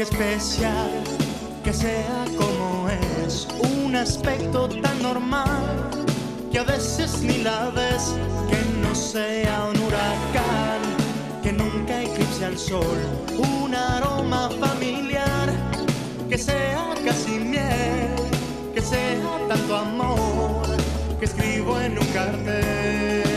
que 0.00 0.04
especial, 0.04 0.90
que 1.62 1.74
sea 1.74 2.24
como 2.38 2.88
es, 2.88 3.46
un 3.84 3.94
aspecto 3.94 4.66
tan 4.66 5.02
normal 5.02 5.90
que 6.50 6.58
a 6.58 6.62
veces 6.62 7.20
ni 7.20 7.36
la 7.42 7.68
ves, 7.68 8.14
que 8.48 8.80
no 8.80 8.94
sea 8.94 9.66
un 9.70 9.78
huracán, 9.78 10.80
que 11.42 11.52
nunca 11.52 12.02
eclipse 12.02 12.46
al 12.46 12.56
sol, 12.56 12.98
un 13.36 13.74
aroma 13.74 14.48
familiar, 14.58 15.52
que 16.30 16.38
sea 16.38 16.94
casi 17.04 17.32
miel, 17.32 18.14
que 18.74 18.80
sea 18.80 19.20
tanto 19.48 19.76
amor, 19.76 20.62
que 21.18 21.26
escribo 21.26 21.78
en 21.78 21.98
un 21.98 22.06
cartel. 22.06 23.29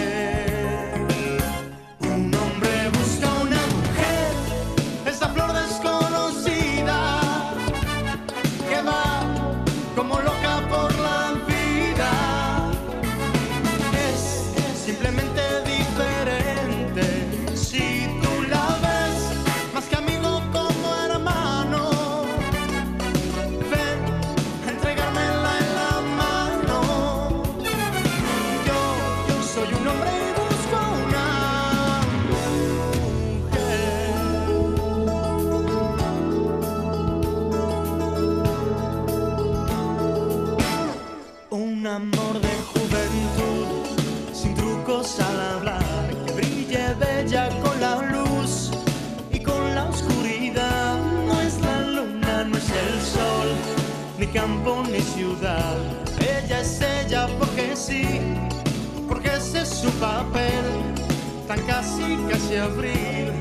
Casi, 62.29 62.55
abril, 62.55 63.31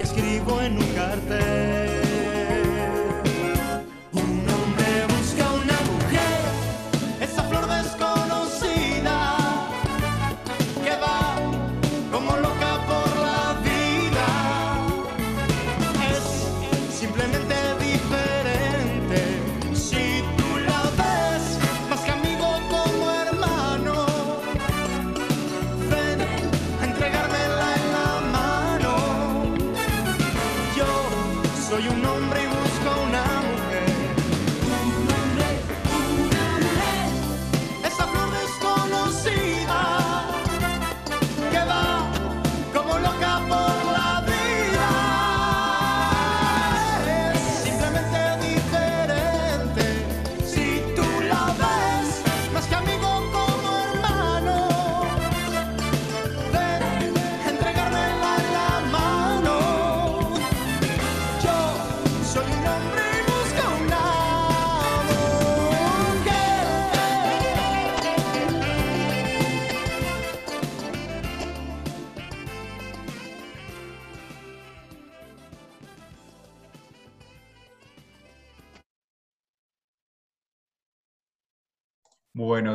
escribo 0.00 0.60
en 0.60 0.78
un 0.78 0.86
cartel. 0.94 1.83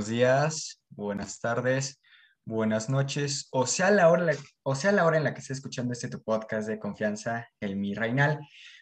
Días, 0.10 0.84
buenas 0.90 1.40
tardes, 1.40 2.02
buenas 2.44 2.90
noches, 2.90 3.48
o 3.52 3.68
sea 3.68 3.92
la 3.92 4.10
hora, 4.10 4.34
o 4.64 4.74
sea 4.74 4.92
la 4.92 5.06
hora 5.06 5.18
en 5.18 5.24
la 5.24 5.34
que 5.34 5.40
estés 5.40 5.58
escuchando 5.58 5.94
este 5.94 6.10
tu 6.10 6.24
podcast 6.24 6.68
de 6.68 6.80
confianza, 6.80 7.48
el 7.60 7.76
Mi 7.76 7.94
Reinal. 7.94 8.40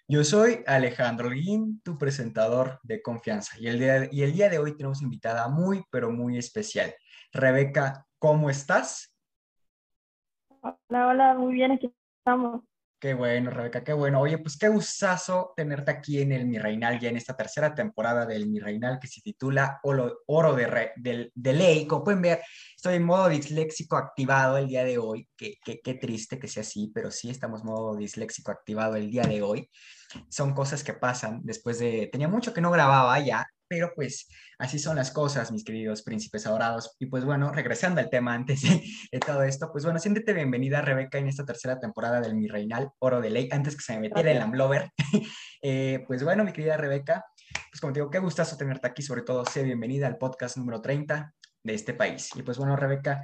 Yo 0.07 0.23
soy 0.23 0.63
Alejandro 0.65 1.27
Holguín, 1.27 1.81
tu 1.83 1.97
presentador 1.97 2.79
de 2.83 3.01
confianza, 3.01 3.57
y 3.59 3.67
el, 3.67 3.77
día, 3.77 4.07
y 4.09 4.23
el 4.23 4.33
día 4.33 4.49
de 4.49 4.57
hoy 4.57 4.75
tenemos 4.77 5.01
invitada 5.01 5.49
muy, 5.49 5.83
pero 5.91 6.11
muy 6.11 6.37
especial. 6.37 6.95
Rebeca, 7.33 8.05
¿cómo 8.19 8.49
estás? 8.49 9.13
Hola, 10.61 11.07
hola, 11.07 11.33
muy 11.35 11.53
bien, 11.53 11.73
aquí 11.73 11.93
estamos. 12.19 12.63
Qué 12.99 13.13
bueno, 13.13 13.51
Rebeca, 13.51 13.83
qué 13.83 13.93
bueno. 13.93 14.19
Oye, 14.19 14.39
pues 14.39 14.57
qué 14.57 14.69
gustazo 14.69 15.53
tenerte 15.55 15.91
aquí 15.91 16.19
en 16.19 16.31
el 16.31 16.47
Mi 16.47 16.57
Reinal, 16.57 16.99
ya 16.99 17.09
en 17.09 17.17
esta 17.17 17.37
tercera 17.37 17.75
temporada 17.75 18.25
del 18.25 18.47
Mi 18.47 18.59
Reinal 18.59 18.97
que 18.99 19.07
se 19.07 19.21
titula 19.21 19.79
Oro, 19.83 20.55
de, 20.55 20.65
Re, 20.65 20.93
de, 20.95 21.53
Ley. 21.53 21.85
Como 21.85 22.03
pueden 22.03 22.23
ver, 22.23 22.41
estoy 22.75 22.95
en 22.95 23.03
modo 23.03 23.29
disléxico 23.29 23.97
activado 23.97 24.57
el 24.57 24.67
día 24.67 24.83
de 24.83 24.97
hoy. 24.97 25.29
Qué, 25.37 25.57
qué, 25.63 25.79
qué 25.79 25.93
triste 25.93 26.39
que 26.39 26.47
sea 26.47 26.61
así, 26.61 26.91
pero 26.91 27.11
sí 27.11 27.29
estamos 27.29 27.61
en 27.61 27.67
modo 27.67 27.95
disléxico 27.95 28.49
activado 28.51 28.95
el 28.95 29.11
día 29.11 29.23
de 29.23 29.43
hoy. 29.43 29.69
Son 30.29 30.55
cosas 30.55 30.83
que 30.83 30.93
pasan 30.93 31.41
después 31.43 31.77
de... 31.77 32.09
Tenía 32.11 32.27
mucho 32.27 32.51
que 32.51 32.61
no 32.61 32.71
grababa 32.71 33.19
ya, 33.19 33.45
pero 33.67 33.91
pues 33.95 34.27
así 34.59 34.79
son 34.79 34.95
las 34.95 35.11
cosas, 35.11 35.51
mis 35.51 35.63
queridos 35.63 36.03
príncipes 36.03 36.45
adorados. 36.47 36.95
Y 36.99 37.07
pues 37.07 37.25
bueno, 37.25 37.51
regresando 37.51 38.01
al 38.01 38.09
tema 38.09 38.33
antes 38.33 38.61
de, 38.61 39.19
todo 39.19 39.43
esto, 39.43 39.69
pues 39.71 39.83
bueno, 39.83 39.99
siéntete 39.99 40.33
bienvenida, 40.33 40.81
Rebeca, 40.81 41.17
en 41.17 41.27
esta 41.27 41.45
tercera 41.45 41.79
temporada 41.79 42.21
del 42.21 42.35
Mi 42.35 42.47
Reinal 42.47 42.89
Oro 42.99 43.21
de 43.21 43.29
Ley, 43.29 43.49
antes 43.51 43.75
que 43.75 43.83
se 43.83 43.93
me 43.93 44.01
metiera 44.01 44.31
el 44.31 44.41
Amblover. 44.41 44.91
eh, 45.61 46.03
pues 46.07 46.23
bueno, 46.23 46.43
mi 46.43 46.53
querida 46.53 46.77
Rebeca, 46.77 47.25
pues 47.71 47.81
como 47.81 47.93
te 47.93 47.99
digo, 47.99 48.09
qué 48.09 48.19
gustazo 48.19 48.57
tenerte 48.57 48.87
aquí, 48.87 49.01
sobre 49.01 49.21
todo, 49.21 49.45
sé 49.45 49.63
bienvenida 49.63 50.07
al 50.07 50.17
podcast 50.17 50.57
número 50.57 50.81
30 50.81 51.33
de 51.63 51.73
este 51.73 51.93
país. 51.93 52.29
Y 52.35 52.43
pues 52.43 52.57
bueno, 52.57 52.75
Rebeca, 52.75 53.23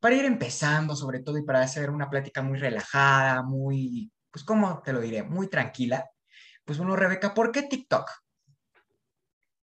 para 0.00 0.16
ir 0.16 0.24
empezando, 0.24 0.94
sobre 0.94 1.20
todo, 1.20 1.38
y 1.38 1.44
para 1.44 1.62
hacer 1.62 1.90
una 1.90 2.10
plática 2.10 2.42
muy 2.42 2.58
relajada, 2.58 3.42
muy, 3.42 4.12
pues, 4.30 4.44
¿cómo 4.44 4.82
te 4.82 4.92
lo 4.92 5.00
diré? 5.00 5.22
Muy 5.22 5.48
tranquila. 5.48 6.10
Pues 6.64 6.78
bueno, 6.78 6.96
Rebeca, 6.96 7.32
¿por 7.32 7.52
qué 7.52 7.62
TikTok? 7.62 8.10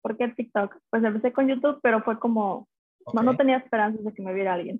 ¿Por 0.06 0.18
qué 0.18 0.28
TikTok? 0.28 0.78
Pues 0.92 1.04
empecé 1.04 1.34
con 1.34 1.48
YouTube, 1.48 1.80
pero 1.82 2.00
fue 2.04 2.20
como, 2.20 2.68
okay. 3.06 3.16
no, 3.16 3.24
no 3.24 3.36
tenía 3.36 3.58
esperanzas 3.58 4.04
de 4.04 4.14
que 4.14 4.22
me 4.22 4.36
viera 4.36 4.54
alguien. 4.54 4.80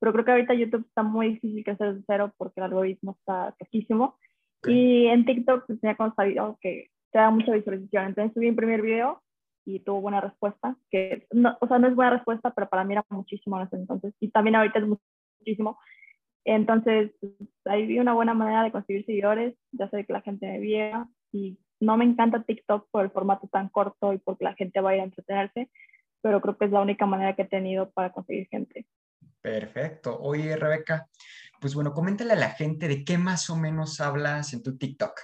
Pero 0.00 0.12
creo 0.12 0.24
que 0.24 0.32
ahorita 0.32 0.54
YouTube 0.54 0.84
está 0.84 1.04
muy 1.04 1.34
difícil 1.34 1.62
que 1.62 1.70
hacer 1.70 1.94
de 1.94 2.02
cero 2.08 2.34
porque 2.36 2.58
el 2.58 2.64
algoritmo 2.64 3.12
está 3.12 3.54
cajísimo. 3.56 4.18
Okay. 4.58 4.74
Y 4.74 5.06
en 5.06 5.26
TikTok 5.26 5.64
pues, 5.68 5.80
tenía 5.80 5.96
sabido 6.16 6.58
que 6.60 6.90
te 7.12 7.20
da 7.20 7.30
mucha 7.30 7.52
visualización. 7.52 8.06
Entonces 8.06 8.34
subí 8.34 8.50
mi 8.50 8.56
primer 8.56 8.82
video 8.82 9.22
y 9.64 9.78
tuvo 9.78 10.00
buena 10.00 10.20
respuesta. 10.20 10.76
Que 10.90 11.24
no, 11.30 11.56
o 11.60 11.68
sea, 11.68 11.78
no 11.78 11.86
es 11.86 11.94
buena 11.94 12.10
respuesta, 12.10 12.50
pero 12.52 12.68
para 12.68 12.82
mí 12.82 12.94
era 12.94 13.04
muchísimo 13.10 13.60
en 13.60 13.68
ese 13.68 13.76
entonces. 13.76 14.12
Y 14.18 14.32
también 14.32 14.56
ahorita 14.56 14.80
es 14.80 14.86
muchísimo. 15.38 15.78
Entonces, 16.44 17.12
pues, 17.20 17.32
ahí 17.66 17.86
vi 17.86 18.00
una 18.00 18.14
buena 18.14 18.34
manera 18.34 18.64
de 18.64 18.72
conseguir 18.72 19.06
seguidores, 19.06 19.54
ya 19.70 19.88
sé 19.90 20.04
que 20.04 20.12
la 20.12 20.20
gente 20.22 20.48
me 20.48 20.58
viera 20.58 21.06
y 21.30 21.58
no 21.80 21.96
me 21.96 22.04
encanta 22.04 22.42
TikTok 22.42 22.88
por 22.90 23.04
el 23.04 23.10
formato 23.10 23.48
tan 23.48 23.68
corto 23.68 24.12
y 24.12 24.18
porque 24.18 24.44
la 24.44 24.54
gente 24.54 24.80
va 24.80 24.90
a 24.90 24.94
ir 24.94 25.00
a 25.00 25.04
entretenerse, 25.04 25.70
pero 26.22 26.40
creo 26.40 26.56
que 26.56 26.66
es 26.66 26.70
la 26.70 26.80
única 26.80 27.06
manera 27.06 27.34
que 27.34 27.42
he 27.42 27.48
tenido 27.48 27.90
para 27.90 28.12
conseguir 28.12 28.48
gente. 28.48 28.86
Perfecto. 29.40 30.18
Oye, 30.20 30.56
Rebeca, 30.56 31.06
pues 31.60 31.74
bueno, 31.74 31.92
coméntale 31.92 32.32
a 32.32 32.36
la 32.36 32.50
gente 32.50 32.88
de 32.88 33.04
qué 33.04 33.18
más 33.18 33.50
o 33.50 33.56
menos 33.56 34.00
hablas 34.00 34.54
en 34.54 34.62
tu 34.62 34.78
TikTok. 34.78 35.20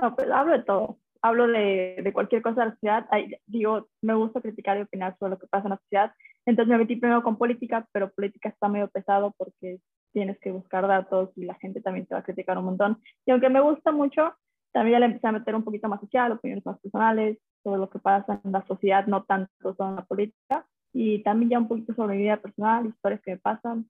No, 0.00 0.14
pues 0.14 0.30
hablo 0.30 0.52
de 0.52 0.62
todo. 0.64 0.98
Hablo 1.22 1.46
de, 1.46 2.00
de 2.02 2.12
cualquier 2.12 2.42
cosa 2.42 2.60
de 2.60 2.66
la 2.66 2.72
sociedad. 2.74 3.06
Ay, 3.10 3.36
digo, 3.46 3.88
me 4.00 4.14
gusta 4.14 4.40
criticar 4.40 4.78
y 4.78 4.82
opinar 4.82 5.16
sobre 5.18 5.30
lo 5.30 5.38
que 5.38 5.46
pasa 5.46 5.64
en 5.64 5.70
la 5.70 5.78
sociedad. 5.78 6.12
Entonces 6.46 6.70
me 6.70 6.78
metí 6.78 6.96
primero 6.96 7.22
con 7.22 7.36
política, 7.36 7.86
pero 7.92 8.12
política 8.12 8.48
está 8.48 8.68
medio 8.68 8.88
pesado 8.88 9.32
porque 9.36 9.80
tienes 10.12 10.38
que 10.40 10.50
buscar 10.50 10.86
datos 10.86 11.30
y 11.36 11.44
la 11.44 11.54
gente 11.54 11.80
también 11.80 12.06
te 12.06 12.14
va 12.14 12.20
a 12.20 12.24
criticar 12.24 12.58
un 12.58 12.66
montón. 12.66 13.00
Y 13.26 13.30
aunque 13.30 13.48
me 13.48 13.60
gusta 13.60 13.92
mucho, 13.92 14.34
también 14.72 14.94
ya 14.94 15.00
le 15.00 15.06
empecé 15.06 15.26
a 15.26 15.32
meter 15.32 15.54
un 15.54 15.64
poquito 15.64 15.88
más 15.88 16.00
social, 16.00 16.32
opiniones 16.32 16.64
más 16.64 16.80
personales, 16.80 17.38
sobre 17.62 17.78
lo 17.78 17.90
que 17.90 17.98
pasa 17.98 18.40
en 18.42 18.52
la 18.52 18.66
sociedad, 18.66 19.06
no 19.06 19.24
tanto 19.24 19.74
sobre 19.74 19.96
la 19.96 20.04
política, 20.04 20.66
y 20.92 21.22
también 21.22 21.50
ya 21.50 21.58
un 21.58 21.68
poquito 21.68 21.94
sobre 21.94 22.16
mi 22.16 22.22
vida 22.22 22.38
personal, 22.38 22.86
historias 22.86 23.20
que 23.22 23.32
me 23.32 23.38
pasan. 23.38 23.88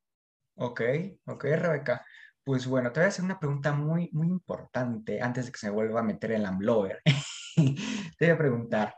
Ok, 0.56 0.80
ok, 1.26 1.44
Rebeca. 1.44 2.04
Pues 2.44 2.66
bueno, 2.66 2.90
te 2.90 3.00
voy 3.00 3.04
a 3.06 3.08
hacer 3.08 3.24
una 3.24 3.38
pregunta 3.38 3.72
muy, 3.72 4.10
muy 4.12 4.26
importante 4.26 5.22
antes 5.22 5.46
de 5.46 5.52
que 5.52 5.58
se 5.58 5.68
me 5.68 5.74
vuelva 5.74 6.00
a 6.00 6.04
meter 6.04 6.32
en 6.32 6.42
la 6.42 6.48
Amblover. 6.48 7.00
te 8.18 8.26
voy 8.26 8.30
a 8.30 8.38
preguntar, 8.38 8.94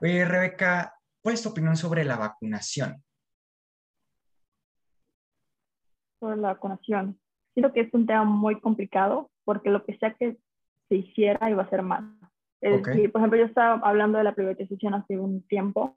oye, 0.00 0.24
Rebeca, 0.24 0.94
¿cuál 1.22 1.34
es 1.34 1.42
tu 1.42 1.50
opinión 1.50 1.76
sobre 1.76 2.04
la 2.04 2.16
vacunación? 2.16 3.02
Sobre 6.20 6.36
la 6.36 6.48
vacunación. 6.48 7.20
Siento 7.54 7.72
que 7.72 7.82
es 7.82 7.94
un 7.94 8.06
tema 8.06 8.24
muy 8.24 8.60
complicado 8.60 9.30
porque 9.44 9.70
lo 9.70 9.84
que 9.84 9.96
sea 9.98 10.14
que 10.14 10.36
se 10.88 10.96
hiciera 10.96 11.50
iba 11.50 11.62
a 11.62 11.70
ser 11.70 11.82
mal. 11.82 12.14
por 12.60 12.90
ejemplo, 12.90 13.36
yo 13.36 13.44
estaba 13.44 13.80
hablando 13.82 14.18
de 14.18 14.24
la 14.24 14.34
privatización 14.34 14.94
hace 14.94 15.18
un 15.18 15.42
tiempo 15.46 15.96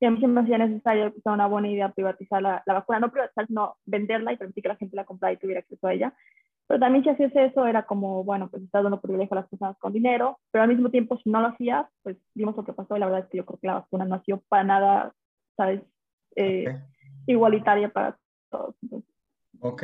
y 0.00 0.06
a 0.06 0.10
mí 0.10 0.20
se 0.20 0.28
me 0.28 0.40
hacía 0.40 0.58
necesario 0.58 1.12
que 1.12 1.20
sea 1.20 1.32
una 1.32 1.46
buena 1.46 1.68
idea 1.68 1.90
privatizar 1.90 2.40
la, 2.40 2.62
la, 2.66 2.74
vacuna, 2.74 3.00
no 3.00 3.10
privatizar, 3.10 3.46
sino 3.46 3.76
venderla 3.84 4.32
y 4.32 4.36
permitir 4.36 4.62
que 4.62 4.68
la 4.68 4.76
gente 4.76 4.96
la 4.96 5.04
comprara 5.04 5.32
y 5.32 5.38
tuviera 5.38 5.60
acceso 5.60 5.86
a 5.86 5.92
ella. 5.92 6.14
Pero 6.68 6.80
también 6.80 7.02
si 7.02 7.10
hacías 7.10 7.34
eso 7.34 7.66
era 7.66 7.86
como, 7.86 8.22
bueno, 8.22 8.48
pues 8.50 8.62
estás 8.62 8.82
dando 8.82 9.00
privilegio 9.00 9.34
a 9.34 9.40
las 9.40 9.48
personas 9.48 9.76
con 9.78 9.92
dinero, 9.92 10.38
pero 10.52 10.62
al 10.62 10.68
mismo 10.68 10.90
tiempo 10.90 11.18
si 11.18 11.30
no 11.30 11.40
lo 11.40 11.48
hacías, 11.48 11.86
pues 12.02 12.16
vimos 12.34 12.56
lo 12.56 12.64
que 12.64 12.74
pasó 12.74 12.94
y 12.94 13.00
la 13.00 13.06
verdad 13.06 13.24
es 13.24 13.30
que 13.30 13.38
yo 13.38 13.46
creo 13.46 13.58
que 13.58 13.66
la 13.66 13.74
vacuna 13.74 14.04
no 14.04 14.16
ha 14.16 14.22
sido 14.22 14.42
para 14.48 14.64
nada, 14.64 15.14
¿sabes? 15.56 15.80
Eh, 16.36 16.78
igualitaria 17.26 17.88
para 17.88 18.18
todos. 18.50 18.74
Ok, 19.60 19.82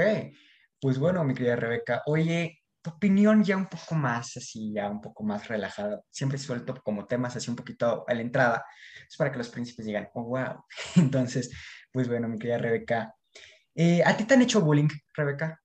pues 0.80 0.98
bueno, 0.98 1.24
mi 1.24 1.34
querida 1.34 1.56
Rebeca, 1.56 2.02
oye, 2.06 2.58
opinión 2.86 3.42
ya 3.42 3.56
un 3.56 3.66
poco 3.66 3.94
más 3.94 4.36
así, 4.36 4.72
ya 4.72 4.90
un 4.90 5.00
poco 5.00 5.24
más 5.24 5.48
relajada. 5.48 6.02
Siempre 6.10 6.38
suelto 6.38 6.74
como 6.82 7.06
temas 7.06 7.36
así 7.36 7.50
un 7.50 7.56
poquito 7.56 8.04
a 8.06 8.14
la 8.14 8.20
entrada, 8.20 8.64
es 9.08 9.16
para 9.16 9.32
que 9.32 9.38
los 9.38 9.48
príncipes 9.48 9.86
digan, 9.86 10.08
oh, 10.14 10.24
wow. 10.24 10.64
Entonces, 10.96 11.50
pues 11.92 12.08
bueno, 12.08 12.28
mi 12.28 12.38
querida 12.38 12.58
Rebeca, 12.58 13.14
eh, 13.74 14.02
¿a 14.04 14.16
ti 14.16 14.24
te 14.24 14.34
han 14.34 14.42
hecho 14.42 14.60
bullying, 14.60 14.88
Rebeca? 15.14 15.60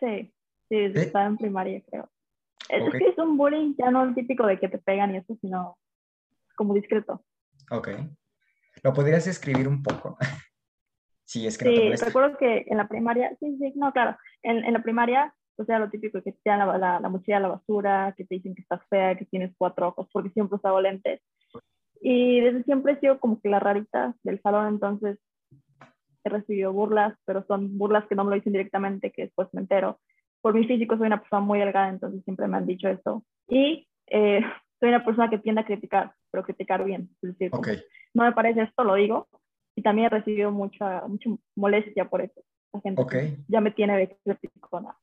Sí, 0.00 0.32
sí, 0.68 0.76
estaba 0.94 1.26
en 1.26 1.36
primaria, 1.36 1.82
creo. 1.90 2.10
Es 2.68 2.92
que 2.92 3.08
es 3.08 3.18
un 3.18 3.36
bullying 3.36 3.74
ya 3.78 3.90
no 3.90 4.04
el 4.04 4.14
típico 4.14 4.46
de 4.46 4.58
que 4.58 4.68
te 4.68 4.78
pegan 4.78 5.14
y 5.14 5.18
eso, 5.18 5.36
sino 5.40 5.78
como 6.54 6.74
discreto. 6.74 7.24
Ok. 7.70 7.88
¿Lo 8.82 8.92
podrías 8.92 9.26
escribir 9.26 9.68
un 9.68 9.82
poco? 9.82 10.16
Sí, 11.24 11.46
es 11.46 11.58
que 11.58 11.66
sí, 11.66 12.04
recuerdo 12.06 12.38
que 12.38 12.64
en 12.68 12.78
la 12.78 12.88
primaria, 12.88 13.36
sí, 13.38 13.54
sí, 13.58 13.74
no, 13.76 13.92
claro, 13.92 14.16
en, 14.42 14.64
en 14.64 14.72
la 14.72 14.82
primaria, 14.82 15.34
o 15.56 15.64
sea, 15.64 15.78
lo 15.78 15.90
típico 15.90 16.22
que 16.22 16.32
te 16.32 16.38
dan 16.44 16.60
la, 16.60 16.78
la, 16.78 17.00
la, 17.00 17.08
mochila 17.08 17.38
a 17.38 17.40
la 17.40 17.48
basura, 17.48 18.14
que 18.16 18.24
te 18.24 18.36
dicen 18.36 18.54
que 18.54 18.62
estás 18.62 18.80
fea, 18.88 19.16
que 19.16 19.24
tienes 19.24 19.52
cuatro 19.58 19.88
ojos, 19.88 20.08
porque 20.12 20.30
siempre 20.30 20.56
usaba 20.56 20.80
lentes. 20.80 21.20
Y 22.00 22.40
desde 22.40 22.62
siempre 22.62 22.92
he 22.92 23.00
sido 23.00 23.18
como 23.18 23.40
que 23.40 23.48
la 23.48 23.58
rarita 23.58 24.14
del 24.22 24.40
salón, 24.40 24.68
entonces 24.68 25.18
he 26.24 26.28
recibido 26.28 26.72
burlas, 26.72 27.18
pero 27.24 27.44
son 27.46 27.76
burlas 27.76 28.06
que 28.06 28.14
no 28.14 28.24
me 28.24 28.30
lo 28.30 28.36
dicen 28.36 28.52
directamente, 28.52 29.10
que 29.10 29.22
después 29.22 29.48
me 29.52 29.62
entero. 29.62 29.98
Por 30.40 30.54
mi 30.54 30.66
físico 30.66 30.96
soy 30.96 31.08
una 31.08 31.20
persona 31.20 31.40
muy 31.40 31.58
delgada, 31.58 31.88
entonces 31.88 32.22
siempre 32.24 32.46
me 32.46 32.56
han 32.56 32.66
dicho 32.66 32.88
eso. 32.88 33.24
Y 33.48 33.88
eh, 34.06 34.40
soy 34.78 34.90
una 34.90 35.04
persona 35.04 35.28
que 35.28 35.38
tiende 35.38 35.62
a 35.62 35.66
criticar, 35.66 36.12
pero 36.30 36.44
criticar 36.44 36.84
bien. 36.84 37.10
Es 37.22 37.30
decir, 37.30 37.50
okay. 37.52 37.78
no 38.14 38.24
me 38.24 38.32
parece 38.32 38.62
esto, 38.62 38.84
lo 38.84 38.94
digo, 38.94 39.26
y 39.74 39.82
también 39.82 40.06
he 40.06 40.10
recibido 40.10 40.52
mucha, 40.52 41.06
mucha 41.08 41.30
molestia 41.56 42.08
por 42.08 42.20
eso. 42.20 42.40
Gente 42.82 43.44
ya 43.48 43.60
me 43.60 43.70
tiene 43.70 44.18
de 44.24 44.36
criticona. 44.36 44.96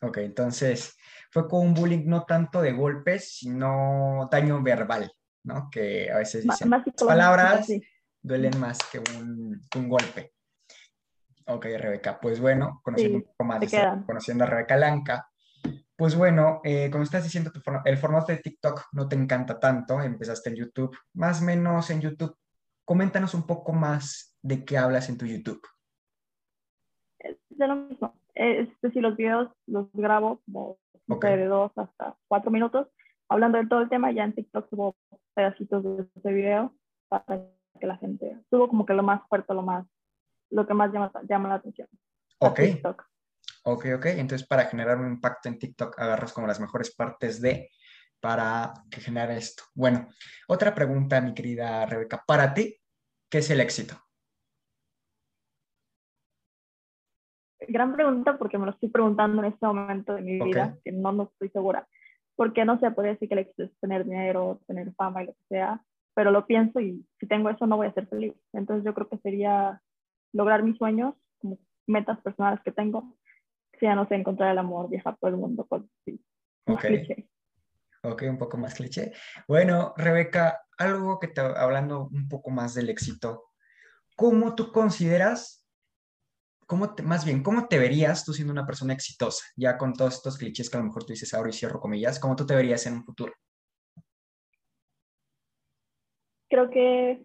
Ok, 0.00 0.18
entonces 0.18 0.96
fue 1.30 1.48
con 1.48 1.66
un 1.66 1.74
bullying 1.74 2.04
no 2.06 2.24
tanto 2.24 2.60
de 2.60 2.72
golpes, 2.72 3.38
sino 3.38 4.28
daño 4.30 4.62
verbal, 4.62 5.10
¿no? 5.44 5.68
Que 5.70 6.10
a 6.10 6.18
veces 6.18 6.42
dicen 6.42 6.68
más, 6.68 6.82
palabras 7.06 7.68
duelen 8.20 8.58
más 8.58 8.78
que 8.90 8.98
un, 8.98 9.60
un, 9.76 9.88
golpe. 9.88 10.32
Ok, 11.46 11.66
Rebeca, 11.78 12.18
pues 12.20 12.40
bueno, 12.40 12.80
conociendo 12.82 13.18
un 13.18 13.24
poco 13.24 13.44
más, 13.44 13.60
conociendo 14.06 14.44
a 14.44 14.46
Rebeca 14.48 14.76
Lanca, 14.76 15.28
pues 15.94 16.16
bueno, 16.16 16.60
eh, 16.64 16.90
como 16.90 17.04
estás 17.04 17.22
diciendo, 17.22 17.52
el 17.84 17.96
formato 17.96 18.32
de 18.32 18.38
TikTok 18.38 18.88
no 18.92 19.08
te 19.08 19.14
encanta 19.16 19.60
tanto, 19.60 20.00
empezaste 20.00 20.50
en 20.50 20.56
YouTube, 20.56 20.96
más 21.14 21.40
o 21.42 21.44
menos 21.44 21.90
en 21.90 22.00
YouTube 22.00 22.36
Coméntanos 22.84 23.34
un 23.34 23.46
poco 23.46 23.72
más 23.72 24.36
de 24.42 24.64
qué 24.64 24.76
hablas 24.76 25.08
en 25.08 25.16
tu 25.16 25.24
YouTube. 25.24 25.62
De 27.62 27.68
lo 27.68 27.76
mismo. 27.76 28.12
Es 28.34 28.68
decir, 28.80 29.02
los 29.02 29.16
videos 29.16 29.48
los 29.68 29.86
grabo 29.92 30.42
como 30.46 30.78
de 31.06 31.46
dos 31.46 31.70
hasta 31.76 32.16
cuatro 32.26 32.50
minutos, 32.50 32.88
hablando 33.28 33.58
de 33.58 33.68
todo 33.68 33.82
el 33.82 33.88
tema. 33.88 34.10
Ya 34.10 34.24
en 34.24 34.32
TikTok 34.32 34.68
subo 34.68 34.96
pedacitos 35.32 35.84
de 35.84 36.08
ese 36.16 36.32
video 36.32 36.74
para 37.08 37.46
que 37.78 37.86
la 37.86 37.96
gente 37.98 38.36
subo 38.50 38.66
como 38.68 38.84
que 38.84 38.94
lo 38.94 39.04
más 39.04 39.22
fuerte, 39.28 39.54
lo 39.54 39.62
más, 39.62 39.86
lo 40.50 40.66
que 40.66 40.74
más 40.74 40.92
llama, 40.92 41.12
llama 41.28 41.50
la 41.50 41.54
atención. 41.54 41.86
Ok. 42.38 42.60
Ok, 43.62 43.86
ok. 43.94 44.06
Entonces, 44.06 44.44
para 44.44 44.64
generar 44.64 44.98
un 44.98 45.06
impacto 45.06 45.48
en 45.48 45.60
TikTok, 45.60 45.96
agarras 46.00 46.32
como 46.32 46.48
las 46.48 46.58
mejores 46.58 46.92
partes 46.92 47.40
de 47.40 47.70
para 48.18 48.74
que 48.90 49.00
genere 49.00 49.36
esto. 49.36 49.62
Bueno, 49.72 50.08
otra 50.48 50.74
pregunta, 50.74 51.20
mi 51.20 51.32
querida 51.32 51.86
Rebeca. 51.86 52.24
Para 52.26 52.54
ti, 52.54 52.76
¿qué 53.30 53.38
es 53.38 53.50
el 53.50 53.60
éxito? 53.60 53.94
Gran 57.68 57.94
pregunta 57.94 58.38
porque 58.38 58.58
me 58.58 58.66
lo 58.66 58.72
estoy 58.72 58.88
preguntando 58.88 59.42
en 59.42 59.52
este 59.52 59.66
momento 59.66 60.14
de 60.14 60.22
mi 60.22 60.40
vida, 60.40 60.76
que 60.84 60.92
no, 60.92 61.12
no 61.12 61.24
estoy 61.24 61.48
segura. 61.50 61.86
Porque 62.36 62.64
no 62.64 62.78
sé, 62.80 62.90
podría 62.90 63.12
decir 63.12 63.28
que 63.28 63.34
el 63.34 63.40
éxito 63.40 63.64
es 63.64 63.80
tener 63.80 64.04
dinero, 64.04 64.60
tener 64.66 64.92
fama 64.94 65.22
y 65.22 65.26
lo 65.26 65.32
que 65.32 65.44
sea, 65.48 65.82
pero 66.14 66.30
lo 66.30 66.46
pienso 66.46 66.80
y 66.80 67.04
si 67.20 67.26
tengo 67.26 67.50
eso 67.50 67.66
no 67.66 67.76
voy 67.76 67.88
a 67.88 67.94
ser 67.94 68.06
feliz. 68.06 68.34
Entonces 68.52 68.84
yo 68.84 68.94
creo 68.94 69.08
que 69.08 69.18
sería 69.18 69.80
lograr 70.32 70.62
mis 70.62 70.78
sueños, 70.78 71.14
como 71.38 71.58
metas 71.86 72.18
personales 72.20 72.60
que 72.64 72.72
tengo, 72.72 73.14
sea, 73.82 73.96
no 73.96 74.06
sé, 74.06 74.14
encontrar 74.14 74.52
el 74.52 74.58
amor, 74.58 74.88
viajar 74.88 75.16
por 75.18 75.30
el 75.30 75.36
mundo, 75.36 75.66
cosas 75.66 75.88
así. 76.00 76.24
Okay. 76.66 77.28
Ok, 78.04 78.22
un 78.28 78.38
poco 78.38 78.56
más 78.56 78.74
cliché. 78.74 79.12
Bueno, 79.48 79.92
Rebeca, 79.96 80.60
algo 80.78 81.18
que 81.18 81.26
te, 81.26 81.40
hablando 81.40 82.08
un 82.12 82.28
poco 82.28 82.50
más 82.50 82.74
del 82.74 82.90
éxito, 82.90 83.50
¿cómo 84.16 84.54
tú 84.54 84.70
consideras, 84.70 85.61
cómo 86.72 86.94
más 87.04 87.26
bien, 87.26 87.42
cómo 87.42 87.68
te 87.68 87.78
verías 87.78 88.24
tú 88.24 88.32
siendo 88.32 88.50
una 88.50 88.64
persona 88.64 88.94
exitosa? 88.94 89.44
Ya 89.56 89.76
con 89.76 89.92
todos 89.92 90.14
estos 90.14 90.38
clichés 90.38 90.70
que 90.70 90.78
a 90.78 90.80
lo 90.80 90.86
mejor 90.86 91.04
tú 91.04 91.12
dices 91.12 91.34
ahora 91.34 91.50
y 91.50 91.52
cierro 91.52 91.78
comillas, 91.78 92.18
¿cómo 92.18 92.34
tú 92.34 92.46
te 92.46 92.54
verías 92.54 92.86
en 92.86 92.94
un 92.94 93.04
futuro? 93.04 93.34
Creo 96.48 96.70
que 96.70 97.22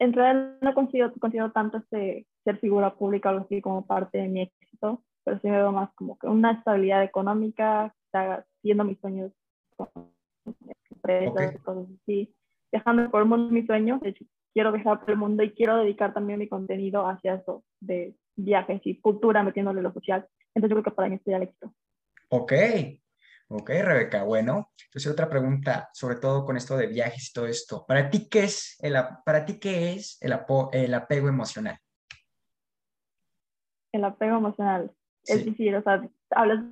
en 0.00 0.12
realidad 0.12 0.58
no 0.62 0.74
considero, 0.74 1.52
tanto 1.52 1.78
este 1.78 2.26
ser 2.42 2.58
figura 2.58 2.92
pública 2.92 3.28
o 3.28 3.32
algo 3.34 3.44
así 3.44 3.60
como 3.60 3.86
parte 3.86 4.18
de 4.18 4.26
mi 4.26 4.42
éxito, 4.42 5.04
pero 5.22 5.38
sí 5.38 5.46
me 5.46 5.58
veo 5.58 5.70
más 5.70 5.94
como 5.94 6.18
que 6.18 6.26
una 6.26 6.54
estabilidad 6.54 7.04
económica, 7.04 7.94
siguiendo 8.62 8.82
mis 8.82 8.98
sueños 8.98 9.30
con 9.76 9.88
empresas, 10.90 11.62
cosas 11.62 11.86
así, 12.02 12.34
viajando 12.72 13.08
por 13.12 13.22
el 13.22 13.28
mundo 13.28 13.52
mis 13.52 13.66
sueños. 13.66 14.00
De 14.00 14.08
hecho, 14.08 14.24
quiero 14.54 14.72
viajar 14.72 15.00
por 15.00 15.10
el 15.10 15.16
mundo 15.16 15.42
y 15.42 15.50
quiero 15.50 15.76
dedicar 15.76 16.14
también 16.14 16.38
mi 16.38 16.48
contenido 16.48 17.06
hacia 17.06 17.34
eso, 17.34 17.64
de 17.80 18.14
viajes 18.36 18.80
y 18.84 19.00
cultura, 19.00 19.42
metiéndole 19.42 19.82
lo 19.82 19.92
social. 19.92 20.26
Entonces 20.54 20.70
yo 20.70 20.82
creo 20.82 20.84
que 20.84 20.96
para 20.96 21.08
mí 21.08 21.18
sería 21.18 21.36
el 21.36 21.42
éxito. 21.42 21.74
Ok, 22.28 22.52
ok, 23.48 23.68
Rebeca. 23.68 24.22
Bueno, 24.22 24.70
entonces 24.86 25.12
otra 25.12 25.28
pregunta, 25.28 25.90
sobre 25.92 26.16
todo 26.16 26.44
con 26.44 26.56
esto 26.56 26.76
de 26.76 26.86
viajes 26.86 27.28
y 27.28 27.32
todo 27.32 27.46
esto. 27.46 27.84
¿Para 27.86 28.08
ti 28.08 28.28
qué 28.30 28.44
es 28.44 28.78
el, 28.80 28.94
para 29.24 29.44
ti 29.44 29.58
qué 29.58 29.92
es 29.92 30.18
el, 30.22 30.34
el 30.72 30.94
apego 30.94 31.28
emocional? 31.28 31.78
El 33.92 34.04
apego 34.04 34.38
emocional. 34.38 34.90
Es 35.26 35.44
decir, 35.44 35.74
o 35.74 35.82
sea, 35.82 36.08
hablas 36.30 36.64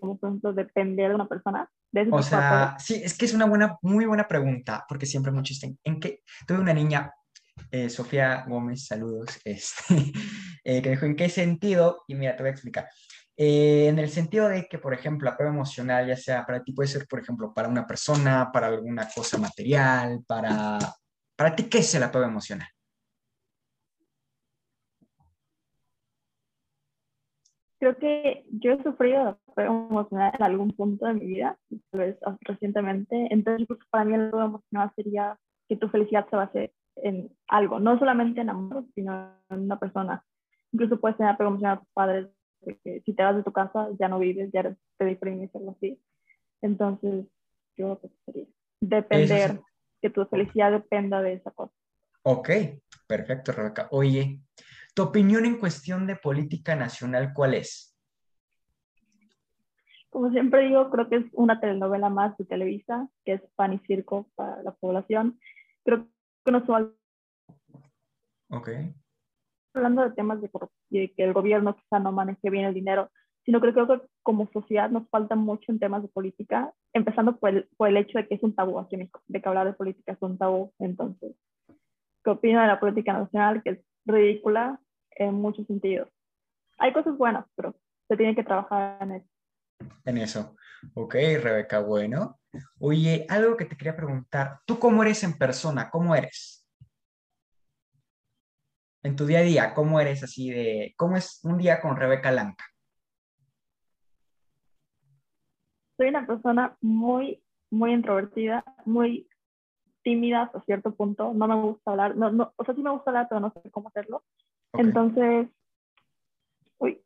como 0.00 0.18
por 0.18 0.30
ejemplo 0.30 0.52
depender 0.52 1.10
de 1.10 1.14
una 1.14 1.28
persona? 1.28 1.70
O 2.10 2.22
sea, 2.22 2.76
sí, 2.78 3.00
es 3.02 3.16
que 3.16 3.26
es 3.26 3.34
una 3.34 3.46
buena, 3.46 3.78
muy 3.82 4.06
buena 4.06 4.28
pregunta, 4.28 4.84
porque 4.88 5.06
siempre 5.06 5.32
muchos 5.32 5.56
dicen, 5.56 5.78
¿en 5.84 6.00
qué? 6.00 6.22
Tuve 6.46 6.58
una 6.58 6.74
niña, 6.74 7.12
eh, 7.70 7.88
Sofía 7.88 8.44
Gómez, 8.46 8.86
saludos, 8.86 9.28
este, 9.44 10.12
eh, 10.64 10.82
que 10.82 10.90
dijo, 10.90 11.06
¿en 11.06 11.16
qué 11.16 11.28
sentido? 11.28 12.04
Y 12.06 12.14
mira, 12.14 12.36
te 12.36 12.42
voy 12.42 12.50
a 12.50 12.52
explicar. 12.52 12.88
Eh, 13.36 13.86
en 13.88 13.98
el 13.98 14.10
sentido 14.10 14.48
de 14.48 14.66
que, 14.68 14.78
por 14.78 14.92
ejemplo, 14.92 15.30
apego 15.30 15.50
emocional, 15.50 16.06
ya 16.06 16.16
sea 16.16 16.44
para 16.44 16.62
ti, 16.62 16.72
puede 16.72 16.88
ser, 16.88 17.06
por 17.06 17.20
ejemplo, 17.20 17.54
para 17.54 17.68
una 17.68 17.86
persona, 17.86 18.50
para 18.52 18.66
alguna 18.66 19.08
cosa 19.08 19.38
material, 19.38 20.24
para... 20.26 20.78
¿Para 21.36 21.54
ti 21.54 21.68
qué 21.68 21.78
es 21.78 21.94
el 21.94 22.02
apego 22.02 22.24
emocional? 22.24 22.68
Creo 27.78 27.96
que 27.96 28.44
yo 28.50 28.72
he 28.72 28.82
sufrido 28.82 29.38
apego 29.48 29.88
emocional 29.90 30.32
en 30.34 30.42
algún 30.42 30.70
punto 30.72 31.06
de 31.06 31.14
mi 31.14 31.26
vida, 31.26 31.58
tal 31.90 32.00
vez 32.00 32.18
recientemente. 32.40 33.28
Entonces, 33.30 33.66
para 33.90 34.04
mí 34.04 34.14
el 34.14 34.28
apego 34.28 34.44
emocional 34.44 34.92
sería 34.96 35.38
que 35.68 35.76
tu 35.76 35.88
felicidad 35.88 36.28
se 36.28 36.36
base 36.36 36.74
en 36.96 37.30
algo, 37.48 37.78
no 37.78 37.98
solamente 37.98 38.40
en 38.40 38.50
amor, 38.50 38.84
sino 38.94 39.32
en 39.50 39.60
una 39.60 39.78
persona. 39.78 40.24
Incluso 40.72 41.00
puedes 41.00 41.16
tener 41.16 41.32
apego 41.32 41.50
emocional 41.50 41.76
a 41.76 41.80
tus 41.80 41.92
padres, 41.92 42.28
que 42.84 43.02
si 43.04 43.12
te 43.14 43.22
vas 43.22 43.36
de 43.36 43.42
tu 43.42 43.52
casa 43.52 43.88
ya 43.98 44.08
no 44.08 44.18
vives, 44.18 44.50
ya 44.52 44.60
eres 44.60 44.76
de 44.98 45.50
o 45.52 45.58
algo 45.58 45.70
así. 45.76 46.00
Entonces, 46.60 47.26
yo 47.76 48.00
que 48.00 48.10
sería 48.26 48.46
depender, 48.80 49.60
que 50.00 50.10
tu 50.10 50.24
felicidad 50.26 50.72
dependa 50.72 51.22
de 51.22 51.34
esa 51.34 51.50
cosa. 51.52 51.72
Ok, 52.22 52.50
perfecto, 53.06 53.52
Rebeca. 53.52 53.88
Oye, 53.90 54.40
¿tu 54.94 55.02
opinión 55.02 55.44
en 55.44 55.58
cuestión 55.58 56.06
de 56.06 56.16
política 56.16 56.76
nacional 56.76 57.32
cuál 57.34 57.54
es? 57.54 57.96
Como 60.10 60.30
siempre 60.30 60.66
digo, 60.66 60.90
creo 60.90 61.08
que 61.08 61.16
es 61.16 61.26
una 61.32 61.60
telenovela 61.60 62.08
más 62.08 62.36
de 62.38 62.44
Televisa, 62.44 63.08
que 63.24 63.34
es 63.34 63.42
pan 63.56 63.74
y 63.74 63.78
circo 63.80 64.28
para 64.34 64.62
la 64.62 64.72
población. 64.72 65.38
Creo 65.84 66.08
que 66.44 66.52
no 66.52 66.64
son... 66.64 66.94
Ok. 68.50 68.70
Hablando 69.74 70.02
de 70.02 70.10
temas 70.12 70.40
de, 70.40 70.50
de 70.90 71.12
que 71.12 71.24
el 71.24 71.34
gobierno 71.34 71.76
quizá 71.76 71.98
no 71.98 72.10
maneje 72.10 72.48
bien 72.50 72.64
el 72.64 72.74
dinero, 72.74 73.10
sino 73.44 73.60
que 73.60 73.72
creo 73.72 73.86
que 73.86 74.02
como 74.22 74.50
sociedad 74.52 74.90
nos 74.90 75.08
falta 75.08 75.34
mucho 75.34 75.72
en 75.72 75.78
temas 75.78 76.02
de 76.02 76.08
política, 76.08 76.72
empezando 76.92 77.38
por 77.38 77.50
el, 77.50 77.68
por 77.76 77.88
el 77.88 77.96
hecho 77.96 78.18
de 78.18 78.28
que 78.28 78.34
es 78.34 78.42
un 78.42 78.54
tabú 78.54 78.78
aquí 78.78 78.94
en 78.94 79.00
México, 79.00 79.22
de 79.26 79.40
que 79.40 79.48
hablar 79.48 79.66
de 79.66 79.72
política 79.72 80.12
es 80.12 80.18
un 80.20 80.36
tabú. 80.36 80.72
Entonces, 80.78 81.34
¿qué 82.24 82.30
opina 82.30 82.62
de 82.62 82.68
la 82.68 82.80
política 82.80 83.12
nacional? 83.12 83.62
Que 83.62 83.70
es 83.70 83.78
ridícula 84.08 84.80
en 85.10 85.34
muchos 85.34 85.66
sentidos. 85.66 86.08
Hay 86.78 86.92
cosas 86.92 87.16
buenas, 87.16 87.46
pero 87.54 87.74
se 88.08 88.16
tiene 88.16 88.34
que 88.34 88.44
trabajar 88.44 89.02
en 89.02 89.12
eso. 89.12 89.28
En 90.04 90.18
eso. 90.18 90.56
Ok, 90.94 91.14
Rebeca, 91.14 91.80
bueno. 91.80 92.40
Oye, 92.78 93.26
algo 93.28 93.56
que 93.56 93.64
te 93.64 93.76
quería 93.76 93.96
preguntar, 93.96 94.60
¿tú 94.64 94.78
cómo 94.78 95.02
eres 95.02 95.22
en 95.22 95.36
persona? 95.36 95.90
¿Cómo 95.90 96.14
eres? 96.14 96.66
En 99.02 99.14
tu 99.14 99.26
día 99.26 99.38
a 99.38 99.42
día, 99.42 99.74
¿cómo 99.74 100.00
eres 100.00 100.22
así 100.22 100.50
de, 100.50 100.94
cómo 100.96 101.16
es 101.16 101.40
un 101.44 101.58
día 101.58 101.80
con 101.80 101.96
Rebeca 101.96 102.32
Lanca? 102.32 102.64
soy 105.98 106.08
una 106.08 106.26
persona 106.26 106.76
muy, 106.80 107.42
muy 107.70 107.92
introvertida, 107.92 108.64
muy 108.86 109.27
tímida 110.08 110.44
hasta 110.44 110.62
cierto 110.62 110.94
punto. 110.94 111.34
No 111.34 111.46
me 111.46 111.54
gusta 111.54 111.90
hablar, 111.90 112.16
no, 112.16 112.30
no, 112.30 112.54
o 112.56 112.64
sea, 112.64 112.74
sí 112.74 112.82
me 112.82 112.90
gusta 112.90 113.10
hablar, 113.10 113.26
pero 113.28 113.40
no 113.40 113.52
sé 113.52 113.70
cómo 113.70 113.88
hacerlo. 113.88 114.24
Entonces, 114.72 115.48
uy, 116.78 117.02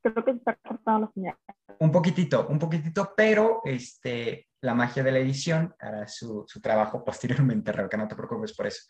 creo 0.00 0.24
que 0.24 0.30
se 0.30 0.38
está 0.38 0.54
cortando 0.54 1.06
la 1.06 1.12
señal. 1.12 1.36
Un 1.80 1.90
poquitito, 1.90 2.46
un 2.48 2.58
poquitito, 2.60 3.12
pero 3.16 3.62
este, 3.64 4.46
la 4.60 4.74
magia 4.74 5.02
de 5.02 5.10
la 5.10 5.18
edición 5.18 5.74
hará 5.80 6.06
su, 6.06 6.44
su 6.46 6.60
trabajo 6.60 7.04
posteriormente, 7.04 7.72
Rebeca, 7.72 7.96
no 7.96 8.06
te 8.06 8.14
preocupes 8.14 8.54
por 8.54 8.68
eso. 8.68 8.84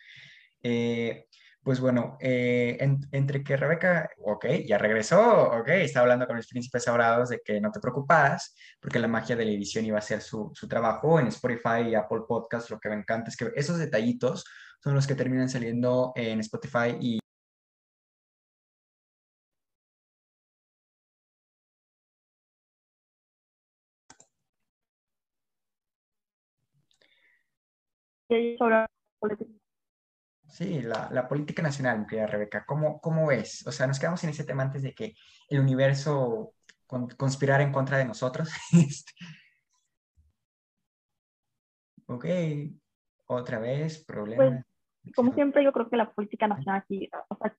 Eh, 0.63 1.27
pues 1.67 1.81
bueno, 1.81 2.17
eh, 2.21 2.79
entre 3.11 3.43
que 3.43 3.57
Rebeca, 3.57 4.09
ok, 4.25 4.47
ya 4.69 4.79
regresó, 4.79 5.51
ok, 5.51 5.69
está 5.71 5.99
hablando 6.01 6.25
con 6.25 6.37
los 6.37 6.47
príncipes 6.47 6.85
sagrados 6.85 7.31
de 7.31 7.41
que 7.45 7.61
no 7.61 7.73
te 7.73 7.81
preocupas, 7.81 8.55
porque 8.81 9.01
la 9.01 9.09
magia 9.09 9.35
de 9.35 9.45
la 9.45 9.51
edición 9.51 9.85
iba 9.85 9.99
a 9.99 10.01
ser 10.01 10.21
su, 10.21 10.53
su 10.55 10.69
trabajo 10.69 11.19
en 11.19 11.27
Spotify 11.27 11.89
y 11.89 11.97
Apple 11.97 12.21
Podcast. 12.29 12.71
Lo 12.71 12.79
que 12.79 12.89
me 12.89 12.95
encanta 12.95 13.31
es 13.31 13.37
que 13.37 13.51
esos 13.57 13.79
detallitos 13.79 14.45
son 14.81 14.95
los 14.95 15.09
que 15.09 15.17
terminan 15.17 15.49
saliendo 15.49 16.13
en 16.15 16.39
Spotify 16.39 16.97
y 17.01 17.19
Sí, 30.57 30.81
la, 30.81 31.11
la, 31.13 31.29
política 31.29 31.61
nacional, 31.61 31.99
mi 31.99 32.07
querida 32.07 32.27
Rebeca, 32.27 32.65
¿cómo, 32.65 32.99
¿cómo 32.99 33.27
ves? 33.27 33.67
O 33.67 33.73
sea, 33.73 33.87
nos 33.87 33.99
quedamos 33.99 34.25
en 34.25 34.31
ese 34.31 34.43
tema 34.43 34.63
antes 34.63 34.83
de 34.83 34.95
que 34.95 35.15
el 35.51 35.61
universo 35.61 36.55
con, 36.87 37.09
conspirara 37.09 37.63
en 37.63 37.73
contra 37.73 37.99
de 37.99 38.07
nosotros. 38.07 38.49
Este, 38.73 39.13
ok, 42.07 42.25
otra 43.27 43.59
vez, 43.59 44.03
problema. 44.03 44.65
Pues, 45.03 45.15
como 45.15 45.35
siempre, 45.35 45.63
yo 45.63 45.73
creo 45.73 45.91
que 45.91 45.97
la 45.99 46.11
política 46.11 46.49
nacional 46.49 46.81
aquí... 46.81 47.11
O 47.29 47.37
sea... 47.37 47.55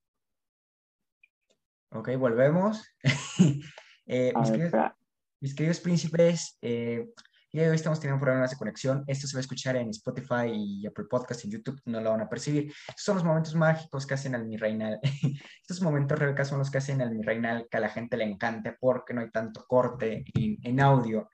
Ok, 1.91 2.09
volvemos. 2.17 2.83
eh, 4.07 4.33
mis, 4.35 4.49
queridos, 4.49 4.91
mis, 5.39 5.53
queridos, 5.53 5.79
príncipes, 5.81 6.57
eh, 6.63 7.13
y 7.51 7.59
hoy 7.59 7.75
estamos 7.75 7.99
teniendo 7.99 8.21
problemas 8.21 8.51
de 8.51 8.57
conexión. 8.57 9.03
Esto 9.07 9.25
se 9.25 9.35
va 9.35 9.39
a 9.39 9.41
escuchar 9.41 9.77
en 9.77 9.89
Spotify 9.89 10.51
y 10.51 10.85
Apple 10.85 11.05
Podcast, 11.09 11.45
en 11.45 11.51
YouTube 11.51 11.81
no 11.85 12.01
lo 12.01 12.11
van 12.11 12.21
a 12.21 12.29
percibir. 12.29 12.73
Estos 12.89 13.03
son 13.03 13.15
los 13.15 13.23
momentos 13.23 13.55
mágicos 13.55 14.05
que 14.05 14.13
hacen 14.15 14.35
al 14.35 14.45
Mi 14.45 14.57
Reinal. 14.57 14.99
Estos 15.61 15.81
momentos, 15.81 16.19
Rebeca, 16.19 16.43
son 16.43 16.59
los 16.59 16.69
que 16.69 16.79
hacen 16.79 17.01
al 17.01 17.15
Mi 17.15 17.23
Reinal 17.23 17.67
que 17.69 17.77
a 17.77 17.79
la 17.79 17.89
gente 17.89 18.17
le 18.17 18.25
encante 18.25 18.75
porque 18.79 19.13
no 19.13 19.21
hay 19.21 19.31
tanto 19.31 19.65
corte 19.65 20.25
en, 20.33 20.79
audio. 20.81 21.29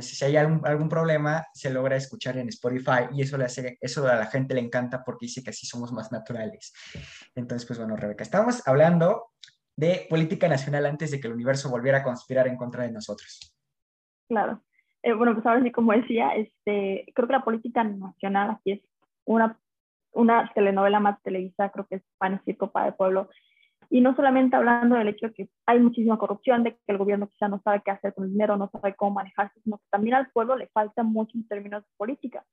Si 0.00 0.24
hay 0.24 0.36
algún, 0.36 0.66
algún, 0.66 0.88
problema, 0.88 1.44
se 1.52 1.70
logra 1.70 1.96
escuchar 1.96 2.38
en 2.38 2.48
Spotify 2.48 3.08
y 3.12 3.22
eso, 3.22 3.36
le 3.36 3.44
hace, 3.44 3.76
eso 3.80 4.06
a 4.06 4.14
la 4.14 4.26
gente 4.26 4.54
le 4.54 4.60
encanta 4.60 5.02
porque 5.04 5.26
dice 5.26 5.42
que 5.42 5.50
así 5.50 5.66
somos 5.66 5.92
más 5.92 6.12
naturales. 6.12 6.72
Entonces, 7.34 7.66
pues 7.66 7.78
bueno, 7.78 7.96
Rebeca, 7.96 8.22
estamos 8.22 8.66
hablando 8.66 9.32
de 9.76 10.06
política 10.08 10.48
nacional 10.48 10.86
antes 10.86 11.10
de 11.10 11.20
que 11.20 11.26
el 11.26 11.34
universo 11.34 11.70
volviera 11.70 11.98
a 11.98 12.02
conspirar 12.02 12.46
en 12.46 12.56
contra 12.56 12.84
de 12.84 12.92
nosotros. 12.92 13.54
Claro. 14.28 14.62
Eh, 15.02 15.14
bueno, 15.14 15.34
pues 15.34 15.46
ahora 15.46 15.62
sí, 15.62 15.70
como 15.72 15.92
decía, 15.92 16.34
este, 16.34 17.06
creo 17.14 17.26
que 17.26 17.32
la 17.32 17.44
política 17.44 17.84
nacional 17.84 18.50
aquí 18.50 18.72
es 18.72 18.80
una, 19.24 19.58
una 20.12 20.50
telenovela 20.54 21.00
más 21.00 21.22
televisa, 21.22 21.70
creo 21.70 21.86
que 21.86 21.96
es 21.96 22.02
Pan 22.18 22.34
y 22.34 22.44
Circo 22.44 22.70
para 22.70 22.88
el 22.88 22.94
Pueblo. 22.94 23.30
Y 23.88 24.00
no 24.02 24.14
solamente 24.14 24.56
hablando 24.56 24.96
del 24.96 25.08
hecho 25.08 25.28
de 25.28 25.34
que 25.34 25.48
hay 25.66 25.80
muchísima 25.80 26.18
corrupción, 26.18 26.62
de 26.62 26.74
que 26.74 26.78
el 26.86 26.98
gobierno 26.98 27.28
quizá 27.28 27.48
no 27.48 27.60
sabe 27.62 27.82
qué 27.84 27.90
hacer 27.90 28.14
con 28.14 28.24
el 28.24 28.30
dinero, 28.30 28.56
no 28.56 28.70
sabe 28.70 28.94
cómo 28.94 29.12
manejarse, 29.12 29.60
sino 29.62 29.78
que 29.78 29.84
también 29.90 30.14
al 30.14 30.30
pueblo 30.30 30.56
le 30.56 30.68
falta 30.68 31.02
mucho 31.02 31.36
en 31.36 31.48
términos 31.48 31.82
de 31.82 31.88
política. 31.96 32.44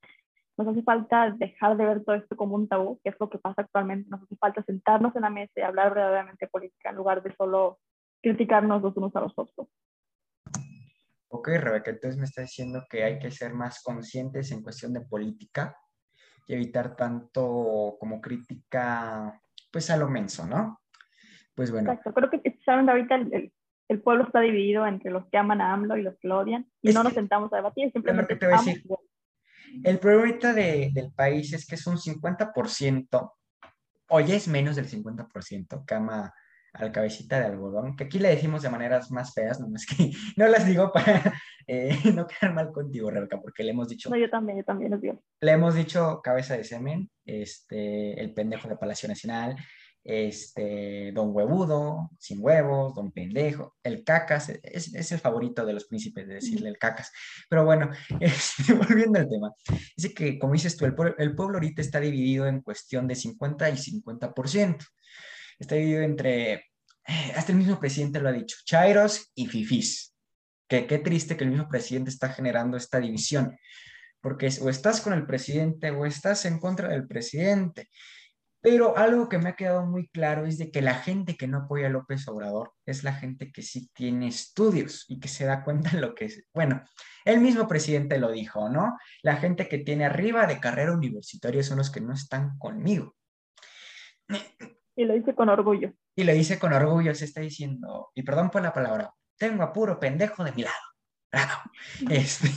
Nos 0.56 0.66
hace 0.66 0.82
falta 0.82 1.30
dejar 1.30 1.76
de 1.76 1.84
ver 1.84 2.04
todo 2.04 2.16
esto 2.16 2.36
como 2.36 2.56
un 2.56 2.66
tabú, 2.66 2.98
que 3.04 3.10
es 3.10 3.16
lo 3.20 3.30
que 3.30 3.38
pasa 3.38 3.62
actualmente. 3.62 4.10
Nos 4.10 4.22
hace 4.22 4.34
falta 4.36 4.62
sentarnos 4.64 5.14
en 5.14 5.22
la 5.22 5.30
mesa 5.30 5.52
y 5.56 5.60
hablar 5.60 5.94
verdaderamente 5.94 6.46
de 6.46 6.50
política 6.50 6.90
en 6.90 6.96
lugar 6.96 7.22
de 7.22 7.32
solo 7.36 7.78
criticarnos 8.20 8.82
los 8.82 8.96
unos 8.96 9.14
a 9.14 9.20
los 9.20 9.32
otros. 9.36 9.68
Ok, 11.30 11.48
Rebeca, 11.48 11.90
entonces 11.90 12.18
me 12.18 12.24
está 12.24 12.42
diciendo 12.42 12.84
que 12.88 13.04
hay 13.04 13.18
que 13.18 13.30
ser 13.30 13.52
más 13.52 13.82
conscientes 13.82 14.50
en 14.50 14.62
cuestión 14.62 14.94
de 14.94 15.02
política 15.02 15.76
y 16.46 16.54
evitar 16.54 16.96
tanto 16.96 17.96
como 18.00 18.20
crítica, 18.20 19.38
pues 19.70 19.90
a 19.90 19.96
lo 19.98 20.08
menso, 20.08 20.46
¿no? 20.46 20.80
Pues 21.54 21.70
bueno. 21.70 21.92
Exacto, 21.92 22.14
creo 22.14 22.30
que 22.30 22.58
saben 22.64 22.88
ahorita 22.88 23.16
el, 23.16 23.52
el, 23.88 24.02
pueblo 24.02 24.24
está 24.24 24.40
dividido 24.40 24.86
entre 24.86 25.10
los 25.10 25.26
que 25.28 25.36
aman 25.36 25.60
a 25.60 25.74
AMLO 25.74 25.98
y 25.98 26.02
los 26.02 26.16
que 26.18 26.28
lo 26.28 26.38
odian 26.38 26.66
y 26.80 26.92
no 26.92 27.02
nos 27.02 27.12
sentamos 27.12 27.52
a 27.52 27.56
debatir, 27.56 27.92
simplemente... 27.92 28.36
te 28.36 28.46
voy 28.46 28.54
a 28.54 28.58
decir. 28.58 28.82
El 29.84 29.98
problema 29.98 30.54
del 30.54 31.12
país 31.14 31.52
es 31.52 31.66
que 31.66 31.74
es 31.74 31.86
un 31.86 31.98
50%, 31.98 33.32
o 34.08 34.20
ya 34.20 34.34
es 34.34 34.48
menos 34.48 34.76
del 34.76 34.88
50% 34.88 35.84
que 35.84 35.94
ama 35.94 36.32
al 36.78 36.92
cabecita 36.92 37.38
de 37.40 37.46
algodón, 37.46 37.96
que 37.96 38.04
aquí 38.04 38.18
le 38.18 38.28
decimos 38.28 38.62
de 38.62 38.70
maneras 38.70 39.10
más 39.10 39.34
feas, 39.34 39.60
no 39.60 39.74
es 39.74 39.86
que 39.86 40.10
no 40.36 40.46
las 40.48 40.66
digo 40.66 40.92
para 40.92 41.34
eh, 41.66 41.90
no 42.14 42.26
quedar 42.26 42.54
mal 42.54 42.72
contigo, 42.72 43.10
Rebeca, 43.10 43.40
porque 43.40 43.62
le 43.62 43.70
hemos 43.70 43.88
dicho... 43.88 44.08
No, 44.10 44.16
yo 44.16 44.30
también, 44.30 44.58
yo 44.58 44.64
también 44.64 44.90
los 44.90 45.00
digo. 45.00 45.22
Le 45.40 45.52
hemos 45.52 45.74
dicho 45.74 46.20
cabeza 46.22 46.56
de 46.56 46.64
semen, 46.64 47.10
este, 47.24 48.20
el 48.20 48.32
pendejo 48.32 48.68
de 48.68 48.76
Palacio 48.76 49.08
Nacional, 49.08 49.56
este, 50.04 51.12
don 51.12 51.34
huevudo, 51.34 52.10
sin 52.18 52.38
huevos, 52.40 52.94
don 52.94 53.12
pendejo, 53.12 53.76
el 53.82 54.04
cacas, 54.04 54.48
es, 54.48 54.94
es 54.94 55.12
el 55.12 55.18
favorito 55.18 55.66
de 55.66 55.74
los 55.74 55.84
príncipes 55.84 56.26
de 56.26 56.34
decirle 56.34 56.70
el 56.70 56.78
cacas. 56.78 57.12
Pero 57.50 57.64
bueno, 57.64 57.90
este, 58.20 58.72
volviendo 58.72 59.18
al 59.18 59.28
tema, 59.28 59.52
dice 59.96 60.14
que, 60.14 60.38
como 60.38 60.54
dices 60.54 60.76
tú, 60.76 60.86
el, 60.86 60.94
el 61.18 61.34
pueblo 61.34 61.56
ahorita 61.56 61.82
está 61.82 62.00
dividido 62.00 62.46
en 62.46 62.62
cuestión 62.62 63.06
de 63.06 63.16
50 63.16 63.68
y 63.68 63.74
50% 63.74 64.86
está 65.58 65.74
dividido 65.74 66.02
entre, 66.02 66.52
eh, 66.52 67.32
hasta 67.36 67.52
el 67.52 67.58
mismo 67.58 67.78
presidente 67.80 68.20
lo 68.20 68.28
ha 68.28 68.32
dicho, 68.32 68.56
Chairos 68.64 69.30
y 69.34 69.46
Fifis. 69.46 70.14
Que 70.68 70.86
qué 70.86 70.98
triste 70.98 71.36
que 71.36 71.44
el 71.44 71.50
mismo 71.50 71.68
presidente 71.68 72.10
está 72.10 72.28
generando 72.28 72.76
esta 72.76 73.00
división, 73.00 73.56
porque 74.20 74.50
o 74.60 74.68
estás 74.68 75.00
con 75.00 75.14
el 75.14 75.26
presidente 75.26 75.90
o 75.90 76.04
estás 76.04 76.44
en 76.44 76.58
contra 76.58 76.88
del 76.88 77.06
presidente. 77.06 77.88
Pero 78.60 78.98
algo 78.98 79.28
que 79.28 79.38
me 79.38 79.50
ha 79.50 79.56
quedado 79.56 79.86
muy 79.86 80.08
claro 80.08 80.44
es 80.44 80.58
de 80.58 80.70
que 80.70 80.82
la 80.82 80.94
gente 80.94 81.36
que 81.36 81.46
no 81.46 81.58
apoya 81.58 81.86
a 81.86 81.90
López 81.90 82.26
Obrador 82.26 82.72
es 82.86 83.04
la 83.04 83.14
gente 83.14 83.52
que 83.52 83.62
sí 83.62 83.88
tiene 83.94 84.26
estudios 84.26 85.04
y 85.08 85.20
que 85.20 85.28
se 85.28 85.44
da 85.44 85.62
cuenta 85.62 85.90
de 85.90 86.00
lo 86.00 86.14
que 86.14 86.24
es. 86.24 86.44
Bueno, 86.52 86.82
el 87.24 87.40
mismo 87.40 87.68
presidente 87.68 88.18
lo 88.18 88.32
dijo, 88.32 88.68
¿no? 88.68 88.98
La 89.22 89.36
gente 89.36 89.68
que 89.68 89.78
tiene 89.78 90.06
arriba 90.06 90.46
de 90.46 90.58
carrera 90.58 90.92
universitaria 90.92 91.62
son 91.62 91.78
los 91.78 91.90
que 91.90 92.00
no 92.00 92.12
están 92.12 92.58
conmigo. 92.58 93.14
Y 94.98 95.04
lo 95.04 95.14
dice 95.14 95.32
con 95.32 95.48
orgullo. 95.48 95.92
Y 96.16 96.24
lo 96.24 96.32
dice 96.32 96.58
con 96.58 96.72
orgullo, 96.72 97.14
se 97.14 97.26
está 97.26 97.40
diciendo, 97.40 98.10
y 98.16 98.24
perdón 98.24 98.50
por 98.50 98.62
la 98.62 98.72
palabra, 98.72 99.14
tengo 99.36 99.62
a 99.62 99.72
puro 99.72 100.00
pendejo 100.00 100.42
de 100.42 100.50
mi 100.50 100.62
lado. 100.62 101.62
Este, 102.10 102.48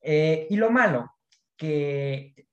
eh, 0.00 0.46
y 0.48 0.56
lo 0.56 0.70
malo, 0.70 1.16
que 1.54 2.46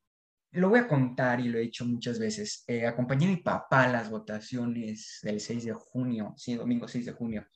lo 0.52 0.68
voy 0.68 0.80
a 0.80 0.90
contar 0.90 1.40
y 1.40 1.48
lo 1.48 1.58
he 1.58 1.62
dicho 1.62 1.86
muchas 1.86 2.20
veces. 2.20 2.66
Eh, 2.68 2.86
acompañé 2.86 3.28
a 3.28 3.30
mi 3.30 3.38
papá 3.38 3.86
a 3.86 3.88
las 3.88 4.10
votaciones 4.10 5.20
del 5.22 5.40
6 5.40 5.64
de 5.64 5.72
junio, 5.72 6.34
sí, 6.36 6.56
domingo 6.56 6.86
6 6.86 7.06
de 7.06 7.12
junio. 7.14 7.48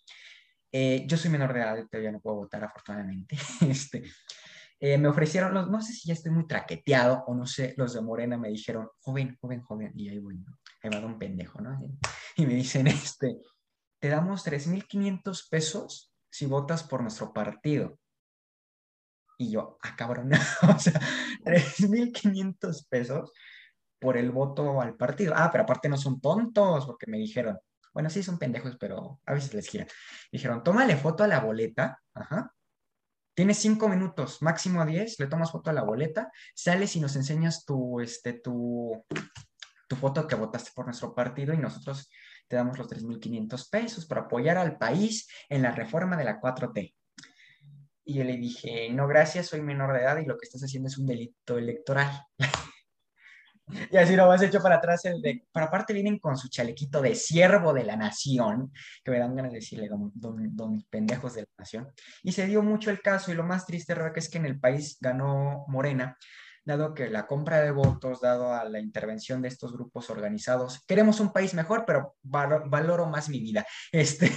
Eh, 0.71 1.03
yo 1.05 1.17
soy 1.17 1.31
menor 1.31 1.53
de 1.53 1.59
edad, 1.59 1.85
todavía 1.91 2.13
no 2.13 2.21
puedo 2.21 2.37
votar 2.37 2.63
afortunadamente. 2.63 3.35
Este, 3.69 4.03
eh, 4.79 4.97
me 4.97 5.09
ofrecieron, 5.09 5.53
los, 5.53 5.69
no 5.69 5.81
sé 5.81 5.91
si 5.91 6.07
ya 6.07 6.13
estoy 6.13 6.31
muy 6.31 6.47
traqueteado 6.47 7.25
o 7.27 7.35
no 7.35 7.45
sé, 7.45 7.73
los 7.75 7.93
de 7.93 8.01
Morena 8.01 8.37
me 8.37 8.49
dijeron, 8.49 8.87
joven, 9.01 9.37
joven, 9.41 9.61
joven, 9.61 9.91
y 9.95 10.07
ahí 10.07 10.19
voy, 10.19 10.37
¿no? 10.37 10.59
Ahí 10.85 11.01
va 11.01 11.05
un 11.05 11.19
pendejo, 11.19 11.61
¿no? 11.61 11.79
Y 12.35 12.45
me 12.45 12.53
dicen, 12.53 12.87
este, 12.87 13.37
te 13.99 14.09
damos 14.09 14.45
3.500 14.45 15.49
pesos 15.49 16.13
si 16.29 16.45
votas 16.45 16.83
por 16.83 17.01
nuestro 17.01 17.33
partido. 17.33 17.99
Y 19.37 19.51
yo, 19.51 19.77
ah, 19.83 19.95
cabrón, 19.97 20.31
o 20.75 20.79
sea, 20.79 20.99
3.500 21.43 22.87
pesos 22.87 23.31
por 23.99 24.17
el 24.17 24.31
voto 24.31 24.81
al 24.81 24.95
partido. 24.95 25.33
Ah, 25.35 25.49
pero 25.51 25.63
aparte 25.63 25.89
no 25.89 25.97
son 25.97 26.21
tontos, 26.21 26.85
porque 26.85 27.07
me 27.07 27.17
dijeron, 27.17 27.57
bueno, 27.93 28.09
sí 28.09 28.23
son 28.23 28.37
pendejos, 28.37 28.77
pero 28.77 29.21
a 29.25 29.33
veces 29.33 29.53
les 29.53 29.67
giran. 29.67 29.87
Dijeron, 30.31 30.63
tómale 30.63 30.95
foto 30.97 31.23
a 31.23 31.27
la 31.27 31.39
boleta, 31.39 32.01
ajá. 32.13 32.51
Tienes 33.33 33.57
cinco 33.57 33.89
minutos, 33.89 34.41
máximo 34.41 34.85
diez, 34.85 35.19
le 35.19 35.27
tomas 35.27 35.51
foto 35.51 35.69
a 35.69 35.73
la 35.73 35.83
boleta, 35.83 36.31
sales 36.53 36.95
y 36.95 37.01
nos 37.01 37.17
enseñas 37.17 37.65
tu, 37.65 37.99
este, 37.99 38.33
tu, 38.33 39.05
tu 39.87 39.95
foto 39.95 40.27
que 40.27 40.35
votaste 40.35 40.71
por 40.75 40.85
nuestro 40.85 41.13
partido 41.13 41.53
y 41.53 41.57
nosotros 41.57 42.09
te 42.47 42.55
damos 42.55 42.77
los 42.77 42.87
3.500 42.87 43.69
pesos 43.69 44.05
para 44.05 44.21
apoyar 44.21 44.57
al 44.57 44.77
país 44.77 45.27
en 45.49 45.61
la 45.61 45.71
reforma 45.71 46.15
de 46.17 46.25
la 46.25 46.39
4T. 46.39 46.93
Y 48.07 48.13
yo 48.13 48.23
le 48.23 48.37
dije, 48.37 48.89
no, 48.91 49.07
gracias, 49.07 49.47
soy 49.47 49.61
menor 49.61 49.93
de 49.93 50.01
edad 50.01 50.17
y 50.17 50.25
lo 50.25 50.37
que 50.37 50.45
estás 50.45 50.61
haciendo 50.61 50.87
es 50.87 50.97
un 50.97 51.07
delito 51.07 51.57
electoral. 51.57 52.21
y 53.91 53.97
así 53.97 54.15
lo 54.15 54.27
vas 54.27 54.43
hecho 54.43 54.61
para 54.61 54.75
atrás 54.75 55.05
el 55.05 55.21
de... 55.23 55.43
Pero 55.51 55.65
aparte 55.65 55.91
vienen 55.91 56.19
con 56.19 56.37
su 56.37 56.47
chalequito 56.47 57.01
de 57.01 57.15
siervo 57.15 57.73
de 57.73 57.83
la 57.83 57.95
nación, 57.95 58.71
que 59.03 59.09
me 59.09 59.17
dan 59.17 59.35
ganas 59.35 59.51
de 59.51 59.57
decirle, 59.57 59.89
don, 59.89 60.11
don, 60.13 60.85
pendejos 60.87 61.33
de 61.33 61.41
la 61.41 61.47
nación. 61.57 61.87
Y 62.21 62.31
se 62.31 62.45
dio 62.45 62.61
mucho 62.61 62.91
el 62.91 63.01
caso 63.01 63.31
y 63.31 63.35
lo 63.35 63.43
más 63.43 63.65
triste, 63.65 63.95
Rebeca, 63.95 64.19
es 64.19 64.29
que 64.29 64.37
en 64.37 64.45
el 64.45 64.59
país 64.59 64.97
ganó 65.01 65.65
Morena, 65.67 66.15
dado 66.65 66.93
que 66.93 67.09
la 67.09 67.27
compra 67.27 67.61
de 67.61 67.71
votos, 67.71 68.21
dado 68.21 68.53
a 68.53 68.65
la 68.65 68.79
intervención 68.79 69.41
de 69.41 69.47
estos 69.47 69.71
grupos 69.73 70.09
organizados, 70.09 70.83
queremos 70.85 71.19
un 71.19 71.31
país 71.31 71.53
mejor, 71.53 71.85
pero 71.85 72.15
valoro 72.23 73.05
más 73.05 73.29
mi 73.29 73.39
vida. 73.39 73.65
Este, 73.91 74.31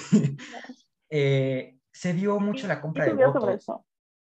eh, 1.10 1.78
se 1.90 2.12
dio 2.12 2.38
mucho 2.38 2.68
la 2.68 2.80
compra 2.80 3.06
de 3.06 3.14
votos. 3.14 3.48
Eso. 3.48 3.84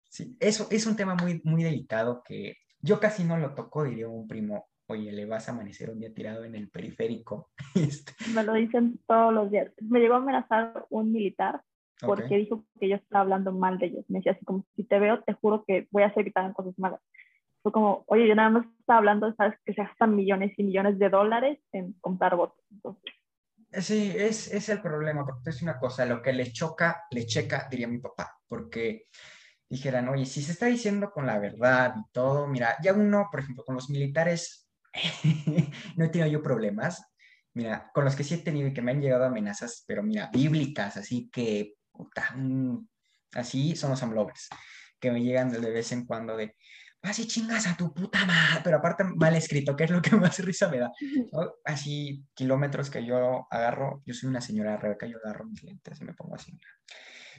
Sí, 0.09 0.37
eso 0.39 0.67
es 0.69 0.85
un 0.85 0.95
tema 0.95 1.15
muy, 1.15 1.41
muy 1.43 1.63
delicado 1.63 2.21
que 2.23 2.57
yo 2.79 2.99
casi 2.99 3.23
no 3.23 3.37
lo 3.37 3.55
toco, 3.55 3.85
diría 3.85 4.07
un 4.07 4.27
primo, 4.27 4.67
oye, 4.87 5.11
le 5.11 5.25
vas 5.25 5.47
a 5.47 5.53
amanecer 5.53 5.89
un 5.89 5.99
día 5.99 6.13
tirado 6.13 6.43
en 6.43 6.55
el 6.55 6.69
periférico. 6.69 7.49
Este. 7.75 8.13
Me 8.33 8.43
lo 8.43 8.53
dicen 8.53 8.99
todos 9.07 9.33
los 9.33 9.49
días. 9.49 9.71
Me 9.81 9.99
llegó 9.99 10.15
a 10.15 10.17
amenazar 10.17 10.85
un 10.89 11.11
militar 11.11 11.61
porque 12.05 12.35
dijo 12.35 12.65
que 12.79 12.89
yo 12.89 12.95
estaba 12.95 13.21
hablando 13.21 13.53
mal 13.53 13.77
de 13.77 13.87
ellos. 13.87 14.05
Me 14.09 14.19
decía 14.19 14.33
así 14.33 14.43
como, 14.45 14.65
si 14.75 14.83
te 14.83 14.99
veo, 14.99 15.23
te 15.23 15.33
juro 15.33 15.63
que 15.65 15.87
voy 15.89 16.03
a 16.03 16.07
hacer 16.07 16.25
que 16.25 16.31
te 16.31 16.39
hagan 16.39 16.53
cosas 16.53 16.77
malas. 16.77 16.99
Fue 17.63 17.71
como, 17.71 18.03
oye, 18.07 18.27
yo 18.27 18.35
nada 18.35 18.49
más 18.49 18.65
estaba 18.79 18.99
hablando, 18.99 19.33
sabes, 19.35 19.57
que 19.65 19.73
se 19.73 19.83
gastan 19.83 20.15
millones 20.15 20.53
y 20.57 20.63
millones 20.63 20.99
de 20.99 21.09
dólares 21.09 21.59
en 21.71 21.93
comprar 22.01 22.35
votos. 22.35 22.63
Entonces, 22.69 23.13
Sí, 23.81 24.13
es, 24.15 24.53
es 24.53 24.69
el 24.69 24.81
problema, 24.81 25.25
porque 25.25 25.49
es 25.49 25.61
una 25.63 25.79
cosa, 25.79 26.05
lo 26.05 26.21
que 26.21 26.31
le 26.31 26.51
choca, 26.51 27.05
le 27.09 27.25
checa, 27.25 27.67
diría 27.71 27.87
mi 27.87 27.97
papá, 27.97 28.37
porque 28.47 29.07
dijeran, 29.67 30.09
oye, 30.09 30.25
si 30.25 30.43
se 30.43 30.51
está 30.51 30.67
diciendo 30.67 31.11
con 31.11 31.25
la 31.25 31.39
verdad 31.39 31.95
y 31.97 32.03
todo, 32.11 32.45
mira, 32.47 32.77
ya 32.83 32.93
uno, 32.93 33.29
por 33.31 33.39
ejemplo, 33.39 33.63
con 33.65 33.73
los 33.73 33.89
militares, 33.89 34.69
no 35.97 36.05
he 36.05 36.09
tenido 36.09 36.27
yo 36.27 36.43
problemas, 36.43 37.03
mira, 37.55 37.89
con 37.95 38.05
los 38.05 38.15
que 38.15 38.23
sí 38.23 38.35
he 38.35 38.37
tenido 38.37 38.67
y 38.67 38.73
que 38.73 38.83
me 38.83 38.91
han 38.91 39.01
llegado 39.01 39.25
amenazas, 39.25 39.83
pero 39.87 40.03
mira, 40.03 40.29
bíblicas, 40.31 40.97
así 40.97 41.31
que, 41.31 41.73
puta, 41.91 42.31
mm, 42.35 42.87
así 43.33 43.75
son 43.75 43.89
los 43.89 44.03
amlovers, 44.03 44.49
que 44.99 45.11
me 45.11 45.23
llegan 45.23 45.51
de 45.51 45.71
vez 45.71 45.91
en 45.91 46.05
cuando 46.05 46.37
de, 46.37 46.55
así 47.03 47.27
chingas 47.27 47.67
a 47.67 47.75
tu 47.75 47.93
puta 47.93 48.25
madre, 48.25 48.61
pero 48.63 48.77
aparte 48.77 49.03
mal 49.03 49.35
escrito, 49.35 49.75
que 49.75 49.83
es 49.83 49.91
lo 49.91 50.01
que 50.01 50.15
más 50.15 50.39
risa 50.39 50.69
me 50.69 50.79
da. 50.79 50.91
Así 51.65 52.25
kilómetros 52.33 52.89
que 52.89 53.05
yo 53.05 53.47
agarro, 53.51 54.01
yo 54.05 54.13
soy 54.13 54.29
una 54.29 54.41
señora 54.41 54.77
Rebeca, 54.77 55.05
yo 55.05 55.17
agarro 55.23 55.45
mis 55.45 55.63
lentes 55.63 56.01
y 56.01 56.05
me 56.05 56.13
pongo 56.13 56.35
así. 56.35 56.57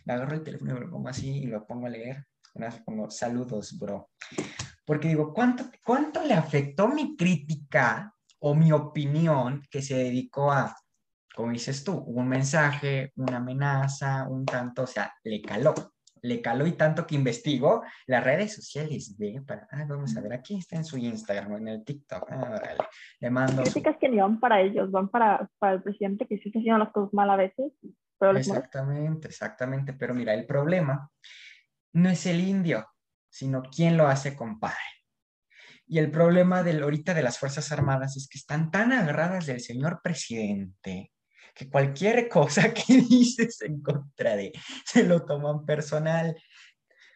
Me 0.05 0.13
agarro 0.13 0.35
el 0.35 0.43
teléfono 0.43 0.73
y 0.73 0.75
me 0.75 0.81
lo 0.81 0.91
pongo 0.91 1.09
así 1.09 1.39
y 1.39 1.47
lo 1.47 1.67
pongo 1.67 1.87
a 1.87 1.91
leer. 1.91 2.27
Una 2.55 2.67
vez 2.67 2.81
pongo 2.85 3.11
saludos, 3.11 3.77
bro. 3.79 4.11
Porque 4.85 5.09
digo, 5.09 5.33
¿cuánto, 5.33 5.65
¿cuánto 5.85 6.23
le 6.23 6.35
afectó 6.35 6.89
mi 6.89 7.17
crítica 7.17 8.15
o 8.41 8.55
mi 8.55 8.71
opinión 8.71 9.63
que 9.71 9.81
se 9.81 9.97
dedicó 9.97 10.53
a, 10.53 10.77
como 11.35 11.51
dices 11.51 11.83
tú, 11.83 11.97
un 11.97 12.29
mensaje, 12.29 13.13
una 13.17 13.39
amenaza, 13.39 14.29
un 14.29 14.45
tanto, 14.45 14.83
o 14.83 14.87
sea, 14.87 15.13
le 15.25 15.41
caló 15.41 15.75
le 16.25 16.41
caló 16.41 16.67
y 16.67 16.73
tanto 16.73 17.07
que 17.07 17.15
investigó 17.15 17.83
las 18.07 18.25
redes 18.25 18.55
sociales 18.55 19.17
de, 19.19 19.43
para, 19.47 19.69
ah, 19.71 19.85
vamos 19.87 20.17
a 20.17 20.23
ver, 20.23 20.33
aquí 20.33 20.57
está 20.57 20.77
en 20.77 20.85
su 20.85 20.97
Instagram 20.97 21.53
o 21.53 21.57
en 21.59 21.69
el 21.69 21.85
TikTok, 21.85 22.31
ah, 22.31 22.63
le 23.21 23.31
mando. 23.31 23.63
Críticas 23.63 23.99
que 24.01 24.09
ni 24.09 24.17
van 24.17 24.41
para 24.41 24.63
ellos, 24.63 24.91
van 24.91 25.11
para, 25.11 25.51
para 25.59 25.75
el 25.75 25.83
presidente 25.83 26.27
que 26.27 26.39
sí 26.39 26.45
está 26.49 26.61
haciendo 26.61 26.79
las 26.79 26.93
cosas 26.93 27.13
mal 27.13 27.29
a 27.29 27.37
veces. 27.37 27.73
exactamente, 28.37 29.29
exactamente, 29.29 29.93
pero 29.93 30.15
mira, 30.15 30.33
el 30.33 30.47
problema 30.47 31.11
no 31.93 32.09
es 32.09 32.25
el 32.25 32.41
indio, 32.41 32.89
sino 33.29 33.61
quién 33.63 33.99
lo 33.99 34.09
hace 34.09 34.35
compadre. 34.35 34.79
Y 35.87 35.99
el 35.99 36.11
problema 36.11 36.63
del, 36.63 36.83
ahorita 36.83 37.13
de 37.13 37.23
las 37.23 37.39
Fuerzas 37.39 37.71
Armadas 37.71 38.17
es 38.17 38.29
que 38.29 38.39
están 38.39 38.71
tan 38.71 38.93
agarradas 38.93 39.45
del 39.45 39.61
señor 39.61 40.01
presidente 40.03 41.13
que 41.55 41.71
cualquier 41.71 42.29
cosa 42.29 42.73
que 42.75 43.01
dices 43.01 43.63
en 43.63 43.81
contra 43.81 44.37
de, 44.37 44.53
se 44.85 45.05
lo 45.05 45.25
toman 45.25 45.65
personal. 45.65 46.37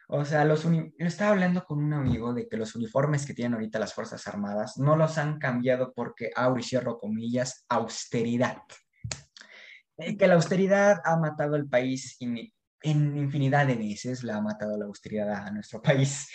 O 0.07 0.25
sea, 0.25 0.43
los 0.43 0.65
uni 0.65 0.91
yo 0.97 1.05
estaba 1.05 1.31
hablando 1.31 1.63
con 1.65 1.83
un 1.83 1.93
amigo 1.93 2.33
de 2.33 2.47
que 2.47 2.57
los 2.57 2.75
uniformes 2.75 3.27
que 3.27 3.35
tienen 3.35 3.53
ahorita 3.53 3.77
las 3.77 3.93
Fuerzas 3.93 4.25
Armadas 4.27 4.77
no 4.77 4.95
los 4.95 5.19
han 5.19 5.37
cambiado 5.37 5.93
porque, 5.93 6.31
ahora 6.35 6.63
cierro 6.63 6.97
comillas, 6.97 7.65
austeridad. 7.69 8.57
Eh, 9.97 10.17
que 10.17 10.27
la 10.27 10.35
austeridad 10.35 10.97
ha 11.03 11.17
matado 11.17 11.55
al 11.55 11.67
país 11.67 12.17
en 12.21 13.17
infinidad 13.17 13.67
de 13.67 13.75
veces, 13.75 14.23
la 14.23 14.37
ha 14.37 14.41
matado 14.41 14.77
la 14.77 14.85
austeridad 14.85 15.45
a 15.45 15.51
nuestro 15.51 15.81
país. 15.81 16.27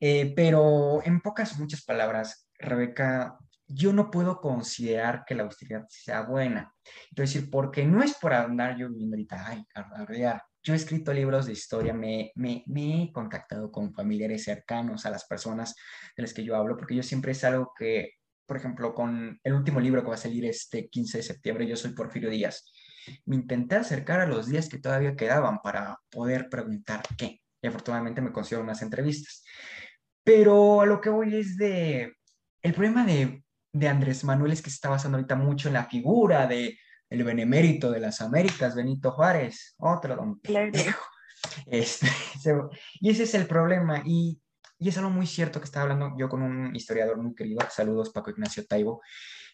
Eh, 0.00 0.32
pero 0.34 1.02
en 1.04 1.20
pocas, 1.20 1.58
muchas 1.58 1.84
palabras, 1.84 2.48
Rebeca, 2.58 3.36
yo 3.72 3.92
no 3.92 4.10
puedo 4.10 4.40
considerar 4.40 5.24
que 5.26 5.34
la 5.34 5.44
austeridad 5.44 5.86
sea 5.88 6.22
buena. 6.22 6.74
Entonces, 7.10 7.44
porque 7.50 7.86
no 7.86 8.02
es 8.02 8.14
por 8.14 8.34
andar 8.34 8.76
yo 8.76 8.88
viviendo 8.88 9.14
ahorita, 9.14 9.46
ay, 9.46 9.64
a 9.74 10.42
Yo 10.62 10.72
he 10.72 10.76
escrito 10.76 11.12
libros 11.12 11.46
de 11.46 11.52
historia, 11.52 11.94
me, 11.94 12.32
me, 12.34 12.64
me, 12.66 13.04
he 13.04 13.12
contactado 13.12 13.70
con 13.70 13.94
familiares 13.94 14.44
cercanos 14.44 15.06
a 15.06 15.10
las 15.10 15.24
personas 15.26 15.76
de 16.16 16.22
las 16.22 16.34
que 16.34 16.44
yo 16.44 16.56
hablo, 16.56 16.76
porque 16.76 16.96
yo 16.96 17.02
siempre 17.02 17.32
es 17.32 17.44
algo 17.44 17.72
que, 17.78 18.14
por 18.44 18.56
ejemplo, 18.56 18.92
con 18.92 19.38
el 19.42 19.52
último 19.52 19.78
libro 19.80 20.02
que 20.02 20.08
va 20.08 20.14
a 20.14 20.18
salir 20.18 20.44
este 20.46 20.88
15 20.88 21.18
de 21.18 21.22
septiembre, 21.22 21.66
yo 21.66 21.76
soy 21.76 21.92
Porfirio 21.92 22.28
Díaz, 22.28 22.70
me 23.24 23.36
intenté 23.36 23.76
acercar 23.76 24.20
a 24.20 24.26
los 24.26 24.48
días 24.48 24.68
que 24.68 24.78
todavía 24.78 25.16
quedaban 25.16 25.60
para 25.62 25.96
poder 26.10 26.48
preguntar 26.48 27.02
qué. 27.16 27.40
Y 27.62 27.66
afortunadamente 27.68 28.20
me 28.20 28.32
consiguieron 28.32 28.64
unas 28.64 28.82
entrevistas. 28.82 29.44
Pero 30.24 30.80
a 30.80 30.86
lo 30.86 31.00
que 31.00 31.10
voy 31.10 31.36
es 31.36 31.56
de, 31.56 32.14
el 32.62 32.74
problema 32.74 33.06
de 33.06 33.42
de 33.72 33.88
Andrés 33.88 34.24
Manuel 34.24 34.52
es 34.52 34.62
que 34.62 34.70
se 34.70 34.74
está 34.74 34.88
basando 34.88 35.16
ahorita 35.16 35.36
mucho 35.36 35.68
en 35.68 35.74
la 35.74 35.84
figura 35.84 36.46
de 36.46 36.78
el 37.08 37.24
benemérito 37.24 37.90
de 37.90 38.00
las 38.00 38.20
Américas, 38.20 38.76
Benito 38.76 39.10
Juárez, 39.10 39.74
otro 39.78 40.14
don 40.14 40.40
este, 41.66 42.08
y 43.00 43.10
ese 43.10 43.22
es 43.24 43.34
el 43.34 43.46
problema. 43.46 44.02
Y, 44.04 44.40
y, 44.78 44.88
es 44.88 44.98
algo 44.98 45.10
muy 45.10 45.26
cierto 45.26 45.60
que 45.60 45.64
estaba 45.64 45.84
hablando 45.84 46.14
yo 46.18 46.28
con 46.28 46.42
un 46.42 46.74
historiador 46.76 47.20
muy 47.20 47.34
querido, 47.34 47.60
saludos 47.70 48.10
Paco 48.10 48.30
Ignacio 48.30 48.64
Taibo, 48.66 49.02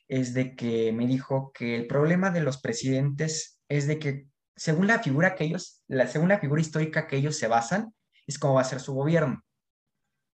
es 0.07 0.35
de 0.35 0.55
que 0.55 0.93
me 0.93 1.07
dijo 1.07 1.51
que 1.55 1.77
el 1.77 1.87
problema 1.87 2.31
de 2.31 2.41
los 2.41 2.59
presidentes 2.59 3.59
es 3.69 3.87
de 3.87 3.99
que 3.99 4.27
según 4.55 4.87
la 4.87 4.99
figura 4.99 5.35
que 5.35 5.45
ellos, 5.45 5.83
la, 5.89 6.07
según 6.07 6.29
la 6.29 6.39
figura 6.39 6.61
histórica 6.61 7.07
que 7.07 7.17
ellos 7.17 7.37
se 7.39 7.49
basan, 7.49 7.95
es 8.27 8.39
cómo 8.39 8.55
va 8.55 8.63
a 8.63 8.65
ser 8.65 8.81
su 8.81 8.93
gobierno 8.95 9.46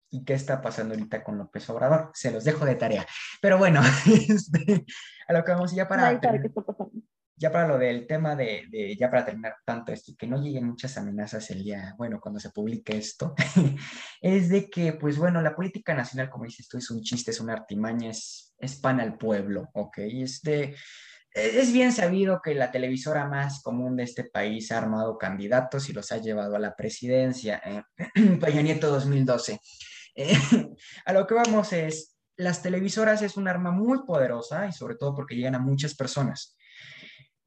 y 0.09 0.23
qué 0.23 0.33
está 0.33 0.61
pasando 0.61 0.93
ahorita 0.93 1.23
con 1.23 1.37
López 1.37 1.69
Obrador. 1.69 2.11
Se 2.13 2.31
los 2.31 2.43
dejo 2.43 2.65
de 2.65 2.75
tarea. 2.75 3.05
Pero 3.41 3.57
bueno, 3.57 3.81
este, 4.29 4.85
a 5.27 5.33
lo 5.33 5.43
que 5.43 5.51
vamos 5.51 5.73
ya 5.73 5.87
para... 5.87 6.19
Ya 7.39 7.51
para 7.51 7.67
lo 7.67 7.77
del 7.77 8.07
tema 8.07 8.35
de, 8.35 8.63
de, 8.71 8.95
ya 8.95 9.11
para 9.11 9.23
terminar 9.23 9.57
tanto 9.63 9.91
esto, 9.91 10.13
que 10.17 10.25
no 10.25 10.41
lleguen 10.41 10.65
muchas 10.65 10.97
amenazas 10.97 11.51
el 11.51 11.63
día, 11.63 11.93
bueno, 11.95 12.19
cuando 12.19 12.39
se 12.39 12.49
publique 12.49 12.97
esto, 12.97 13.35
es 14.21 14.49
de 14.49 14.67
que, 14.71 14.93
pues 14.93 15.19
bueno, 15.19 15.39
la 15.43 15.55
política 15.55 15.93
nacional, 15.93 16.31
como 16.31 16.45
dices 16.45 16.67
tú, 16.67 16.79
es 16.79 16.89
un 16.89 17.03
chiste, 17.03 17.29
es 17.29 17.39
una 17.39 17.53
artimaña, 17.53 18.09
es, 18.09 18.55
es 18.57 18.77
pan 18.77 18.99
al 18.99 19.19
pueblo, 19.19 19.69
¿ok? 19.73 19.99
Este, 19.99 20.73
es 21.37 21.71
bien 21.71 21.91
sabido 21.91 22.41
que 22.41 22.55
la 22.55 22.71
televisora 22.71 23.27
más 23.27 23.61
común 23.61 23.95
de 23.95 24.03
este 24.03 24.23
país 24.23 24.71
ha 24.71 24.79
armado 24.79 25.19
candidatos 25.19 25.87
y 25.89 25.93
los 25.93 26.11
ha 26.11 26.17
llevado 26.17 26.55
a 26.55 26.59
la 26.59 26.75
presidencia. 26.75 27.61
Eh, 27.63 27.83
Peña 28.41 28.61
Nieto 28.63 28.89
2012. 28.89 29.59
a 31.05 31.13
lo 31.13 31.27
que 31.27 31.35
vamos 31.35 31.71
es, 31.73 32.17
las 32.35 32.61
televisoras 32.61 33.21
es 33.21 33.37
un 33.37 33.47
arma 33.47 33.71
muy 33.71 34.05
poderosa 34.05 34.67
y 34.67 34.71
sobre 34.71 34.95
todo 34.95 35.15
porque 35.15 35.35
llegan 35.35 35.55
a 35.55 35.59
muchas 35.59 35.95
personas. 35.95 36.57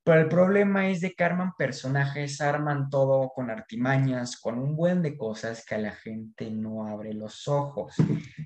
Pero 0.02 0.22
el 0.22 0.28
problema 0.28 0.88
es 0.88 1.02
de 1.02 1.12
que 1.12 1.24
arman 1.24 1.52
personajes, 1.58 2.40
arman 2.40 2.88
todo 2.88 3.30
con 3.34 3.50
artimañas, 3.50 4.40
con 4.40 4.58
un 4.58 4.74
buen 4.74 5.02
de 5.02 5.16
cosas 5.16 5.64
que 5.64 5.74
a 5.74 5.78
la 5.78 5.92
gente 5.92 6.50
no 6.50 6.86
abre 6.86 7.12
los 7.12 7.46
ojos. 7.46 7.94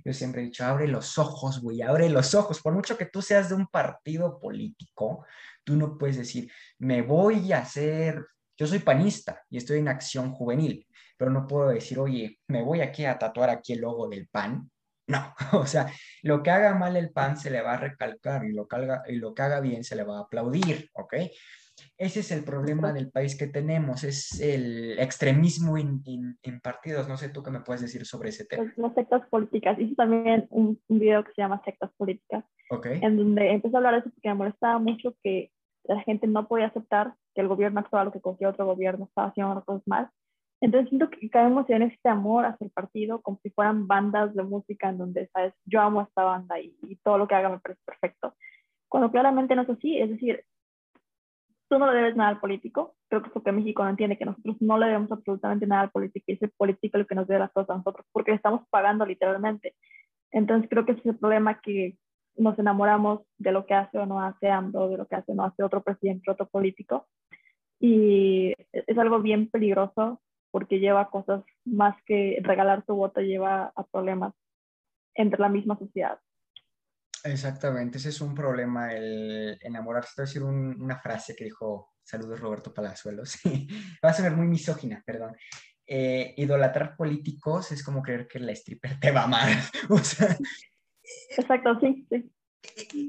Yo 0.05 0.13
siempre 0.13 0.43
he 0.43 0.47
dicho, 0.47 0.65
abre 0.65 0.89
los 0.89 1.17
ojos, 1.17 1.61
güey, 1.61 1.81
abre 1.81 2.11
los 2.11 2.35
ojos. 2.35 2.61
Por 2.61 2.75
mucho 2.75 2.99
que 2.99 3.07
tú 3.07 3.23
seas 3.23 3.49
de 3.49 3.55
un 3.55 3.69
partido 3.69 4.41
político, 4.41 5.25
tú 5.63 5.77
no 5.77 5.97
puedes 5.97 6.17
decir, 6.17 6.51
me 6.79 7.03
voy 7.03 7.53
a 7.53 7.59
hacer, 7.59 8.27
yo 8.59 8.67
soy 8.67 8.81
panista 8.81 9.41
y 9.49 9.57
estoy 9.57 9.79
en 9.79 9.89
acción 9.89 10.33
juvenil, 10.33 10.87
pero 11.17 11.31
no 11.31 11.47
puedo 11.47 11.69
decir, 11.69 11.99
oye, 11.99 12.39
me 12.49 12.63
voy 12.63 12.81
aquí 12.81 13.05
a 13.05 13.19
tatuar 13.19 13.51
aquí 13.51 13.75
el 13.75 13.81
logo 13.81 14.09
del 14.09 14.29
PAN 14.29 14.71
no, 15.07 15.35
o 15.53 15.67
sea, 15.67 15.91
lo 16.23 16.43
que 16.43 16.51
haga 16.51 16.75
mal 16.75 16.97
el 16.97 17.11
PAN 17.11 17.37
se 17.37 17.51
le 17.51 17.61
va 17.61 17.75
a 17.75 17.79
recalcar 17.79 18.45
y 18.45 18.53
lo 18.53 18.67
que 18.67 18.77
haga, 18.77 19.03
y 19.07 19.17
lo 19.17 19.35
que 19.35 19.43
haga 19.43 19.61
bien 19.61 19.85
se 19.85 19.97
le 19.97 20.05
va 20.05 20.19
a 20.19 20.23
aplaudir, 20.23 20.91
¿ok? 20.95 21.15
Ese 21.99 22.21
es 22.21 22.31
el 22.31 22.45
problema 22.45 22.93
del 22.93 23.11
país 23.11 23.37
que 23.37 23.49
tenemos, 23.49 24.05
es 24.05 24.41
el 24.41 24.97
extremismo 24.99 25.77
en, 25.77 26.61
partidos. 26.63 27.09
No 27.09 27.17
sé 27.17 27.31
tú 27.31 27.43
qué 27.43 27.51
me 27.51 27.61
puedes 27.61 27.83
decir 27.83 28.07
sobre 28.07 28.29
ese 28.29 28.45
tema. 28.45 28.73
Las 28.77 28.95
sectas 28.95 29.29
políticas. 29.29 29.79
Hice 29.81 29.97
también 29.97 30.47
un, 30.51 30.81
video 30.89 31.25
que 31.25 31.33
se 31.33 31.43
llama 31.43 31.61
Sectas 31.65 31.91
Políticas, 31.97 32.45
okay. 32.71 33.01
en 33.03 33.17
donde 33.17 33.51
empecé 33.51 33.75
a 33.75 33.79
hablar 33.79 33.95
de 33.95 34.01
eso 34.01 34.11
porque 34.11 34.29
me 34.29 34.35
molestaba 34.35 34.79
mucho 34.79 35.17
que 35.23 35.51
la 35.85 36.01
gente 36.03 36.29
no 36.29 36.47
podía 36.47 36.67
aceptar 36.67 37.15
que 37.35 37.41
el 37.41 37.49
gobierno 37.49 37.81
actuaba 37.81 38.05
lo 38.05 38.13
que 38.13 38.21
cualquier 38.21 38.51
otro 38.51 38.67
gobierno 38.67 39.07
estaba 39.07 39.29
haciendo 39.29 39.65
cosas 39.65 39.83
mal 39.87 40.11
entonces 40.65 40.89
siento 40.89 41.11
que 41.11 41.29
caemos 41.29 41.69
en 41.69 41.83
este 41.83 42.09
amor 42.09 42.47
hacia 42.47 42.65
el 42.65 42.71
partido 42.71 43.21
como 43.21 43.39
si 43.43 43.51
fueran 43.51 43.87
bandas 43.87 44.35
de 44.35 44.43
música 44.45 44.89
en 44.89 44.97
donde, 44.97 45.29
sabes, 45.29 45.53
yo 45.67 45.83
amo 45.83 46.01
esta 46.01 46.25
banda 46.25 46.59
y, 46.59 46.75
todo 47.03 47.19
lo 47.19 47.29
que 47.29 47.35
haga 47.35 47.51
me 47.51 47.59
parece 47.59 47.83
perfecto. 47.85 48.35
Cuando 48.89 49.11
claramente 49.11 49.55
no 49.55 49.63
es 49.63 49.69
así, 49.69 49.99
es 49.99 50.09
decir, 50.09 50.43
tú 51.69 51.79
no 51.79 51.93
le 51.93 51.99
debes 51.99 52.17
nada 52.17 52.31
al 52.31 52.41
político. 52.41 52.95
Creo 53.09 53.21
que 53.21 53.29
es 53.29 53.35
porque 53.35 53.53
México 53.53 53.85
no 53.85 53.91
entiende 53.91 54.17
que 54.17 54.25
nosotros 54.25 54.57
no 54.61 54.79
le 54.79 54.87
debemos 54.87 55.13
absolutamente 55.13 55.67
nada 55.67 55.83
al 55.83 55.91
político 55.91 56.25
y 56.29 56.33
es 56.33 56.43
el 56.43 56.51
político 56.57 56.97
el 56.97 57.07
que 57.07 57.15
nos 57.15 57.29
debe 57.29 57.41
las 57.41 57.53
cosas 57.53 57.69
a 57.69 57.77
nosotros 57.77 58.07
porque 58.11 58.31
le 58.31 58.37
estamos 58.39 58.67
pagando 58.71 59.05
literalmente. 59.05 59.75
Entonces 60.31 60.71
creo 60.71 60.87
que 60.87 60.93
ese 60.93 61.01
es 61.01 61.07
el 61.09 61.19
problema 61.19 61.61
que 61.61 61.99
nos 62.37 62.59
enamoramos 62.59 63.21
de 63.37 63.53
lo 63.53 63.67
que 63.67 63.75
hace 63.75 63.99
o 63.99 64.07
no 64.07 64.23
hace 64.23 64.49
AMLO, 64.51 64.89
de 64.89 64.97
lo 64.97 65.07
que 65.07 65.17
hace 65.17 65.33
o 65.33 65.35
no 65.35 65.45
hace 65.45 65.63
otro 65.63 65.83
presidente, 65.83 66.31
otro 66.31 66.49
político. 66.49 67.07
Y 67.79 68.55
es 68.73 68.97
algo 68.97 69.21
bien 69.21 69.51
peligroso 69.51 70.23
porque 70.55 70.79
lleva 70.79 71.11
cosas 71.11 71.43
más 71.65 72.01
que 72.07 72.39
regalar 72.41 72.85
tu 72.85 72.95
voto, 72.95 73.21
lleva 73.21 73.73
a 73.75 73.85
problemas 73.89 74.35
entre 75.13 75.41
la 75.41 75.49
misma 75.49 75.77
sociedad. 75.77 76.21
Exactamente, 77.25 77.99
ese 77.99 78.11
es 78.11 78.21
un 78.21 78.37
problema, 78.37 78.95
el 78.95 79.59
enamorarse. 79.61 80.13
Te 80.15 80.23
voy 80.23 80.27
a 80.27 80.29
decir 80.29 80.45
una 80.45 81.01
frase 81.01 81.35
que 81.35 81.43
dijo, 81.43 81.95
saludos 82.05 82.39
Roberto 82.39 82.73
Palazuelos, 82.73 83.41
va 84.05 84.11
a 84.11 84.13
sonar 84.13 84.37
muy 84.37 84.47
misógina, 84.47 85.03
perdón. 85.05 85.35
Eh, 85.85 86.35
idolatrar 86.37 86.95
políticos 86.97 87.73
es 87.73 87.83
como 87.83 88.01
creer 88.01 88.29
que 88.29 88.39
la 88.39 88.53
stripper 88.53 89.01
te 89.01 89.11
va 89.11 89.23
a 89.23 89.25
amar. 89.25 89.49
o 89.91 89.99
sea, 89.99 90.37
Exacto, 91.37 91.81
sí, 91.81 92.07
sí 92.09 92.31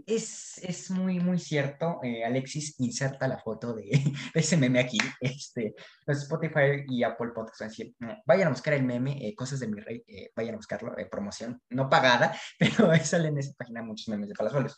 es, 0.06 0.58
es, 0.60 0.91
muy, 0.91 1.20
muy 1.20 1.39
cierto. 1.39 2.00
Eh, 2.04 2.24
Alexis 2.24 2.80
inserta 2.80 3.28
la 3.28 3.39
foto 3.39 3.74
de, 3.74 3.89
ese 4.34 4.58
meme 4.58 4.80
aquí. 4.80 4.98
Este, 5.20 5.76
los 6.06 6.24
Spotify 6.24 6.84
y 6.88 7.04
Apple 7.04 7.32
Podcasts 7.34 7.78
vayan 8.26 8.48
a 8.48 8.52
buscar 8.52 8.74
el 8.74 8.84
meme, 8.84 9.18
eh, 9.28 9.36
Cosas 9.36 9.60
de 9.60 9.68
mi 9.68 9.80
Rey, 9.80 10.04
eh, 10.08 10.32
vayan 10.36 10.56
a 10.56 10.58
buscarlo, 10.58 10.94
promoción 11.10 11.62
no 11.70 11.89
pagada, 11.89 12.38
pero 12.60 12.94
salen 13.04 13.34
en 13.34 13.39
esa 13.39 13.54
página 13.54 13.82
muchos 13.82 14.08
memes 14.08 14.30
de 14.30 14.36
Palazuelos. 14.36 14.78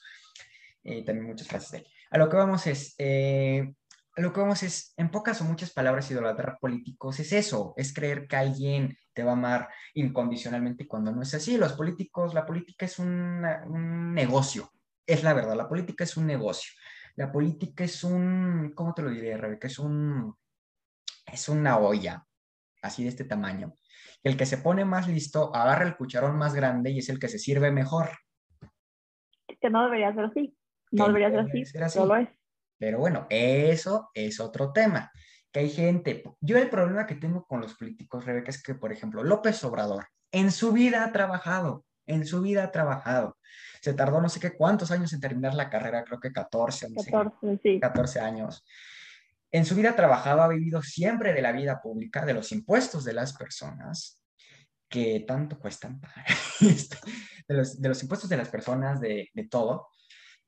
también 1.06 1.26
muchas 1.26 1.48
frases 1.48 1.72
de 1.72 1.78
él. 1.80 1.88
A 2.12 2.18
lo 2.18 2.30
que 2.30 2.38
vamos 2.38 2.68
es, 2.68 2.96
lo 4.17 4.34
que 4.34 4.39
vamos 4.39 4.63
es, 4.63 4.93
en 4.97 5.12
pocas 5.12 5.41
o 5.41 5.45
muchas 5.45 5.71
palabras, 5.71 6.10
idolatrar 6.10 6.58
políticos 6.60 7.19
es 7.19 7.32
eso, 7.34 7.73
es 7.77 7.93
creer 7.93 8.27
que 8.27 8.36
alguien 8.36 8.97
te 9.13 9.23
va 9.23 9.32
a 9.32 9.34
amar 9.34 9.69
incondicionalmente 9.93 10.88
cuando 10.88 11.12
no 11.12 11.21
es 11.21 11.34
así. 11.34 11.58
Los 11.58 11.73
políticos, 11.73 12.34
la 12.34 12.45
política 12.45 12.86
es 12.86 12.97
un 12.99 13.41
negocio, 14.13 14.71
es 15.06 15.23
la 15.23 15.34
verdad, 15.34 15.56
la 15.56 15.69
política 15.69 16.03
es 16.03 16.17
un 16.17 16.25
negocio. 16.25 16.71
La 17.15 17.32
política 17.32 17.84
es 17.84 18.03
un, 18.03 18.73
¿cómo 18.75 18.93
te 18.93 19.01
lo 19.01 19.10
diré, 19.10 19.38
Rebeca? 19.38 19.67
Es 19.67 19.80
un, 19.80 20.36
es 21.25 21.49
una 21.49 21.80
olla, 21.80 22.25
así 22.82 23.03
de 23.03 23.10
este 23.10 23.23
tamaño. 23.23 23.73
El 24.23 24.38
que 24.38 24.45
se 24.45 24.58
pone 24.58 24.86
más 24.86 25.08
listo 25.08 25.56
agarra 25.56 25.86
el 25.86 25.95
cucharón 25.95 26.38
más 26.38 26.53
grande 26.53 26.91
y 26.91 26.99
es 26.99 27.10
el 27.10 27.19
que 27.19 27.27
se 27.27 27.39
sirve 27.39 27.71
mejor. 27.71 28.10
Que 29.60 29.69
no 29.69 29.84
debería 29.86 30.13
ser 30.13 30.25
así. 30.25 30.56
No 30.91 31.08
debería 31.08 31.30
ser 31.30 31.39
así, 31.39 31.65
ser 31.65 31.84
así. 31.84 31.99
es. 31.99 32.37
Pero 32.78 33.00
bueno, 33.00 33.28
eso 33.30 34.10
es 34.13 34.40
otro 34.40 34.72
tema. 34.72 35.12
Que 35.52 35.62
hay 35.62 35.70
gente. 35.70 36.24
Yo 36.42 36.58
el 36.58 36.70
problema 36.70 37.06
que 37.06 37.16
tengo 37.16 37.46
con 37.46 37.62
los 37.62 37.76
políticos, 37.76 38.26
Rebeca, 38.26 38.52
es 38.52 38.62
que, 38.62 38.76
por 38.76 38.92
ejemplo, 38.92 39.24
López 39.24 39.63
Obrador 39.63 40.08
en 40.32 40.52
su 40.52 40.72
vida 40.72 41.04
ha 41.04 41.12
trabajado, 41.12 41.86
en 42.06 42.26
su 42.26 42.42
vida 42.42 42.63
ha 42.63 42.72
trabajado. 42.72 43.38
Se 43.82 43.94
tardó 43.94 44.22
no 44.22 44.30
sé 44.30 44.40
qué 44.40 44.56
cuántos 44.56 44.92
años 44.92 45.13
en 45.13 45.22
terminar 45.22 45.54
la 45.54 45.70
carrera, 45.70 46.04
creo 46.04 46.20
que 46.20 46.32
14, 46.32 46.90
no 46.90 47.04
14, 47.04 47.60
sí. 47.63 47.80
14 47.80 48.20
años. 48.20 48.66
En 49.52 49.66
su 49.66 49.76
vida 49.76 49.92
ha 49.92 49.96
trabajado, 49.96 50.42
ha 50.42 50.48
vivido 50.48 50.82
siempre 50.82 51.34
de 51.34 51.42
la 51.42 51.52
vida 51.52 51.82
pública, 51.82 52.26
de 52.26 52.34
los 52.34 52.52
impuestos 52.52 53.06
de 53.06 53.13
las 53.13 53.34
personas, 53.34 54.22
que 54.90 55.24
tanto 55.28 55.58
cuestan 55.60 56.00
pagar, 56.00 56.26
este, 56.62 56.98
de, 57.48 57.56
los, 57.56 57.82
de 57.82 57.90
los 57.90 58.02
impuestos 58.04 58.30
de 58.30 58.38
las 58.38 58.50
personas, 58.50 59.00
de, 59.00 59.30
de 59.34 59.48
todo. 59.48 59.88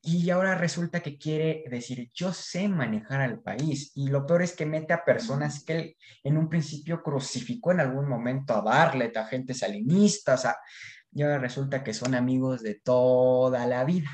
Y 0.02 0.30
ahora 0.30 0.56
resulta 0.56 1.02
que 1.02 1.18
quiere 1.18 1.66
decir, 1.70 2.10
yo 2.14 2.32
sé 2.32 2.70
manejar 2.70 3.20
al 3.20 3.42
país. 3.42 3.92
Y 3.96 4.08
lo 4.08 4.26
peor 4.26 4.44
es 4.44 4.56
que 4.56 4.66
mete 4.66 4.94
a 4.94 5.04
personas 5.04 5.64
que 5.66 5.74
él 5.74 5.96
en 6.24 6.38
un 6.38 6.48
principio 6.48 7.04
crucificó 7.04 7.74
en 7.74 7.82
algún 7.82 8.08
momento 8.08 8.54
a 8.54 8.62
Barlet, 8.62 9.16
a 9.18 9.26
gente 9.26 9.54
salinista, 9.54 10.36
o 10.36 10.38
y 11.12 11.24
ahora 11.24 11.40
resulta 11.40 11.84
que 11.84 11.94
son 11.94 12.16
amigos 12.16 12.62
de 12.62 12.76
toda 12.76 13.66
la 13.66 13.84
vida. 13.84 14.10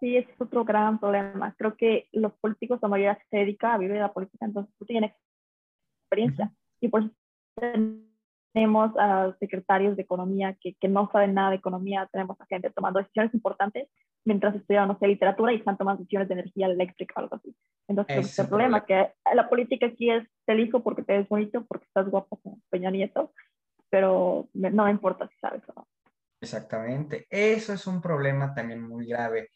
Sí, 0.00 0.16
es 0.16 0.26
otro 0.38 0.64
gran 0.64 0.98
problema. 0.98 1.54
Creo 1.58 1.76
que 1.76 2.08
los 2.12 2.32
políticos, 2.40 2.78
la 2.82 2.88
mayoría 2.88 3.18
se 3.30 3.36
dedica 3.36 3.74
a 3.74 3.78
vivir 3.78 3.94
de 3.94 4.00
la 4.00 4.12
política, 4.12 4.46
entonces 4.46 4.74
tú 4.78 4.86
tienes 4.86 5.12
experiencia. 6.02 6.50
Y 6.80 6.88
por 6.88 7.02
eso 7.02 7.12
tenemos 8.52 8.92
a 8.98 9.36
secretarios 9.38 9.96
de 9.96 10.02
economía 10.02 10.56
que, 10.60 10.74
que, 10.74 10.88
no 10.88 11.10
saben 11.12 11.34
nada 11.34 11.50
de 11.50 11.56
economía, 11.56 12.08
tenemos 12.10 12.40
a 12.40 12.46
gente 12.46 12.70
tomando 12.70 12.98
decisiones 12.98 13.34
importantes 13.34 13.88
mientras 14.24 14.54
estudian, 14.54 14.88
no 14.88 14.98
sé, 14.98 15.06
literatura 15.06 15.52
y 15.52 15.56
están 15.56 15.76
tomando 15.76 16.00
decisiones 16.00 16.28
de 16.28 16.34
energía 16.34 16.66
eléctrica 16.66 17.14
o 17.16 17.20
algo 17.20 17.36
así. 17.36 17.54
Entonces, 17.88 18.18
es 18.18 18.38
el 18.38 18.48
problema, 18.48 18.84
que 18.84 19.12
la 19.34 19.48
política 19.48 19.86
aquí 19.86 20.10
es, 20.10 20.28
te 20.46 20.52
elijo 20.52 20.82
porque 20.82 21.02
te 21.02 21.18
ves 21.18 21.28
bonito, 21.28 21.64
porque 21.66 21.86
estás 21.86 22.08
guapo 22.08 22.38
como 22.40 22.60
Peña 22.70 22.90
Nieto, 22.90 23.32
pero 23.88 24.48
no 24.52 24.84
me 24.84 24.90
importa 24.90 25.28
si 25.28 25.36
sabes 25.38 25.62
o 25.68 25.72
no. 25.74 25.88
Exactamente, 26.40 27.26
eso 27.28 27.72
es 27.72 27.86
un 27.86 28.00
problema 28.00 28.54
también 28.54 28.82
muy 28.82 29.06
grave. 29.06 29.50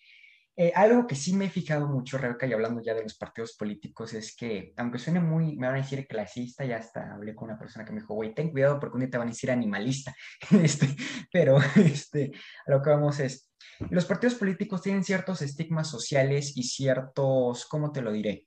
Eh, 0.56 0.72
algo 0.76 1.06
que 1.08 1.16
sí 1.16 1.34
me 1.34 1.46
he 1.46 1.50
fijado 1.50 1.88
mucho, 1.88 2.16
Rebeca, 2.16 2.46
y 2.46 2.52
hablando 2.52 2.80
ya 2.80 2.94
de 2.94 3.02
los 3.02 3.16
partidos 3.16 3.56
políticos, 3.56 4.14
es 4.14 4.36
que, 4.36 4.72
aunque 4.76 5.00
suene 5.00 5.18
muy, 5.18 5.56
me 5.56 5.66
van 5.66 5.76
a 5.76 5.82
decir 5.82 6.06
clasista, 6.06 6.64
ya 6.64 6.76
hasta 6.76 7.12
hablé 7.12 7.34
con 7.34 7.48
una 7.48 7.58
persona 7.58 7.84
que 7.84 7.92
me 7.92 8.00
dijo, 8.00 8.14
güey, 8.14 8.34
ten 8.34 8.52
cuidado 8.52 8.78
porque 8.78 8.94
un 8.94 9.00
día 9.00 9.10
te 9.10 9.18
van 9.18 9.26
a 9.26 9.32
decir 9.32 9.50
animalista. 9.50 10.14
este, 10.62 10.94
pero 11.32 11.58
este, 11.76 12.30
a 12.66 12.70
lo 12.70 12.82
que 12.82 12.90
vamos 12.90 13.18
es, 13.18 13.52
los 13.90 14.04
partidos 14.04 14.36
políticos 14.36 14.82
tienen 14.82 15.02
ciertos 15.02 15.42
estigmas 15.42 15.88
sociales 15.88 16.56
y 16.56 16.62
ciertos, 16.62 17.66
¿cómo 17.66 17.90
te 17.90 18.02
lo 18.02 18.12
diré? 18.12 18.46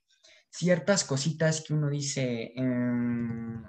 Ciertas 0.50 1.04
cositas 1.04 1.62
que 1.62 1.74
uno 1.74 1.90
dice, 1.90 2.52
mm, 2.56 3.64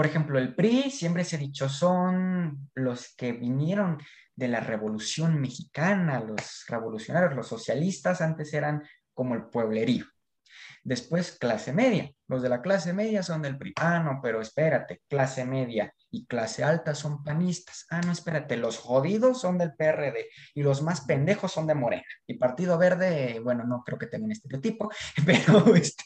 por 0.00 0.06
ejemplo, 0.06 0.38
el 0.38 0.54
PRI, 0.54 0.90
siempre 0.90 1.24
se 1.24 1.36
ha 1.36 1.38
dicho, 1.38 1.68
son 1.68 2.70
los 2.74 3.14
que 3.16 3.32
vinieron 3.32 3.98
de 4.34 4.48
la 4.48 4.60
Revolución 4.60 5.38
Mexicana, 5.38 6.20
los 6.20 6.64
revolucionarios, 6.68 7.36
los 7.36 7.46
socialistas 7.46 8.22
antes 8.22 8.54
eran 8.54 8.82
como 9.12 9.34
el 9.34 9.50
pueblerío. 9.50 10.06
Después, 10.82 11.32
clase 11.38 11.72
media. 11.72 12.10
Los 12.26 12.42
de 12.42 12.48
la 12.48 12.62
clase 12.62 12.92
media 12.92 13.22
son 13.22 13.42
del 13.42 13.58
PRI. 13.58 13.74
Ah, 13.76 13.98
no, 13.98 14.20
pero 14.22 14.40
espérate, 14.40 15.02
clase 15.08 15.44
media 15.44 15.92
y 16.10 16.26
clase 16.26 16.64
alta 16.64 16.94
son 16.94 17.22
panistas. 17.22 17.86
Ah, 17.90 18.00
no, 18.00 18.12
espérate, 18.12 18.56
los 18.56 18.78
jodidos 18.78 19.40
son 19.40 19.58
del 19.58 19.74
PRD 19.74 20.26
y 20.54 20.62
los 20.62 20.82
más 20.82 21.02
pendejos 21.02 21.52
son 21.52 21.66
de 21.66 21.74
Morena. 21.74 22.04
Y 22.26 22.34
Partido 22.34 22.78
Verde, 22.78 23.40
bueno, 23.42 23.64
no 23.64 23.82
creo 23.84 23.98
que 23.98 24.06
tengan 24.06 24.32
estereotipo, 24.32 24.90
pero 25.26 25.74
este, 25.74 26.04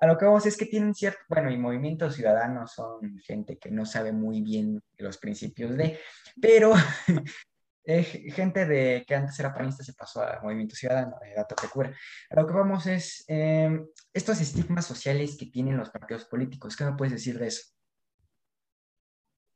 a 0.00 0.06
lo 0.06 0.16
que 0.16 0.24
vamos 0.24 0.46
es 0.46 0.56
que 0.56 0.66
tienen 0.66 0.94
cierto, 0.94 1.20
bueno, 1.28 1.50
y 1.50 1.58
Movimiento 1.58 2.10
Ciudadano 2.10 2.66
son 2.66 3.18
gente 3.18 3.58
que 3.58 3.70
no 3.70 3.84
sabe 3.84 4.12
muy 4.12 4.40
bien 4.40 4.82
los 4.98 5.18
principios 5.18 5.76
de, 5.76 5.98
pero 6.40 6.74
eh, 7.86 8.02
gente 8.02 8.66
de 8.66 9.04
que 9.06 9.14
antes 9.14 9.38
era 9.38 9.54
panista 9.54 9.84
se 9.84 9.94
pasó 9.94 10.20
a 10.20 10.40
Movimiento 10.42 10.74
Ciudadano, 10.74 11.16
de 11.22 11.34
dato 11.34 11.54
que 11.54 11.68
cura. 11.68 11.94
Lo 12.30 12.44
que 12.46 12.52
vamos 12.52 12.86
es 12.86 13.24
em, 13.28 13.86
estos 14.12 14.40
estigmas 14.40 14.84
sociales 14.84 15.36
que 15.38 15.46
tienen 15.46 15.76
los 15.76 15.90
partidos 15.90 16.24
políticos. 16.24 16.76
¿Qué 16.76 16.84
me 16.84 16.96
puedes 16.96 17.12
decir 17.12 17.38
de 17.38 17.46
eso? 17.46 17.72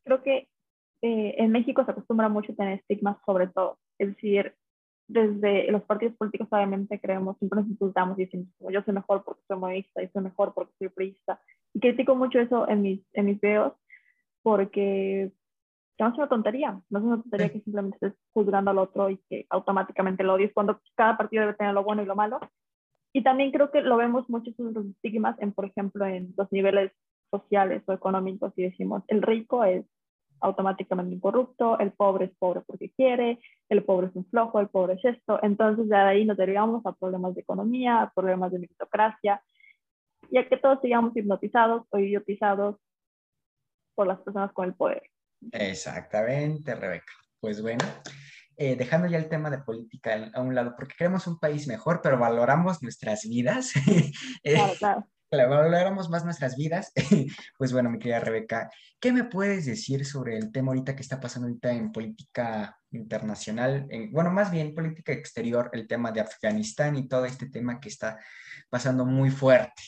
Creo 0.05 0.23
que 0.23 0.49
eh, 1.03 1.35
en 1.39 1.51
México 1.51 1.85
se 1.85 1.91
acostumbra 1.91 2.29
mucho 2.29 2.53
a 2.53 2.55
tener 2.55 2.79
estigmas 2.79 3.17
sobre 3.27 3.49
todo. 3.49 3.79
Es 3.99 4.15
decir, 4.15 4.55
desde 5.09 5.71
los 5.73 5.83
partidos 5.83 6.15
políticos 6.17 6.47
obviamente 6.53 7.01
creemos, 7.01 7.37
siempre 7.39 7.63
nos 7.63 7.69
insultamos 7.69 8.17
y 8.17 8.27
decimos, 8.27 8.47
yo 8.71 8.81
soy 8.83 8.95
mejor 8.95 9.25
porque 9.25 9.43
soy 9.49 9.59
modista, 9.59 10.03
y 10.05 10.09
soy 10.09 10.23
mejor 10.23 10.55
porque 10.55 10.73
soy 10.79 10.89
priista. 10.89 11.41
Y 11.75 11.81
critico 11.81 12.15
mucho 12.15 12.39
eso 12.39 12.69
en 12.69 12.83
mis, 12.83 13.01
en 13.13 13.27
mis 13.27 13.41
videos 13.41 13.73
porque 14.43 15.33
no 16.05 16.13
es 16.13 16.19
una 16.19 16.29
tontería, 16.29 16.81
no 16.89 16.99
es 16.99 17.05
una 17.05 17.23
tontería 17.23 17.51
que 17.51 17.61
simplemente 17.61 17.97
estés 17.97 18.21
juzgando 18.33 18.71
al 18.71 18.79
otro 18.79 19.11
y 19.11 19.19
que 19.29 19.47
automáticamente 19.51 20.25
lo 20.25 20.35
odies 20.35 20.53
cuando 20.55 20.81
cada 20.95 21.17
partido 21.17 21.43
debe 21.43 21.55
tener 21.55 21.75
lo 21.75 21.85
bueno 21.85 22.03
y 22.03 22.07
lo 22.07 22.17
malo. 22.17 22.41
Y 23.13 23.23
también 23.23 23.51
creo 23.51 23.71
que 23.71 23.83
lo 23.83 23.97
vemos 23.97 24.29
mucho 24.31 24.51
en 24.59 24.75
los 24.75 24.87
estigmas, 24.87 25.37
en, 25.41 25.53
por 25.53 25.67
ejemplo, 25.67 26.07
en 26.07 26.33
los 26.37 26.51
niveles 26.53 26.93
sociales 27.31 27.83
o 27.87 27.93
económicos 27.93 28.53
y 28.57 28.63
decimos, 28.63 29.03
el 29.09 29.23
rico 29.23 29.65
es 29.65 29.85
automáticamente 30.41 31.15
incorrupto, 31.15 31.79
el 31.79 31.93
pobre 31.93 32.27
es 32.27 32.33
pobre 32.39 32.63
porque 32.67 32.91
quiere, 32.91 33.39
el 33.69 33.85
pobre 33.85 34.09
es 34.09 34.17
un 34.17 34.25
flojo, 34.27 34.59
el 34.61 34.69
pobre 34.69 34.95
es 34.95 35.05
esto. 35.05 35.39
Entonces 35.43 35.89
de 35.89 35.97
ahí 35.97 36.25
nos 36.25 36.37
derivamos 36.37 36.85
a 36.87 36.93
problemas 36.93 37.35
de 37.35 37.43
economía, 37.43 38.03
a 38.03 38.11
problemas 38.11 38.53
de 38.53 38.61
meritocracia, 38.61 39.43
ya 40.31 40.49
que 40.49 40.57
todos 40.57 40.81
sigamos 40.81 41.17
hipnotizados 41.17 41.87
o 41.91 41.99
idiotizados 41.99 42.77
por 43.95 44.07
las 44.07 44.21
personas 44.21 44.53
con 44.53 44.67
el 44.67 44.75
poder. 44.75 45.03
Exactamente, 45.53 46.75
Rebeca. 46.75 47.13
Pues 47.41 47.63
bueno, 47.63 47.85
eh, 48.57 48.77
dejando 48.77 49.09
ya 49.09 49.17
el 49.17 49.31
tema 49.31 49.49
de 49.49 49.59
política 49.59 50.31
a 50.35 50.41
un 50.43 50.55
lado, 50.55 50.75
porque 50.77 50.95
queremos 50.95 51.27
un 51.27 51.39
país 51.39 51.67
mejor, 51.67 52.01
pero 52.03 52.19
valoramos 52.19 52.83
nuestras 52.83 53.25
vidas. 53.25 53.73
Eh, 54.45 54.55
claro, 54.79 55.07
claro 55.31 55.49
valoramos 55.49 56.11
más 56.11 56.25
nuestras 56.25 56.57
vidas. 56.57 56.93
pues 57.59 57.73
bueno, 57.73 57.89
mi 57.89 57.99
querida 57.99 58.21
Rebeca, 58.21 58.71
¿qué 59.01 59.13
me 59.13 59.25
puedes 59.25 59.65
decir 59.65 60.05
sobre 60.05 60.37
el 60.37 60.53
tema 60.53 60.69
ahorita 60.69 60.95
que 60.95 61.03
está 61.03 61.21
pasando 61.21 61.49
ahorita 61.49 61.73
en 61.73 61.91
política 61.91 62.79
internacional? 62.91 63.87
En, 63.91 64.13
bueno, 64.13 64.31
más 64.31 64.51
bien 64.51 64.75
política 64.75 65.13
exterior, 65.13 65.71
el 65.73 65.89
tema 65.89 66.13
de 66.13 66.21
Afganistán 66.21 66.97
y 66.97 67.09
todo 67.09 67.25
este 67.25 67.49
tema 67.49 67.81
que 67.81 67.89
está 67.89 68.19
pasando 68.69 69.07
muy 69.07 69.31
fuerte. 69.31 69.83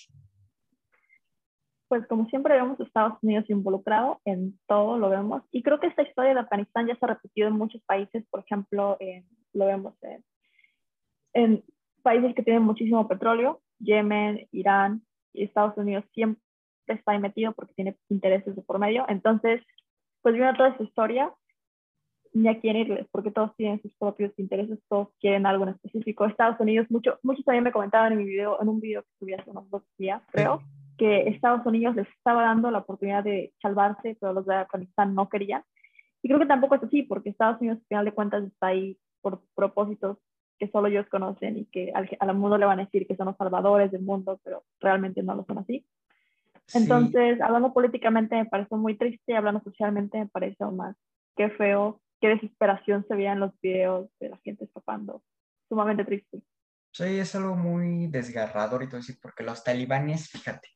Pues 1.93 2.07
como 2.07 2.27
siempre 2.31 2.55
vemos 2.55 2.81
Estados 2.81 3.19
Unidos 3.21 3.45
involucrado 3.51 4.19
en 4.25 4.59
todo, 4.67 4.97
lo 4.97 5.11
vemos. 5.11 5.43
Y 5.51 5.63
creo 5.63 5.79
que 5.79 5.89
esta 5.89 6.01
historia 6.01 6.33
de 6.33 6.41
Afganistán 6.41 6.87
ya 6.87 6.97
se 6.97 7.05
ha 7.05 7.09
repetido 7.09 7.49
en 7.49 7.55
muchos 7.59 7.83
países, 7.83 8.25
por 8.31 8.41
ejemplo, 8.41 8.97
lo 9.53 9.67
vemos 9.67 9.93
en 11.35 11.63
países 12.03 12.35
que 12.35 12.43
tienen 12.43 12.63
muchísimo 12.63 13.07
petróleo, 13.07 13.61
Yemen, 13.79 14.49
Irán, 14.53 15.03
Estados 15.35 15.77
Unidos 15.77 16.07
siempre 16.15 16.41
está 16.87 17.13
ahí 17.13 17.19
metido 17.19 17.53
porque 17.53 17.75
tiene 17.75 17.99
intereses 18.09 18.57
de 18.57 18.63
por 18.63 18.79
medio. 18.79 19.05
Entonces, 19.11 19.61
pues 20.23 20.35
viendo 20.35 20.55
toda 20.55 20.71
esa 20.71 20.85
historia, 20.85 21.31
ni 22.33 22.49
a 22.49 22.59
quién 22.59 22.79
irles, 22.79 23.07
porque 23.11 23.31
todos 23.31 23.55
tienen 23.57 23.83
sus 23.83 23.95
propios 23.99 24.33
intereses, 24.39 24.79
todos 24.89 25.09
quieren 25.21 25.45
algo 25.45 25.65
en 25.65 25.75
específico. 25.75 26.25
Estados 26.25 26.59
Unidos, 26.59 26.87
mucho, 26.91 27.19
muchos 27.23 27.45
también 27.45 27.65
me 27.65 27.73
comentaban 27.73 28.13
en 28.13 28.19
mi 28.19 28.25
video, 28.25 28.63
en 28.63 28.71
un 28.71 28.81
video 28.81 29.03
que 29.03 29.11
subí 29.19 29.35
hace 29.35 29.51
unos 29.51 29.69
dos 29.69 29.83
días, 29.99 30.23
creo, 30.31 30.63
que 30.99 31.29
Estados 31.29 31.65
Unidos 31.67 31.97
les 31.97 32.09
estaba 32.09 32.43
dando 32.43 32.71
la 32.71 32.79
oportunidad 32.79 33.25
de 33.25 33.53
salvarse, 33.61 34.17
pero 34.21 34.33
los 34.33 34.47
de 34.47 34.55
Afganistán 34.55 35.15
no 35.15 35.29
querían. 35.29 35.63
Y 36.23 36.29
creo 36.29 36.39
que 36.39 36.47
tampoco 36.47 36.77
es 36.77 36.83
así, 36.83 37.03
porque 37.03 37.31
Estados 37.31 37.61
Unidos, 37.61 37.79
al 37.79 37.87
final 37.87 38.05
de 38.05 38.13
cuentas, 38.13 38.45
está 38.45 38.69
ahí 38.69 38.99
por 39.21 39.43
propósitos 39.55 40.19
que 40.59 40.69
solo 40.69 40.89
ellos 40.89 41.07
conocen 41.09 41.59
y 41.59 41.65
que 41.67 41.91
al, 41.93 42.09
al, 42.21 42.37
mundo 42.37 42.57
le 42.57 42.67
van 42.67 42.79
a 42.79 42.85
decir 42.85 43.07
que 43.07 43.17
son 43.17 43.27
los 43.27 43.37
salvadores 43.37 43.91
del 43.91 44.03
mundo, 44.03 44.41
pero 44.45 44.65
realmente 44.81 45.23
no 45.23 45.35
lo 45.35 45.45
son 45.45 45.59
así. 45.59 45.85
Entonces, 46.75 47.41
hablando 47.41 47.73
políticamente 47.73 48.37
me 48.37 48.47
parece 48.47 48.77
muy 48.77 48.97
triste 48.97 49.33
y 49.33 49.35
hablando 49.35 49.61
socialmente 49.63 50.19
me 50.19 50.29
parece 50.29 50.63
aún 50.63 50.77
más. 50.77 50.97
Qué 51.37 51.51
feo, 51.51 52.01
qué 52.21 52.29
desesperación 52.29 53.05
se 53.09 53.17
veía 53.17 53.33
en 53.33 53.41
los 53.41 53.59
videos 53.61 54.09
de 54.21 54.29
la 54.29 54.39
gente 54.39 54.65
escapando. 54.65 55.23
Sumamente 55.69 56.05
triste. 56.05 56.43
Sí, 56.93 57.19
es 57.19 57.35
algo 57.35 57.57
muy 57.57 58.07
desgarrador 58.07 58.83
y 58.83 58.89
todo 58.89 59.01
eso, 59.01 59.15
porque 59.21 59.43
los 59.43 59.65
talibanes, 59.65 60.29
fíjate, 60.29 60.69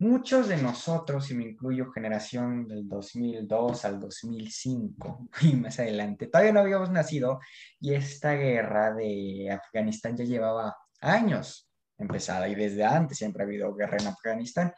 Muchos 0.00 0.46
de 0.46 0.56
nosotros, 0.58 1.28
y 1.30 1.34
me 1.34 1.44
incluyo 1.44 1.90
generación 1.90 2.68
del 2.68 2.88
2002 2.88 3.84
al 3.84 3.98
2005 3.98 5.28
y 5.42 5.54
más 5.54 5.80
adelante, 5.80 6.28
todavía 6.28 6.52
no 6.52 6.60
habíamos 6.60 6.90
nacido 6.90 7.40
y 7.80 7.94
esta 7.94 8.34
guerra 8.34 8.94
de 8.94 9.50
Afganistán 9.50 10.16
ya 10.16 10.24
llevaba 10.24 10.76
años 11.00 11.68
empezada 11.98 12.48
y 12.48 12.54
desde 12.54 12.84
antes 12.84 13.18
siempre 13.18 13.42
ha 13.42 13.46
habido 13.46 13.74
guerra 13.74 13.96
en 13.98 14.06
Afganistán. 14.06 14.72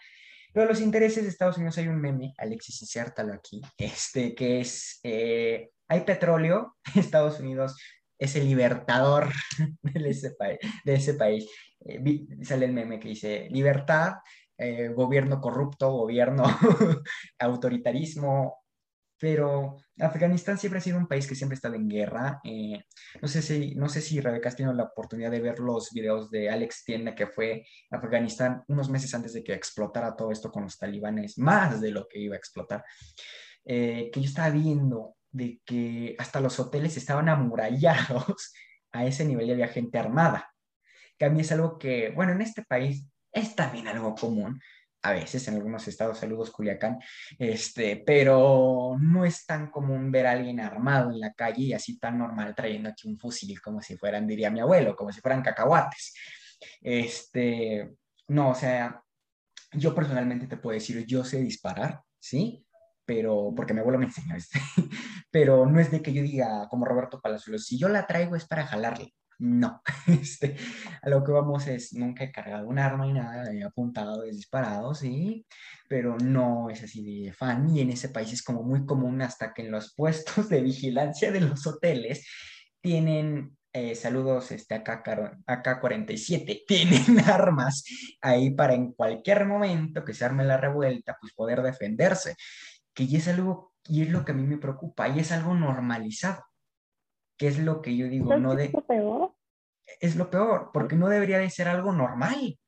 Pero 0.55 0.67
los 0.67 0.81
intereses 0.81 1.23
de 1.23 1.29
Estados 1.29 1.59
Unidos 1.59 1.77
hay 1.77 1.89
un 1.89 2.01
meme, 2.01 2.33
Alexis, 2.39 2.81
insértalo 2.81 3.35
aquí, 3.35 3.61
este, 3.77 4.35
que 4.35 4.61
es, 4.61 5.01
eh, 5.03 5.71
hay 5.87 6.01
petróleo, 6.01 6.77
Estados 6.95 7.39
Unidos 7.41 7.77
es 8.19 8.37
el 8.37 8.47
libertador 8.47 9.29
de 9.83 10.11
ese, 10.11 11.15
país. 11.15 11.47
Eh, 11.85 12.27
sale 12.43 12.67
el 12.67 12.73
meme 12.73 12.99
que 12.99 13.09
dice, 13.09 13.49
libertad, 13.51 14.15
eh, 14.63 14.89
gobierno 14.89 15.41
corrupto, 15.41 15.91
gobierno 15.91 16.45
autoritarismo, 17.39 18.59
pero 19.19 19.79
Afganistán 19.99 20.59
siempre 20.59 20.81
ha 20.81 20.83
sido 20.83 20.99
un 20.99 21.07
país 21.07 21.27
que 21.27 21.35
siempre 21.35 21.59
ha 21.63 21.69
en 21.69 21.89
guerra. 21.89 22.41
Eh, 22.45 22.85
no, 23.23 23.29
sé 23.29 23.41
si, 23.41 23.75
no 23.75 23.89
sé 23.89 24.03
si 24.03 24.21
Rebeca 24.21 24.51
has 24.51 24.57
tenido 24.57 24.75
la 24.75 24.85
oportunidad 24.85 25.31
de 25.31 25.41
ver 25.41 25.61
los 25.61 25.91
videos 25.93 26.31
de 26.31 26.51
Alex 26.51 26.85
Tienda, 26.85 27.15
que 27.15 27.27
fue 27.27 27.65
a 27.91 27.97
Afganistán 27.97 28.63
unos 28.69 28.91
meses 28.91 29.15
antes 29.15 29.33
de 29.33 29.43
que 29.43 29.55
explotara 29.55 30.15
todo 30.15 30.31
esto 30.31 30.51
con 30.51 30.65
los 30.65 30.77
talibanes, 30.77 31.39
más 31.39 31.81
de 31.81 31.91
lo 31.91 32.07
que 32.07 32.19
iba 32.19 32.35
a 32.35 32.39
explotar, 32.39 32.85
eh, 33.65 34.11
que 34.13 34.21
yo 34.21 34.27
estaba 34.27 34.51
viendo 34.51 35.17
de 35.31 35.63
que 35.65 36.17
hasta 36.19 36.41
los 36.41 36.61
hoteles 36.61 36.99
estaban 36.99 37.31
amurallados 37.31 38.53
a 38.93 39.07
ese 39.07 39.25
nivel 39.25 39.49
y 39.49 39.53
había 39.53 39.69
gente 39.69 39.99
armada. 39.99 40.51
Que 41.17 41.25
a 41.25 41.31
mí 41.31 41.41
es 41.41 41.53
algo 41.53 41.79
que, 41.79 42.11
bueno, 42.11 42.33
en 42.33 42.43
este 42.43 42.63
país 42.63 43.07
es 43.33 43.55
también 43.55 43.89
algo 43.89 44.15
común, 44.15 44.61
a 45.03 45.13
veces 45.13 45.47
en 45.49 45.55
algunos 45.55 45.87
estados, 45.89 46.19
saludos 46.19 46.51
Culiacán, 46.51 46.99
este, 47.39 47.97
pero 48.05 48.97
no 49.01 49.25
es 49.25 49.47
tan 49.47 49.71
común 49.71 50.11
ver 50.11 50.27
a 50.27 50.33
alguien 50.33 50.61
armado 50.61 51.11
en 51.11 51.21
la 51.21 51.33
calle 51.33 51.63
y 51.63 51.73
así 51.73 51.99
tan 51.99 52.19
normal 52.19 52.55
trayendo 52.55 52.91
aquí 52.91 53.09
un 53.09 53.19
fusil 53.19 53.61
como 53.61 53.81
si 53.81 53.97
fueran, 53.97 54.27
diría 54.27 54.51
mi 54.51 54.61
abuelo, 54.61 54.95
como 54.95 55.13
si 55.13 55.21
fueran 55.21 55.43
cacahuates. 55.43 56.15
Este, 56.83 57.91
no, 58.29 58.51
o 58.51 58.55
sea, 58.55 59.03
yo 59.73 59.95
personalmente 59.95 60.47
te 60.47 60.59
puedo 60.59 60.75
decir, 60.75 61.05
yo 61.07 61.25
sé 61.25 61.41
disparar, 61.41 62.03
¿sí? 62.19 62.67
Pero, 63.07 63.53
porque 63.57 63.73
mi 63.73 63.81
abuelo 63.81 63.99
me 63.99 64.07
enseñó, 64.07 64.35
este, 64.37 64.61
pero 65.31 65.65
no 65.67 65.81
es 65.81 65.91
de 65.91 66.03
que 66.03 66.13
yo 66.13 66.23
diga 66.23 66.69
como 66.69 66.85
Roberto 66.85 67.21
Palazuelos, 67.21 67.65
si 67.65 67.79
yo 67.79 67.89
la 67.89 68.07
traigo 68.07 68.37
es 68.37 68.47
para 68.47 68.67
jalarle, 68.67 69.15
no, 69.41 69.83
este, 70.07 70.57
a 71.03 71.09
lo 71.09 71.25
que 71.25 71.33
vamos 71.33 71.67
es, 71.67 71.95
nunca 71.95 72.25
he 72.25 72.33
cargado 72.33 72.69
un 72.69 72.79
arma 72.79 73.07
y 73.07 73.13
nada, 73.13 73.53
he 73.53 73.65
apuntado, 73.65 74.25
he 74.25 74.31
disparado, 74.31 74.95
sí, 74.95 75.47
pero 75.89 76.17
no 76.19 76.69
es 76.71 76.83
así 76.83 77.25
de 77.25 77.33
fan 77.33 77.69
y 77.75 77.81
en 77.81 77.91
ese 77.91 78.11
país 78.11 78.33
es 78.33 78.43
como 78.43 78.63
muy 78.63 78.85
común 78.87 79.23
hasta 79.23 79.53
que 79.55 79.63
en 79.63 79.73
los 79.73 79.95
puestos 79.97 80.49
de 80.49 80.63
vigilancia 80.63 81.33
de 81.33 81.41
los 81.41 81.67
hoteles 81.67 82.27
tienen 82.81 83.57
eh, 83.73 83.95
saludos 83.95 84.51
este, 84.53 84.75
acá, 84.75 85.03
acá 85.47 85.81
47, 85.81 86.65
tienen 86.67 87.21
armas 87.21 87.85
ahí 88.21 88.51
para 88.51 88.75
en 88.75 88.93
cualquier 88.93 89.47
momento 89.47 90.05
que 90.05 90.13
se 90.15 90.25
arme 90.25 90.45
la 90.45 90.57
revuelta, 90.57 91.17
pues 91.21 91.33
poder 91.35 91.63
defenderse, 91.63 92.35
que 92.93 93.05
y 93.05 93.17
es 93.17 93.29
algo, 93.29 93.73
y 93.89 94.03
es 94.03 94.11
lo 94.11 94.25
que 94.25 94.33
a 94.33 94.35
mí 94.35 94.45
me 94.45 94.59
preocupa, 94.59 95.09
y 95.09 95.21
es 95.21 95.33
algo 95.33 95.55
normalizado 95.55 96.50
que 97.41 97.49
es 97.49 97.59
lo 97.59 97.81
que 97.81 97.97
yo 97.97 98.07
digo, 98.07 98.37
no 98.37 98.55
de... 98.55 98.67
Es 98.67 98.73
lo 98.75 98.87
peor? 98.87 99.35
Es 99.99 100.15
lo 100.15 100.29
peor, 100.29 100.69
porque 100.75 100.95
no 100.95 101.09
debería 101.09 101.39
de 101.39 101.49
ser 101.49 101.69
algo 101.69 101.91
normal. 101.91 102.61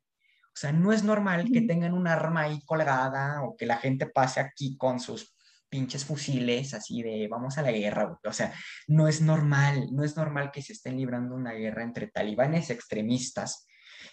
O 0.47 0.57
sea, 0.57 0.73
no 0.73 0.95
es 0.95 1.05
normal 1.05 1.51
que 1.53 1.61
tengan 1.61 1.93
un 1.93 2.09
arma 2.09 2.45
ahí 2.45 2.59
colgada 2.65 3.43
o 3.43 3.55
que 3.55 3.67
la 3.67 3.77
gente 3.77 4.07
pase 4.07 4.41
aquí 4.41 4.79
con 4.79 4.99
sus 4.99 5.37
pinches 5.69 6.07
fusiles 6.07 6.73
así 6.73 7.03
de 7.03 7.29
vamos 7.29 7.59
a 7.59 7.63
la 7.63 7.71
guerra. 7.71 8.19
O 8.25 8.33
sea, 8.33 8.55
no 8.89 9.09
es 9.09 9.21
normal, 9.21 9.89
no 9.93 10.05
es 10.05 10.17
normal 10.17 10.51
que 10.51 10.63
se 10.63 10.73
estén 10.73 10.97
librando 10.97 11.35
una 11.35 11.53
guerra 11.53 11.83
entre 11.83 12.07
talibanes 12.07 12.71
extremistas, 12.71 13.67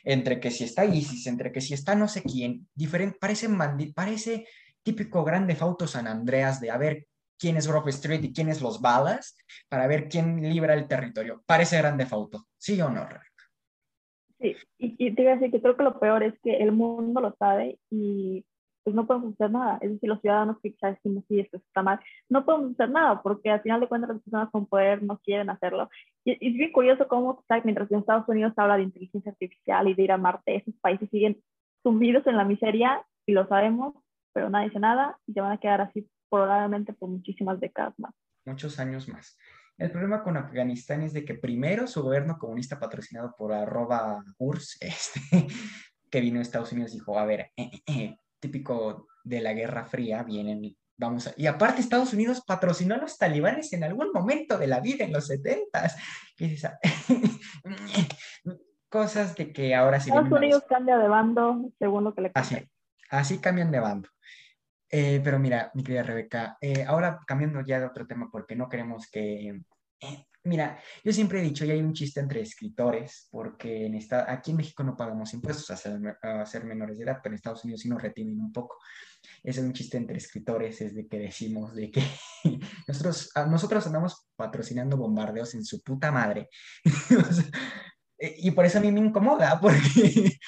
entre 0.04 0.42
que 0.42 0.52
si 0.52 0.66
está 0.66 0.84
ISIS, 0.84 1.26
entre 1.28 1.54
que 1.54 1.62
si 1.62 1.74
está 1.74 1.96
no 1.96 2.10
sé 2.10 2.22
quién, 2.22 2.68
diferente, 2.76 3.18
parece, 3.18 3.48
parece 3.96 4.46
típico 4.84 5.24
grande 5.24 5.56
Fauto 5.56 5.88
San 5.88 6.06
Andreas 6.06 6.60
de 6.60 6.70
a 6.70 6.78
ver 6.78 7.08
quién 7.40 7.58
es 7.58 7.68
Grove 7.68 7.90
Street 7.90 8.24
y 8.24 8.34
quién 8.34 8.50
es 8.50 8.62
Los 8.62 8.82
Balas, 8.82 9.38
para 9.70 9.88
ver 9.88 10.10
quién 10.10 10.42
libra 10.42 10.74
el 10.74 10.88
territorio. 10.88 11.42
Parece 11.46 11.78
grande 11.78 12.06
foto, 12.06 12.46
¿sí 12.58 12.80
o 12.82 12.90
no, 12.90 13.06
Rebeca? 13.06 13.30
Sí, 14.40 14.56
y, 14.78 15.08
y 15.08 15.16
te 15.16 15.22
iba 15.22 15.32
a 15.32 15.36
decir 15.36 15.52
que 15.52 15.62
creo 15.62 15.76
que 15.76 15.84
lo 15.84 16.00
peor 16.00 16.24
es 16.24 16.34
que 16.42 16.58
el 16.58 16.72
mundo 16.72 17.20
lo 17.22 17.36
sabe 17.38 17.80
y 17.90 18.46
pues 18.84 18.96
no 18.96 19.06
podemos 19.06 19.34
hacer 19.34 19.52
nada. 19.52 19.78
Es 19.82 19.92
decir, 19.92 20.10
los 20.10 20.22
ciudadanos 20.22 20.58
que 20.62 20.72
quizás 20.72 20.96
decimos, 20.96 21.24
sí, 21.28 21.40
esto 21.40 21.58
está 21.58 21.84
mal, 21.84 22.00
no 22.30 22.46
podemos 22.46 22.72
hacer 22.72 22.90
nada 22.90 23.22
porque 23.22 23.50
al 23.50 23.62
final 23.62 23.80
de 23.82 23.88
cuentas 23.88 24.10
las 24.10 24.22
personas 24.22 24.50
con 24.52 24.66
poder 24.66 25.04
no 25.04 25.20
quieren 25.20 25.50
hacerlo. 25.50 25.90
Y, 26.26 26.32
y 26.40 26.52
es 26.52 26.58
bien 26.58 26.72
curioso 26.72 27.08
cómo, 27.08 27.44
mientras 27.64 27.92
en 27.92 28.00
Estados 28.00 28.28
Unidos 28.28 28.54
habla 28.58 28.78
de 28.78 28.84
inteligencia 28.84 29.32
artificial 29.32 29.88
y 29.88 29.94
de 29.94 30.04
ir 30.04 30.12
a 30.12 30.18
Marte, 30.18 30.56
esos 30.56 30.76
países 30.82 31.10
siguen 31.10 31.42
sumidos 31.84 32.26
en 32.28 32.38
la 32.38 32.46
miseria 32.46 33.06
y 33.26 33.34
lo 33.34 33.48
sabemos, 33.48 33.96
pero 34.34 34.50
nadie 34.50 34.68
dice 34.68 34.80
nada 34.80 35.18
y 35.28 35.34
se 35.34 35.42
van 35.42 35.52
a 35.52 35.58
quedar 35.58 35.82
así 35.82 36.08
probablemente 36.30 36.94
por 36.94 37.10
muchísimas 37.10 37.60
décadas 37.60 37.94
más. 37.98 38.14
Muchos 38.46 38.80
años 38.80 39.08
más. 39.08 39.38
El 39.80 39.92
problema 39.92 40.24
con 40.24 40.36
Afganistán 40.36 41.04
es 41.04 41.14
de 41.14 41.24
que 41.24 41.36
primero 41.36 41.88
su 41.88 42.04
gobierno 42.04 42.38
comunista 42.38 42.78
patrocinado 42.78 43.34
por 43.38 43.54
arroba 43.54 44.22
URSS, 44.38 44.78
este, 44.82 45.48
que 46.12 46.20
vino 46.20 46.40
a 46.40 46.42
Estados 46.42 46.74
Unidos, 46.74 46.92
dijo, 46.92 47.18
a 47.18 47.26
ver, 47.26 47.52
eh, 47.56 47.72
eh, 47.74 47.82
eh, 47.88 48.18
típico 48.40 49.08
de 49.24 49.40
la 49.40 49.54
Guerra 49.54 49.86
Fría, 49.86 50.24
vienen, 50.24 50.76
vamos 50.98 51.28
a... 51.28 51.34
Y 51.38 51.48
aparte 51.48 51.80
Estados 51.80 52.14
Unidos 52.14 52.44
patrocinó 52.46 52.96
a 52.96 52.98
los 52.98 53.18
talibanes 53.18 53.72
en 53.72 53.86
algún 53.86 54.12
momento 54.12 54.58
de 54.58 54.68
la 54.68 54.82
vida, 54.82 55.06
en 55.06 55.14
los 55.14 55.28
70 55.28 55.92
Cosas 58.90 59.36
de 59.36 59.54
que 59.54 59.76
ahora 59.76 60.02
sí... 60.02 60.10
Estados 60.10 60.32
Unidos 60.32 60.64
cambia 60.68 60.98
de 60.98 61.08
bando 61.08 61.72
según 61.80 62.04
lo 62.04 62.14
que 62.14 62.22
le 62.22 62.32
Así, 62.34 62.58
así 63.12 63.38
cambian 63.38 63.72
de 63.72 63.80
bando. 63.80 64.10
Eh, 64.92 65.22
pero 65.24 65.38
mira, 65.38 65.72
mi 65.76 65.84
querida 65.84 66.04
Rebeca, 66.04 66.58
eh, 66.60 66.84
ahora 66.84 67.20
cambiando 67.26 67.62
ya 67.62 67.80
de 67.80 67.86
otro 67.86 68.08
tema 68.08 68.30
porque 68.32 68.56
no 68.56 68.68
queremos 68.68 69.10
que... 69.12 69.62
Eh, 70.02 70.26
mira, 70.46 70.80
yo 71.04 71.14
siempre 71.14 71.40
he 71.40 71.44
dicho, 71.44 71.66
y 71.66 71.72
hay 71.72 71.80
un 71.80 71.94
chiste 71.94 72.20
entre 72.20 72.42
escritores, 72.42 73.28
porque 73.30 73.86
en 73.86 73.96
esta, 73.96 74.32
aquí 74.32 74.52
en 74.52 74.58
México 74.58 74.84
no 74.84 74.98
pagamos 74.98 75.34
impuestos 75.34 75.70
a 75.70 76.46
ser, 76.46 76.64
menores 76.64 76.98
de 76.98 77.04
edad, 77.04 77.20
pero 77.22 77.34
en 77.34 77.36
Estados 77.36 77.64
Unidos 77.66 77.82
sí 77.82 77.90
nos 77.90 78.02
retienen 78.02 78.40
un 78.40 78.52
poco. 78.52 78.78
Ese 79.44 79.60
es 79.60 79.66
un 79.66 79.74
chiste 79.74 79.98
entre 79.98 80.18
escritores, 80.18 80.82
es 80.82 80.96
de 80.96 81.08
que 81.08 81.20
decimos 81.20 81.76
de 81.76 81.92
que 81.92 82.02
nosotros, 82.88 83.32
nosotros 83.48 83.86
andamos 83.86 84.28
patrocinando 84.36 84.98
bombardeos 84.98 85.54
en 85.54 85.64
su 85.66 85.84
puta 85.84 86.12
madre. 86.12 86.50
y 88.18 88.52
por 88.52 88.66
eso 88.66 88.80
a 88.80 88.82
mí 88.82 88.92
me 88.92 89.02
incomoda, 89.02 89.60
porque 89.62 90.40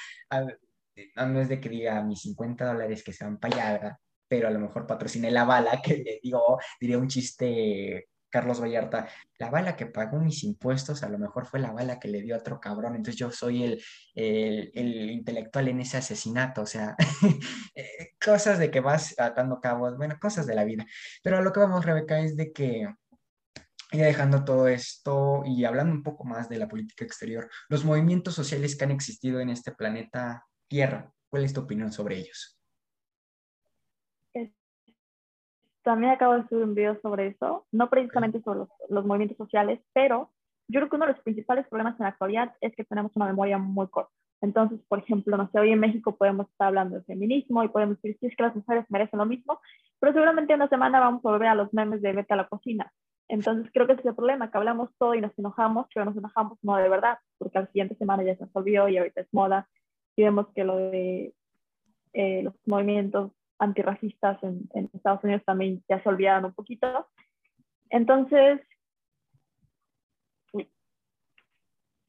no 1.16 1.42
es 1.42 1.50
de 1.50 1.60
que 1.60 1.70
diga 1.70 2.02
mis 2.02 2.22
50 2.22 2.66
dólares 2.66 3.04
que 3.04 3.14
sean 3.14 3.38
para 3.38 3.76
allá, 3.76 4.00
pero 4.32 4.48
a 4.48 4.52
lo 4.52 4.60
mejor 4.60 4.88
patrociné 4.88 5.30
la 5.30 5.44
bala, 5.44 5.82
que 5.84 5.98
le 5.98 6.20
digo, 6.24 6.58
diría 6.80 6.98
un 6.98 7.10
chiste 7.10 8.08
Carlos 8.30 8.62
Vallarta, 8.62 9.10
la 9.38 9.50
bala 9.50 9.76
que 9.76 9.88
pagó 9.88 10.22
mis 10.22 10.46
impuestos 10.46 11.04
a 11.04 11.10
lo 11.10 11.20
mejor 11.20 11.46
fue 11.46 11.60
la 11.60 11.74
bala 11.74 12.00
que 12.00 12.08
le 12.08 12.22
dio 12.22 12.34
a 12.34 12.38
otro 12.38 12.62
cabrón, 12.62 12.96
entonces 12.96 13.18
yo 13.18 13.30
soy 13.30 13.64
el, 13.64 13.84
el, 14.16 14.72
el 14.74 15.12
intelectual 15.12 15.68
en 15.68 15.82
ese 15.82 15.98
asesinato, 15.98 16.62
o 16.62 16.66
sea, 16.66 16.96
eh, 17.76 18.12
cosas 18.24 18.58
de 18.58 18.72
que 18.72 18.80
vas 18.80 19.20
atando 19.20 19.60
cabos, 19.60 19.98
bueno, 19.98 20.18
cosas 20.18 20.48
de 20.48 20.56
la 20.56 20.64
vida. 20.64 20.86
Pero 21.22 21.40
a 21.40 21.42
lo 21.42 21.52
que 21.52 21.60
vamos, 21.60 21.84
Rebeca, 21.84 22.22
es 22.22 22.38
de 22.38 22.54
que 22.54 22.88
ya 23.92 24.06
dejando 24.06 24.46
todo 24.46 24.70
esto 24.70 25.44
y 25.46 25.66
hablando 25.66 25.92
un 25.92 26.04
poco 26.04 26.24
más 26.24 26.48
de 26.48 26.58
la 26.58 26.70
política 26.70 27.04
exterior, 27.04 27.50
los 27.68 27.84
movimientos 27.84 28.34
sociales 28.34 28.78
que 28.78 28.86
han 28.86 28.92
existido 28.92 29.42
en 29.42 29.50
este 29.50 29.74
planeta 29.74 30.46
Tierra, 30.70 31.12
¿cuál 31.30 31.44
es 31.44 31.52
tu 31.52 31.60
opinión 31.60 31.92
sobre 31.92 32.16
ellos? 32.18 32.61
También 35.84 36.14
acabo 36.14 36.34
de 36.34 36.48
subir 36.48 36.64
un 36.64 36.76
video 36.76 37.00
sobre 37.02 37.28
eso, 37.28 37.66
no 37.72 37.90
precisamente 37.90 38.42
sobre 38.42 38.68
los, 38.90 39.06
movimientos 39.06 39.38
sociales, 39.38 39.80
pero 39.94 40.30
yo 40.68 40.80
creo 40.80 40.90
que 40.90 40.96
uno 40.96 41.08
de 41.08 41.14
los 41.14 41.22
principales 41.24 41.68
problemas 41.68 42.00
en 42.00 42.04
la 42.04 42.10
actualidad 42.10 42.54
es 42.62 42.76
que 42.76 42.84
tenemos 42.84 43.12
una 43.16 43.26
memoria 43.26 43.58
muy 43.58 43.88
corta. 43.88 44.12
Entonces, 44.42 44.80
por 44.88 45.00
ejemplo, 45.00 45.38
no 45.38 45.50
sé, 45.52 45.60
hoy 45.60 45.72
en 45.72 45.80
México 45.80 46.16
podemos 46.16 46.50
estar 46.50 46.68
hablando 46.68 46.98
de 46.98 47.04
feminismo 47.04 47.64
y 47.64 47.70
podemos 47.70 48.02
decir, 48.02 48.18
sí, 48.20 48.28
es 48.28 48.36
que 48.36 48.44
las 48.44 48.56
mujeres 48.56 48.86
merecen 48.90 49.20
lo 49.20 49.26
mismo, 49.26 49.60
pero 50.00 50.14
seguramente 50.14 50.54
en 50.54 50.62
una 50.62 50.70
semana 50.70 51.00
vamos 51.00 51.26
a 51.26 51.30
volver 51.30 51.50
a 51.50 51.56
los 51.56 51.74
memes 51.74 52.02
de 52.02 52.14
vete 52.14 52.34
a 52.34 52.38
la 52.38 52.48
cocina. 52.48 52.92
Entonces, 53.28 53.72
creo 53.74 53.88
que 53.88 53.94
ese 53.94 54.02
es 54.02 54.08
el 54.08 54.16
problema, 54.16 54.52
que 54.52 54.58
hablamos 54.58 54.90
todo 54.98 55.16
y 55.16 55.22
nos 55.22 55.38
enojamos, 55.38 55.88
pero 55.94 56.06
nos 56.06 56.18
enojamos 56.18 56.58
no 56.64 56.76
de 56.76 56.90
verdad, 56.90 57.18
porque 57.38 57.58
al 57.58 57.68
siguiente 57.68 57.96
semana 57.96 58.24
ya 58.24 58.36
se 58.36 58.46
resolvió 58.46 58.88
y 58.88 58.98
ahorita 58.98 59.22
es 59.22 59.34
moda 59.34 59.68
y 60.16 60.24
vemos 60.24 60.48
que 60.54 60.64
lo 60.64 60.78
de 60.78 61.34
eh, 62.14 62.44
los 62.44 62.54
movimientos 62.66 63.32
antirracistas 63.62 64.42
en, 64.44 64.68
en, 64.74 64.90
Estados 64.94 65.24
Unidos 65.24 65.44
también 65.46 65.84
ya 65.88 66.02
se 66.02 66.10
olvidaron 66.10 66.46
un 66.46 66.54
poquito. 66.54 67.08
Entonces... 67.90 68.60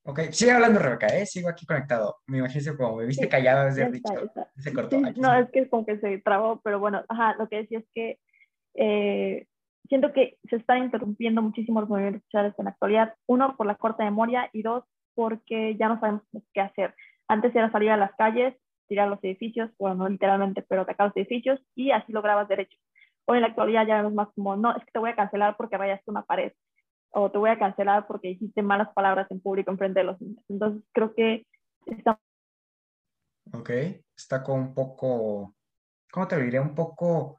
Ok, 0.04 0.20
sigue 0.30 0.50
hablando 0.50 0.80
Rebeca, 0.80 1.06
¿eh? 1.06 1.26
Sigo 1.26 1.48
aquí 1.48 1.64
conectado. 1.64 2.16
Me 2.26 2.38
imagino 2.38 2.76
como 2.76 2.96
me 2.96 3.06
viste 3.06 3.28
callada 3.28 3.66
desde 3.66 3.84
el 3.84 3.92
dicho. 3.92 4.12
Se 4.56 4.72
cortó. 4.72 4.98
no, 4.98 5.34
es 5.38 5.48
que 5.52 5.60
es 5.60 5.70
como 5.70 5.86
que 5.86 5.98
se 5.98 6.18
trabó, 6.18 6.60
pero 6.62 6.80
bueno, 6.80 7.04
ajá, 7.08 7.36
lo 7.38 7.48
que 7.48 7.58
decía 7.58 7.78
es 7.78 7.84
que 7.94 8.18
eh, 8.74 9.46
siento 9.88 10.12
que 10.12 10.38
se 10.50 10.56
están 10.56 10.82
interrumpiendo 10.82 11.40
muchísimo 11.40 11.80
los 11.80 11.88
movimientos 11.88 12.24
sociales 12.24 12.54
en 12.58 12.64
la 12.64 12.70
actualidad. 12.72 13.14
Uno, 13.26 13.56
por 13.56 13.66
la 13.66 13.76
corta 13.76 14.02
memoria 14.02 14.50
y 14.52 14.62
dos, 14.62 14.84
porque 15.14 15.76
ya 15.76 15.88
no 15.88 16.00
sabemos 16.00 16.22
qué 16.52 16.62
hacer. 16.62 16.94
Antes 17.28 17.54
era 17.54 17.70
salir 17.70 17.90
a 17.90 17.96
las 17.96 18.12
calles 18.16 18.56
tirar 18.92 19.08
los 19.08 19.24
edificios, 19.24 19.70
bueno, 19.78 19.96
no 19.96 20.08
literalmente, 20.10 20.60
pero 20.68 20.82
atacar 20.82 21.06
los 21.06 21.16
edificios 21.16 21.58
y 21.74 21.92
así 21.92 22.12
lograbas 22.12 22.46
derechos. 22.46 22.78
Hoy 23.24 23.38
en 23.38 23.42
la 23.42 23.48
actualidad 23.48 23.86
ya 23.86 23.96
vemos 23.96 24.12
más 24.12 24.28
como, 24.34 24.54
no, 24.54 24.76
es 24.76 24.84
que 24.84 24.90
te 24.92 24.98
voy 24.98 25.08
a 25.08 25.16
cancelar 25.16 25.56
porque 25.56 25.78
rayaste 25.78 26.10
una 26.10 26.26
pared 26.26 26.52
o 27.08 27.30
te 27.30 27.38
voy 27.38 27.48
a 27.48 27.58
cancelar 27.58 28.06
porque 28.06 28.28
dijiste 28.28 28.60
malas 28.60 28.92
palabras 28.92 29.30
en 29.30 29.40
público 29.40 29.70
en 29.70 29.78
frente 29.78 30.00
de 30.00 30.04
los 30.04 30.20
niños. 30.20 30.44
Entonces 30.46 30.82
creo 30.92 31.14
que 31.14 31.46
está... 31.86 32.20
Ok, 33.54 33.70
está 34.14 34.42
con 34.42 34.60
un 34.60 34.74
poco, 34.74 35.54
¿cómo 36.12 36.28
te 36.28 36.36
lo 36.36 36.42
diré? 36.42 36.60
Un 36.60 36.74
poco... 36.74 37.38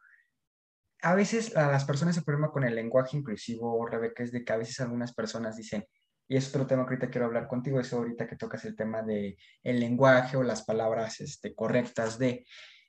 A 1.03 1.13
veces 1.13 1.55
a 1.55 1.69
las 1.69 1.85
personas 1.85 2.15
se 2.15 2.23
problema 2.23 2.49
con 2.49 2.63
el 2.63 2.73
lenguaje 2.73 3.15
inclusivo, 3.15 3.85
Rebeca, 3.85 4.23
es 4.23 4.31
de 4.31 4.43
que 4.43 4.53
a 4.53 4.57
veces 4.57 4.79
algunas 4.79 5.13
personas 5.13 5.55
dicen, 5.55 5.85
y 6.27 6.37
es 6.37 6.49
otro 6.49 6.65
tema 6.65 6.83
que 6.83 6.93
ahorita 6.93 7.09
quiero 7.09 7.25
hablar 7.25 7.47
contigo, 7.47 7.79
eso 7.79 7.97
ahorita 7.97 8.27
que 8.27 8.35
tocas 8.35 8.65
el 8.65 8.75
tema 8.75 9.01
de 9.01 9.37
el 9.63 9.79
lenguaje 9.79 10.37
o 10.37 10.43
las 10.43 10.63
palabras 10.63 11.21
este, 11.21 11.53
correctas 11.53 12.17
de... 12.17 12.45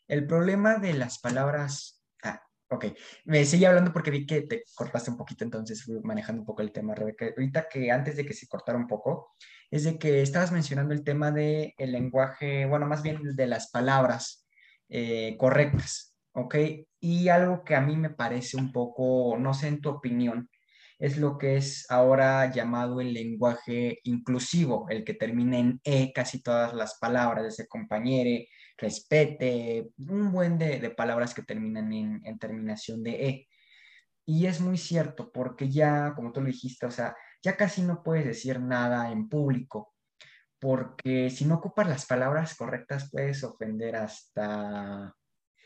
El 0.07 0.27
problema 0.27 0.77
de 0.79 0.95
las 0.95 1.19
palabras... 1.19 2.03
Ah, 2.23 2.41
ok. 2.69 2.87
Me 3.25 3.45
sigue 3.45 3.67
hablando 3.67 3.93
porque 3.93 4.11
vi 4.11 4.27
que 4.27 4.43
te 4.43 4.65
cortaste 4.75 5.11
un 5.11 5.17
poquito, 5.17 5.45
entonces 5.45 5.83
fui 5.83 6.01
manejando 6.03 6.43
un 6.43 6.47
poco 6.47 6.63
el 6.63 6.73
tema, 6.73 6.95
Rebeca. 6.95 7.27
Ahorita 7.27 7.69
que 7.69 7.91
antes 7.91 8.17
de 8.17 8.25
que 8.25 8.35
se 8.35 8.47
cortara 8.47 8.79
un 8.79 8.87
poco, 8.87 9.35
es 9.71 9.85
de 9.85 9.99
que 9.99 10.23
estabas 10.23 10.53
mencionando 10.53 10.95
el 10.95 11.03
tema 11.03 11.31
del 11.33 11.75
el 11.79 11.93
lenguaje, 11.93 12.67
bueno, 12.67 12.87
más 12.87 13.03
bien 13.03 13.35
de 13.35 13.47
las 13.47 13.71
palabras 13.71 14.47
eh, 14.89 15.37
correctas, 15.39 16.15
¿ok? 16.33 16.55
Y 17.01 17.29
algo 17.29 17.65
que 17.65 17.75
a 17.75 17.81
mí 17.81 17.97
me 17.97 18.11
parece 18.11 18.57
un 18.57 18.71
poco, 18.71 19.37
no 19.39 19.55
sé 19.55 19.69
en 19.69 19.81
tu 19.81 19.89
opinión, 19.89 20.49
es 20.99 21.19
lo 21.19 21.39
que 21.39 21.57
es 21.57 21.87
ahora 21.91 22.51
llamado 22.53 23.01
el 23.01 23.13
lenguaje 23.13 24.01
inclusivo, 24.05 24.87
el 24.89 25.05
que 25.05 25.15
termina 25.15 25.59
en 25.59 25.81
E 25.85 26.13
casi 26.13 26.43
todas 26.43 26.73
las 26.75 26.99
palabras, 26.99 27.47
ese 27.47 27.67
compañere, 27.67 28.49
respete, 28.77 29.91
un 29.99 30.33
buen 30.33 30.59
de, 30.59 30.91
palabras 30.91 31.35
que 31.35 31.43
terminan 31.43 31.93
en, 31.93 32.21
en, 32.25 32.39
terminación 32.39 33.03
de 33.03 33.29
E. 33.29 33.49
Y 34.27 34.47
es 34.47 34.61
muy 34.61 34.79
cierto, 34.79 35.31
porque 35.33 35.69
ya, 35.69 36.15
como 36.15 36.33
tú 36.33 36.41
lo 36.41 36.47
dijiste, 36.47 36.87
o 36.87 36.91
sea, 36.91 37.17
ya 37.43 37.57
casi 37.57 37.83
no 37.83 38.03
puedes 38.03 38.25
decir 38.25 38.61
nada 38.61 39.11
en 39.13 39.29
público, 39.29 39.95
porque 40.59 41.29
si 41.31 41.45
no 41.45 41.57
ocupas 41.57 41.89
las 41.89 42.07
palabras 42.07 42.57
correctas 42.57 43.11
puedes 43.11 43.45
ofender 43.45 43.97
hasta 43.97 45.15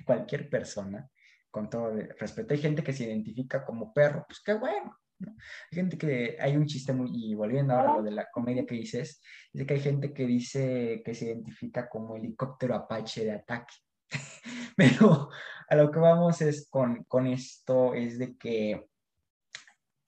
cualquier 0.04 0.50
persona, 0.50 1.08
con 1.50 1.70
todo 1.70 1.92
respeto. 2.18 2.54
Hay 2.54 2.60
gente 2.60 2.82
que 2.82 2.92
se 2.92 3.04
identifica 3.04 3.64
como 3.64 3.92
perro, 3.92 4.24
pues 4.26 4.40
qué 4.40 4.54
bueno, 4.54 4.96
hay 5.20 5.76
gente 5.76 5.98
que, 5.98 6.36
hay 6.40 6.56
un 6.56 6.66
chiste 6.66 6.92
muy, 6.92 7.10
y 7.12 7.34
volviendo 7.34 7.74
ahora 7.74 7.92
a 7.92 7.96
lo 7.96 8.02
de 8.02 8.10
la 8.10 8.28
comedia 8.30 8.66
que 8.66 8.74
dices, 8.74 9.20
es 9.52 9.66
que 9.66 9.74
hay 9.74 9.80
gente 9.80 10.12
que 10.12 10.26
dice 10.26 11.02
que 11.04 11.14
se 11.14 11.26
identifica 11.26 11.88
como 11.88 12.16
helicóptero 12.16 12.74
Apache 12.74 13.24
de 13.24 13.32
ataque. 13.32 13.74
Pero 14.76 15.30
a 15.68 15.76
lo 15.76 15.90
que 15.90 15.98
vamos 15.98 16.40
es 16.40 16.68
con, 16.70 17.04
con 17.04 17.26
esto, 17.26 17.94
es 17.94 18.18
de 18.18 18.36
que, 18.36 18.86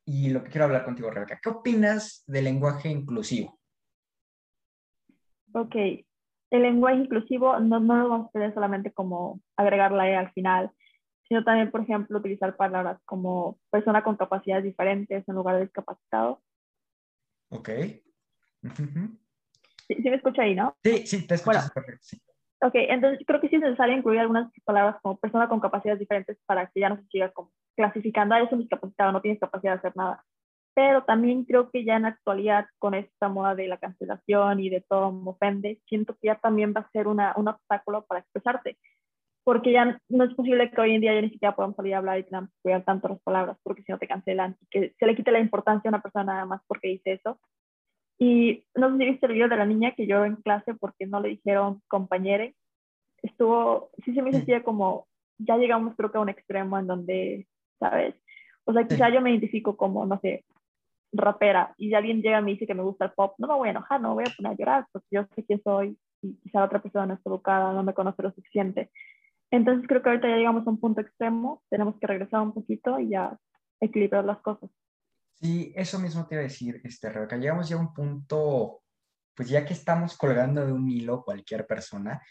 y 0.06 0.30
lo 0.30 0.42
que 0.42 0.50
quiero 0.50 0.66
hablar 0.66 0.84
contigo, 0.84 1.10
Rebeca, 1.10 1.40
¿qué 1.42 1.50
opinas 1.50 2.24
del 2.26 2.44
lenguaje 2.44 2.88
inclusivo? 2.88 3.58
Ok, 5.52 5.74
el 6.50 6.62
lenguaje 6.62 6.96
inclusivo 6.96 7.58
no, 7.58 7.80
no 7.80 7.96
lo 7.96 8.08
vamos 8.08 8.28
a 8.28 8.32
tener 8.32 8.54
solamente 8.54 8.92
como 8.92 9.40
agregar 9.56 9.92
la 9.92 10.08
E 10.08 10.16
al 10.16 10.32
final, 10.32 10.70
sino 11.30 11.44
también, 11.44 11.70
por 11.70 11.82
ejemplo, 11.82 12.18
utilizar 12.18 12.56
palabras 12.56 13.00
como 13.04 13.56
persona 13.70 14.02
con 14.02 14.16
capacidades 14.16 14.64
diferentes 14.64 15.26
en 15.28 15.34
lugar 15.36 15.54
de 15.54 15.62
discapacitado. 15.62 16.42
Ok. 17.50 17.68
sí, 19.86 20.10
me 20.10 20.16
escucha 20.16 20.42
ahí, 20.42 20.56
¿no? 20.56 20.74
Sí, 20.82 21.06
sí, 21.06 21.24
te 21.28 21.36
escucho 21.36 21.60
perfecto. 21.72 22.00
Sí. 22.02 22.20
Ok, 22.62 22.74
entonces 22.74 23.24
creo 23.24 23.40
que 23.40 23.48
sí 23.48 23.56
es 23.56 23.62
necesario 23.62 23.96
incluir 23.96 24.18
algunas 24.18 24.50
palabras 24.64 24.96
como 25.02 25.18
persona 25.18 25.48
con 25.48 25.60
capacidades 25.60 26.00
diferentes 26.00 26.36
para 26.46 26.66
que 26.66 26.80
ya 26.80 26.88
no 26.88 26.96
se 26.96 27.06
siga 27.06 27.30
como 27.30 27.52
clasificando, 27.76 28.34
ah, 28.34 28.42
es 28.42 28.52
un 28.52 28.58
discapacitado, 28.58 29.12
no 29.12 29.22
tienes 29.22 29.40
capacidad 29.40 29.74
de 29.74 29.78
hacer 29.78 29.96
nada. 29.96 30.24
Pero 30.74 31.04
también 31.04 31.44
creo 31.44 31.70
que 31.70 31.84
ya 31.84 31.94
en 31.94 32.02
la 32.02 32.08
actualidad, 32.08 32.66
con 32.78 32.94
esta 32.94 33.28
moda 33.28 33.54
de 33.54 33.68
la 33.68 33.78
cancelación 33.78 34.58
y 34.58 34.68
de 34.68 34.80
todo 34.80 35.12
me 35.12 35.30
ofende, 35.30 35.80
siento 35.86 36.14
que 36.14 36.26
ya 36.26 36.40
también 36.40 36.74
va 36.76 36.80
a 36.80 36.90
ser 36.90 37.06
una, 37.06 37.34
un 37.36 37.46
obstáculo 37.46 38.04
para 38.06 38.20
expresarte 38.20 38.76
porque 39.44 39.72
ya 39.72 40.00
no 40.08 40.24
es 40.24 40.34
posible 40.34 40.70
que 40.70 40.80
hoy 40.80 40.94
en 40.94 41.00
día 41.00 41.14
ya 41.14 41.22
ni 41.22 41.30
siquiera 41.30 41.56
podamos 41.56 41.76
salir 41.76 41.94
a 41.94 41.98
hablar 41.98 42.18
y 42.18 42.24
tengamos 42.24 42.50
que 42.50 42.58
cuidar 42.62 42.84
tanto 42.84 43.08
las 43.08 43.20
palabras 43.22 43.56
porque 43.62 43.82
si 43.82 43.92
no 43.92 43.98
te 43.98 44.06
cancelan 44.06 44.56
y 44.60 44.66
que 44.66 44.94
se 44.98 45.06
le 45.06 45.16
quite 45.16 45.32
la 45.32 45.40
importancia 45.40 45.88
a 45.88 45.92
una 45.92 46.02
persona 46.02 46.32
nada 46.32 46.44
más 46.46 46.60
porque 46.66 46.88
dice 46.88 47.12
eso. 47.12 47.38
Y 48.18 48.64
no 48.74 48.90
sé 48.90 48.98
si 48.98 49.10
viste 49.10 49.26
el 49.26 49.32
video 49.32 49.48
de 49.48 49.56
la 49.56 49.64
niña 49.64 49.94
que 49.94 50.06
lloró 50.06 50.26
en 50.26 50.36
clase 50.36 50.74
porque 50.74 51.06
no 51.06 51.20
le 51.20 51.30
dijeron 51.30 51.80
compañere. 51.88 52.54
Estuvo, 53.22 53.90
sí 54.04 54.14
se 54.14 54.22
me 54.22 54.30
decía 54.30 54.62
como, 54.62 55.06
ya 55.38 55.56
llegamos 55.56 55.94
creo 55.96 56.12
que 56.12 56.18
a 56.18 56.20
un 56.20 56.28
extremo 56.28 56.78
en 56.78 56.86
donde 56.86 57.46
¿sabes? 57.80 58.14
O 58.64 58.72
sea, 58.72 58.86
quizá 58.86 59.08
yo 59.08 59.20
me 59.20 59.30
identifico 59.30 59.76
como, 59.76 60.06
no 60.06 60.20
sé, 60.20 60.44
rapera 61.12 61.74
y 61.76 61.92
alguien 61.94 62.22
llega 62.22 62.38
y 62.38 62.44
me 62.44 62.52
dice 62.52 62.66
que 62.66 62.74
me 62.74 62.84
gusta 62.84 63.06
el 63.06 63.12
pop, 63.12 63.34
no 63.38 63.48
me 63.48 63.54
voy 63.54 63.68
a 63.68 63.70
enojar, 63.72 64.00
no 64.00 64.14
voy 64.14 64.24
a 64.24 64.36
poner 64.36 64.52
a 64.52 64.54
llorar 64.54 64.86
porque 64.92 65.08
yo 65.10 65.26
sé 65.34 65.44
quién 65.44 65.60
soy 65.64 65.98
y 66.22 66.36
quizá 66.36 66.62
otra 66.62 66.80
persona 66.80 67.06
no 67.06 67.14
está 67.14 67.30
educada, 67.30 67.72
no 67.72 67.82
me 67.82 67.94
conoce 67.94 68.22
lo 68.22 68.30
suficiente. 68.30 68.90
Entonces 69.50 69.86
creo 69.88 70.02
que 70.02 70.08
ahorita 70.10 70.28
ya 70.28 70.36
llegamos 70.36 70.66
a 70.66 70.70
un 70.70 70.78
punto 70.78 71.00
extremo, 71.00 71.62
tenemos 71.68 71.96
que 71.98 72.06
regresar 72.06 72.40
un 72.40 72.52
poquito 72.52 72.98
y 72.98 73.10
ya 73.10 73.36
equilibrar 73.80 74.24
las 74.24 74.38
cosas. 74.38 74.70
Sí, 75.40 75.72
eso 75.74 75.98
mismo 75.98 76.26
te 76.26 76.34
iba 76.34 76.40
a 76.40 76.44
decir, 76.44 76.80
este, 76.84 77.10
Rebeca, 77.10 77.36
llegamos 77.36 77.68
ya 77.68 77.76
a 77.76 77.80
un 77.80 77.94
punto, 77.94 78.82
pues 79.34 79.48
ya 79.48 79.64
que 79.64 79.72
estamos 79.72 80.16
colgando 80.16 80.64
de 80.64 80.72
un 80.72 80.88
hilo 80.88 81.24
cualquier 81.24 81.66
persona, 81.66 82.22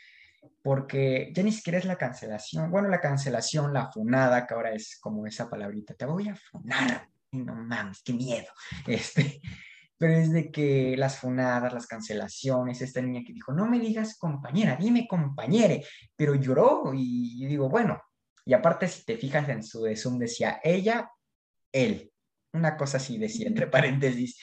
porque 0.61 1.31
ya 1.33 1.43
ni 1.43 1.51
siquiera 1.51 1.79
es 1.79 1.85
la 1.85 1.97
cancelación, 1.97 2.69
bueno, 2.69 2.87
la 2.87 3.01
cancelación, 3.01 3.73
la 3.73 3.91
funada, 3.91 4.45
que 4.45 4.53
ahora 4.53 4.73
es 4.73 4.99
como 4.99 5.25
esa 5.25 5.49
palabrita, 5.49 5.95
te 5.95 6.05
voy 6.05 6.29
a 6.29 6.35
funar, 6.35 7.09
no 7.31 7.55
mames, 7.55 8.01
qué 8.03 8.13
miedo, 8.13 8.47
este, 8.87 9.41
pero 9.99 10.13
es 10.13 10.31
de 10.31 10.49
que 10.49 10.95
las 10.97 11.19
funadas, 11.19 11.73
las 11.73 11.85
cancelaciones, 11.85 12.81
esta 12.81 13.01
niña 13.01 13.21
que 13.25 13.33
dijo, 13.33 13.51
no 13.51 13.67
me 13.67 13.79
digas 13.79 14.17
compañera, 14.17 14.77
dime 14.77 15.05
compañere, 15.05 15.83
pero 16.15 16.35
lloró 16.35 16.93
y, 16.95 17.45
digo, 17.45 17.67
bueno, 17.67 18.01
y 18.45 18.53
aparte 18.53 18.87
si 18.87 19.03
te 19.03 19.17
fijas 19.17 19.49
en 19.49 19.61
su 19.61 19.85
Zoom 19.97 20.17
decía 20.17 20.61
ella, 20.63 21.11
él, 21.73 22.11
una 22.53 22.77
cosa 22.77 22.95
así 22.95 23.17
decía, 23.17 23.47
entre 23.47 23.67
paréntesis, 23.67 24.39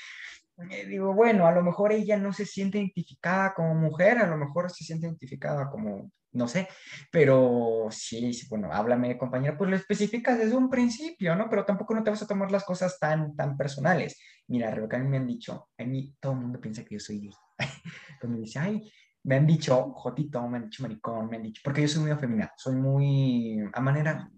eh, 0.71 0.87
digo, 0.87 1.15
bueno, 1.15 1.47
a 1.47 1.53
lo 1.53 1.63
mejor 1.63 1.91
ella 1.93 2.19
no 2.19 2.35
se 2.35 2.45
siente 2.45 2.77
identificada 2.77 3.55
como 3.55 3.75
mujer, 3.75 4.19
a 4.19 4.27
lo 4.27 4.37
mejor 4.37 4.71
se 4.71 4.85
siente 4.85 5.07
identificada 5.07 5.71
como, 5.71 6.13
no 6.37 6.49
sé, 6.49 6.69
pero 7.11 7.89
sí, 7.91 8.39
bueno, 8.49 8.73
háblame, 8.73 9.17
compañera, 9.19 9.57
pues 9.57 9.71
lo 9.71 9.77
especificas 9.77 10.39
desde 10.39 10.57
un 10.57 10.69
principio, 10.69 11.35
¿no? 11.35 11.49
Pero 11.49 11.65
tampoco 11.65 11.95
no 11.95 12.03
te 12.03 12.11
vas 12.11 12.23
a 12.23 12.27
tomar 12.27 12.51
las 12.51 12.65
cosas 12.65 12.99
tan, 12.99 13.35
tan 13.35 13.57
personales. 13.57 14.19
Mira, 14.49 14.71
Rebeca, 14.71 14.97
a 14.97 15.01
mí 15.01 15.09
me 15.09 15.17
han 15.17 15.27
dicho, 15.27 15.71
a 15.79 15.85
mí 15.85 16.15
todo 16.21 16.33
el 16.33 16.41
mundo 16.41 16.61
piensa 16.61 16.85
que 16.85 16.95
yo 16.95 17.01
soy 17.01 17.21
gay. 17.21 17.33
Me 18.29 18.39
dice, 18.39 18.59
ay, 18.59 18.91
me 19.23 19.37
han 19.37 19.47
dicho 19.47 19.93
jotito, 19.93 20.47
me 20.49 20.59
han 20.59 20.65
dicho 20.65 20.83
maricón, 20.83 21.29
me 21.29 21.37
han 21.37 21.43
dicho, 21.43 21.61
porque 21.65 21.83
yo 21.83 21.89
soy 21.89 22.03
muy 22.03 22.11
afeminada, 22.13 22.53
soy 22.57 22.77
muy, 22.77 23.59
a 23.73 23.81
manera, 23.81 24.31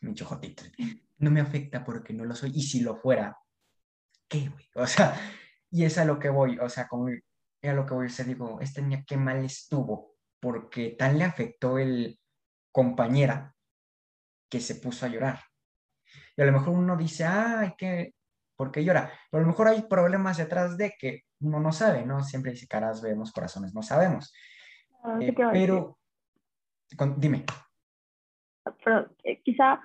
me 0.00 0.08
han 0.08 0.14
dicho 0.14 0.24
jotito. 0.24 0.64
No 1.18 1.30
me 1.30 1.40
afecta 1.40 1.84
porque 1.84 2.12
no 2.12 2.24
lo 2.24 2.34
soy, 2.34 2.52
y 2.54 2.62
si 2.62 2.80
lo 2.80 2.96
fuera, 2.96 3.36
¿qué, 4.28 4.48
güey? 4.48 4.68
O 4.74 4.86
sea, 4.86 5.14
y 5.70 5.84
es 5.84 5.98
a 5.98 6.04
lo 6.04 6.18
que 6.18 6.28
voy, 6.30 6.58
o 6.58 6.68
sea, 6.68 6.88
como 6.88 7.08
a 7.08 7.72
lo 7.72 7.86
que 7.86 7.94
voy, 7.94 8.06
o 8.06 8.10
sea, 8.10 8.24
digo, 8.24 8.60
este 8.60 8.82
niña 8.82 9.04
qué 9.06 9.16
mal 9.16 9.44
estuvo, 9.44 10.17
porque 10.40 10.90
tan 10.90 11.18
le 11.18 11.24
afectó 11.24 11.78
el 11.78 12.18
compañera 12.72 13.54
que 14.50 14.60
se 14.60 14.76
puso 14.76 15.06
a 15.06 15.08
llorar. 15.08 15.40
Y 16.36 16.42
a 16.42 16.46
lo 16.46 16.52
mejor 16.52 16.74
uno 16.74 16.96
dice, 16.96 17.24
ay, 17.24 17.72
¿qué? 17.76 18.14
¿por 18.58 18.72
qué 18.72 18.84
llora? 18.84 19.10
Pero 19.30 19.40
a 19.40 19.46
lo 19.46 19.52
mejor 19.52 19.68
hay 19.68 19.82
problemas 19.82 20.36
detrás 20.36 20.76
de 20.76 20.92
que 20.98 21.22
uno 21.40 21.60
no 21.60 21.70
sabe, 21.70 22.04
¿no? 22.04 22.22
Siempre 22.24 22.50
dice 22.50 22.66
caras 22.66 23.00
vemos, 23.00 23.32
corazones 23.32 23.72
no 23.72 23.82
sabemos. 23.82 24.34
Ah, 25.04 25.16
eh, 25.20 25.32
pero, 25.32 25.96
dime. 27.16 27.44
Pero 28.84 29.08
eh, 29.22 29.40
quizá 29.42 29.80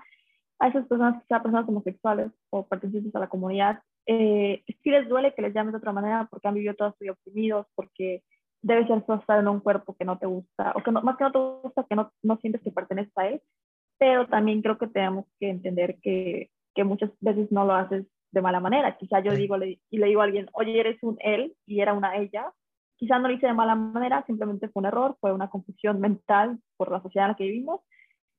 a 0.60 0.68
esas 0.68 0.88
personas, 0.88 1.22
quizá 1.22 1.44
personas 1.44 1.70
homosexuales 1.70 2.32
o 2.50 2.66
pertenecientes 2.66 3.16
a 3.16 3.20
la 3.20 3.30
comunidad, 3.30 3.80
eh, 4.08 4.64
sí 4.66 4.90
les 4.90 5.08
duele 5.08 5.36
que 5.36 5.44
les 5.44 5.54
llames 5.54 5.74
de 5.74 5.78
otra 5.78 5.94
manera 5.94 6.28
porque 6.30 6.48
han 6.48 6.56
vivido 6.56 6.74
todos 6.74 6.96
su 6.98 7.10
oprimidos, 7.10 7.68
porque 7.76 8.24
debe 8.64 8.88
ser 8.88 8.98
estar 8.98 9.40
en 9.40 9.48
un 9.48 9.60
cuerpo 9.60 9.96
que 9.96 10.06
no 10.06 10.18
te 10.18 10.26
gusta, 10.26 10.74
o 10.76 10.82
que 10.82 10.92
no, 10.92 11.02
más 11.02 11.18
que 11.18 11.26
no 11.26 11.32
te 11.32 11.38
gusta, 11.38 11.86
que 11.88 11.96
no, 11.96 12.12
no 12.24 12.38
sientes 12.38 12.62
que 12.62 12.72
perteneces 12.72 13.14
a 13.18 13.28
él, 13.28 13.42
pero 14.00 14.28
también 14.28 14.62
creo 14.62 14.78
que 14.78 14.88
tenemos 14.88 15.26
que 15.40 15.50
entender 15.50 15.98
que, 16.02 16.50
que 16.74 16.84
muchas 16.84 17.12
veces 17.20 17.52
no 17.52 17.66
lo 17.66 17.74
haces 17.74 18.06
de 18.32 18.42
mala 18.42 18.60
manera. 18.60 18.98
Quizá 18.98 19.20
yo 19.20 19.34
digo 19.34 19.58
le, 19.58 19.80
y 19.90 19.98
le 19.98 20.08
digo 20.08 20.22
a 20.22 20.24
alguien, 20.24 20.50
oye, 20.54 20.80
eres 20.80 20.98
un 21.04 21.18
él 21.20 21.56
y 21.68 21.82
era 21.82 21.94
una 21.94 22.16
ella. 22.16 22.52
Quizá 22.96 23.20
no 23.20 23.28
lo 23.28 23.34
hice 23.34 23.48
de 23.48 23.54
mala 23.54 23.76
manera, 23.76 24.24
simplemente 24.26 24.70
fue 24.70 24.80
un 24.80 24.88
error, 24.88 25.18
fue 25.20 25.34
una 25.34 25.50
confusión 25.50 26.00
mental 26.00 26.58
por 26.78 26.92
la 26.92 27.02
sociedad 27.02 27.28
en 27.28 27.32
la 27.32 27.36
que 27.36 27.44
vivimos. 27.44 27.82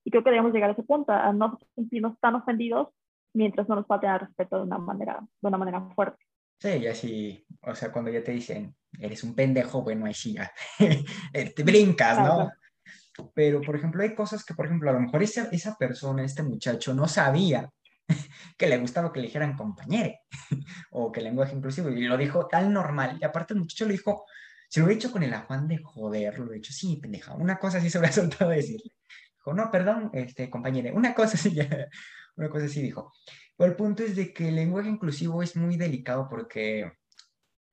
Y 0.05 0.11
creo 0.11 0.25
que 0.25 0.31
debemos 0.31 0.53
llegar 0.53 0.71
a 0.71 0.73
ese 0.73 0.83
punto, 0.83 1.13
a 1.13 1.33
no 1.33 1.59
sentirnos 1.75 2.19
tan 2.19 2.35
ofendidos 2.35 2.89
mientras 3.35 3.69
no 3.69 3.77
nos 3.77 3.87
falten 3.87 4.11
al 4.11 4.21
respeto 4.21 4.57
de 4.57 4.63
una 4.63 4.79
manera, 4.79 5.21
de 5.21 5.49
una 5.49 5.59
manera 5.59 5.81
fuerte. 5.95 6.25
Sí, 6.59 6.81
ya 6.81 6.95
sí, 6.95 7.45
o 7.63 7.75
sea, 7.75 7.93
cuando 7.93 8.11
ya 8.11 8.23
te 8.23 8.33
dicen, 8.33 8.75
eres 8.99 9.25
un 9.25 9.35
pendejo, 9.35 9.83
bueno, 9.83 10.07
ahí 10.07 10.15
sí, 10.15 10.37
eh, 11.33 11.51
te 11.55 11.63
brincas, 11.63 12.19
¿no? 12.19 12.51
Pero, 13.35 13.61
por 13.61 13.77
ejemplo, 13.77 14.03
hay 14.03 14.15
cosas 14.15 14.45
que, 14.45 14.55
por 14.55 14.67
ejemplo, 14.67 14.91
a 14.91 14.95
lo 14.95 15.01
mejor 15.01 15.23
esa, 15.23 15.49
esa 15.53 15.77
persona, 15.77 16.25
este 16.25 16.43
muchacho, 16.43 16.95
no 16.95 17.07
sabía 17.07 17.71
que 18.59 18.67
le 18.67 18.79
gustaba 18.79 19.13
que 19.13 19.21
le 19.21 19.27
dijeran 19.27 19.57
compañere 19.57 20.21
o 20.91 21.13
que 21.13 21.21
lenguaje 21.21 21.55
inclusivo, 21.55 21.91
y 21.91 22.03
lo 22.03 22.17
dijo 22.17 22.47
tan 22.49 22.73
normal, 22.73 23.19
y 23.21 23.25
aparte 23.25 23.55
el 23.55 23.61
muchacho 23.61 23.85
lo 23.85 23.93
dijo, 23.93 24.25
se 24.69 24.81
lo 24.81 24.89
he 24.89 24.95
hecho 24.95 25.13
con 25.13 25.23
el 25.23 25.33
afán 25.33 25.69
de 25.69 25.79
joder, 25.79 26.39
lo 26.39 26.53
he 26.53 26.59
hecho, 26.59 26.73
sí, 26.73 26.99
pendeja, 27.01 27.35
una 27.35 27.59
cosa 27.59 27.79
así 27.79 27.91
se 27.91 27.99
hubiera 27.99 28.13
soltado 28.13 28.51
decirle. 28.51 28.93
Dijo, 29.37 29.55
no, 29.55 29.71
perdón, 29.71 30.11
este, 30.15 30.51
compañere, 30.51 30.91
una 30.91 31.15
cosa 31.15 31.35
así 31.35 31.55
ya 31.55 31.69
una 32.37 32.49
cosa 32.49 32.67
así 32.67 32.83
dijo. 32.83 33.13
Pero 33.57 33.71
el 33.71 33.77
punto 33.77 34.03
es 34.03 34.17
de 34.17 34.33
que 34.33 34.49
el 34.49 34.57
lenguaje 34.57 34.89
inclusivo 34.89 35.43
es 35.43 35.57
muy 35.57 35.77
delicado 35.77 36.29
porque 36.29 36.91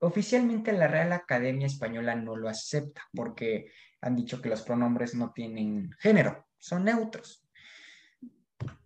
oficialmente 0.02 0.72
la 0.72 0.88
Real 0.88 1.12
Academia 1.12 1.66
Española 1.66 2.14
no 2.14 2.36
lo 2.36 2.48
acepta 2.48 3.02
porque 3.14 3.70
han 4.00 4.16
dicho 4.16 4.42
que 4.42 4.48
los 4.48 4.62
pronombres 4.62 5.14
no 5.14 5.32
tienen 5.32 5.90
género, 6.00 6.46
son 6.58 6.84
neutros. 6.84 7.48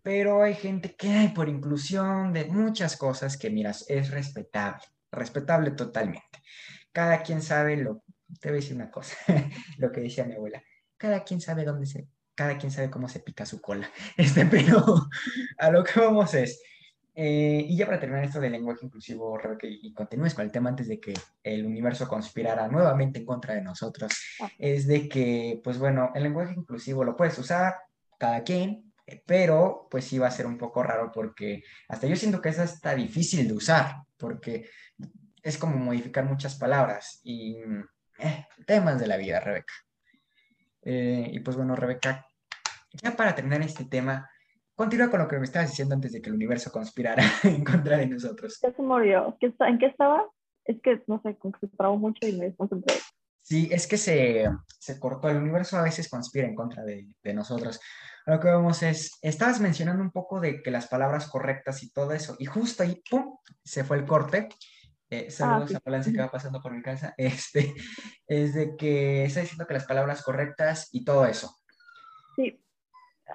Pero 0.02 0.42
hay 0.42 0.54
gente 0.54 0.94
que 0.94 1.08
hay 1.08 1.28
por 1.28 1.48
inclusión 1.48 2.32
de 2.32 2.44
muchas 2.44 2.96
cosas 2.96 3.36
que, 3.36 3.50
miras, 3.50 3.86
es 3.88 4.10
respetable, 4.10 4.82
respetable 5.10 5.70
totalmente. 5.70 6.42
Cada 6.92 7.22
quien 7.22 7.42
sabe 7.42 7.78
lo, 7.78 8.04
te 8.40 8.50
voy 8.50 8.58
a 8.58 8.60
decir 8.60 8.76
una 8.76 8.90
cosa, 8.90 9.16
lo 9.78 9.90
que 9.90 10.02
decía 10.02 10.24
mi 10.24 10.34
abuela, 10.34 10.62
cada 10.98 11.24
quien 11.24 11.40
sabe 11.40 11.64
dónde 11.64 11.86
se, 11.86 12.08
cada 12.34 12.58
quien 12.58 12.70
sabe 12.70 12.90
cómo 12.90 13.08
se 13.08 13.20
pica 13.20 13.46
su 13.46 13.60
cola. 13.60 13.90
Este, 14.18 14.44
pero 14.44 14.84
a 15.58 15.70
lo 15.70 15.82
que 15.82 15.98
vamos 15.98 16.34
es, 16.34 16.62
eh, 17.18 17.64
y 17.66 17.78
ya 17.78 17.86
para 17.86 17.98
terminar 17.98 18.24
esto 18.24 18.40
del 18.40 18.52
lenguaje 18.52 18.84
inclusivo, 18.84 19.38
Rebeca, 19.38 19.66
y 19.66 19.90
continúes 19.94 20.34
con 20.34 20.44
el 20.44 20.52
tema 20.52 20.68
antes 20.68 20.86
de 20.86 21.00
que 21.00 21.14
el 21.42 21.64
universo 21.64 22.06
conspirara 22.06 22.68
nuevamente 22.68 23.20
en 23.20 23.24
contra 23.24 23.54
de 23.54 23.62
nosotros, 23.62 24.12
ah. 24.42 24.50
es 24.58 24.86
de 24.86 25.08
que, 25.08 25.58
pues 25.64 25.78
bueno, 25.78 26.10
el 26.14 26.24
lenguaje 26.24 26.52
inclusivo 26.54 27.04
lo 27.04 27.16
puedes 27.16 27.38
usar 27.38 27.76
cada 28.18 28.44
quien, 28.44 28.92
pero 29.24 29.88
pues 29.90 30.04
sí 30.04 30.18
va 30.18 30.26
a 30.26 30.30
ser 30.30 30.44
un 30.44 30.58
poco 30.58 30.82
raro 30.82 31.10
porque 31.10 31.62
hasta 31.88 32.06
yo 32.06 32.16
siento 32.16 32.42
que 32.42 32.50
es 32.50 32.58
hasta 32.58 32.94
difícil 32.94 33.48
de 33.48 33.54
usar, 33.54 33.96
porque 34.18 34.68
es 35.42 35.56
como 35.56 35.76
modificar 35.78 36.26
muchas 36.26 36.56
palabras 36.56 37.20
y 37.24 37.56
eh, 38.18 38.46
temas 38.66 39.00
de 39.00 39.06
la 39.06 39.16
vida, 39.16 39.40
Rebeca. 39.40 39.72
Eh, 40.82 41.30
y 41.32 41.40
pues 41.40 41.56
bueno, 41.56 41.76
Rebeca, 41.76 42.26
ya 42.92 43.16
para 43.16 43.34
terminar 43.34 43.62
este 43.62 43.86
tema, 43.86 44.28
continúa 44.76 45.10
con 45.10 45.20
lo 45.20 45.26
que 45.26 45.38
me 45.38 45.44
estabas 45.44 45.70
diciendo 45.70 45.94
antes 45.94 46.12
de 46.12 46.22
que 46.22 46.28
el 46.28 46.36
universo 46.36 46.70
conspirara 46.70 47.24
en 47.42 47.64
contra 47.64 47.96
de 47.96 48.06
nosotros. 48.06 48.58
¿Qué 48.62 48.72
se 48.72 48.82
murió? 48.82 49.36
¿En 49.40 49.78
qué 49.78 49.86
estaba? 49.86 50.28
Es 50.64 50.80
que, 50.82 51.02
no 51.06 51.20
sé, 51.22 51.36
como 51.36 51.52
que 51.52 51.66
se 51.66 51.76
trabó 51.76 51.96
mucho 51.96 52.26
y 52.26 52.32
me 52.32 52.46
desconcentré. 52.46 52.94
Sí, 53.42 53.68
es 53.70 53.86
que 53.86 53.96
se, 53.96 54.50
se, 54.80 54.98
cortó. 54.98 55.28
El 55.28 55.36
universo 55.36 55.78
a 55.78 55.82
veces 55.82 56.08
conspira 56.08 56.48
en 56.48 56.56
contra 56.56 56.84
de, 56.84 57.06
de, 57.22 57.34
nosotros. 57.34 57.80
Lo 58.26 58.40
que 58.40 58.48
vemos 58.48 58.82
es, 58.82 59.12
estabas 59.22 59.60
mencionando 59.60 60.02
un 60.02 60.10
poco 60.10 60.40
de 60.40 60.60
que 60.62 60.72
las 60.72 60.88
palabras 60.88 61.28
correctas 61.28 61.84
y 61.84 61.92
todo 61.92 62.12
eso, 62.12 62.34
y 62.40 62.46
justo 62.46 62.82
ahí, 62.82 63.00
¡pum!, 63.08 63.36
se 63.64 63.84
fue 63.84 63.98
el 63.98 64.04
corte. 64.04 64.48
Eh, 65.08 65.30
saludos 65.30 65.72
ah, 65.72 65.76
a 65.76 65.80
Valencia 65.84 66.12
que 66.12 66.18
va 66.18 66.30
pasando 66.32 66.60
por 66.60 66.74
mi 66.74 66.82
casa, 66.82 67.14
este, 67.18 67.72
es 68.26 68.54
de 68.54 68.76
que 68.76 69.24
está 69.24 69.40
diciendo 69.40 69.64
que 69.64 69.74
las 69.74 69.86
palabras 69.86 70.22
correctas 70.22 70.88
y 70.90 71.04
todo 71.04 71.24
eso. 71.24 71.56
Sí, 72.34 72.60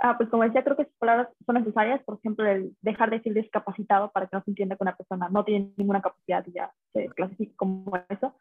ah, 0.02 0.16
pues 0.18 0.30
como 0.30 0.44
decía, 0.44 0.64
creo 0.64 0.76
que 0.76 0.84
esas 0.84 0.98
palabras 0.98 1.30
son 1.46 1.56
necesarias, 1.56 2.02
por 2.04 2.18
ejemplo, 2.18 2.46
el 2.48 2.76
dejar 2.82 3.10
de 3.10 3.18
decir 3.18 3.34
discapacitado 3.34 4.12
para 4.12 4.28
que 4.28 4.36
no 4.36 4.44
se 4.44 4.52
entienda 4.52 4.76
que 4.76 4.84
una 4.84 4.96
persona 4.96 5.30
no 5.30 5.44
tiene 5.44 5.72
ninguna 5.78 6.02
capacidad 6.02 6.46
y 6.48 6.54
ya 6.54 6.72
se 6.94 7.08
clasifica 7.10 7.54
como 7.56 7.92
eso. 8.10 8.36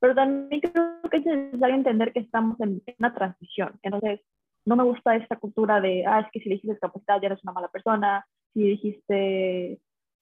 Pero 0.00 0.14
también 0.14 0.60
creo 0.60 1.00
que 1.10 1.18
es 1.18 1.24
necesario 1.24 1.76
entender 1.76 2.12
que 2.12 2.20
estamos 2.20 2.60
en 2.60 2.82
una 2.98 3.14
transición. 3.14 3.78
Entonces, 3.82 4.20
no 4.64 4.76
me 4.76 4.84
gusta 4.84 5.16
esta 5.16 5.36
cultura 5.36 5.80
de, 5.80 6.04
ah, 6.06 6.20
es 6.20 6.26
que 6.32 6.40
si 6.40 6.48
dijiste 6.48 6.72
discapacidad 6.72 7.20
ya 7.20 7.26
eres 7.26 7.42
una 7.44 7.52
mala 7.52 7.68
persona, 7.68 8.26
si 8.52 8.62
dijiste 8.62 9.80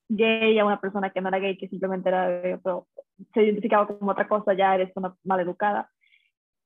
gay 0.08 0.58
a 0.58 0.64
una 0.64 0.80
persona 0.80 1.10
que 1.10 1.20
no 1.20 1.28
era 1.28 1.38
gay, 1.38 1.56
que 1.56 1.68
simplemente 1.68 2.08
era, 2.08 2.58
pero 2.62 2.88
se 3.32 3.42
identificaba 3.42 3.86
como 3.86 4.10
otra 4.10 4.28
cosa, 4.28 4.54
ya 4.54 4.74
eres 4.74 4.90
una 4.96 5.14
mal 5.24 5.40
educada. 5.40 5.90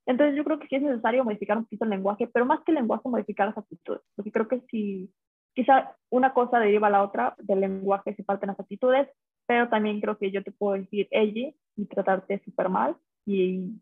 Entonces 0.06 0.36
yo 0.36 0.44
creo 0.44 0.58
que 0.58 0.68
sí 0.68 0.76
es 0.76 0.82
necesario 0.82 1.24
modificar 1.24 1.56
un 1.56 1.64
poquito 1.64 1.84
el 1.84 1.90
lenguaje, 1.90 2.26
pero 2.26 2.44
más 2.44 2.60
que 2.60 2.72
el 2.72 2.76
lenguaje, 2.76 3.08
modificar 3.08 3.48
las 3.48 3.58
actitudes. 3.58 4.02
Porque 4.14 4.32
creo 4.32 4.48
que 4.48 4.60
si 4.70 5.10
quizá 5.54 5.96
una 6.10 6.34
cosa 6.34 6.58
deriva 6.58 6.88
a 6.88 6.90
la 6.90 7.02
otra, 7.02 7.34
del 7.38 7.60
lenguaje 7.60 8.14
se 8.14 8.24
faltan 8.24 8.48
las 8.48 8.60
actitudes, 8.60 9.08
pero 9.46 9.68
también 9.68 10.00
creo 10.00 10.18
que 10.18 10.30
yo 10.30 10.42
te 10.42 10.52
puedo 10.52 10.74
decir 10.74 11.08
ella 11.10 11.52
y 11.76 11.86
tratarte 11.86 12.42
súper 12.44 12.68
mal 12.68 12.96
y 13.24 13.80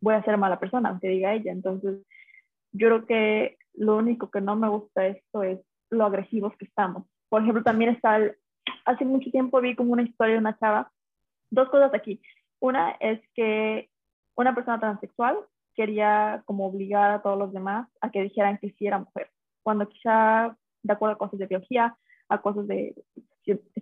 voy 0.00 0.14
a 0.14 0.24
ser 0.24 0.36
mala 0.36 0.58
persona, 0.58 0.88
aunque 0.88 1.08
diga 1.08 1.34
ella. 1.34 1.52
Entonces 1.52 2.00
yo 2.72 2.88
creo 2.88 3.06
que 3.06 3.58
lo 3.74 3.96
único 3.96 4.30
que 4.30 4.40
no 4.40 4.56
me 4.56 4.68
gusta 4.68 5.06
esto 5.06 5.42
es 5.42 5.60
lo 5.90 6.04
agresivos 6.04 6.56
que 6.56 6.64
estamos. 6.64 7.04
Por 7.28 7.42
ejemplo, 7.42 7.62
también 7.62 7.90
está 7.90 8.16
el, 8.16 8.36
hace 8.84 9.04
mucho 9.04 9.30
tiempo 9.30 9.60
vi 9.60 9.74
como 9.76 9.92
una 9.92 10.02
historia 10.02 10.34
de 10.34 10.40
una 10.40 10.58
chava, 10.58 10.90
dos 11.50 11.68
cosas 11.68 11.92
aquí. 11.94 12.20
Una 12.60 12.92
es 13.00 13.20
que 13.34 13.88
una 14.36 14.54
persona 14.54 14.80
transexual 14.80 15.36
quería 15.80 16.42
como 16.44 16.66
obligar 16.66 17.10
a 17.10 17.22
todos 17.22 17.38
los 17.38 17.54
demás 17.54 17.88
a 18.02 18.10
que 18.10 18.22
dijeran 18.22 18.58
que 18.58 18.70
sí 18.72 18.86
era 18.86 18.98
mujer, 18.98 19.30
cuando 19.62 19.88
quizá 19.88 20.54
de 20.82 20.92
acuerdo 20.92 21.14
a 21.14 21.18
cosas 21.18 21.38
de 21.38 21.46
biología, 21.46 21.96
a 22.28 22.42
cosas 22.42 22.66
de 22.66 22.94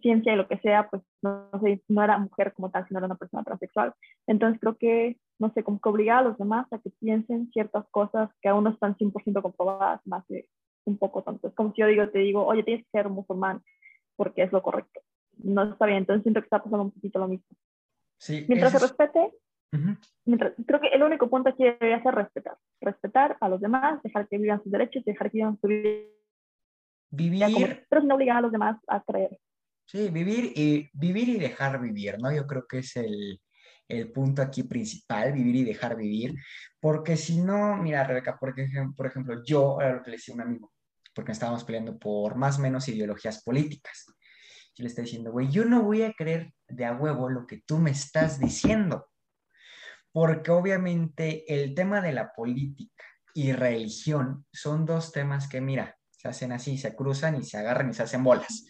ciencia 0.00 0.32
y 0.32 0.36
lo 0.36 0.46
que 0.46 0.58
sea, 0.58 0.88
pues 0.88 1.02
no, 1.22 1.50
sé, 1.60 1.82
no 1.88 2.04
era 2.04 2.16
mujer 2.18 2.52
como 2.52 2.70
tal, 2.70 2.86
sino 2.86 2.98
era 2.98 3.06
una 3.06 3.16
persona 3.16 3.42
transexual. 3.42 3.92
Entonces 4.28 4.60
creo 4.60 4.76
que, 4.76 5.16
no 5.40 5.52
sé, 5.52 5.64
como 5.64 5.80
que 5.80 5.88
obligar 5.88 6.18
a 6.18 6.28
los 6.28 6.38
demás 6.38 6.72
a 6.72 6.78
que 6.78 6.90
piensen 7.00 7.50
ciertas 7.52 7.84
cosas 7.90 8.30
que 8.40 8.48
aún 8.48 8.62
no 8.62 8.70
están 8.70 8.96
100% 8.96 9.42
comprobadas, 9.42 10.00
más 10.06 10.24
de 10.28 10.48
un 10.84 10.98
poco 10.98 11.22
tonto. 11.22 11.48
Es 11.48 11.54
como 11.54 11.72
si 11.72 11.80
yo 11.80 11.88
digo, 11.88 12.08
te 12.10 12.20
digo, 12.20 12.46
oye, 12.46 12.62
tienes 12.62 12.84
que 12.84 12.90
ser 12.92 13.08
musulmán 13.08 13.60
porque 14.14 14.44
es 14.44 14.52
lo 14.52 14.62
correcto. 14.62 15.00
No 15.38 15.64
está 15.64 15.86
bien, 15.86 15.98
entonces 15.98 16.22
siento 16.22 16.40
que 16.40 16.46
está 16.46 16.62
pasando 16.62 16.84
un 16.84 16.92
poquito 16.92 17.18
lo 17.18 17.26
mismo. 17.26 17.56
Sí, 18.18 18.46
mientras 18.48 18.72
se 18.72 18.78
respete, 18.78 19.32
creo 19.70 20.80
que 20.80 20.88
el 20.88 21.02
único 21.02 21.28
punto 21.28 21.50
aquí 21.50 21.64
debería 21.64 22.02
ser 22.02 22.14
respetar. 22.14 22.56
Respetar 22.80 23.36
a 23.40 23.48
los 23.48 23.60
demás, 23.60 24.02
dejar 24.02 24.28
que 24.28 24.38
vivan 24.38 24.62
sus 24.62 24.72
derechos, 24.72 25.04
dejar 25.04 25.30
que 25.30 25.38
vivan 25.38 25.58
su 25.60 25.66
vida. 25.66 26.04
Vivir. 27.10 27.86
pero 27.88 28.02
sin 28.02 28.12
obligar 28.12 28.38
a 28.38 28.40
los 28.42 28.52
demás 28.52 28.78
a 28.86 29.02
creer. 29.02 29.38
Sí, 29.86 30.10
vivir 30.10 30.52
y, 30.54 30.90
vivir 30.92 31.28
y 31.30 31.38
dejar 31.38 31.80
vivir, 31.80 32.18
¿no? 32.20 32.30
Yo 32.30 32.46
creo 32.46 32.66
que 32.66 32.78
es 32.78 32.94
el, 32.96 33.40
el 33.88 34.12
punto 34.12 34.42
aquí 34.42 34.64
principal, 34.64 35.32
vivir 35.32 35.56
y 35.56 35.64
dejar 35.64 35.96
vivir, 35.96 36.34
porque 36.78 37.16
si 37.16 37.40
no, 37.40 37.76
mira, 37.76 38.04
Rebeca, 38.04 38.36
porque, 38.38 38.68
por 38.94 39.06
ejemplo, 39.06 39.42
yo, 39.44 39.80
era 39.80 39.94
lo 39.94 40.02
que 40.02 40.10
le 40.10 40.16
decía 40.18 40.34
a 40.34 40.36
un 40.36 40.42
amigo, 40.42 40.72
porque 41.14 41.32
estábamos 41.32 41.64
peleando 41.64 41.98
por 41.98 42.36
más 42.36 42.58
o 42.58 42.62
menos 42.62 42.86
ideologías 42.88 43.42
políticas. 43.42 44.04
Yo 44.74 44.82
le 44.82 44.88
estoy 44.88 45.04
diciendo, 45.04 45.32
güey, 45.32 45.48
yo 45.48 45.64
no 45.64 45.82
voy 45.82 46.02
a 46.02 46.12
creer 46.12 46.52
de 46.68 46.84
a 46.84 46.92
huevo 46.92 47.30
lo 47.30 47.46
que 47.46 47.62
tú 47.66 47.78
me 47.78 47.90
estás 47.90 48.38
diciendo, 48.38 49.08
porque 50.12 50.50
obviamente 50.50 51.44
el 51.52 51.74
tema 51.74 52.00
de 52.00 52.12
la 52.12 52.32
política 52.32 53.04
y 53.34 53.52
religión 53.52 54.46
son 54.52 54.84
dos 54.84 55.12
temas 55.12 55.48
que, 55.48 55.60
mira, 55.60 55.96
se 56.10 56.28
hacen 56.28 56.52
así, 56.52 56.78
se 56.78 56.96
cruzan 56.96 57.36
y 57.36 57.44
se 57.44 57.58
agarran 57.58 57.90
y 57.90 57.94
se 57.94 58.02
hacen 58.02 58.24
bolas 58.24 58.66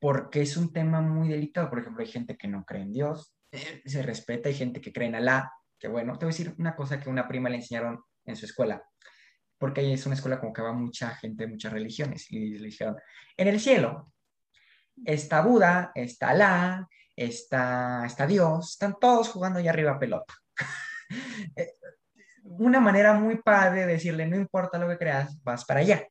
porque 0.00 0.40
es 0.40 0.56
un 0.56 0.72
tema 0.72 1.00
muy 1.00 1.28
delicado. 1.28 1.70
Por 1.70 1.78
ejemplo, 1.78 2.02
hay 2.02 2.10
gente 2.10 2.36
que 2.36 2.48
no 2.48 2.64
cree 2.64 2.82
en 2.82 2.92
Dios, 2.92 3.36
eh, 3.52 3.82
se 3.84 4.02
respeta, 4.02 4.48
hay 4.48 4.54
gente 4.54 4.80
que 4.80 4.92
cree 4.92 5.08
en 5.08 5.14
Alá, 5.14 5.52
que 5.78 5.86
bueno, 5.86 6.18
te 6.18 6.24
voy 6.24 6.32
a 6.32 6.36
decir 6.36 6.54
una 6.58 6.74
cosa 6.74 6.98
que 6.98 7.08
una 7.08 7.28
prima 7.28 7.48
le 7.50 7.56
enseñaron 7.56 8.02
en 8.24 8.36
su 8.36 8.46
escuela, 8.46 8.82
porque 9.58 9.82
ahí 9.82 9.92
es 9.92 10.06
una 10.06 10.14
escuela 10.14 10.40
como 10.40 10.52
que 10.52 10.62
va 10.62 10.72
mucha 10.72 11.10
gente 11.16 11.44
de 11.44 11.52
muchas 11.52 11.72
religiones, 11.72 12.30
y 12.30 12.58
le 12.58 12.66
dijeron, 12.66 12.96
en 13.36 13.48
el 13.48 13.60
cielo 13.60 14.12
está 15.04 15.42
Buda, 15.42 15.92
está 15.94 16.30
Alá, 16.30 16.88
está, 17.14 18.04
está 18.06 18.26
Dios, 18.26 18.72
están 18.72 18.96
todos 18.98 19.28
jugando 19.28 19.58
allá 19.58 19.70
arriba 19.70 19.98
pelota. 19.98 20.34
Eh, 21.56 21.72
una 22.44 22.78
manera 22.78 23.14
muy 23.14 23.42
padre 23.42 23.80
de 23.80 23.94
decirle, 23.94 24.28
no 24.28 24.36
importa 24.36 24.78
lo 24.78 24.88
que 24.88 24.96
creas, 24.96 25.42
vas 25.42 25.64
para 25.64 25.80
allá. 25.80 26.06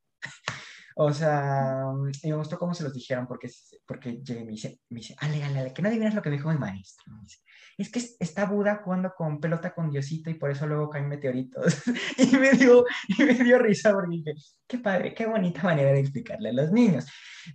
O 1.01 1.13
sea, 1.13 1.85
y 2.23 2.29
me 2.29 2.35
gustó 2.35 2.59
cómo 2.59 2.73
se 2.73 2.83
los 2.83 2.93
dijeron, 2.93 3.25
porque, 3.25 3.49
porque 3.85 4.21
llegué 4.21 4.41
y 4.41 4.45
me 4.45 4.51
dice, 4.51 4.81
me 4.89 4.99
dice, 4.99 5.15
ale, 5.19 5.41
ale, 5.41 5.59
ale, 5.59 5.73
que 5.73 5.81
no 5.81 5.87
adivinas 5.87 6.13
lo 6.13 6.21
que 6.21 6.29
me 6.29 6.35
dijo 6.35 6.51
mi 6.51 6.57
maestro. 6.57 7.13
dice, 7.21 7.39
es 7.77 7.89
que 7.89 8.01
está 8.19 8.45
Buda 8.45 8.81
jugando 8.83 9.13
con 9.15 9.39
pelota 9.39 9.73
con 9.73 9.89
Diosito 9.89 10.29
y 10.29 10.33
por 10.33 10.51
eso 10.51 10.67
luego 10.67 10.89
caen 10.89 11.07
meteoritos. 11.07 11.81
y, 12.17 12.35
me 12.35 12.51
dio, 12.51 12.83
y 13.17 13.23
me 13.23 13.33
dio 13.35 13.59
risa 13.59 13.93
porque 13.93 14.17
dije, 14.17 14.33
qué 14.67 14.79
padre, 14.79 15.13
qué 15.13 15.25
bonita 15.25 15.63
manera 15.63 15.93
de 15.93 16.01
explicarle 16.01 16.49
a 16.49 16.53
los 16.53 16.71
niños. 16.73 17.05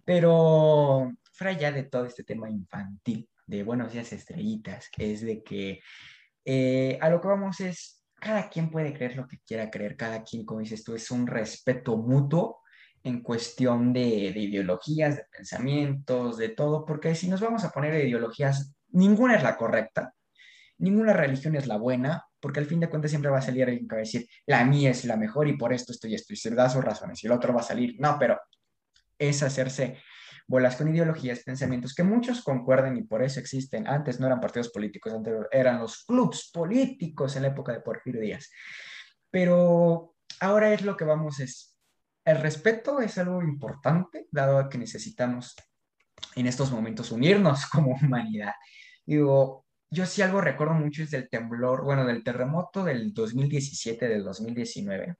Pero 0.07 1.13
fuera 1.35 1.53
ya 1.53 1.71
de 1.71 1.83
todo 1.83 2.07
este 2.07 2.25
tema 2.25 2.49
infantil, 2.49 3.29
de 3.47 3.63
buenos 3.63 3.93
días 3.93 4.11
estrellitas, 4.15 4.89
que 4.91 5.13
es 5.13 5.21
de 5.21 5.43
que 5.43 5.81
eh, 6.45 6.99
a 7.01 7.09
lo 7.09 7.21
que 7.21 7.29
vamos 7.29 7.61
es, 7.61 8.03
cada 8.21 8.49
quien 8.49 8.71
puede 8.71 8.93
creer 8.93 9.17
lo 9.17 9.27
que 9.27 9.39
quiera 9.47 9.71
creer, 9.71 9.97
cada 9.97 10.23
quien, 10.23 10.45
como 10.45 10.61
dices 10.61 10.85
tú, 10.85 10.95
es 10.95 11.11
un 11.11 11.27
respeto 11.27 11.97
mutuo 11.97 12.61
en 13.03 13.23
cuestión 13.23 13.93
de, 13.93 14.33
de, 14.33 14.41
ideologías, 14.41 15.17
de 15.17 15.25
pensamientos, 15.31 16.39
de 16.39 16.51
todo, 16.51 16.85
porque 16.87 17.15
si 17.15 17.29
nos 17.29 17.41
vamos 17.41 17.65
a 17.65 17.71
poner 17.71 17.95
ideologías, 17.95 18.75
ninguna 18.89 19.37
es 19.37 19.43
la 19.43 19.57
correcta, 19.57 20.15
ninguna 20.79 21.13
religión 21.13 21.55
es 21.55 21.67
la 21.67 21.77
buena, 21.77 22.25
porque 22.41 22.61
al 22.61 22.67
fin 22.67 22.81
de 22.81 22.89
cuentas 22.89 23.11
siempre 23.11 23.31
va 23.31 23.39
a 23.39 23.43
salir 23.43 23.65
alguien 23.65 23.87
que 23.87 23.95
va 23.95 24.01
a 24.01 24.05
decir, 24.05 24.27
la 24.47 24.65
mía 24.65 24.91
es 24.91 25.05
la 25.05 25.17
mejor 25.17 25.49
y 25.49 25.57
por 25.57 25.73
esto 25.73 25.93
estoy 25.93 26.15
esto, 26.15 26.33
y 26.33 26.37
se 26.37 26.51
da 26.51 26.69
sus 26.69 26.85
razones, 26.85 27.23
y 27.23 27.27
el 27.27 27.33
otro 27.33 27.53
va 27.55 27.61
a 27.61 27.65
salir, 27.65 27.95
no, 27.99 28.17
pero 28.19 28.39
es 29.19 29.43
hacerse 29.43 29.99
bolas 30.47 30.77
con 30.77 30.95
ideologías, 30.95 31.41
pensamientos 31.41 31.95
que 31.95 32.03
muchos 32.03 32.43
concuerden 32.43 32.97
y 32.97 33.03
por 33.03 33.23
eso 33.23 33.41
existen. 33.41 33.87
Antes 33.87 34.21
no 34.21 34.27
eran 34.27 34.41
partidos 34.41 34.71
políticos, 34.71 35.13
antes 35.13 35.35
eran 35.51 35.81
los 35.81 36.05
clubs 36.05 36.51
políticos 36.53 37.37
en 37.37 37.43
la 37.43 37.49
época 37.49 37.73
de 37.73 37.81
Porfirio 37.81 38.21
Díaz. 38.21 38.51
Pero 39.31 40.15
ahora 40.41 40.73
es 40.73 40.83
lo 40.83 40.97
que 40.97 41.05
vamos 41.05 41.41
es 41.41 41.75
el 42.25 42.41
respeto 42.41 43.01
es 43.01 43.19
algo 43.19 43.43
importante, 43.43 44.27
dado 44.31 44.69
que 44.69 44.79
necesitamos 44.79 45.55
en 46.35 46.47
estos 46.47 46.71
momentos 46.71 47.13
unirnos 47.13 47.67
como 47.71 47.95
humanidad. 47.95 48.53
Digo, 49.05 49.67
yo 49.91 50.07
sí 50.07 50.23
algo 50.23 50.41
recuerdo 50.41 50.75
mucho 50.75 51.03
es 51.03 51.11
del 51.11 51.29
temblor, 51.29 51.85
bueno, 51.85 52.07
del 52.07 52.25
terremoto 52.25 52.83
del 52.83 53.13
2017, 53.13 54.09
del 54.09 54.25
2019, 54.25 55.17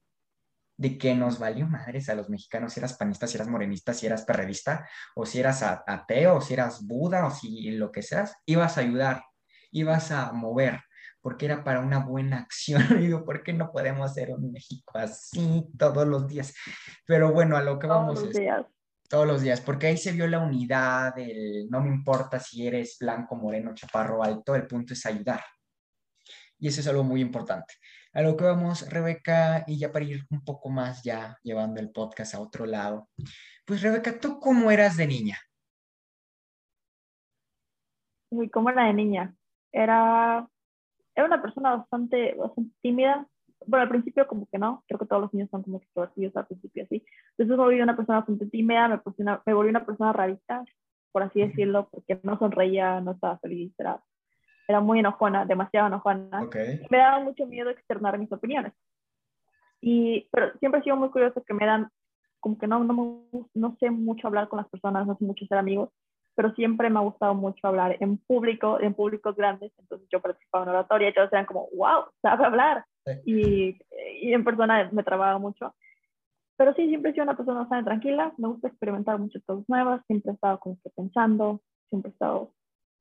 de 0.77 0.99
que 0.99 1.15
nos 1.15 1.39
valió 1.39 1.67
madres 1.67 2.09
a 2.09 2.15
los 2.15 2.29
mexicanos 2.29 2.73
si 2.73 2.81
eras 2.81 2.95
panista, 2.95 3.27
si 3.27 3.37
eras 3.37 3.49
morenista, 3.49 3.95
si 3.95 4.07
eras 4.07 4.25
perredista, 4.25 4.89
o 5.15 5.25
si 5.25 5.41
eras 5.41 5.63
ateo, 5.63 6.37
o 6.37 6.41
si 6.41 6.55
eras 6.55 6.87
buda, 6.87 7.27
o 7.27 7.31
si 7.31 7.71
lo 7.73 7.93
que 7.93 8.03
seas, 8.03 8.37
ibas 8.47 8.77
a 8.77 8.81
ayudar, 8.81 9.25
ibas 9.71 10.11
a 10.11 10.33
mover 10.33 10.81
porque 11.25 11.47
era 11.47 11.65
para 11.65 11.81
una 11.81 12.01
buena 12.01 12.41
acción. 12.41 12.83
digo, 13.01 13.25
¿por 13.25 13.43
qué 13.43 13.55
no 13.55 13.73
podemos 13.73 14.11
hacer 14.11 14.31
un 14.31 14.53
México 14.53 14.99
así 14.99 15.65
todos 15.79 16.07
los 16.07 16.29
días? 16.29 16.53
Pero 17.07 17.33
bueno, 17.33 17.57
a 17.57 17.63
lo 17.63 17.79
que 17.79 17.87
vamos 17.87 18.17
todos 18.17 18.27
los 18.27 18.37
días. 18.37 18.67
Todos 19.09 19.27
los 19.27 19.41
días, 19.41 19.61
porque 19.63 19.87
ahí 19.87 19.97
se 19.97 20.13
vio 20.13 20.27
la 20.27 20.41
unidad, 20.41 21.19
el 21.19 21.69
no 21.71 21.81
me 21.81 21.89
importa 21.89 22.39
si 22.39 22.67
eres 22.67 22.99
blanco, 23.01 23.37
moreno, 23.37 23.73
chaparro, 23.75 24.23
alto, 24.23 24.55
el 24.55 24.67
punto 24.67 24.93
es 24.93 25.07
ayudar. 25.07 25.43
Y 26.59 26.69
eso 26.69 26.81
es 26.81 26.89
algo 26.89 27.05
muy 27.05 27.23
importante. 27.23 27.73
A 28.15 28.23
lo 28.23 28.37
que 28.37 28.45
vamos, 28.45 28.89
Rebeca, 28.89 29.65
y 29.67 29.79
ya 29.79 29.93
para 29.93 30.05
ir 30.05 30.25
un 30.31 30.45
poco 30.45 30.71
más 30.71 31.03
ya 31.03 31.37
llevando 31.43 31.81
el 31.81 31.91
podcast 31.91 32.35
a 32.35 32.41
otro 32.41 32.65
lado. 32.65 33.09
Pues 33.67 33.83
Rebeca, 33.83 34.19
¿tú 34.19 34.41
cómo 34.41 34.71
eras 34.71 34.97
de 34.97 35.07
niña? 35.07 35.39
Uy, 38.31 38.49
¿cómo 38.51 38.71
era 38.71 38.87
de 38.87 38.95
niña? 38.95 39.35
Era 39.73 40.49
era 41.15 41.27
una 41.27 41.41
persona 41.41 41.77
bastante, 41.77 42.35
bastante 42.35 42.75
tímida. 42.83 43.27
Bueno, 43.67 43.85
al 43.85 43.89
principio 43.89 44.27
como 44.27 44.47
que 44.47 44.59
no, 44.59 44.85
creo 44.87 44.99
que 44.99 45.07
todos 45.07 45.23
los 45.23 45.33
niños 45.33 45.49
son 45.51 45.63
como 45.63 45.79
extrovertidos 45.79 46.37
al 46.37 46.47
principio 46.47 46.85
así. 46.85 47.05
Entonces 47.31 47.57
me 47.57 47.57
volví 47.57 47.81
una 47.81 47.97
persona 47.97 48.19
bastante 48.19 48.47
tímida, 48.47 48.89
me, 48.89 49.01
una, 49.19 49.43
me 49.47 49.55
volví 49.55 49.71
una 49.71 49.87
persona 49.87 50.13
rarita, 50.13 50.65
por 51.13 51.23
así 51.23 51.41
decirlo, 51.41 51.89
porque 51.91 52.21
no 52.23 52.39
sonreía, 52.39 53.01
no 53.01 53.13
estaba 53.13 53.39
feliz, 53.39 53.73
era, 53.79 54.03
era 54.67 54.81
muy 54.81 55.01
enojona, 55.01 55.45
demasiado 55.45 55.89
enojona. 55.89 56.49
Me 56.91 56.99
daba 56.99 57.21
mucho 57.21 57.47
miedo 57.47 57.71
externar 57.71 58.19
mis 58.19 58.33
opiniones. 58.33 58.73
Y, 59.81 60.29
pero 60.33 60.53
siempre 60.59 60.81
he 60.81 60.85
sido 60.85 60.97
muy 60.97 61.11
curioso 61.11 61.43
que 61.45 61.53
me 61.53 61.67
dan, 61.67 61.91
como 62.41 62.57
que 62.57 62.67
no, 62.67 62.83
no, 62.83 63.25
no 63.53 63.77
sé 63.79 63.91
mucho 63.91 64.27
hablar 64.27 64.49
con 64.49 64.57
las 64.57 64.69
personas, 64.69 65.07
no 65.07 65.17
sé 65.17 65.25
mucho 65.25 65.45
ser 65.47 65.59
amigos, 65.59 65.91
pero 66.35 66.53
siempre 66.55 66.91
me 66.91 66.99
ha 66.99 67.03
gustado 67.03 67.35
mucho 67.35 67.67
hablar 67.67 67.97
en 68.01 68.19
público, 68.19 68.81
en 68.81 68.95
públicos 68.95 69.37
grandes, 69.37 69.73
entonces 69.79 70.09
yo 70.11 70.21
participaba 70.21 70.65
en 70.65 70.71
oratoria 70.71 71.09
y 71.09 71.15
todos 71.15 71.33
eran 71.33 71.47
como, 71.47 71.69
wow, 71.77 72.05
sabe 72.23 72.45
hablar, 72.45 72.85
y, 73.25 73.79
y, 74.23 74.33
en 74.33 74.45
persona 74.45 74.89
me 74.93 75.03
trababa 75.03 75.39
mucho. 75.39 75.75
Pero 76.57 76.73
sí, 76.75 76.89
siempre 76.89 77.11
he 77.11 77.15
sido 77.15 77.25
una 77.25 77.37
persona 77.37 77.61
bastante 77.61 77.85
tranquila, 77.85 78.33
me 78.39 78.49
gusta 78.49 78.69
experimentar 78.69 79.19
muchas 79.19 79.43
cosas 79.45 79.65
nuevas, 79.69 80.03
siempre 80.07 80.33
he 80.33 80.35
estado 80.35 80.59
como 80.61 80.79
que 80.83 80.91
pensando, 80.91 81.61
siempre 81.89 82.11
he 82.11 82.13
estado, 82.13 82.53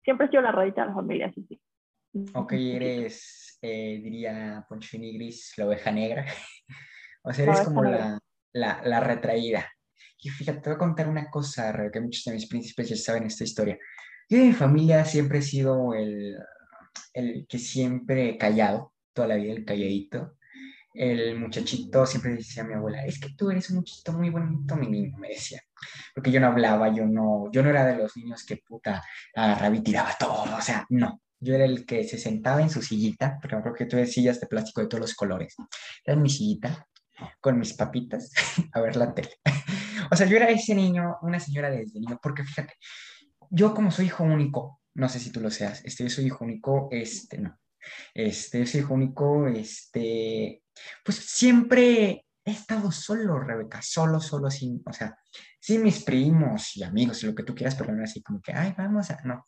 siempre 0.03 0.27
he 0.27 0.29
sido 0.29 0.41
la 0.41 0.51
radita 0.51 0.81
de 0.81 0.87
la 0.87 0.93
familia, 0.93 1.31
sí, 1.33 1.45
sí. 1.47 1.61
Ok, 2.33 2.53
eres, 2.53 3.57
eh, 3.61 3.99
diría 4.03 4.65
Poncho 4.69 4.97
Gris, 4.97 5.53
la 5.57 5.65
oveja 5.65 5.91
negra, 5.91 6.25
o 7.23 7.33
sea, 7.33 7.45
eres 7.45 7.61
como 7.61 7.83
la, 7.83 8.19
la, 8.53 8.81
la 8.83 8.99
retraída. 8.99 9.67
Y 10.21 10.29
fíjate, 10.29 10.61
te 10.61 10.69
voy 10.69 10.75
a 10.75 10.79
contar 10.79 11.09
una 11.09 11.29
cosa, 11.29 11.89
que 11.91 11.99
muchos 11.99 12.23
de 12.25 12.33
mis 12.33 12.47
príncipes 12.47 12.89
ya 12.89 12.95
saben 12.95 13.23
esta 13.23 13.43
historia. 13.43 13.77
Yo 14.29 14.37
de 14.37 14.45
mi 14.45 14.53
familia 14.53 15.03
siempre 15.05 15.39
he 15.39 15.41
sido 15.41 15.93
el, 15.93 16.37
el 17.13 17.45
que 17.47 17.59
siempre 17.59 18.37
callado, 18.37 18.93
toda 19.13 19.29
la 19.29 19.35
vida 19.35 19.53
el 19.53 19.65
calladito. 19.65 20.37
El 20.93 21.39
muchachito 21.39 22.05
siempre 22.05 22.35
decía 22.35 22.63
a 22.63 22.67
mi 22.67 22.73
abuela, 22.73 23.05
es 23.05 23.19
que 23.19 23.33
tú 23.35 23.49
eres 23.49 23.69
un 23.69 23.77
muchachito 23.77 24.13
muy 24.13 24.29
bonito, 24.29 24.75
mi 24.75 24.87
niño, 24.87 25.17
me 25.17 25.29
decía. 25.29 25.61
Porque 26.13 26.31
yo 26.31 26.39
no 26.39 26.47
hablaba, 26.47 26.93
yo 26.93 27.05
no, 27.05 27.51
yo 27.51 27.63
no 27.63 27.69
era 27.69 27.85
de 27.85 27.97
los 27.97 28.15
niños 28.15 28.45
que 28.45 28.57
puta 28.57 29.03
agarraba 29.35 29.75
y 29.75 29.81
tiraba 29.81 30.15
todo, 30.19 30.55
o 30.55 30.61
sea, 30.61 30.85
no. 30.89 31.21
Yo 31.39 31.55
era 31.55 31.65
el 31.65 31.85
que 31.85 32.05
se 32.05 32.17
sentaba 32.17 32.61
en 32.61 32.69
su 32.69 32.81
sillita, 32.81 33.37
porque 33.41 33.55
me 33.55 33.59
acuerdo 33.59 33.77
que 33.77 33.85
tuve 33.85 34.05
sillas 34.05 34.39
de 34.39 34.47
plástico 34.47 34.81
de 34.81 34.87
todos 34.87 35.01
los 35.01 35.13
colores. 35.13 35.55
Era 36.05 36.15
en 36.15 36.21
mi 36.21 36.29
sillita, 36.29 36.87
con 37.41 37.59
mis 37.59 37.73
papitas, 37.73 38.31
a 38.73 38.81
ver 38.81 38.95
la 38.95 39.13
tele. 39.13 39.31
o 40.11 40.15
sea, 40.15 40.27
yo 40.27 40.37
era 40.37 40.49
ese 40.49 40.75
niño, 40.75 41.17
una 41.21 41.39
señora 41.39 41.69
desde 41.69 41.99
niño, 41.99 42.19
porque 42.21 42.43
fíjate, 42.43 42.73
yo 43.49 43.73
como 43.73 43.91
soy 43.91 44.05
hijo 44.05 44.23
único, 44.23 44.79
no 44.95 45.09
sé 45.09 45.19
si 45.19 45.31
tú 45.31 45.39
lo 45.41 45.49
seas, 45.49 45.83
este, 45.85 46.03
yo 46.03 46.09
soy 46.09 46.25
hijo 46.25 46.43
único, 46.43 46.87
este, 46.91 47.39
no, 47.39 47.59
este, 48.13 48.59
yo 48.59 48.65
soy 48.65 48.81
hijo 48.81 48.93
único, 48.93 49.47
este, 49.47 50.62
pues 51.03 51.17
siempre 51.17 52.25
he 52.45 52.51
estado 52.51 52.91
solo, 52.91 53.39
Rebeca, 53.39 53.81
solo, 53.81 54.19
solo, 54.19 54.49
sin, 54.51 54.81
o 54.85 54.93
sea, 54.93 55.17
sin 55.59 55.83
mis 55.83 56.03
primos 56.03 56.75
y 56.75 56.83
amigos 56.83 57.23
y 57.23 57.27
lo 57.27 57.35
que 57.35 57.43
tú 57.43 57.55
quieras, 57.55 57.75
pero 57.75 57.93
no 57.93 58.03
así 58.03 58.21
como 58.21 58.41
que, 58.41 58.53
ay, 58.53 58.73
vamos 58.77 59.09
a, 59.11 59.21
no. 59.23 59.47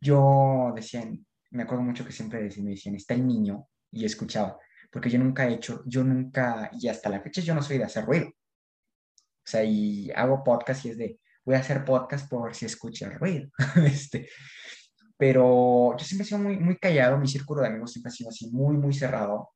Yo 0.00 0.72
decía, 0.74 1.08
me 1.50 1.62
acuerdo 1.62 1.84
mucho 1.84 2.04
que 2.04 2.12
siempre 2.12 2.42
decían, 2.42 2.66
me 2.66 2.72
decían, 2.72 2.94
está 2.96 3.14
el 3.14 3.26
niño, 3.26 3.68
y 3.90 4.04
escuchaba, 4.04 4.58
porque 4.90 5.10
yo 5.10 5.18
nunca 5.18 5.48
he 5.48 5.54
hecho, 5.54 5.82
yo 5.86 6.04
nunca, 6.04 6.70
y 6.72 6.88
hasta 6.88 7.08
la 7.08 7.20
fecha 7.20 7.40
yo 7.40 7.54
no 7.54 7.62
soy 7.62 7.78
de 7.78 7.84
hacer 7.84 8.04
ruido. 8.04 8.28
O 8.28 9.48
sea, 9.48 9.64
y 9.64 10.10
hago 10.10 10.42
podcast 10.42 10.84
y 10.84 10.90
es 10.90 10.98
de, 10.98 11.20
voy 11.44 11.54
a 11.54 11.60
hacer 11.60 11.84
podcast 11.84 12.28
por 12.28 12.54
si 12.54 12.66
escucha 12.66 13.08
ruido. 13.10 13.48
este, 13.86 14.28
pero 15.16 15.96
yo 15.96 16.04
siempre 16.04 16.24
he 16.24 16.28
sido 16.28 16.40
muy, 16.40 16.58
muy 16.58 16.76
callado, 16.76 17.18
mi 17.18 17.28
círculo 17.28 17.62
de 17.62 17.68
amigos 17.68 17.92
siempre 17.92 18.10
ha 18.10 18.14
sido 18.14 18.30
así, 18.30 18.50
muy, 18.50 18.76
muy 18.76 18.92
cerrado, 18.92 19.50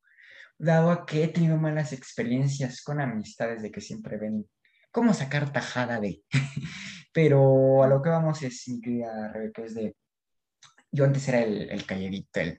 dado 0.61 0.90
a 0.90 1.06
que 1.06 1.24
he 1.24 1.28
tenido 1.28 1.56
malas 1.56 1.92
experiencias 1.92 2.82
con 2.82 3.00
amistades 3.00 3.62
de 3.62 3.70
que 3.70 3.80
siempre 3.80 4.18
ven 4.18 4.46
cómo 4.90 5.14
sacar 5.14 5.52
tajada 5.52 5.98
de. 6.00 6.22
pero 7.12 7.82
a 7.82 7.88
lo 7.88 8.02
que 8.02 8.11
vamos 8.11 8.42
es, 8.42 8.68
mi 8.68 8.80
querida 8.80 9.32
Rebeca, 9.32 9.62
es 9.62 9.74
de, 9.74 9.96
yo 10.92 11.04
antes 11.04 11.26
era 11.28 11.40
el, 11.40 11.70
el 11.70 11.86
calladito, 11.86 12.40
el 12.40 12.58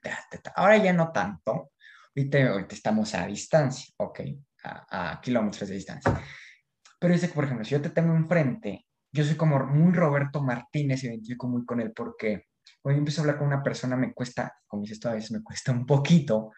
ahora 0.56 0.78
ya 0.78 0.94
no 0.94 1.12
tanto, 1.12 1.72
ahorita, 2.16 2.66
estamos 2.72 3.14
a 3.14 3.28
distancia, 3.28 3.94
ok, 3.98 4.22
a, 4.64 5.12
a 5.12 5.22
kilómetros 5.22 5.70
de 5.70 5.76
distancia. 5.76 6.20
Pero 7.00 7.14
dice 7.14 7.28
que, 7.28 7.34
por 7.34 7.46
ejemplo, 7.46 7.66
si 7.66 7.72
yo 7.72 7.82
te 7.82 7.90
tengo 7.92 8.16
enfrente, 8.16 8.86
yo 9.12 9.24
soy 9.24 9.36
como 9.36 9.64
muy 9.66 9.94
Roberto 9.94 10.42
Martínez, 10.42 11.04
identifico 11.04 11.48
muy 11.48 11.66
con 11.66 11.82
él 11.82 11.92
porque 11.94 12.46
cuando 12.82 12.98
yo 12.98 13.00
empiezo 13.00 13.22
a 13.22 13.24
hablar 13.24 13.38
con 13.38 13.48
una 13.48 13.64
persona 13.64 13.96
me 13.96 14.14
cuesta, 14.14 14.56
como 14.68 14.84
dices 14.84 15.00
tú, 15.00 15.08
a 15.08 15.14
veces 15.14 15.32
me 15.32 15.44
cuesta 15.44 15.72
un 15.72 15.86
poquito, 15.86 16.52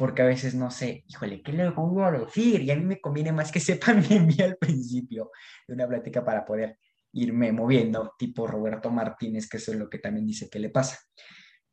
porque 0.00 0.22
a 0.22 0.24
veces 0.24 0.54
no 0.54 0.70
sé, 0.70 1.04
híjole, 1.08 1.42
¿qué 1.42 1.52
le 1.52 1.68
voy 1.68 2.02
a 2.02 2.10
decir? 2.10 2.62
Y 2.62 2.70
a 2.70 2.74
mí 2.74 2.86
me 2.86 3.02
conviene 3.02 3.32
más 3.32 3.52
que 3.52 3.60
sepan 3.60 4.00
de 4.08 4.18
mí 4.18 4.34
al 4.42 4.56
principio 4.56 5.30
de 5.68 5.74
una 5.74 5.86
plática 5.86 6.24
para 6.24 6.42
poder 6.42 6.78
irme 7.12 7.52
moviendo, 7.52 8.14
tipo 8.18 8.46
Roberto 8.46 8.90
Martínez, 8.90 9.46
que 9.46 9.58
eso 9.58 9.72
es 9.72 9.78
lo 9.78 9.90
que 9.90 9.98
también 9.98 10.26
dice 10.26 10.48
que 10.48 10.58
le 10.58 10.70
pasa. 10.70 10.98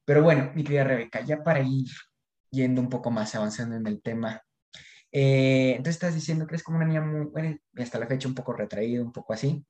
Pero 0.03 0.23
bueno, 0.23 0.51
mi 0.55 0.65
querida 0.65 0.83
Rebeca, 0.83 1.21
ya 1.21 1.41
para 1.41 1.61
ir 1.61 1.87
yendo 2.51 2.81
un 2.81 2.89
poco 2.89 3.11
más, 3.11 3.33
avanzando 3.33 3.77
en 3.77 3.87
el 3.87 4.01
tema, 4.01 4.41
eh, 5.09 5.75
entonces 5.77 5.95
estás 5.95 6.13
diciendo 6.13 6.45
que 6.45 6.55
eres 6.55 6.63
como 6.63 6.79
una 6.79 6.85
niña 6.85 6.99
muy, 6.99 7.27
bueno, 7.27 7.57
hasta 7.77 7.97
la 7.97 8.07
fecha 8.07 8.27
un 8.27 8.35
poco 8.35 8.51
retraída, 8.51 9.01
un 9.01 9.13
poco 9.13 9.31
así, 9.31 9.65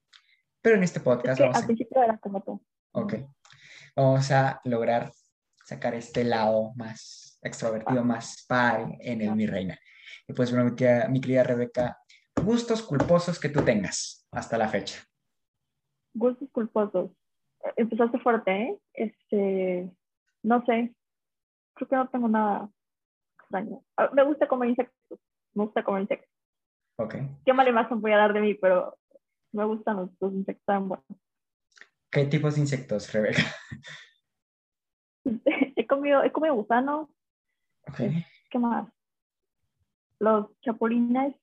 pero 0.64 0.78
en 0.78 0.84
este 0.84 1.00
podcast... 1.00 1.40
vamos 1.40 1.58
al 1.58 1.66
principio 1.68 2.02
era 2.02 2.18
como 2.18 2.42
tú. 2.42 2.60
Ok, 2.94 3.18
vamos 3.96 4.32
a 4.32 4.62
lograr 4.64 5.12
sacar 5.64 5.94
este 5.94 6.24
lado 6.24 6.74
más 6.76 7.27
extrovertido, 7.48 8.04
más 8.04 8.46
par 8.48 8.96
en 9.00 9.22
el 9.22 9.36
Mi 9.36 9.46
Reina. 9.46 9.78
Y 10.28 10.34
pues 10.34 10.52
bueno, 10.52 10.76
mi 11.10 11.22
querida 11.22 11.44
Rebeca, 11.44 11.98
gustos 12.44 12.82
culposos 12.82 13.40
que 13.40 13.50
tú 13.50 13.62
tengas 13.64 14.28
hasta 14.32 14.58
la 14.58 14.68
fecha 14.68 15.08
gustos 16.18 16.50
culposos. 16.52 17.12
Empezaste 17.76 18.20
fuerte, 18.20 18.52
¿eh? 18.52 18.78
Este, 18.94 19.92
no 20.44 20.64
sé, 20.66 20.94
creo 21.74 21.88
que 21.88 21.96
no 21.96 22.10
tengo 22.10 22.28
nada 22.28 22.70
extraño. 23.40 23.84
Ah, 23.96 24.10
me 24.14 24.24
gusta 24.24 24.48
comer 24.48 24.70
insectos, 24.70 25.20
me 25.54 25.64
gusta 25.64 25.84
comer 25.84 26.02
insectos. 26.02 26.30
Ok. 26.98 27.16
Qué 27.46 27.54
mala 27.54 27.70
imagen 27.70 28.02
voy 28.02 28.12
a 28.12 28.18
dar 28.18 28.34
de 28.34 28.42
mí, 28.42 28.54
pero 28.56 28.98
me 29.52 29.66
gustan 29.66 29.98
los, 29.98 30.10
los 30.20 30.34
insectos 30.34 30.66
tan 30.66 30.90
buenos. 30.90 31.06
¿Qué 32.12 32.26
tipos 32.26 32.56
de 32.56 32.62
insectos, 32.62 33.12
Rebeca? 33.14 33.44
he 35.76 35.86
comido, 35.86 36.24
he 36.24 36.32
comido 36.32 36.56
gusanos. 36.56 37.10
Okay. 37.90 38.26
¿Qué 38.50 38.60
más? 38.60 38.88
Los 40.20 40.60
chapulines. 40.62 41.36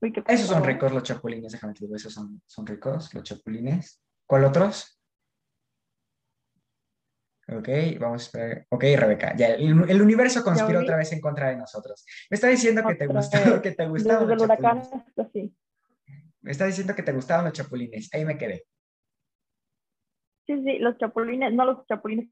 esos 0.00 0.46
son 0.46 0.64
ricos, 0.64 0.92
los 0.92 1.02
chapulines, 1.02 1.52
déjame 1.52 1.74
te 1.74 1.84
digo, 1.84 1.96
esos 1.96 2.12
son, 2.12 2.42
son 2.46 2.66
ricos, 2.66 3.12
los 3.14 3.22
chapulines. 3.24 4.00
¿Cuál 4.26 4.44
otros? 4.44 4.98
Ok, 7.48 7.68
vamos 7.98 8.22
a 8.22 8.24
esperar. 8.24 8.66
Ok, 8.70 8.84
Rebeca, 8.96 9.36
ya 9.36 9.48
el, 9.48 10.02
universo 10.02 10.44
conspira 10.44 10.80
otra 10.80 10.96
vez 10.96 11.12
en 11.12 11.20
contra 11.20 11.50
de 11.50 11.56
nosotros. 11.56 12.06
Me 12.30 12.36
está 12.36 12.48
diciendo 12.48 12.82
que 12.86 12.94
te 12.94 13.06
gustaban, 13.06 13.60
que 13.60 13.72
te 13.72 13.86
gustaban 13.86 14.28
los 14.28 14.38
chapulines. 14.38 15.52
Me 16.40 16.50
está 16.50 16.66
diciendo 16.66 16.94
que 16.94 17.02
te 17.02 17.12
gustaban 17.12 17.44
los 17.44 17.54
chapulines. 17.54 18.12
Ahí 18.14 18.24
me 18.24 18.38
quedé. 18.38 18.64
Sí, 20.46 20.62
sí, 20.64 20.78
los 20.78 20.96
chapulines, 20.98 21.52
no 21.52 21.64
los 21.64 21.86
chapulines 21.86 22.30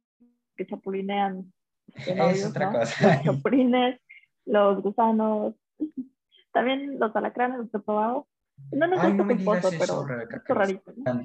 que 0.57 0.67
chapulinean. 0.67 1.53
Es 1.95 2.47
otra 2.47 2.73
cosa. 2.73 3.17
Los 3.17 3.23
chapulines, 3.25 4.01
los 4.47 4.83
gusanos, 4.83 5.55
también 6.53 6.99
los 6.99 7.15
alacranes 7.15 7.59
los 7.59 7.75
he 7.75 7.79
probado. 7.79 8.27
No, 8.73 8.87
no, 8.87 9.01
Ay, 9.01 9.15
no 9.15 9.25
me 9.25 9.35
digas 9.35 9.65
eso, 9.65 9.77
pero 9.79 10.07
Rebeca, 10.07 10.37
es 10.37 10.55
rarito. 10.55 10.93
¿no? 10.95 11.23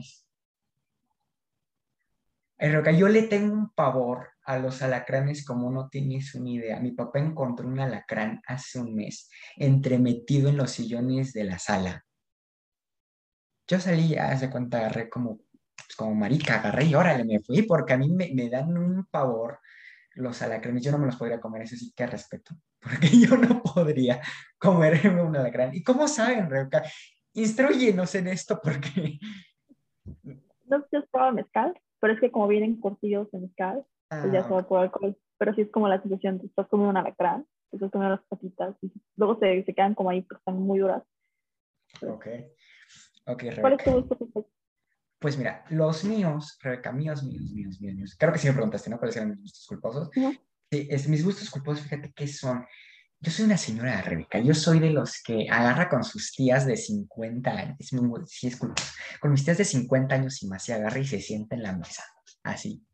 yo 2.98 3.08
le 3.10 3.24
tengo 3.24 3.54
un 3.54 3.70
pavor 3.74 4.30
a 4.46 4.58
los 4.58 4.82
alacranes 4.82 5.46
como 5.46 5.72
no 5.72 5.90
tienes 5.90 6.34
una 6.36 6.50
idea. 6.50 6.80
Mi 6.80 6.92
papá 6.92 7.20
encontró 7.20 7.68
un 7.68 7.80
alacrán 7.80 8.42
hace 8.48 8.80
un 8.80 8.96
mes 8.96 9.30
entremetido 9.58 10.50
en 10.50 10.58
los 10.58 10.72
sillones 10.72 11.34
de 11.34 11.44
la 11.44 11.60
sala. 11.60 12.06
Yo 13.68 13.80
salí, 13.80 14.16
hace 14.16 14.50
cuenta, 14.50 14.78
agarré 14.78 15.10
como, 15.10 15.38
pues, 15.38 15.96
como 15.98 16.14
marica, 16.14 16.60
agarré 16.60 16.86
y 16.86 16.96
órale, 16.96 17.26
me 17.26 17.40
fui 17.40 17.64
porque 17.64 17.94
a 17.94 17.98
mí 17.98 18.10
me, 18.10 18.32
me, 18.34 18.50
dan 18.50 18.78
un 18.78 19.06
pavor 19.06 19.60
los 20.16 20.42
alacranes. 20.42 20.84
Yo 20.84 20.92
no 20.92 20.98
me 20.98 21.06
los 21.06 21.16
podría 21.16 21.40
comer, 21.40 21.62
eso 21.62 21.76
sí 21.76 21.94
que 21.96 22.08
respeto, 22.08 22.56
porque 22.80 23.08
yo 23.08 23.38
no 23.38 23.62
podría 23.62 24.22
comerme 24.58 25.22
un 25.22 25.36
alacrán. 25.36 25.74
¿Y 25.74 25.84
cómo 25.84 26.08
saben, 26.08 26.50
Rebeca? 26.50 26.84
Instruyenos 27.34 28.16
en 28.16 28.28
esto 28.28 28.60
porque... 28.62 29.20
¿No 30.66 30.78
has 30.78 31.08
probado 31.12 31.34
mezcal? 31.34 31.80
pero 32.06 32.14
es 32.14 32.20
que 32.20 32.30
como 32.30 32.48
vienen 32.48 32.80
cortillos 32.80 33.34
en 33.34 33.42
mezcal, 33.42 33.84
pues 34.10 34.32
ya 34.32 34.42
ah, 34.42 34.44
se 34.44 34.64
por 34.66 34.80
alcohol. 34.80 35.18
Pero 35.40 35.56
sí 35.56 35.62
es 35.62 35.72
como 35.72 35.88
la 35.88 36.00
sensación, 36.00 36.38
de 36.38 36.46
estás 36.46 36.68
comiendo 36.68 36.92
un 36.92 36.98
alacrán, 36.98 37.48
estás 37.72 37.90
comiendo 37.90 38.16
las 38.16 38.26
patitas, 38.28 38.76
y 38.84 38.92
luego 39.16 39.40
se, 39.40 39.64
se 39.64 39.74
quedan 39.74 39.96
como 39.96 40.12
ahí, 40.12 40.22
porque 40.22 40.40
están 40.40 40.60
muy 40.60 40.78
duras. 40.78 41.02
Ok. 42.04 42.28
Ok, 43.26 43.42
Rebeca. 43.42 43.62
¿Cuál 43.62 43.74
es 43.74 43.84
tu 43.84 43.92
gusto? 43.92 44.50
Pues 45.20 45.38
mira, 45.38 45.66
los 45.70 46.04
míos, 46.04 46.58
Rebeca, 46.62 46.92
míos, 46.92 47.24
míos, 47.24 47.52
míos, 47.52 47.80
míos, 47.80 47.96
míos. 47.96 48.16
Creo 48.18 48.34
que 48.34 48.40
sí 48.40 48.48
me 48.48 48.54
preguntaste, 48.54 48.90
¿no? 48.90 48.98
¿Cuáles 48.98 49.16
eran 49.16 49.30
mis 49.30 49.42
gustos 49.42 49.66
culposos? 49.68 50.10
Sí, 50.14 50.88
es, 50.90 51.08
mis 51.08 51.24
gustos 51.24 51.50
culposos, 51.50 51.84
fíjate 51.84 52.12
que 52.14 52.28
son 52.28 52.66
yo 53.26 53.32
soy 53.32 53.46
una 53.46 53.58
señora 53.58 54.02
Rebeca, 54.02 54.40
yo 54.40 54.54
soy 54.54 54.80
de 54.80 54.92
los 54.92 55.22
que 55.24 55.48
agarra 55.50 55.90
con 55.90 56.04
sus 56.04 56.32
tías 56.32 56.66
de 56.66 56.78
50 56.78 57.50
años, 57.50 57.78
sí, 58.28 58.48
es 58.48 58.58
con 58.58 59.32
mis 59.32 59.44
tías 59.44 59.58
de 59.58 59.66
50 59.66 60.14
años 60.14 60.44
y 60.44 60.48
más, 60.48 60.70
y 60.70 60.74
agarra 60.74 61.00
y 61.00 61.06
se 61.06 61.20
sienta 61.20 61.56
en 61.56 61.64
la 61.64 61.76
mesa, 61.76 62.04
así, 62.44 62.86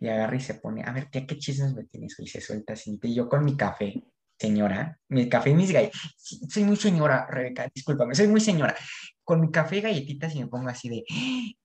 y 0.00 0.08
agarra 0.08 0.34
y 0.34 0.40
se 0.40 0.54
pone, 0.54 0.82
a 0.84 0.92
ver, 0.92 1.08
tía, 1.10 1.24
¿qué 1.26 1.38
chismes 1.38 1.74
me 1.74 1.84
tienes? 1.84 2.18
Y 2.18 2.26
se 2.26 2.40
suelta 2.40 2.72
así, 2.72 2.98
y 3.00 3.14
yo 3.14 3.28
con 3.28 3.44
mi 3.44 3.56
café, 3.56 4.02
señora, 4.40 4.98
mi 5.08 5.28
café 5.28 5.50
y 5.50 5.54
mis 5.54 5.70
galletas, 5.70 6.00
soy 6.16 6.64
muy 6.64 6.76
señora, 6.76 7.26
Rebeca, 7.28 7.68
discúlpame, 7.74 8.14
soy 8.14 8.26
muy 8.26 8.40
señora, 8.40 8.74
con 9.22 9.38
mi 9.38 9.50
café 9.50 9.76
y 9.76 9.80
galletitas 9.82 10.34
y 10.34 10.40
me 10.40 10.46
pongo 10.46 10.70
así 10.70 10.88
de, 10.88 11.04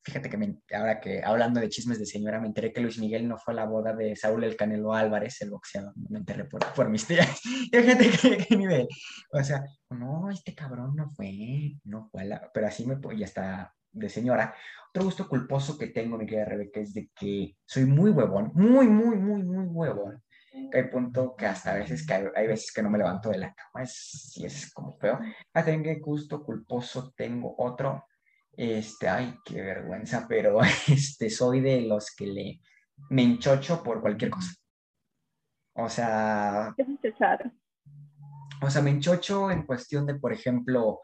fíjate 0.03 0.29
que 0.29 0.75
ahora 0.75 0.99
que 0.99 1.23
hablando 1.23 1.61
de 1.61 1.69
chismes 1.69 1.99
de 1.99 2.05
señora, 2.05 2.41
me 2.41 2.47
enteré 2.47 2.73
que 2.73 2.81
Luis 2.81 2.99
Miguel 2.99 3.29
no 3.29 3.37
fue 3.37 3.53
a 3.53 3.55
la 3.55 3.65
boda 3.65 3.93
de 3.93 4.13
Saúl 4.17 4.43
El 4.43 4.57
Canelo 4.57 4.93
Álvarez, 4.93 5.41
el 5.41 5.51
boxeador, 5.51 5.93
me 6.09 6.19
enteré 6.19 6.43
por, 6.45 6.61
por 6.73 6.89
mis 6.89 7.07
tías, 7.07 7.39
fíjate 7.71 8.09
qué, 8.09 8.45
qué 8.45 8.57
nivel, 8.57 8.87
o 9.31 9.41
sea, 9.41 9.63
no, 9.89 10.29
este 10.29 10.53
cabrón 10.53 10.97
no 10.97 11.09
fue, 11.11 11.77
no 11.85 12.09
fue 12.11 12.23
a 12.23 12.25
la, 12.25 12.51
pero 12.53 12.67
así 12.67 12.85
me, 12.85 12.97
ya 13.17 13.25
está 13.25 13.73
de 13.93 14.09
señora. 14.09 14.53
Otro 14.89 15.05
gusto 15.05 15.29
culposo 15.29 15.77
que 15.77 15.87
tengo, 15.87 16.17
mi 16.17 16.25
querida 16.25 16.45
Rebeca, 16.45 16.81
es 16.81 16.93
de 16.93 17.09
que 17.15 17.55
soy 17.65 17.85
muy 17.85 18.11
huevón, 18.11 18.51
muy, 18.53 18.87
muy, 18.87 19.15
muy, 19.15 19.43
muy 19.43 19.65
huevón 19.67 20.24
que 20.71 20.77
hay 20.77 20.87
punto 20.89 21.35
que 21.35 21.45
hasta 21.45 21.71
a 21.71 21.75
veces 21.75 22.05
que 22.05 22.13
hay, 22.13 22.47
veces 22.47 22.71
que 22.71 22.81
no 22.81 22.89
me 22.89 22.97
levanto 22.97 23.29
de 23.29 23.39
la 23.39 23.53
cama, 23.53 23.83
es, 23.83 24.31
sí 24.31 24.45
es 24.45 24.71
como 24.73 24.97
feo. 24.97 25.19
Ah, 25.53 25.63
que 25.63 25.99
gusto 25.99 26.43
culposo, 26.43 27.13
tengo 27.15 27.55
otro, 27.57 28.05
este, 28.53 29.09
ay, 29.09 29.35
qué 29.43 29.61
vergüenza, 29.61 30.25
pero 30.27 30.59
este, 30.87 31.29
soy 31.29 31.61
de 31.61 31.81
los 31.81 32.13
que 32.15 32.27
le, 32.27 32.61
me 33.09 33.23
enchocho 33.23 33.83
por 33.83 34.01
cualquier 34.01 34.31
cosa. 34.31 34.53
O 35.73 35.89
sea... 35.89 36.73
O 38.61 38.69
sea, 38.69 38.81
me 38.81 38.89
enchocho 38.89 39.51
en 39.51 39.65
cuestión 39.65 40.05
de, 40.05 40.15
por 40.15 40.31
ejemplo, 40.31 41.01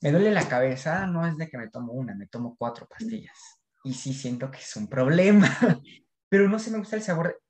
me 0.00 0.10
duele 0.10 0.30
la 0.30 0.48
cabeza, 0.48 1.06
no 1.06 1.26
es 1.26 1.36
de 1.36 1.48
que 1.48 1.58
me 1.58 1.68
tomo 1.68 1.92
una, 1.92 2.14
me 2.14 2.26
tomo 2.26 2.56
cuatro 2.58 2.86
pastillas. 2.86 3.36
Y 3.84 3.92
sí 3.94 4.14
siento 4.14 4.50
que 4.50 4.58
es 4.58 4.76
un 4.76 4.88
problema, 4.88 5.48
pero 6.28 6.48
no 6.48 6.58
se 6.58 6.70
me 6.70 6.78
gusta 6.78 6.96
el 6.96 7.02
sabor 7.02 7.41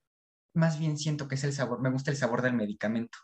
más 0.55 0.79
bien 0.79 0.99
siento 0.99 1.29
que 1.29 1.37
es 1.37 1.45
el 1.45 1.53
sabor, 1.53 1.81
me 1.81 1.91
gusta 1.91 2.11
el 2.11 2.17
sabor 2.17 2.43
del 2.43 2.55
medicamento. 2.55 3.19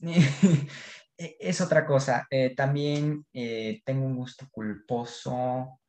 e, 0.00 1.36
es 1.40 1.60
otra 1.60 1.86
cosa. 1.86 2.26
Eh, 2.30 2.54
también 2.54 3.24
eh, 3.32 3.80
tengo 3.84 4.06
un 4.06 4.16
gusto 4.16 4.46
culposo 4.50 5.80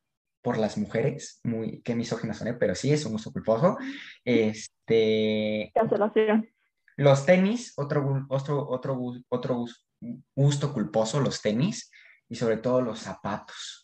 por 0.42 0.58
las 0.58 0.76
mujeres, 0.76 1.40
muy, 1.42 1.80
qué 1.82 1.94
misógina 1.94 2.34
soné, 2.34 2.52
pero 2.54 2.74
sí 2.74 2.92
es 2.92 3.04
un 3.06 3.12
gusto 3.12 3.32
culposo. 3.32 3.78
Este, 4.24 5.72
Cancelación. 5.74 6.48
Los 6.96 7.24
tenis, 7.24 7.72
otro, 7.76 8.26
otro, 8.28 8.68
otro, 8.68 9.00
otro 9.30 9.64
gusto 10.36 10.72
culposo, 10.72 11.20
los 11.20 11.40
tenis 11.40 11.90
y 12.28 12.36
sobre 12.36 12.58
todo 12.58 12.82
los 12.82 13.00
zapatos. 13.00 13.83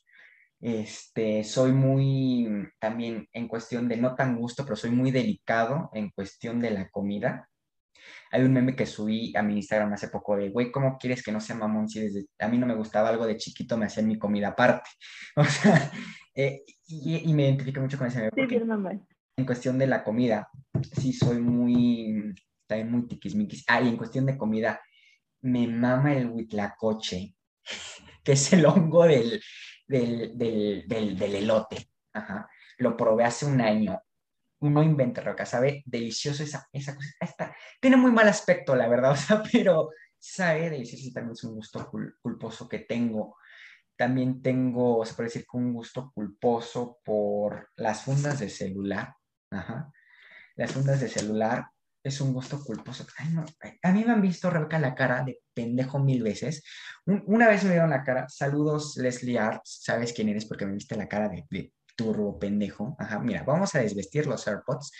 Este, 0.60 1.42
soy 1.42 1.72
muy, 1.72 2.68
también 2.78 3.26
en 3.32 3.48
cuestión 3.48 3.88
de 3.88 3.96
no 3.96 4.14
tan 4.14 4.36
gusto, 4.36 4.64
pero 4.64 4.76
soy 4.76 4.90
muy 4.90 5.10
delicado 5.10 5.90
en 5.94 6.10
cuestión 6.10 6.60
de 6.60 6.70
la 6.70 6.90
comida. 6.90 7.48
Hay 8.30 8.42
un 8.42 8.52
meme 8.52 8.76
que 8.76 8.86
subí 8.86 9.34
a 9.36 9.42
mi 9.42 9.56
Instagram 9.56 9.92
hace 9.92 10.08
poco 10.08 10.36
de, 10.36 10.50
güey, 10.50 10.70
¿cómo 10.70 10.98
quieres 10.98 11.22
que 11.22 11.32
no 11.32 11.40
sea 11.40 11.56
mamón 11.56 11.88
si 11.88 12.00
desde 12.00 12.26
a 12.38 12.48
mí 12.48 12.58
no 12.58 12.66
me 12.66 12.74
gustaba 12.74 13.08
algo 13.08 13.26
de 13.26 13.36
chiquito, 13.36 13.76
me 13.76 13.86
hacían 13.86 14.06
mi 14.06 14.18
comida 14.18 14.48
aparte? 14.48 14.90
O 15.36 15.44
sea, 15.44 15.90
eh, 16.34 16.62
y, 16.86 17.32
me 17.32 17.44
identifico 17.44 17.80
mucho 17.80 17.96
con 17.96 18.08
ese 18.08 18.18
meme. 18.18 18.30
Sí, 18.48 18.60
en 19.36 19.46
cuestión 19.46 19.78
de 19.78 19.86
la 19.86 20.04
comida, 20.04 20.48
sí 21.00 21.12
soy 21.12 21.38
muy, 21.38 22.34
también 22.66 22.90
muy 22.90 23.06
tiquismiquis. 23.08 23.64
Ah, 23.66 23.80
y 23.80 23.88
en 23.88 23.96
cuestión 23.96 24.26
de 24.26 24.36
comida, 24.36 24.80
me 25.40 25.66
mama 25.66 26.14
el 26.14 26.26
huitlacoche, 26.26 27.34
que 28.24 28.32
es 28.32 28.52
el 28.52 28.66
hongo 28.66 29.04
del, 29.04 29.40
del, 29.90 30.38
del, 30.86 31.18
del, 31.18 31.34
elote. 31.34 31.90
Ajá. 32.12 32.48
Lo 32.78 32.96
probé 32.96 33.24
hace 33.24 33.46
un 33.46 33.60
año 33.60 34.00
uno 34.60 34.82
inventa 34.82 35.22
roca, 35.22 35.46
sabe 35.46 35.82
delicioso 35.86 36.42
esa, 36.42 36.68
esa 36.72 36.94
cosa. 36.94 37.08
Está, 37.18 37.56
tiene 37.80 37.96
muy 37.96 38.12
mal 38.12 38.28
aspecto, 38.28 38.76
la 38.76 38.88
verdad, 38.88 39.12
o 39.12 39.16
sea, 39.16 39.42
pero 39.50 39.90
sabe 40.18 40.70
delicioso 40.70 41.06
y 41.06 41.12
también 41.12 41.32
es 41.32 41.44
un 41.44 41.54
gusto 41.54 41.90
culposo 42.22 42.68
que 42.68 42.80
tengo. 42.80 43.36
También 43.96 44.40
tengo, 44.42 45.04
se 45.04 45.14
puede 45.14 45.28
decir 45.28 45.46
un 45.52 45.72
gusto 45.72 46.10
culposo 46.14 46.98
por 47.04 47.70
las 47.76 48.02
fundas 48.02 48.38
de 48.38 48.48
celular. 48.48 49.14
Ajá. 49.50 49.92
Las 50.56 50.72
fundas 50.72 51.00
de 51.00 51.08
celular 51.08 51.66
es 52.02 52.20
un 52.20 52.32
gusto 52.32 52.62
culposo. 52.64 53.06
A 53.82 53.92
mí 53.92 54.04
me 54.04 54.12
han 54.12 54.22
visto, 54.22 54.50
Rebeca, 54.50 54.78
la 54.78 54.94
cara 54.94 55.22
de 55.24 55.40
pendejo 55.54 55.98
mil 55.98 56.22
veces. 56.22 56.62
una 57.06 57.48
vez 57.48 57.64
me 57.64 57.70
dieron 57.70 57.90
la 57.90 58.02
cara, 58.04 58.26
saludos 58.28 58.96
Leslie 58.96 59.38
Arts, 59.38 59.80
sabes 59.82 60.12
quién 60.12 60.28
eres 60.28 60.46
porque 60.46 60.66
me 60.66 60.72
viste 60.72 60.96
la 60.96 61.08
cara 61.08 61.28
de 61.28 61.72
turbo 61.96 62.38
pendejo. 62.38 62.96
Ajá, 62.98 63.18
mira, 63.18 63.42
vamos 63.42 63.74
a 63.74 63.80
desvestir 63.80 64.26
los 64.26 64.46
AirPods. 64.46 64.92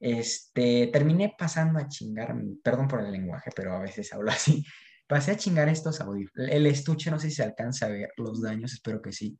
Este, 0.00 0.88
terminé 0.92 1.34
pasando 1.36 1.78
a 1.78 1.88
chingar, 1.88 2.34
perdón 2.62 2.88
por 2.88 3.00
el 3.00 3.10
lenguaje, 3.12 3.50
pero 3.54 3.74
a 3.74 3.80
veces 3.80 4.12
hablo 4.12 4.30
así. 4.30 4.64
Pasé 5.06 5.32
a 5.32 5.36
chingar 5.36 5.68
estos 5.68 6.00
audífonos. 6.00 6.50
El 6.50 6.66
estuche, 6.66 7.10
no 7.10 7.18
sé 7.18 7.30
si 7.30 7.36
se 7.36 7.42
alcanza 7.42 7.86
a 7.86 7.90
ver 7.90 8.12
los 8.16 8.42
daños, 8.42 8.72
espero 8.72 9.02
que 9.02 9.12
sí. 9.12 9.38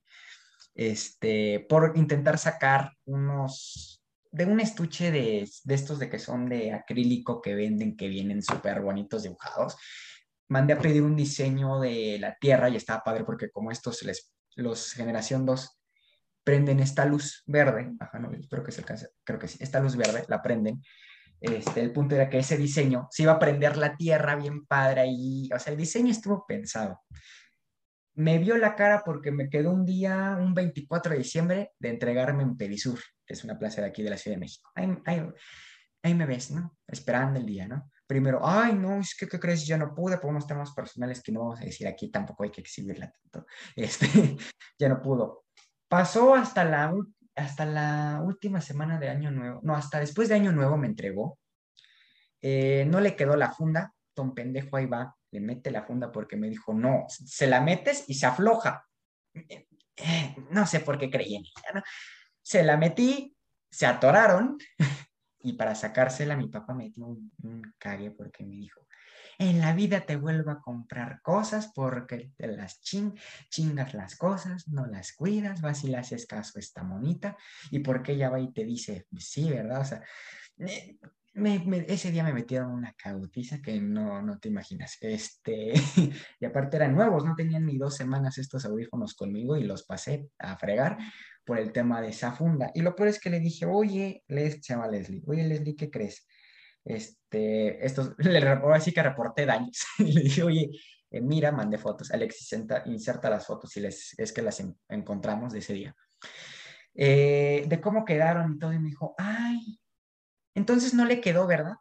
Este, 0.74 1.66
por 1.68 1.92
intentar 1.96 2.38
sacar 2.38 2.92
unos, 3.04 3.97
de 4.30 4.44
un 4.44 4.60
estuche 4.60 5.10
de, 5.10 5.48
de 5.64 5.74
estos 5.74 5.98
de 5.98 6.08
que 6.08 6.18
son 6.18 6.48
de 6.48 6.72
acrílico 6.72 7.40
que 7.40 7.54
venden, 7.54 7.96
que 7.96 8.08
vienen 8.08 8.42
súper 8.42 8.80
bonitos 8.80 9.22
dibujados. 9.22 9.76
Mandé 10.48 10.74
a 10.74 10.78
pedir 10.78 11.02
un 11.02 11.16
diseño 11.16 11.80
de 11.80 12.18
la 12.18 12.36
Tierra 12.36 12.68
y 12.68 12.76
estaba 12.76 13.04
padre 13.04 13.24
porque 13.24 13.50
como 13.50 13.70
estos 13.70 14.02
les, 14.02 14.32
los 14.56 14.92
generación 14.92 15.46
2 15.46 15.78
prenden 16.44 16.80
esta 16.80 17.04
luz 17.04 17.42
verde, 17.46 17.92
ajá, 18.00 18.18
no, 18.18 18.32
espero 18.32 18.64
que 18.64 18.72
se 18.72 18.80
alcance, 18.80 19.10
creo 19.22 19.38
que 19.38 19.48
sí, 19.48 19.58
esta 19.60 19.80
luz 19.80 19.96
verde 19.96 20.24
la 20.28 20.40
prenden. 20.42 20.82
Este, 21.40 21.80
el 21.80 21.92
punto 21.92 22.14
era 22.14 22.28
que 22.28 22.38
ese 22.38 22.56
diseño 22.56 23.06
se 23.10 23.24
iba 23.24 23.32
a 23.32 23.38
prender 23.38 23.76
la 23.76 23.96
tierra 23.96 24.34
bien 24.34 24.64
padre 24.66 25.04
y, 25.08 25.50
o 25.52 25.58
sea, 25.58 25.72
el 25.72 25.78
diseño 25.78 26.10
estuvo 26.10 26.46
pensado. 26.46 27.00
Me 28.14 28.38
vio 28.38 28.56
la 28.56 28.74
cara 28.74 29.02
porque 29.04 29.30
me 29.30 29.48
quedó 29.48 29.70
un 29.70 29.84
día, 29.84 30.36
un 30.40 30.54
24 30.54 31.12
de 31.12 31.18
diciembre, 31.18 31.72
de 31.78 31.90
entregarme 31.90 32.42
en 32.42 32.56
Perisur, 32.56 32.98
es 33.28 33.44
una 33.44 33.58
plaza 33.58 33.82
de 33.82 33.88
aquí 33.88 34.02
de 34.02 34.10
la 34.10 34.16
Ciudad 34.16 34.36
de 34.36 34.40
México. 34.40 34.70
Ahí, 34.74 34.88
ahí, 36.02 36.14
me 36.14 36.26
ves, 36.26 36.50
¿no? 36.50 36.78
Esperando 36.86 37.38
el 37.38 37.46
día, 37.46 37.68
¿no? 37.68 37.90
Primero, 38.06 38.40
ay, 38.42 38.74
no, 38.74 39.00
es 39.00 39.14
que, 39.14 39.28
¿qué 39.28 39.38
crees? 39.38 39.66
Ya 39.66 39.76
no 39.76 39.94
pude 39.94 40.18
por 40.18 40.30
unos 40.30 40.46
temas 40.46 40.72
personales 40.72 41.22
que 41.22 41.30
no 41.30 41.40
vamos 41.40 41.60
a 41.60 41.64
decir 41.64 41.86
aquí, 41.86 42.10
tampoco 42.10 42.44
hay 42.44 42.50
que 42.50 42.62
exhibirla 42.62 43.12
tanto. 43.12 43.46
Este, 43.76 44.36
ya 44.78 44.88
no 44.88 45.02
pudo 45.02 45.44
Pasó 45.88 46.34
hasta 46.34 46.64
la, 46.64 46.94
hasta 47.34 47.64
la 47.64 48.20
última 48.22 48.60
semana 48.60 48.98
de 48.98 49.08
Año 49.08 49.30
Nuevo, 49.30 49.60
no, 49.62 49.74
hasta 49.74 50.00
después 50.00 50.28
de 50.28 50.34
Año 50.34 50.52
Nuevo 50.52 50.76
me 50.76 50.86
entregó. 50.86 51.38
Eh, 52.40 52.84
no 52.86 53.00
le 53.00 53.16
quedó 53.16 53.36
la 53.36 53.50
funda, 53.50 53.92
don 54.14 54.34
pendejo 54.34 54.76
ahí 54.76 54.86
va, 54.86 55.16
le 55.30 55.40
mete 55.40 55.70
la 55.70 55.82
funda 55.82 56.12
porque 56.12 56.36
me 56.36 56.48
dijo, 56.48 56.74
no, 56.74 57.06
se 57.08 57.46
la 57.46 57.60
metes 57.60 58.04
y 58.06 58.14
se 58.14 58.26
afloja. 58.26 58.86
Eh, 59.34 60.36
no 60.50 60.66
sé 60.66 60.80
por 60.80 60.98
qué 60.98 61.10
creí 61.10 61.36
en 61.36 61.42
ella, 61.42 61.70
¿no? 61.74 61.82
Se 62.48 62.62
la 62.64 62.78
metí, 62.78 63.36
se 63.70 63.84
atoraron 63.84 64.56
y 65.42 65.52
para 65.52 65.74
sacársela 65.74 66.34
mi 66.34 66.48
papá 66.48 66.72
me 66.72 66.90
un, 66.96 67.30
cague 67.76 68.10
porque 68.10 68.42
me 68.42 68.56
dijo, 68.56 68.86
en 69.36 69.60
la 69.60 69.74
vida 69.74 70.00
te 70.06 70.16
vuelvo 70.16 70.50
a 70.50 70.62
comprar 70.62 71.20
cosas 71.20 71.70
porque 71.74 72.32
te 72.38 72.46
las 72.46 72.80
chingas 72.80 73.92
las 73.92 74.16
cosas, 74.16 74.66
no 74.66 74.86
las 74.86 75.12
cuidas, 75.12 75.60
vas 75.60 75.84
y 75.84 75.88
le 75.88 75.98
haces 75.98 76.24
caso 76.24 76.54
a 76.56 76.60
esta 76.60 76.82
monita 76.82 77.36
y 77.70 77.80
porque 77.80 78.12
ella 78.12 78.30
va 78.30 78.40
y 78.40 78.50
te 78.50 78.64
dice, 78.64 79.06
sí, 79.18 79.50
¿verdad? 79.50 79.82
O 79.82 79.84
sea, 79.84 80.02
ese 81.86 82.10
día 82.10 82.24
me 82.24 82.32
metieron 82.32 82.70
una 82.70 82.92
cautiza 82.92 83.60
que 83.60 83.80
no, 83.80 84.22
no 84.22 84.38
te 84.38 84.48
imaginas. 84.48 84.96
Este, 85.00 85.72
y 86.40 86.44
aparte 86.44 86.76
eran 86.76 86.94
nuevos, 86.94 87.24
no 87.24 87.34
tenían 87.34 87.66
ni 87.66 87.78
dos 87.78 87.96
semanas 87.96 88.38
estos 88.38 88.64
audífonos 88.64 89.14
conmigo 89.14 89.56
y 89.56 89.64
los 89.64 89.84
pasé 89.84 90.28
a 90.38 90.56
fregar 90.56 90.98
por 91.44 91.58
el 91.58 91.72
tema 91.72 92.00
de 92.00 92.08
esa 92.08 92.32
funda. 92.32 92.70
Y 92.74 92.82
lo 92.82 92.94
peor 92.94 93.08
es 93.08 93.20
que 93.20 93.30
le 93.30 93.40
dije, 93.40 93.66
oye, 93.66 94.22
Les, 94.28 94.58
se 94.62 94.74
llama 94.74 94.88
Leslie, 94.88 95.22
oye 95.26 95.44
Leslie, 95.44 95.76
¿qué 95.76 95.90
crees? 95.90 96.26
este, 96.88 97.84
estos, 97.84 98.14
le, 98.18 98.38
así 98.38 98.92
que 98.92 99.02
reporté 99.02 99.46
daños. 99.46 99.84
y 99.98 100.12
le 100.12 100.22
dije, 100.22 100.42
oye, 100.42 100.70
eh, 101.10 101.20
mira, 101.20 101.52
mandé 101.52 101.78
fotos. 101.78 102.10
Alexis 102.10 102.58
inserta 102.86 103.30
las 103.30 103.46
fotos 103.46 103.76
y 103.76 103.80
les, 103.80 104.18
es 104.18 104.32
que 104.32 104.42
las 104.42 104.62
encontramos 104.88 105.52
de 105.52 105.60
ese 105.60 105.74
día. 105.74 105.94
Eh, 106.94 107.64
de 107.68 107.80
cómo 107.80 108.04
quedaron 108.04 108.54
y 108.54 108.58
todo. 108.58 108.72
Y 108.72 108.78
me 108.78 108.88
dijo, 108.88 109.14
ay, 109.18 109.78
entonces 110.54 110.94
no 110.94 111.04
le 111.04 111.20
quedó, 111.20 111.46
¿verdad? 111.46 111.76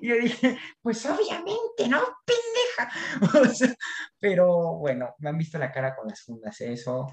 y 0.00 0.08
yo 0.08 0.16
dije, 0.16 0.58
pues 0.80 1.04
obviamente, 1.06 1.88
¿no? 1.88 2.00
Pendeja. 2.26 3.76
pero 4.18 4.76
bueno, 4.78 5.14
me 5.18 5.30
han 5.30 5.38
visto 5.38 5.58
la 5.58 5.72
cara 5.72 5.94
con 5.94 6.08
las 6.08 6.22
fundas, 6.22 6.60
eso. 6.60 7.06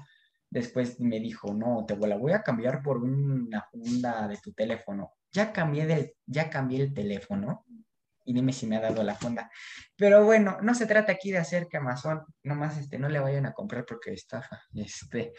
Después 0.50 0.98
me 0.98 1.20
dijo, 1.20 1.54
no, 1.54 1.84
te 1.86 1.96
la 1.96 2.16
voy 2.16 2.32
a 2.32 2.42
cambiar 2.42 2.82
por 2.82 2.98
una 2.98 3.62
funda 3.70 4.26
de 4.26 4.36
tu 4.38 4.52
teléfono 4.52 5.14
ya 5.32 5.52
cambié, 5.52 5.86
del, 5.86 6.14
ya 6.26 6.50
cambié 6.50 6.82
el 6.82 6.94
teléfono 6.94 7.64
y 8.24 8.34
dime 8.34 8.52
si 8.52 8.66
me 8.66 8.76
ha 8.76 8.80
dado 8.80 9.02
la 9.02 9.14
funda. 9.14 9.50
Pero 9.96 10.24
bueno, 10.24 10.58
no 10.62 10.74
se 10.74 10.86
trata 10.86 11.12
aquí 11.12 11.30
de 11.30 11.38
hacer 11.38 11.68
que 11.68 11.78
Amazon 11.78 12.22
nomás 12.42 12.78
este, 12.78 12.98
no 12.98 13.08
le 13.08 13.18
vayan 13.18 13.46
a 13.46 13.52
comprar 13.52 13.84
porque 13.86 14.12
estafa. 14.12 14.62
Este, 14.74 15.32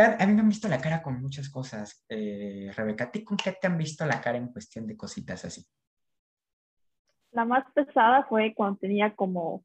a 0.00 0.26
mí 0.26 0.32
me 0.32 0.40
han 0.40 0.48
visto 0.48 0.68
la 0.68 0.80
cara 0.80 1.02
con 1.02 1.20
muchas 1.20 1.50
cosas. 1.50 2.04
Eh, 2.08 2.70
Rebeca, 2.74 3.04
¿a 3.04 3.10
ti 3.10 3.24
con 3.24 3.36
qué 3.36 3.52
te 3.52 3.66
han 3.66 3.76
visto 3.76 4.06
la 4.06 4.20
cara 4.20 4.38
en 4.38 4.52
cuestión 4.52 4.86
de 4.86 4.96
cositas 4.96 5.44
así? 5.44 5.64
La 7.30 7.44
más 7.44 7.64
pesada 7.72 8.24
fue 8.24 8.54
cuando 8.54 8.78
tenía 8.78 9.14
como, 9.14 9.64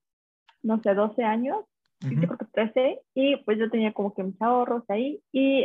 no 0.63 0.81
sé, 0.81 0.93
12 0.93 1.23
años, 1.23 1.65
yo 1.99 2.15
creo 2.15 2.37
que 2.37 2.45
13, 2.45 3.01
y 3.15 3.37
pues 3.37 3.57
yo 3.57 3.69
tenía 3.69 3.91
como 3.91 4.13
que 4.13 4.23
mis 4.23 4.41
ahorros 4.41 4.83
ahí, 4.89 5.21
y 5.31 5.63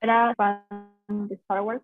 era 0.00 0.34
fan 0.36 0.66
de 1.08 1.34
Star 1.36 1.62
Wars, 1.62 1.82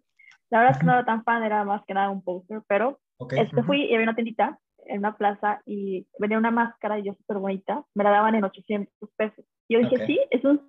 la 0.50 0.58
verdad 0.58 0.74
es 0.74 0.78
que 0.78 0.86
no 0.86 0.92
era 0.92 1.04
tan 1.04 1.24
fan, 1.24 1.42
era 1.42 1.64
más 1.64 1.84
que 1.86 1.94
nada 1.94 2.10
un 2.10 2.22
poster, 2.22 2.62
pero 2.66 3.00
este, 3.30 3.62
fui 3.62 3.84
y 3.84 3.94
había 3.94 4.04
una 4.04 4.14
tiendita 4.14 4.58
en 4.86 4.98
una 4.98 5.16
plaza 5.16 5.62
y 5.64 6.06
venía 6.18 6.38
una 6.38 6.50
máscara 6.50 6.98
y 6.98 7.04
yo 7.04 7.14
súper 7.14 7.38
bonita, 7.38 7.84
me 7.94 8.04
la 8.04 8.10
daban 8.10 8.34
en 8.34 8.44
800 8.44 9.10
pesos. 9.16 9.44
Y 9.68 9.74
yo 9.74 9.80
dije, 9.80 10.06
sí, 10.06 10.20
es 10.30 10.44
un 10.44 10.60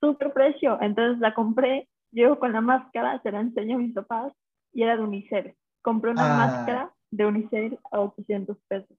súper 0.00 0.32
precio. 0.32 0.78
Entonces 0.80 1.18
la 1.20 1.34
compré, 1.34 1.88
llego 2.10 2.38
con 2.38 2.52
la 2.52 2.60
máscara, 2.60 3.20
se 3.22 3.30
la 3.30 3.40
enseño 3.40 3.76
a 3.76 3.78
mis 3.78 3.94
papás 3.94 4.32
y 4.72 4.82
era 4.82 4.96
de 4.96 5.02
Unicel. 5.02 5.54
Compré 5.82 6.10
una 6.10 6.34
ah. 6.34 6.46
máscara 6.46 6.92
de 7.10 7.26
Unicel 7.26 7.78
a 7.90 8.00
800 8.00 8.56
pesos. 8.68 8.96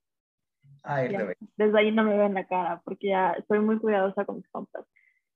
Ay, 0.83 1.15
desde 1.57 1.77
ahí 1.77 1.91
no 1.91 2.03
me 2.03 2.17
veo 2.17 2.25
en 2.25 2.33
la 2.33 2.47
cara 2.47 2.81
porque 2.83 3.09
ya 3.09 3.33
estoy 3.33 3.59
muy 3.59 3.77
cuidadosa 3.77 4.25
con 4.25 4.37
mis 4.37 4.47
compras. 4.49 4.85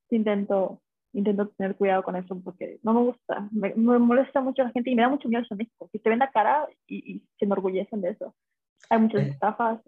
Intento 0.10 0.82
intento 1.16 1.48
tener 1.50 1.76
cuidado 1.76 2.04
con 2.04 2.16
eso 2.16 2.40
porque 2.44 2.80
no 2.84 2.94
me 2.94 3.00
gusta, 3.02 3.48
me, 3.52 3.74
molesta 3.76 4.42
mucho 4.42 4.64
la 4.64 4.72
gente 4.72 4.90
y 4.90 4.96
me 4.96 5.02
da 5.02 5.10
mucho 5.10 5.30
miedo 5.30 5.44
eso 5.44 5.56
México, 5.56 5.90
que 5.92 6.00
te 6.00 6.10
ven 6.10 6.20
la 6.20 6.30
cara 6.30 6.68
y, 6.88 7.24
se 7.40 7.46
enorgullecen 7.46 8.02
de 8.02 8.10
eso. 8.10 8.36
Hay 8.90 9.00
muchas 9.00 9.22
eh, 9.22 9.30
estafas. 9.30 9.80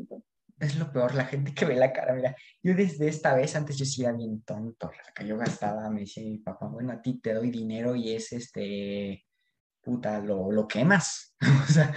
Es 0.60 0.76
lo 0.76 0.92
peor, 0.92 1.14
la 1.14 1.26
gente 1.26 1.54
que 1.54 1.66
ve 1.66 1.76
la 1.76 1.94
cara, 1.94 2.16
mira, 2.16 2.36
yo 2.64 2.74
desde 2.74 3.08
esta 3.08 3.36
vez, 3.36 3.56
antes 3.56 3.78
yo 3.78 3.86
sí 3.86 4.02
era 4.02 4.12
bien 4.12 4.42
tonto, 4.42 4.90
que 5.14 5.28
yo 5.28 5.38
gastaba, 5.38 5.88
me 5.92 6.02
decía 6.02 6.24
mi 6.24 6.40
papá, 6.40 6.68
bueno, 6.68 6.94
a 6.94 7.02
ti 7.02 7.20
te 7.20 7.34
doy 7.34 7.52
dinero 7.52 7.96
y 7.96 8.16
es 8.16 8.34
este, 8.34 9.24
puta, 9.82 10.20
lo, 10.20 10.52
lo 10.52 10.68
quemas, 10.68 11.36
o 11.64 11.72
sea, 11.72 11.94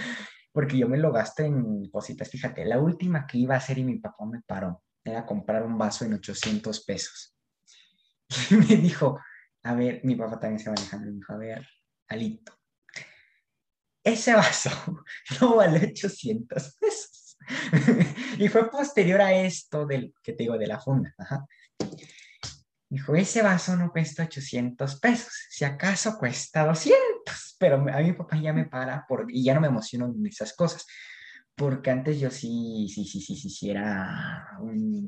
porque 0.51 0.77
yo 0.77 0.87
me 0.87 0.97
lo 0.97 1.11
gasté 1.11 1.45
en 1.45 1.89
cositas. 1.89 2.29
Fíjate, 2.29 2.65
la 2.65 2.79
última 2.79 3.25
que 3.25 3.37
iba 3.37 3.55
a 3.55 3.57
hacer 3.57 3.77
y 3.79 3.83
mi 3.83 3.97
papá 3.97 4.25
me 4.25 4.41
paró 4.41 4.83
era 5.03 5.25
comprar 5.25 5.63
un 5.63 5.77
vaso 5.77 6.05
en 6.05 6.13
800 6.13 6.83
pesos. 6.83 7.35
Y 8.51 8.55
me 8.55 8.77
dijo, 8.77 9.19
a 9.63 9.73
ver, 9.73 10.01
mi 10.03 10.15
papá 10.15 10.39
también 10.39 10.59
se 10.59 10.69
manejando, 10.69 11.07
me 11.07 11.17
dijo, 11.17 11.33
a 11.33 11.37
ver, 11.37 11.67
Alito, 12.07 12.53
ese 14.03 14.33
vaso 14.33 14.69
no 15.41 15.55
vale 15.55 15.87
800 15.87 16.77
pesos. 16.79 17.20
y 18.37 18.47
fue 18.47 18.69
posterior 18.69 19.21
a 19.21 19.33
esto 19.33 19.85
del 19.85 20.13
que 20.23 20.33
te 20.33 20.43
digo 20.43 20.57
de 20.57 20.67
la 20.67 20.79
funda. 20.79 21.13
Dijo, 22.89 23.15
ese 23.15 23.41
vaso 23.41 23.75
no 23.77 23.89
cuesta 23.89 24.23
800 24.23 24.99
pesos, 24.99 25.33
si 25.49 25.63
acaso 25.63 26.17
cuesta 26.17 26.65
200, 26.65 27.55
pero 27.57 27.75
a 27.75 27.99
mi 28.01 28.11
papá 28.11 28.37
ya 28.37 28.51
me 28.51 28.65
para 28.65 29.05
por, 29.07 29.27
y 29.29 29.43
ya 29.45 29.53
no 29.53 29.61
me 29.61 29.67
emociono 29.67 30.07
en 30.13 30.27
esas 30.27 30.53
cosas, 30.53 30.85
porque 31.55 31.89
antes 31.89 32.19
yo 32.19 32.29
sí, 32.29 32.87
sí, 32.93 33.05
sí, 33.05 33.21
sí, 33.21 33.35
sí, 33.35 33.49
sí, 33.49 33.69
era, 33.69 34.45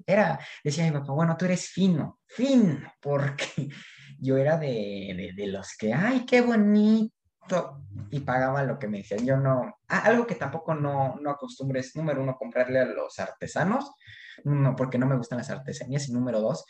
era, 0.06 0.40
decía 0.64 0.86
mi 0.86 0.92
papá, 0.92 1.12
bueno, 1.12 1.36
tú 1.38 1.46
eres 1.46 1.68
fino, 1.68 2.20
fino, 2.26 2.94
porque 3.02 3.68
yo 4.20 4.38
era 4.38 4.58
de, 4.58 5.34
de, 5.36 5.48
los 5.48 5.76
que, 5.78 5.94
ay, 5.94 6.26
qué 6.26 6.40
bonito, 6.40 7.14
y 8.10 8.20
pagaba 8.22 8.64
lo 8.64 8.80
que 8.80 8.88
me 8.88 9.00
decían. 9.00 9.26
Yo 9.26 9.38
no, 9.38 9.76
ah, 9.88 10.04
algo 10.06 10.26
que 10.26 10.36
tampoco 10.36 10.76
no, 10.76 11.16
no 11.22 11.32
acostumbro 11.32 11.80
es, 11.80 11.96
número 11.96 12.22
uno, 12.22 12.36
comprarle 12.38 12.80
a 12.80 12.86
los 12.86 13.20
artesanos, 13.20 13.91
no, 14.44 14.76
porque 14.76 14.98
no 14.98 15.06
me 15.06 15.18
gustan 15.18 15.38
las 15.38 15.50
artesanías, 15.50 16.10
y 16.10 16.14
número 16.14 16.41
dos, 16.41 16.66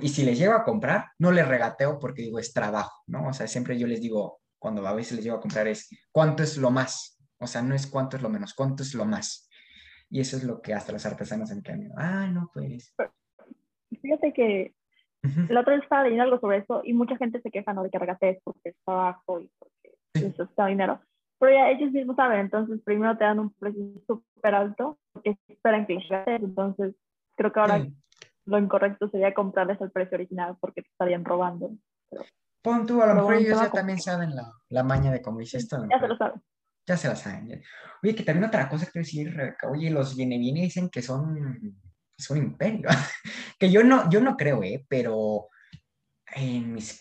y 0.00 0.08
si 0.08 0.24
les 0.24 0.38
llego 0.38 0.54
a 0.54 0.64
comprar, 0.64 1.06
no 1.18 1.30
les 1.30 1.46
regateo 1.46 1.98
porque 1.98 2.22
digo, 2.22 2.38
es 2.38 2.52
trabajo, 2.52 3.02
¿no? 3.06 3.28
O 3.28 3.32
sea, 3.32 3.46
siempre 3.46 3.78
yo 3.78 3.86
les 3.86 4.00
digo, 4.00 4.40
cuando 4.58 4.86
a 4.86 4.94
veces 4.94 5.16
les 5.16 5.24
llego 5.24 5.36
a 5.36 5.40
comprar 5.40 5.68
es, 5.68 5.88
¿cuánto 6.10 6.42
es 6.42 6.56
lo 6.56 6.70
más? 6.70 7.18
O 7.38 7.46
sea, 7.46 7.62
no 7.62 7.74
es 7.74 7.86
cuánto 7.86 8.16
es 8.16 8.22
lo 8.22 8.28
menos, 8.28 8.54
cuánto 8.54 8.82
es 8.82 8.94
lo 8.94 9.04
más. 9.04 9.48
Y 10.08 10.20
eso 10.20 10.36
es 10.36 10.44
lo 10.44 10.62
que 10.62 10.72
hasta 10.72 10.92
los 10.92 11.04
artesanos 11.04 11.50
en 11.50 11.62
cambio, 11.62 11.90
ah, 11.96 12.26
no, 12.26 12.50
pues. 12.52 12.94
Fíjate 14.00 14.32
que 14.32 14.74
la 15.48 15.60
otra 15.60 15.74
vez 15.74 15.82
estaba 15.82 16.04
leyendo 16.04 16.24
algo 16.24 16.40
sobre 16.40 16.58
eso 16.58 16.82
y 16.84 16.92
mucha 16.92 17.16
gente 17.16 17.40
se 17.40 17.50
queja, 17.50 17.72
¿no? 17.72 17.82
De 17.82 17.90
que 17.90 17.98
regatees 17.98 18.38
porque 18.44 18.70
es 18.70 18.76
trabajo 18.84 19.40
y 19.40 19.50
porque 19.58 19.75
eso 20.22 20.42
está 20.42 20.66
dinero. 20.66 21.00
Pero 21.38 21.52
ya 21.52 21.70
ellos 21.70 21.92
mismos 21.92 22.16
saben, 22.16 22.40
entonces 22.40 22.80
primero 22.84 23.16
te 23.16 23.24
dan 23.24 23.38
un 23.38 23.52
precio 23.52 23.82
súper 24.06 24.54
alto 24.54 24.98
porque 25.12 25.36
esperan 25.48 25.86
que 25.86 25.94
les. 25.94 26.08
Entonces 26.26 26.94
creo 27.36 27.52
que 27.52 27.60
ahora 27.60 27.86
lo 28.46 28.58
incorrecto 28.58 29.08
sería 29.10 29.34
comprarles 29.34 29.80
el 29.80 29.90
precio 29.90 30.16
original 30.16 30.56
porque 30.60 30.82
te 30.82 30.88
estarían 30.88 31.24
robando. 31.24 31.70
Pon 32.62 32.86
tú, 32.86 33.02
a 33.02 33.06
lo 33.06 33.14
mejor 33.14 33.34
ellos 33.34 33.60
ya 33.60 33.70
también 33.70 34.00
saben 34.00 34.34
la, 34.34 34.50
la, 34.70 34.82
maña 34.82 35.12
de 35.12 35.20
cómo 35.20 35.40
dice 35.40 35.58
esto. 35.58 35.84
Ya 35.90 36.00
se 36.00 36.08
lo 36.08 36.16
saben. 36.16 36.42
Ya 36.86 36.96
se 36.96 37.08
la 37.08 37.16
saben. 37.16 37.62
Oye, 38.02 38.14
que 38.14 38.22
también 38.22 38.48
otra 38.48 38.68
cosa 38.68 38.86
que 38.90 39.00
decir, 39.00 39.34
Rebeca. 39.34 39.68
Oye, 39.68 39.90
los 39.90 40.16
viene 40.16 40.38
viene 40.38 40.62
dicen 40.62 40.88
que 40.88 41.02
son 41.02 41.76
es 42.16 42.30
un 42.30 42.38
imperio. 42.38 42.88
que 43.58 43.70
yo 43.70 43.84
no, 43.84 44.08
yo 44.10 44.20
no 44.20 44.36
creo, 44.36 44.62
¿eh? 44.62 44.84
Pero 44.88 45.48
en 46.34 46.72
mis 46.72 46.98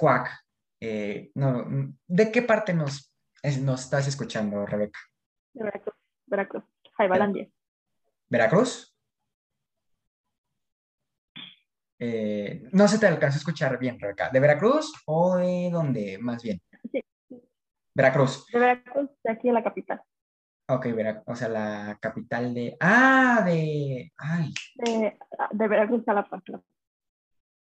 eh, 0.88 1.32
no, 1.36 1.66
¿de 2.08 2.32
qué 2.32 2.42
parte 2.42 2.74
nos, 2.74 3.14
nos 3.62 3.82
estás 3.82 4.08
escuchando, 4.08 4.66
Rebeca? 4.66 5.00
De 5.54 5.64
Veracruz, 5.64 5.96
Veracruz, 6.26 6.64
Jaibalandia. 6.98 7.50
¿Veracruz? 8.30 8.96
Eh, 11.98 12.68
no 12.72 12.88
se 12.88 13.00
te 13.00 13.08
alcanzó 13.08 13.38
a 13.38 13.40
escuchar 13.40 13.80
bien, 13.80 14.00
Rebeca. 14.00 14.30
¿De 14.30 14.40
Veracruz 14.40 14.94
o 15.06 15.38
de 15.38 15.70
dónde, 15.72 16.18
más 16.20 16.44
bien? 16.44 16.62
Sí. 16.92 17.04
Veracruz. 17.94 18.46
De 18.52 18.60
Veracruz, 18.60 19.10
de 19.24 19.32
aquí 19.32 19.50
a 19.50 19.54
la 19.54 19.64
capital. 19.64 20.02
Ok, 20.68 20.88
o 21.26 21.36
sea, 21.36 21.48
la 21.48 21.98
capital 22.02 22.54
de... 22.54 22.76
Ah, 22.80 23.44
de... 23.46 24.12
Ay. 24.18 24.54
De, 24.76 25.18
de 25.52 25.68
Veracruz 25.68 26.08
a 26.08 26.14
La 26.14 26.28
Paz. 26.28 26.42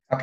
Ok. 0.08 0.22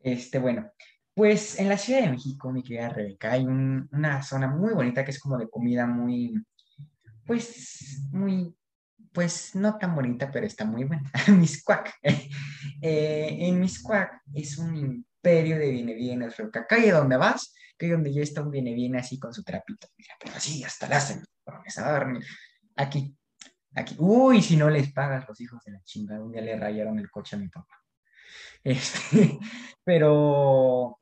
Este, 0.00 0.38
bueno, 0.38 0.70
pues 1.14 1.60
en 1.60 1.68
la 1.68 1.78
Ciudad 1.78 2.00
de 2.02 2.10
México, 2.10 2.52
mi 2.52 2.62
querida 2.62 2.88
Rebeca, 2.88 3.32
hay 3.32 3.44
una 3.44 4.22
zona 4.22 4.48
muy 4.48 4.74
bonita 4.74 5.04
que 5.04 5.12
es 5.12 5.20
como 5.20 5.38
de 5.38 5.48
comida 5.48 5.86
muy, 5.86 6.34
pues, 7.24 8.08
muy, 8.10 8.54
pues 9.12 9.54
no 9.54 9.78
tan 9.78 9.94
bonita, 9.94 10.30
pero 10.32 10.44
está 10.44 10.64
muy 10.64 10.84
buena. 10.84 11.10
Miscuac. 11.28 11.94
eh, 12.02 13.28
en 13.30 13.60
Miscuac 13.60 14.22
es 14.34 14.58
un 14.58 14.76
imperio 14.76 15.56
de 15.56 15.70
viene 15.70 15.94
bienes, 15.94 16.36
Rebeca. 16.36 16.66
Calle 16.66 16.90
donde 16.90 17.16
vas, 17.16 17.54
que 17.78 17.90
donde 17.90 18.12
ya 18.12 18.22
está 18.22 18.42
un 18.42 18.50
viene 18.50 18.74
bien 18.74 18.96
así 18.96 19.18
con 19.18 19.32
su 19.32 19.44
trapito. 19.44 19.86
Mira, 19.96 20.14
pero 20.18 20.34
así 20.34 20.64
hasta 20.64 20.88
la 20.88 20.96
hacen 20.96 21.22
Aquí, 22.76 23.16
aquí. 23.74 23.94
Uy, 23.98 24.42
si 24.42 24.56
no 24.56 24.68
les 24.68 24.92
pagas 24.92 25.28
los 25.28 25.40
hijos 25.40 25.62
de 25.64 25.72
la 25.72 25.82
chingada, 25.84 26.24
un 26.24 26.32
día 26.32 26.40
le 26.40 26.58
rayaron 26.58 26.98
el 26.98 27.08
coche 27.08 27.36
a 27.36 27.38
mi 27.38 27.48
papá. 27.48 27.78
Este, 28.64 29.38
pero 29.84 30.98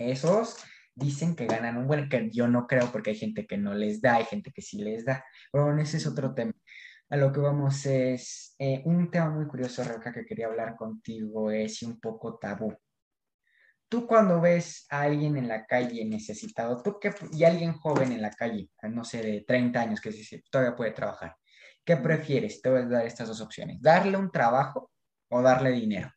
esos 0.00 0.56
dicen 0.94 1.36
que 1.36 1.46
ganan 1.46 1.78
un 1.78 1.86
buen, 1.86 2.08
que 2.08 2.30
yo 2.30 2.48
no 2.48 2.66
creo 2.66 2.90
porque 2.92 3.10
hay 3.10 3.16
gente 3.16 3.46
que 3.46 3.56
no 3.56 3.74
les 3.74 4.00
da, 4.00 4.16
hay 4.16 4.24
gente 4.24 4.52
que 4.52 4.62
sí 4.62 4.78
les 4.78 5.04
da. 5.04 5.24
Pero 5.52 5.66
bueno, 5.66 5.82
ese 5.82 5.98
es 5.98 6.06
otro 6.06 6.34
tema. 6.34 6.52
A 7.10 7.16
lo 7.16 7.32
que 7.32 7.40
vamos 7.40 7.86
es 7.86 8.54
eh, 8.58 8.82
un 8.84 9.10
tema 9.10 9.30
muy 9.30 9.46
curioso, 9.46 9.82
Rebeca, 9.84 10.12
que 10.12 10.24
quería 10.24 10.46
hablar 10.46 10.76
contigo, 10.76 11.50
es 11.50 11.82
un 11.82 11.98
poco 12.00 12.38
tabú 12.38 12.76
tú 13.90 14.06
cuando 14.06 14.40
ves 14.40 14.86
a 14.88 15.02
alguien 15.02 15.36
en 15.36 15.48
la 15.48 15.66
calle 15.66 16.04
necesitado, 16.04 16.80
tú 16.80 16.98
que, 16.98 17.12
y 17.32 17.44
alguien 17.44 17.74
joven 17.74 18.12
en 18.12 18.22
la 18.22 18.30
calle, 18.30 18.70
no 18.84 19.04
sé, 19.04 19.20
de 19.20 19.40
30 19.42 19.80
años 19.80 20.00
que 20.00 20.12
todavía 20.48 20.76
puede 20.76 20.92
trabajar, 20.92 21.36
¿qué 21.84 21.96
prefieres? 21.96 22.62
Te 22.62 22.70
voy 22.70 22.82
a 22.82 22.86
dar 22.86 23.04
estas 23.04 23.28
dos 23.28 23.40
opciones, 23.40 23.82
darle 23.82 24.16
un 24.16 24.30
trabajo 24.30 24.90
o 25.28 25.42
darle 25.42 25.72
dinero. 25.72 26.08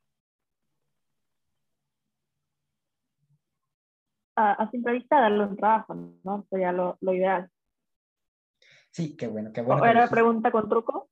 A, 4.35 4.69
simple 4.71 4.93
vista, 4.93 5.19
darle 5.19 5.45
un 5.45 5.55
trabajo, 5.55 5.93
¿no? 6.23 6.45
Sería 6.49 6.71
lo, 6.71 6.97
ideal. 7.01 7.49
Sí, 8.89 9.15
qué 9.15 9.27
bueno, 9.27 9.51
qué 9.53 9.61
bueno. 9.61 9.85
¿Era 9.85 10.07
pregunta 10.07 10.51
con 10.51 10.67
truco? 10.67 11.09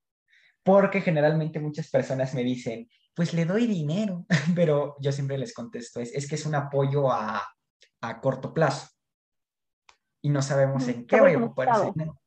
Porque 0.64 1.02
generalmente 1.02 1.60
muchas 1.60 1.90
personas 1.90 2.34
me 2.34 2.44
dicen, 2.44 2.88
pues 3.16 3.34
le 3.34 3.46
doy 3.46 3.68
dinero, 3.68 4.26
pero 4.56 4.96
yo 5.00 5.12
siempre 5.12 5.38
les 5.38 5.54
contesto, 5.54 6.00
es, 6.00 6.14
es 6.16 6.28
que 6.28 6.36
es 6.36 6.46
un 6.46 6.56
apoyo 6.56 7.12
a, 7.12 7.42
a 8.02 8.22
corto 8.22 8.54
plazo 8.54 8.88
y 10.22 10.30
no 10.30 10.42
sabemos 10.42 10.88
en 10.88 11.06
qué 11.08 11.20
voy 11.20 11.34
a 11.34 11.38
ocupar 11.38 11.70
ese 11.70 11.92
dinero. 11.92 12.18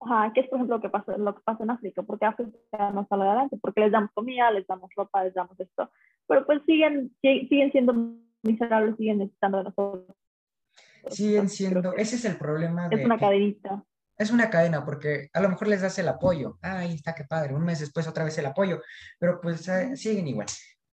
Ajá, 0.00 0.32
¿qué 0.34 0.40
es 0.40 0.48
por 0.48 0.58
ejemplo 0.58 0.76
lo 0.76 0.82
que 0.82 0.88
pasa, 0.90 1.16
lo 1.16 1.34
que 1.34 1.40
pasa 1.42 1.64
en 1.64 1.70
África? 1.70 2.02
Porque 2.02 2.26
África 2.26 2.90
no 2.92 3.06
sale 3.08 3.24
adelante, 3.24 3.56
porque 3.60 3.80
les 3.80 3.92
damos 3.92 4.10
comida, 4.12 4.50
les 4.50 4.66
damos 4.66 4.90
ropa, 4.94 5.24
les 5.24 5.32
damos 5.32 5.58
esto, 5.58 5.90
pero 6.26 6.44
pues 6.44 6.62
siguen, 6.66 7.14
siguen 7.22 7.72
siendo 7.72 7.94
miserables, 8.42 8.96
siguen 8.96 9.18
necesitando 9.18 9.58
de 9.58 9.64
nosotros. 9.64 10.16
Siguen 11.10 11.48
siendo, 11.48 11.94
ese 11.94 12.16
es 12.16 12.24
el 12.24 12.36
problema. 12.36 12.88
Es 12.90 13.04
una 13.04 13.18
cadenita 13.18 13.84
es 14.16 14.30
una 14.30 14.50
cadena 14.50 14.84
porque 14.84 15.28
a 15.32 15.40
lo 15.40 15.48
mejor 15.48 15.68
les 15.68 15.82
das 15.82 15.98
el 15.98 16.08
apoyo. 16.08 16.58
ahí 16.62 16.94
está, 16.94 17.14
qué 17.14 17.24
padre. 17.24 17.54
Un 17.54 17.64
mes 17.64 17.80
después 17.80 18.06
otra 18.06 18.24
vez 18.24 18.36
el 18.38 18.46
apoyo, 18.46 18.80
pero 19.18 19.40
pues 19.40 19.66
eh, 19.68 19.96
siguen 19.96 20.28
igual. 20.28 20.46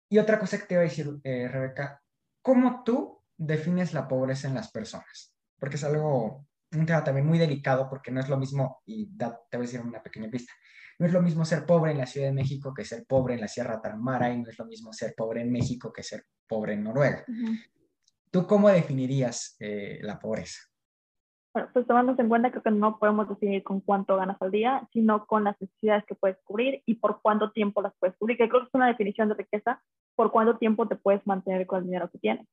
Y 0.09 0.19
otra 0.19 0.39
cosa 0.39 0.59
que 0.59 0.67
te 0.67 0.77
voy 0.77 0.87
a 0.87 0.89
decir, 0.89 1.09
eh, 1.23 1.49
Rebeca, 1.49 2.03
¿cómo 2.43 2.83
tú 2.85 3.23
defines 3.37 3.93
la 3.93 4.09
pobreza 4.09 4.49
en 4.49 4.55
las 4.55 4.71
personas? 4.71 5.35
Porque 5.59 5.77
es 5.77 5.85
algo, 5.85 6.47
un 6.73 6.87
tema 6.87 7.05
también 7.05 7.27
muy 7.27 7.39
delicado 7.39 7.89
porque 7.89 8.11
no 8.11 8.21
es 8.21 8.29
lo 8.29 8.37
mismo, 8.37 8.83
y 8.87 9.07
te 9.17 9.27
voy 9.27 9.37
a 9.53 9.59
decir 9.59 9.81
una 9.81 10.03
pequeña 10.03 10.29
pista, 10.29 10.53
no 10.99 11.07
es 11.07 11.13
lo 11.13 11.23
mismo 11.23 11.45
ser 11.45 11.65
pobre 11.65 11.93
en 11.93 11.99
la 11.99 12.07
Ciudad 12.07 12.27
de 12.27 12.35
México 12.35 12.75
que 12.75 12.85
ser 12.85 13.05
pobre 13.07 13.35
en 13.35 13.41
la 13.41 13.49
Sierra 13.49 13.81
Tarahumara 13.81 14.33
y 14.33 14.43
no 14.43 14.51
es 14.51 14.59
lo 14.59 14.67
mismo 14.67 14.93
ser 14.93 15.15
pobre 15.17 15.43
en 15.43 15.53
México 15.53 15.93
que 15.93 16.03
ser 16.03 16.25
pobre 16.47 16.75
en 16.75 16.85
Noruega. 16.85 17.25
¿Tú 18.31 18.47
cómo 18.47 18.69
definirías 18.69 19.57
eh, 19.61 19.99
la 20.03 20.19
pobreza? 20.19 20.61
Bueno, 21.53 21.69
pues 21.73 21.87
tomándose 21.87 22.23
en 22.23 22.29
cuenta, 22.29 22.51
creo 22.51 22.63
que 22.63 22.71
no 22.71 22.99
podemos 22.99 23.29
definir 23.29 23.65
con 23.65 23.81
cuánto 23.81 24.17
ganas 24.17 24.41
al 24.41 24.53
día, 24.53 24.89
sino 24.93 25.27
con 25.27 25.43
las 25.45 25.61
necesidades 25.61 26.05
que 26.05 26.15
puedes 26.15 26.39
cubrir 26.45 26.83
y 26.87 26.95
por 26.95 27.21
cuánto 27.23 27.51
tiempo 27.51 27.83
las 27.83 27.93
puedes 27.99 28.17
cubrir, 28.19 28.39
que 28.39 28.49
creo 28.49 28.61
que 28.61 28.69
es 28.69 28.75
una 28.75 28.87
definición 28.87 29.29
de 29.29 29.35
riqueza, 29.35 29.83
por 30.15 30.31
cuánto 30.31 30.59
tiempo 30.59 30.87
te 30.87 30.95
puedes 30.95 31.27
mantener 31.27 31.67
con 31.67 31.81
el 31.81 31.87
dinero 31.87 32.09
que 32.09 32.19
tienes. 32.19 32.47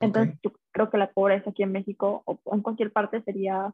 Entonces, 0.00 0.36
yo 0.42 0.50
creo 0.72 0.90
que 0.90 0.98
la 0.98 1.12
pobreza 1.12 1.50
aquí 1.50 1.62
en 1.62 1.70
México 1.70 2.22
o 2.24 2.40
en 2.52 2.62
cualquier 2.62 2.90
parte 2.90 3.22
sería 3.22 3.72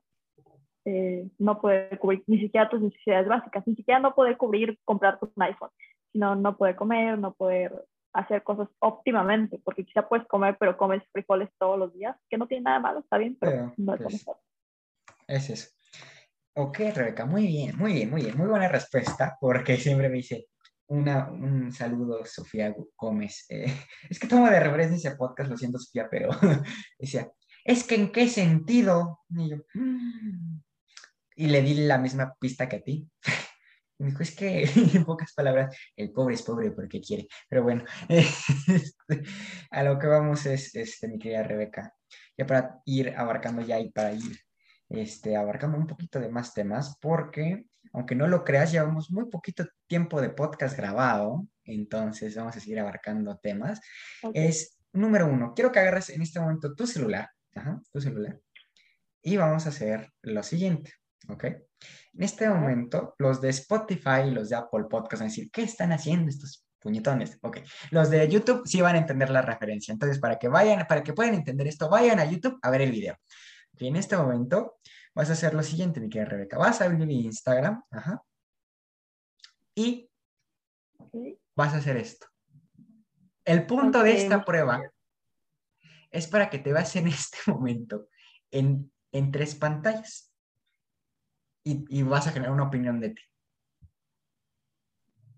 eh, 0.85 1.27
no 1.39 1.61
poder 1.61 1.99
cubrir 1.99 2.23
ni 2.27 2.39
siquiera 2.39 2.69
tus 2.69 2.83
necesidades 2.83 3.27
básicas, 3.27 3.67
ni 3.67 3.75
siquiera 3.75 4.01
no 4.01 4.15
poder 4.15 4.37
cubrir 4.37 4.79
comprar 4.85 5.19
un 5.21 5.43
iPhone, 5.43 5.71
sino 6.13 6.35
no 6.35 6.57
poder 6.59 6.77
comer, 6.77 7.19
no 7.19 7.33
poder 7.33 7.85
hacer 8.13 8.43
cosas 8.43 8.69
óptimamente, 8.81 9.61
porque 9.65 9.85
quizá 9.85 10.09
puedes 10.09 10.27
comer, 10.27 10.57
pero 10.59 10.77
comes 10.77 11.03
frijoles 11.13 11.51
todos 11.59 11.79
los 11.79 11.93
días, 11.95 12.17
que 12.29 12.39
no 12.39 12.47
tiene 12.47 12.65
nada 12.65 12.81
malo, 12.81 13.01
está 13.01 13.19
bien, 13.19 13.37
pero, 13.41 13.73
no 13.77 13.95
es 13.95 14.01
pues. 14.03 14.27
Es 15.27 15.51
eso. 15.51 15.69
Ok, 16.55 16.79
Rebeca, 16.93 17.25
muy 17.25 17.47
bien, 17.47 17.77
muy 17.77 17.93
bien, 17.93 18.11
muy 18.11 18.23
bien. 18.23 18.37
Muy 18.37 18.49
buena 18.49 18.67
respuesta, 18.67 19.37
porque 19.41 19.77
siempre 19.77 20.09
me 20.09 20.17
dice 20.17 20.49
una, 20.89 21.31
un 21.31 21.71
saludo, 21.71 22.25
Sofía 22.25 22.75
Gómez. 22.97 23.47
Eh, 23.49 23.67
es 24.11 24.19
que 24.19 24.27
tomo 24.27 24.49
de 24.51 24.59
referencia 24.59 24.97
ese 24.97 25.17
podcast, 25.17 25.51
lo 25.51 25.57
siento, 25.57 25.79
Sofía, 25.79 26.09
pero 26.11 26.31
decía, 26.99 27.31
es 27.65 27.85
que 27.85 27.95
en 27.95 28.11
qué 28.11 28.29
sentido. 28.29 29.21
Y 29.31 29.51
yo, 29.51 29.57
mm". 29.75 30.61
y 31.37 31.47
le 31.47 31.63
di 31.63 31.75
la 31.87 31.99
misma 31.99 32.35
pista 32.41 32.69
que 32.69 32.77
a 32.77 32.83
ti. 32.83 33.09
Y 33.99 34.05
me 34.05 34.11
dijo, 34.11 34.23
es 34.23 34.35
que 34.35 34.63
en 34.95 35.05
pocas 35.05 35.33
palabras, 35.35 35.77
el 35.97 36.13
pobre 36.13 36.35
es 36.35 36.43
pobre 36.43 36.71
porque 36.71 37.01
quiere. 37.01 37.27
Pero 37.49 37.63
bueno, 37.63 37.85
este, 38.09 39.23
a 39.71 39.83
lo 39.83 39.99
que 39.99 40.07
vamos 40.07 40.47
es, 40.47 40.75
este, 40.75 41.09
mi 41.09 41.19
querida 41.19 41.43
Rebeca, 41.43 41.95
ya 42.37 42.47
para 42.47 42.81
ir 42.85 43.15
abarcando 43.17 43.63
ya 43.63 43.79
y 43.81 43.91
para 43.91 44.13
ir 44.13 44.39
este, 44.89 45.37
abarcando 45.37 45.77
un 45.77 45.87
poquito 45.87 46.21
de 46.21 46.29
más 46.29 46.55
temas, 46.55 46.97
porque 47.01 47.67
aunque 47.93 48.15
no 48.15 48.27
lo 48.27 48.45
creas, 48.45 48.73
llevamos 48.73 49.11
muy 49.11 49.29
poquito 49.31 49.67
tiempo 49.87 50.21
de 50.21 50.31
podcast 50.31 50.77
grabado, 50.77 51.47
entonces 51.65 52.37
vamos 52.37 52.57
a 52.57 52.61
seguir 52.61 52.81
abarcando 52.81 53.39
temas. 53.39 53.81
Es 54.35 54.79
número 54.93 55.27
uno, 55.27 55.53
quiero 55.55 55.73
que 55.73 55.81
agarres 55.81 56.11
en 56.11 56.23
este 56.23 56.41
momento 56.41 56.75
tu 56.75 56.87
celular, 56.87 57.29
tu 57.93 58.01
celular, 58.01 58.41
y 59.23 59.37
vamos 59.37 59.67
a 59.67 59.71
hacer 59.71 60.13
lo 60.23 60.43
siguiente, 60.43 60.93
¿ok? 61.29 61.45
En 61.45 62.23
este 62.23 62.49
momento, 62.49 63.15
los 63.19 63.41
de 63.41 63.51
Spotify 63.51 64.23
y 64.27 64.31
los 64.31 64.49
de 64.49 64.57
Apple 64.57 64.85
Podcast 64.91 65.21
van 65.21 65.29
a 65.29 65.31
decir, 65.31 65.51
¿qué 65.51 65.63
están 65.63 65.93
haciendo 65.93 66.29
estos 66.29 66.67
puñetones? 66.81 67.39
Ok, 67.43 67.59
los 67.91 68.11
de 68.11 68.29
YouTube 68.29 68.63
sí 68.67 68.81
van 68.81 68.97
a 68.97 68.99
entender 68.99 69.31
la 69.31 69.43
referencia, 69.43 69.93
entonces 69.93 70.19
para 70.19 70.39
que 70.39 70.49
vayan, 70.49 70.87
para 70.87 71.03
que 71.03 71.13
puedan 71.13 71.35
entender 71.35 71.67
esto, 71.67 71.89
vayan 71.89 72.19
a 72.19 72.25
YouTube 72.25 72.59
a 72.63 72.71
ver 72.71 72.83
el 72.83 72.91
video. 72.91 73.17
Y 73.79 73.87
en 73.87 73.97
este 73.97 74.17
momento 74.17 74.79
vas 75.15 75.31
a 75.31 75.35
hacer 75.35 75.55
lo 75.55 75.63
siguiente, 75.63 76.01
mi 76.01 76.09
querida 76.09 76.31
Rebeca. 76.31 76.59
Vas 76.59 76.81
a 76.81 76.87
abrir 76.87 77.07
mi 77.07 77.25
Instagram, 77.25 77.83
ajá, 77.91 78.23
y 79.75 80.11
vas 81.55 81.75
a 81.75 81.77
hacer 81.77 81.97
esto. 81.97 82.27
El 83.45 83.65
punto 83.67 84.03
de 84.03 84.17
esta 84.17 84.45
prueba 84.45 84.83
es 86.11 86.27
para 86.27 86.51
que 86.51 86.59
te 86.59 86.73
veas 86.73 86.97
en 86.97 87.07
este 87.07 87.39
momento 87.47 88.09
en, 88.51 88.91
en 89.13 89.31
tres 89.31 89.55
pantallas 89.55 90.28
y, 91.69 91.85
y, 91.89 92.03
vas 92.03 92.27
a 92.27 92.33
generar 92.33 92.53
una 92.53 92.65
opinión 92.65 92.99
de 93.01 93.11
ti. 93.11 93.23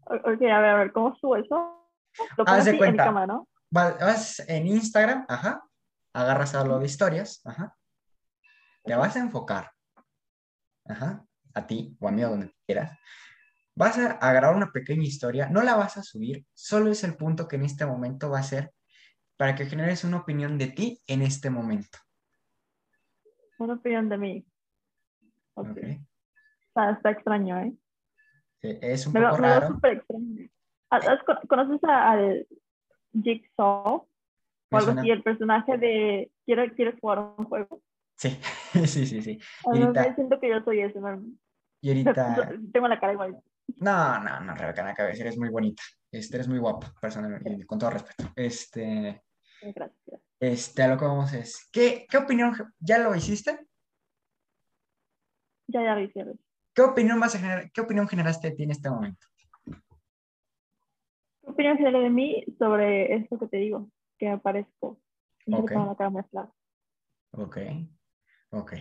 Ok, 0.07 0.27
a 0.27 0.61
ver, 0.61 0.71
a 0.71 0.77
ver, 0.77 0.93
¿cómo 0.93 1.15
subo 1.17 1.37
eso? 1.37 1.89
Lo 2.37 2.45
Haz 2.47 2.65
de 2.65 2.77
cuenta. 2.77 3.03
En 3.03 3.09
cámara, 3.09 3.27
¿no? 3.27 3.49
Vas 3.71 4.41
en 4.49 4.67
Instagram, 4.67 5.25
ajá, 5.29 5.63
agarras 6.13 6.55
a 6.55 6.65
lo 6.65 6.79
de 6.79 6.87
historias, 6.87 7.41
ajá, 7.45 7.77
te 8.85 8.95
vas 8.95 9.15
a 9.17 9.21
enfocar, 9.21 9.71
ajá, 10.87 11.25
a 11.55 11.67
ti 11.67 11.97
o 12.01 12.09
a 12.09 12.11
mí 12.11 12.25
o 12.25 12.31
donde 12.31 12.53
quieras, 12.67 12.99
vas 13.77 13.99
a 13.99 14.13
agarrar 14.13 14.57
una 14.57 14.73
pequeña 14.73 15.05
historia, 15.05 15.49
no 15.49 15.63
la 15.63 15.77
vas 15.77 15.97
a 15.97 16.03
subir, 16.03 16.45
solo 16.53 16.91
es 16.91 17.05
el 17.05 17.17
punto 17.17 17.47
que 17.47 17.57
en 17.57 17.65
este 17.65 17.87
momento 17.87 18.29
va 18.31 18.41
a 18.41 18.45
ser 18.45 18.73
para 19.37 19.55
que 19.55 19.67
generes 19.67 20.03
una 20.03 20.19
opinión 20.19 20.59
de 20.59 20.67
ti 20.67 21.01
en 21.07 21.23
este 21.23 21.49
momento. 21.49 21.99
Una 23.59 23.75
opinión 23.75 24.09
de 24.09 24.19
mí. 24.19 24.47
Ok. 25.55 25.79
Está, 26.97 27.11
extraño, 27.11 27.59
¿eh? 27.61 27.73
es 28.63 29.07
un 29.07 29.13
poco 29.13 29.37
raro. 29.37 29.69
súper 29.69 29.93
extraño. 29.99 30.49
¿Conoces 31.49 31.81
al 31.85 32.47
Jigsaw? 33.13 34.07
O 34.73 34.77
algo 34.77 34.91
así, 34.93 35.11
el 35.11 35.23
personaje 35.23 35.79
de 35.79 36.31
¿Quieres 36.45 37.01
jugar 37.01 37.19
un 37.19 37.45
juego? 37.45 37.83
Sí, 38.17 38.39
sí, 38.87 39.07
sí, 39.07 39.23
sí. 39.23 39.39
Y 39.73 39.83
ahorita... 39.83 40.15
siento 40.15 40.39
que 40.41 40.51
yo 40.51 40.63
soy 40.63 40.81
ese, 40.81 40.99
Y 41.81 41.89
ahorita... 41.89 42.53
Tengo 42.73 42.89
la 42.89 43.01
cara 43.01 43.13
igual. 43.15 43.41
No, 43.77 44.21
no, 44.21 44.41
no, 44.41 44.55
Rebeca, 44.55 44.83
no 44.83 44.95
cabeza, 44.95 45.23
eres 45.23 45.39
muy 45.39 45.49
bonita. 45.49 45.83
Este, 46.11 46.37
eres 46.37 46.49
muy 46.49 46.59
guapa, 46.59 46.93
personalmente, 47.01 47.65
con 47.67 47.79
todo 47.79 47.91
respeto. 47.91 48.31
Este... 48.37 49.23
Gracias. 49.63 50.21
Este, 50.41 50.83
a 50.83 50.89
lo 50.89 50.99
que 50.99 51.05
vamos 51.05 51.33
es, 51.35 51.69
¿qué, 51.71 52.07
qué 52.09 52.17
opinión, 52.17 52.55
ya 52.79 52.99
lo 52.99 53.15
hiciste? 53.15 53.67
Ya, 55.69 55.83
ya 55.83 55.95
lo 55.95 56.01
hice. 56.01 56.25
¿Qué 56.75 56.83
opinión 56.83 57.19
vas 57.21 57.35
a 57.35 57.39
generar, 57.39 57.71
qué 57.73 57.81
opinión 57.81 58.09
generaste 58.09 58.51
de 58.51 58.57
ti 58.57 58.63
en 58.63 58.71
este 58.71 58.91
momento? 58.91 59.27
¿Qué 59.65 61.51
opinión 61.51 61.77
generé 61.77 62.01
de 62.01 62.11
mí 62.11 62.45
sobre 62.59 63.15
esto 63.17 63.39
que 63.39 63.49
te 63.49 63.57
digo? 63.57 63.91
Que 64.19 64.29
aparezco. 64.29 65.01
Ok. 65.53 65.71
la 65.73 65.97
cara 65.97 66.11
más 66.11 66.27
Ok. 67.33 67.59
Ok. 68.51 68.73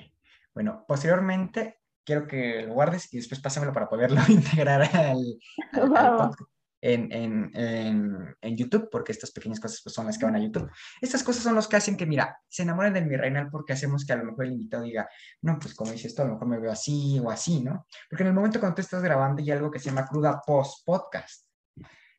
Bueno, 0.53 0.85
posteriormente 0.87 1.79
quiero 2.03 2.27
que 2.27 2.63
lo 2.63 2.73
guardes 2.73 3.13
y 3.13 3.17
después 3.17 3.41
pásamelo 3.41 3.73
para 3.73 3.89
poderlo 3.89 4.19
integrar 4.29 4.81
al, 4.81 5.37
podcast 5.71 6.41
en, 6.81 7.11
en, 7.11 7.51
en, 7.53 8.35
en, 8.41 8.57
YouTube, 8.57 8.89
porque 8.89 9.11
estas 9.11 9.31
pequeñas 9.31 9.59
cosas 9.59 9.81
pues, 9.83 9.93
son 9.93 10.05
las 10.05 10.17
que 10.17 10.25
van 10.25 10.35
a 10.35 10.39
YouTube. 10.39 10.69
Estas 11.01 11.23
cosas 11.23 11.43
son 11.43 11.55
los 11.55 11.67
que 11.67 11.75
hacen 11.75 11.97
que, 11.97 12.05
mira, 12.05 12.39
se 12.47 12.63
enamoren 12.63 12.93
del 12.93 13.05
mi 13.05 13.17
reinal 13.17 13.49
porque 13.49 13.73
hacemos 13.73 14.05
que 14.05 14.13
a 14.13 14.17
lo 14.17 14.25
mejor 14.25 14.45
el 14.45 14.53
invitado 14.53 14.83
diga, 14.83 15.09
no, 15.41 15.59
pues 15.59 15.73
como 15.73 15.91
dice 15.91 16.07
esto, 16.07 16.21
a 16.21 16.25
lo 16.25 16.33
mejor 16.33 16.47
me 16.47 16.59
veo 16.59 16.71
así 16.71 17.19
o 17.19 17.29
así, 17.29 17.61
¿no? 17.61 17.85
Porque 18.09 18.23
en 18.23 18.29
el 18.29 18.33
momento 18.33 18.59
cuando 18.59 18.75
tú 18.75 18.81
estás 18.81 19.03
grabando 19.03 19.41
hay 19.41 19.51
algo 19.51 19.69
que 19.69 19.79
se 19.79 19.89
llama 19.89 20.05
cruda 20.05 20.41
post-podcast, 20.45 21.45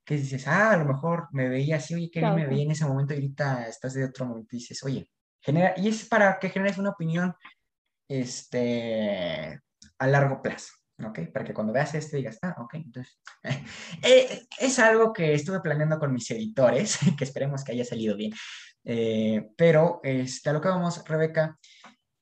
que 0.05 0.17
dices, 0.17 0.47
ah, 0.47 0.73
a 0.73 0.77
lo 0.77 0.85
mejor 0.85 1.29
me 1.33 1.49
veía 1.49 1.77
así, 1.77 1.95
oye, 1.95 2.11
que 2.11 2.21
me 2.21 2.47
veía 2.47 2.65
en 2.65 2.73
ese 2.73 2.85
momento 2.85 3.15
y 3.15 3.17
ahorita 3.17 3.67
estás 3.67 3.95
de 3.95 4.05
otro 4.05 4.27
momento 4.27 4.57
y 4.57 4.59
dices, 4.59 4.83
oye, 4.83 5.09
genera, 5.41 5.75
y 5.77 5.89
es 5.89 6.07
para 6.07 6.39
que 6.39 6.51
generes 6.51 6.79
una 6.79 6.91
opinión 6.91 7.35
este, 8.09 9.61
a 9.99 10.07
largo 10.07 10.43
plazo, 10.43 10.75
¿ok? 11.05 11.21
Para 11.33 11.45
que 11.45 11.55
cuando 11.55 11.73
veas 11.73 11.95
esto 11.95 12.17
digas, 12.17 12.39
ah, 12.43 12.55
ok, 12.59 12.75
entonces, 12.75 13.21
eh, 14.03 14.47
es 14.59 14.79
algo 14.79 15.13
que 15.13 15.35
estuve 15.35 15.61
planeando 15.61 15.99
con 15.99 16.13
mis 16.13 16.31
editores, 16.31 16.99
que 17.19 17.25
esperemos 17.25 17.65
que 17.65 17.73
haya 17.73 17.85
salido 17.85 18.17
bien, 18.17 18.33
eh, 18.85 19.49
pero 19.57 20.01
este, 20.03 20.51
a 20.51 20.53
lo 20.53 20.61
que 20.61 20.69
vamos, 20.69 21.05
Rebeca, 21.07 21.59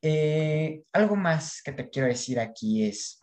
eh, 0.02 0.82
algo 0.92 1.16
más 1.16 1.62
que 1.62 1.72
te 1.72 1.88
quiero 1.90 2.08
decir 2.08 2.38
aquí 2.40 2.84
es, 2.84 3.18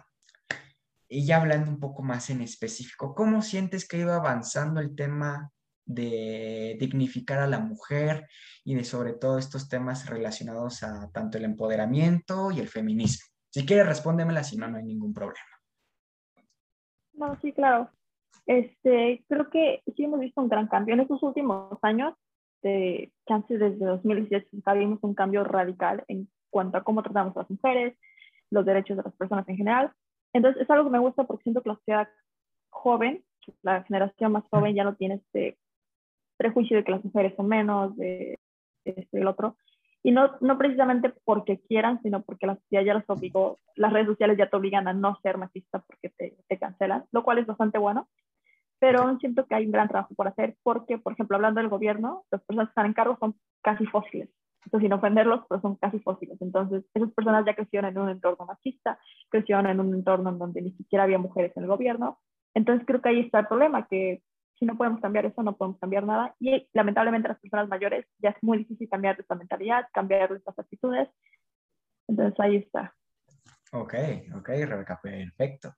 y 1.08 1.26
ya 1.26 1.38
hablando 1.38 1.72
un 1.72 1.80
poco 1.80 2.04
más 2.04 2.30
en 2.30 2.42
específico, 2.42 3.14
¿cómo 3.14 3.42
sientes 3.42 3.88
que 3.88 4.00
iba 4.00 4.16
avanzando 4.16 4.82
el 4.82 4.96
tema 4.96 5.52
de 5.86 6.78
dignificar 6.80 7.40
a 7.40 7.48
la 7.48 7.60
mujer 7.60 8.28
y 8.64 8.76
de 8.76 8.84
sobre 8.84 9.14
todo 9.14 9.38
estos 9.38 9.70
temas 9.70 10.08
relacionados 10.08 10.84
a 10.84 11.10
tanto 11.12 11.38
el 11.38 11.46
empoderamiento 11.46 12.52
y 12.52 12.60
el 12.60 12.68
feminismo. 12.68 13.35
Si 13.56 13.66
quieres, 13.66 13.88
respóndemela, 13.88 14.44
si 14.44 14.58
no, 14.58 14.68
no 14.68 14.76
hay 14.76 14.84
ningún 14.84 15.14
problema. 15.14 15.40
No, 17.14 17.40
sí, 17.40 17.54
claro. 17.54 17.90
Este, 18.46 19.24
creo 19.30 19.50
que 19.50 19.82
sí 19.96 20.04
hemos 20.04 20.20
visto 20.20 20.42
un 20.42 20.50
gran 20.50 20.68
cambio 20.68 20.94
en 20.94 21.00
estos 21.00 21.24
últimos 21.24 21.80
años, 21.82 22.16
de, 22.62 23.14
que 23.26 23.58
desde 23.58 23.86
2018 23.86 24.48
vimos 24.76 25.00
un 25.04 25.14
cambio 25.16 25.46
radical 25.46 26.04
en 26.10 26.28
cuanto 26.50 26.78
a 26.78 26.84
cómo 26.84 27.02
tratamos 27.02 27.34
a 27.38 27.44
las 27.44 27.50
mujeres, 27.50 27.98
los 28.52 28.66
derechos 28.66 28.98
de 28.98 29.04
las 29.04 29.14
personas 29.14 29.48
en 29.48 29.56
general. 29.56 29.94
Entonces, 30.34 30.62
es 30.62 30.70
algo 30.70 30.84
que 30.84 30.98
me 30.98 31.00
gusta 31.00 31.24
porque 31.24 31.44
siento 31.44 31.64
que 31.64 31.70
la 31.70 31.76
sociedad 31.76 32.10
joven, 32.72 33.24
la 33.62 33.84
generación 33.84 34.34
más 34.34 34.44
joven 34.50 34.76
ya 34.76 34.84
no 34.84 34.98
tiene 34.98 35.16
este 35.16 35.58
prejuicio 36.36 36.76
de 36.76 36.84
que 36.84 36.92
las 36.92 37.06
mujeres 37.06 37.34
son 37.38 37.48
menos, 37.48 37.96
de 37.96 38.38
este, 38.84 39.18
el 39.18 39.28
otro. 39.28 39.56
Y 40.06 40.12
no, 40.12 40.34
no 40.40 40.56
precisamente 40.60 41.12
porque 41.24 41.60
quieran, 41.68 42.00
sino 42.04 42.22
porque 42.22 42.46
la 42.46 42.58
sociedad 42.58 42.84
ya 42.84 42.94
los 42.94 43.04
obligó, 43.08 43.58
las 43.76 43.92
redes 43.92 44.06
sociales 44.06 44.38
ya 44.38 44.48
te 44.48 44.56
obligan 44.56 44.88
a 44.88 44.94
no 44.94 45.18
ser 45.24 45.40
machista 45.40 45.80
porque 45.80 46.10
te, 46.16 46.38
te 46.48 46.60
cancelan, 46.60 47.06
lo 47.12 47.24
cual 47.24 47.40
es 47.40 47.48
bastante 47.48 47.80
bueno. 47.80 48.08
Pero 48.78 49.02
aún 49.02 49.20
siento 49.20 49.48
que 49.48 49.56
hay 49.56 49.66
un 49.66 49.72
gran 49.72 49.88
trabajo 49.88 50.14
por 50.14 50.28
hacer 50.28 50.58
porque, 50.62 51.00
por 51.00 51.14
ejemplo, 51.14 51.38
hablando 51.38 51.60
del 51.60 51.72
gobierno, 51.72 52.24
las 52.30 52.44
personas 52.44 52.68
que 52.68 52.70
están 52.74 52.86
en 52.86 52.94
cargo 52.94 53.18
son 53.20 53.34
casi 53.64 53.88
fósiles. 53.88 54.30
Entonces, 54.66 54.86
sin 54.86 54.94
ofenderlos, 54.94 55.42
pero 55.50 55.60
son 55.62 55.76
casi 55.78 55.98
fósiles. 55.98 56.40
Entonces, 56.40 56.86
esas 56.94 57.12
personas 57.12 57.44
ya 57.44 57.56
crecieron 57.56 57.90
en 57.90 57.98
un 57.98 58.10
entorno 58.10 58.46
machista, 58.46 59.00
crecieron 59.30 59.66
en 59.66 59.80
un 59.80 59.92
entorno 59.92 60.30
en 60.30 60.38
donde 60.38 60.62
ni 60.62 60.72
siquiera 60.74 61.06
había 61.06 61.18
mujeres 61.18 61.52
en 61.58 61.64
el 61.64 61.70
gobierno. 61.70 62.20
Entonces, 62.54 62.86
creo 62.86 63.02
que 63.02 63.10
ahí 63.10 63.22
está 63.22 63.40
el 63.40 63.48
problema, 63.48 63.88
que 63.88 64.22
si 64.58 64.66
no 64.66 64.78
podemos 64.78 65.02
cambiar 65.02 65.26
eso, 65.26 65.44
no 65.44 65.58
podemos 65.58 65.80
cambiar 65.80 66.06
nada. 66.06 66.36
Y 66.40 66.68
lamentablemente 66.74 67.28
las 67.28 67.40
personas 67.40 67.68
mayores 67.68 68.06
ya 68.20 68.30
es 68.30 68.42
muy 68.42 68.60
difícil 68.60 68.90
cambiar 68.90 69.20
esta 69.20 69.36
mentalidad, 69.36 69.88
cambiar 69.94 70.32
estas 70.32 70.58
actitudes. 70.58 71.10
Entonces 72.08 72.40
ahí 72.40 72.58
está. 72.58 72.96
Ok, 73.72 73.94
ok, 74.36 74.50
Rebeca, 74.66 75.00
perfecto. 75.02 75.74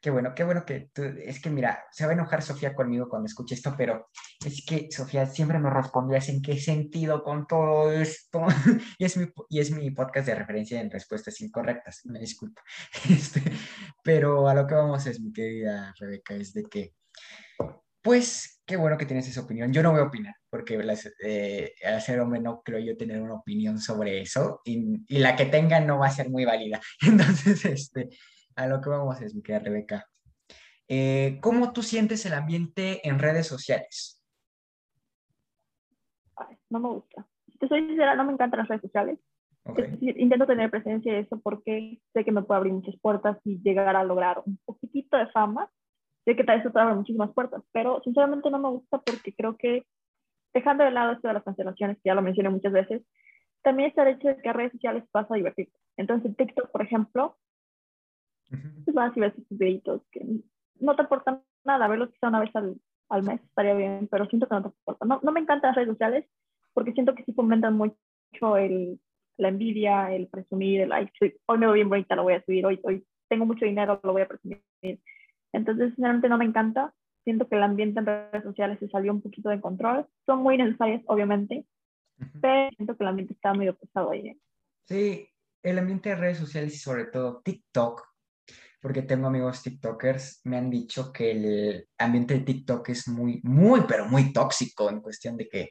Qué 0.00 0.10
bueno, 0.10 0.34
qué 0.34 0.42
bueno 0.42 0.64
que 0.64 0.90
tú, 0.92 1.02
es 1.02 1.40
que 1.40 1.48
mira, 1.48 1.84
se 1.92 2.04
va 2.04 2.10
a 2.10 2.14
enojar 2.14 2.42
Sofía 2.42 2.74
conmigo 2.74 3.08
cuando 3.08 3.26
escuche 3.26 3.54
esto, 3.54 3.72
pero 3.78 4.08
es 4.44 4.66
que 4.66 4.90
Sofía 4.90 5.26
siempre 5.26 5.60
me 5.60 5.70
respondías 5.70 6.28
en 6.28 6.42
qué 6.42 6.58
sentido 6.58 7.22
con 7.22 7.46
todo 7.46 7.92
esto. 7.92 8.44
y, 8.98 9.04
es 9.04 9.16
mi, 9.16 9.26
y 9.48 9.60
es 9.60 9.70
mi 9.70 9.92
podcast 9.92 10.26
de 10.26 10.34
referencia 10.34 10.80
en 10.80 10.90
respuestas 10.90 11.40
incorrectas, 11.40 12.00
me 12.06 12.18
disculpo. 12.18 12.60
Este, 13.08 13.42
pero 14.02 14.48
a 14.48 14.54
lo 14.54 14.66
que 14.66 14.74
vamos 14.74 15.06
es, 15.06 15.20
mi 15.20 15.32
querida 15.32 15.94
Rebeca, 15.96 16.34
es 16.34 16.52
de 16.52 16.64
que 16.64 16.94
pues 18.02 18.62
qué 18.66 18.76
bueno 18.76 18.98
que 18.98 19.06
tienes 19.06 19.28
esa 19.28 19.42
opinión. 19.42 19.72
Yo 19.72 19.82
no 19.82 19.92
voy 19.92 20.00
a 20.00 20.04
opinar, 20.04 20.34
porque 20.50 20.78
eh, 21.22 21.72
al 21.84 22.00
ser 22.00 22.20
hombre 22.20 22.40
no 22.40 22.62
creo 22.62 22.78
yo 22.78 22.96
tener 22.96 23.20
una 23.20 23.34
opinión 23.34 23.78
sobre 23.78 24.20
eso, 24.20 24.60
y, 24.64 25.18
la 25.18 25.36
que 25.36 25.46
tenga 25.46 25.80
no 25.80 25.98
va 25.98 26.06
a 26.06 26.10
ser 26.10 26.30
muy 26.30 26.44
válida. 26.44 26.80
Entonces, 27.06 27.64
este, 27.64 28.10
a 28.56 28.66
lo 28.66 28.80
que 28.80 28.90
vamos 28.90 29.20
es, 29.20 29.34
mi 29.34 29.42
querida 29.42 29.64
Rebeca. 29.64 30.06
Eh, 30.88 31.38
¿Cómo 31.40 31.72
tú 31.72 31.82
sientes 31.82 32.26
el 32.26 32.34
ambiente 32.34 33.06
en 33.08 33.18
redes 33.18 33.46
sociales? 33.46 34.18
no 36.72 36.80
me 36.80 36.88
gusta. 36.88 37.26
Si 37.46 37.58
te 37.58 37.68
soy 37.68 37.86
sincera, 37.86 38.16
no 38.16 38.24
me 38.24 38.32
encantan 38.32 38.58
las 38.58 38.68
redes 38.68 38.82
sociales. 38.82 39.18
Intento 40.00 40.46
tener 40.46 40.70
presencia 40.70 41.12
de 41.12 41.20
eso 41.20 41.40
porque 41.40 42.00
sé 42.12 42.24
que 42.24 42.32
me 42.32 42.42
puede 42.42 42.58
abrir 42.58 42.72
muchas 42.72 42.96
puertas 43.00 43.38
y 43.44 43.62
llegar 43.62 43.94
a 43.94 44.02
lograr 44.02 44.42
un 44.44 44.58
poquitito 44.64 45.16
de 45.16 45.28
fama. 45.28 45.70
Sé 46.24 46.36
que 46.36 46.44
tal 46.44 46.60
vez 46.60 46.72
te 46.72 46.78
abre 46.78 46.94
muchísimas 46.94 47.32
puertas, 47.32 47.62
pero 47.72 48.00
sinceramente 48.02 48.50
no 48.50 48.58
me 48.58 48.68
gusta 48.68 48.98
porque 48.98 49.34
creo 49.34 49.56
que, 49.56 49.84
dejando 50.54 50.84
de 50.84 50.90
lado 50.90 51.12
esto 51.12 51.28
de 51.28 51.34
las 51.34 51.42
cancelaciones, 51.42 51.96
que 51.96 52.08
ya 52.08 52.14
lo 52.14 52.22
mencioné 52.22 52.50
muchas 52.50 52.72
veces, 52.72 53.02
también 53.62 53.88
está 53.88 54.02
el 54.02 54.16
hecho 54.16 54.28
de 54.28 54.36
que 54.36 54.48
a 54.48 54.52
redes 54.52 54.72
sociales 54.72 55.04
pasa 55.10 55.34
a 55.34 55.36
divertir. 55.36 55.68
Entonces, 55.96 56.36
TikTok, 56.36 56.70
por 56.70 56.82
ejemplo, 56.82 57.36
uh 58.50 58.92
vas 58.92 59.16
y 59.16 59.20
ves 59.20 59.34
tus 59.34 59.58
videitos 59.58 60.02
que 60.10 60.24
no 60.80 60.94
te 60.94 61.02
aportan 61.02 61.42
nada, 61.64 61.88
verlos 61.88 62.10
quizá 62.10 62.28
una 62.28 62.40
vez 62.40 62.54
al, 62.54 62.76
al, 63.08 63.22
mes 63.22 63.40
estaría 63.42 63.74
bien, 63.74 64.08
pero 64.10 64.26
siento 64.26 64.46
que 64.46 64.54
no 64.54 64.62
te 64.62 64.68
aportan. 64.68 65.08
No, 65.08 65.20
no 65.22 65.32
me 65.32 65.40
encantan 65.40 65.68
las 65.68 65.76
redes 65.76 65.90
sociales 65.90 66.26
porque 66.74 66.92
siento 66.92 67.14
que 67.14 67.24
sí 67.24 67.32
fomentan 67.32 67.76
mucho 67.76 68.56
el 68.56 69.00
la 69.36 69.48
envidia, 69.48 70.12
el 70.12 70.28
presumir, 70.28 70.82
el, 70.82 70.92
ay, 70.92 71.08
hoy 71.46 71.58
me 71.58 71.66
veo 71.66 71.74
bien 71.74 71.88
bonita, 71.88 72.16
lo 72.16 72.24
voy 72.24 72.34
a 72.34 72.44
subir, 72.44 72.64
hoy, 72.66 72.80
hoy 72.82 73.04
tengo 73.28 73.46
mucho 73.46 73.64
dinero, 73.64 74.00
lo 74.02 74.12
voy 74.12 74.22
a 74.22 74.28
presumir. 74.28 74.62
Entonces, 75.52 75.94
sinceramente 75.94 76.28
no 76.28 76.38
me 76.38 76.44
encanta. 76.44 76.94
Siento 77.24 77.48
que 77.48 77.56
el 77.56 77.62
ambiente 77.62 78.00
en 78.00 78.06
redes 78.06 78.42
sociales 78.42 78.78
se 78.80 78.88
salió 78.88 79.12
un 79.12 79.22
poquito 79.22 79.48
de 79.48 79.60
control. 79.60 80.06
Son 80.26 80.42
muy 80.42 80.56
necesarias, 80.56 81.02
obviamente, 81.06 81.66
pero 82.40 82.70
siento 82.76 82.96
que 82.96 83.04
el 83.04 83.08
ambiente 83.08 83.34
está 83.34 83.54
medio 83.54 83.76
pesado 83.76 84.10
ahí. 84.10 84.28
¿eh? 84.28 84.38
Sí, 84.84 85.28
el 85.62 85.78
ambiente 85.78 86.10
de 86.10 86.16
redes 86.16 86.38
sociales 86.38 86.74
y 86.74 86.78
sobre 86.78 87.06
todo 87.06 87.40
TikTok, 87.44 88.02
porque 88.80 89.02
tengo 89.02 89.28
amigos 89.28 89.62
TikTokers, 89.62 90.40
me 90.44 90.56
han 90.56 90.68
dicho 90.68 91.12
que 91.12 91.30
el 91.30 91.88
ambiente 91.98 92.34
de 92.34 92.40
TikTok 92.40 92.88
es 92.88 93.06
muy, 93.06 93.40
muy, 93.44 93.82
pero 93.86 94.06
muy 94.06 94.32
tóxico 94.32 94.90
en 94.90 95.00
cuestión 95.00 95.36
de 95.36 95.48
que 95.48 95.70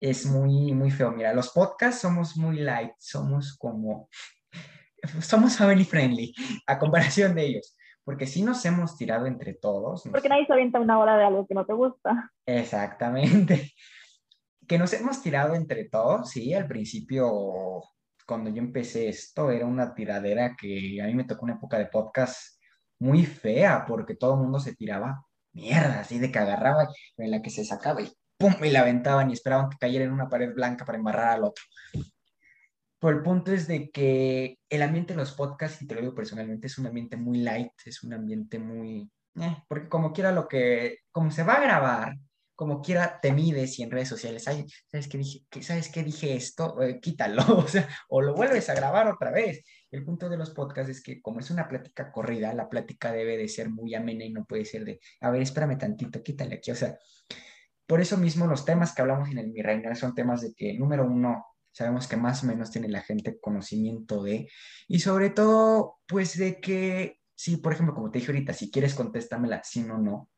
es 0.00 0.26
muy, 0.26 0.72
muy 0.74 0.90
feo. 0.90 1.10
Mira, 1.10 1.32
los 1.32 1.50
podcasts 1.50 2.02
somos 2.02 2.36
muy 2.36 2.58
light, 2.58 2.92
somos 2.98 3.56
como, 3.56 4.08
somos 5.20 5.56
family 5.56 5.84
friendly 5.84 6.34
a 6.66 6.78
comparación 6.78 7.34
de 7.34 7.46
ellos, 7.46 7.76
porque 8.08 8.26
si 8.26 8.42
nos 8.42 8.64
hemos 8.64 8.96
tirado 8.96 9.26
entre 9.26 9.52
todos. 9.52 10.04
Porque 10.10 10.30
nadie 10.30 10.46
se 10.46 10.54
avienta 10.54 10.80
una 10.80 10.98
hora 10.98 11.18
de 11.18 11.24
algo 11.24 11.46
que 11.46 11.52
no 11.52 11.66
te 11.66 11.74
gusta. 11.74 12.32
Exactamente. 12.46 13.74
Que 14.66 14.78
nos 14.78 14.92
hemos 14.94 15.22
tirado 15.22 15.54
entre 15.54 15.88
todos, 15.90 16.30
sí, 16.30 16.52
al 16.54 16.66
principio, 16.66 17.82
cuando 18.26 18.50
yo 18.50 18.58
empecé 18.58 19.08
esto, 19.08 19.50
era 19.50 19.66
una 19.66 19.94
tiradera 19.94 20.56
que 20.58 21.00
a 21.02 21.06
mí 21.06 21.14
me 21.14 21.24
tocó 21.24 21.44
una 21.44 21.54
época 21.54 21.78
de 21.78 21.86
podcast 21.86 22.58
muy 22.98 23.24
fea, 23.24 23.84
porque 23.86 24.14
todo 24.14 24.34
el 24.34 24.40
mundo 24.40 24.58
se 24.58 24.74
tiraba 24.74 25.24
mierda, 25.52 26.00
así 26.00 26.18
de 26.18 26.30
que 26.32 26.38
agarraba 26.38 26.88
en 27.18 27.30
la 27.30 27.42
que 27.42 27.50
se 27.50 27.64
sacaba 27.64 28.00
y 28.02 28.10
¡pum! 28.38 28.54
y 28.62 28.70
la 28.70 28.80
aventaban 28.80 29.28
y 29.30 29.34
esperaban 29.34 29.68
que 29.68 29.78
cayera 29.78 30.04
en 30.04 30.12
una 30.12 30.30
pared 30.30 30.54
blanca 30.54 30.86
para 30.86 30.96
embarrar 30.96 31.28
al 31.28 31.44
otro. 31.44 31.64
Pero 33.00 33.16
el 33.16 33.22
punto 33.22 33.52
es 33.52 33.68
de 33.68 33.90
que 33.90 34.58
el 34.68 34.82
ambiente 34.82 35.12
de 35.14 35.18
los 35.18 35.32
podcasts, 35.32 35.80
y 35.82 35.86
te 35.86 35.94
lo 35.94 36.00
digo 36.00 36.14
personalmente, 36.14 36.66
es 36.66 36.78
un 36.78 36.86
ambiente 36.86 37.16
muy 37.16 37.38
light, 37.38 37.72
es 37.84 38.02
un 38.02 38.12
ambiente 38.12 38.58
muy... 38.58 39.10
Eh, 39.40 39.56
porque 39.68 39.88
como 39.88 40.12
quiera 40.12 40.32
lo 40.32 40.48
que... 40.48 40.98
Como 41.12 41.30
se 41.30 41.44
va 41.44 41.54
a 41.54 41.62
grabar, 41.62 42.16
como 42.58 42.82
quiera 42.82 43.20
te 43.20 43.32
mides 43.32 43.78
y 43.78 43.84
en 43.84 43.90
redes 43.92 44.08
sociales, 44.08 44.48
ay, 44.48 44.66
¿sabes 44.90 45.06
qué 45.06 45.16
dije, 45.16 45.44
¿sabes 45.62 45.88
qué 45.90 46.02
dije 46.02 46.34
esto? 46.34 46.82
Eh, 46.82 46.98
quítalo, 46.98 47.42
o 47.58 47.68
sea, 47.68 47.88
o 48.08 48.20
lo 48.20 48.34
vuelves 48.34 48.68
a 48.68 48.74
grabar 48.74 49.06
otra 49.06 49.30
vez. 49.30 49.62
El 49.92 50.04
punto 50.04 50.28
de 50.28 50.36
los 50.36 50.50
podcasts 50.50 50.90
es 50.90 51.00
que 51.00 51.22
como 51.22 51.38
es 51.38 51.52
una 51.52 51.68
plática 51.68 52.10
corrida, 52.10 52.52
la 52.54 52.68
plática 52.68 53.12
debe 53.12 53.36
de 53.36 53.46
ser 53.46 53.70
muy 53.70 53.94
amena 53.94 54.24
y 54.24 54.32
no 54.32 54.44
puede 54.44 54.64
ser 54.64 54.84
de, 54.84 54.98
a 55.20 55.30
ver, 55.30 55.42
espérame 55.42 55.78
tantito, 55.78 56.20
quítale 56.20 56.56
aquí, 56.56 56.72
o 56.72 56.74
sea, 56.74 56.98
por 57.86 58.00
eso 58.00 58.16
mismo 58.16 58.48
los 58.48 58.64
temas 58.64 58.92
que 58.92 59.02
hablamos 59.02 59.30
en 59.30 59.38
el 59.38 59.52
Mi 59.52 59.62
Reina 59.62 59.94
son 59.94 60.16
temas 60.16 60.42
de 60.42 60.52
que, 60.52 60.74
número 60.74 61.06
uno, 61.06 61.46
sabemos 61.78 62.06
que 62.06 62.16
más 62.16 62.42
o 62.44 62.46
menos 62.46 62.70
tiene 62.70 62.88
la 62.88 63.02
gente 63.02 63.38
conocimiento 63.40 64.22
de, 64.22 64.50
y 64.86 65.00
sobre 65.00 65.30
todo, 65.30 65.98
pues 66.06 66.36
de 66.38 66.60
que, 66.60 67.20
sí, 67.34 67.56
por 67.56 67.72
ejemplo, 67.72 67.94
como 67.94 68.10
te 68.10 68.18
dije 68.18 68.32
ahorita, 68.32 68.52
si 68.52 68.70
quieres 68.70 68.94
contéstamela, 68.94 69.62
si 69.64 69.82
no, 69.82 69.98
no. 69.98 70.30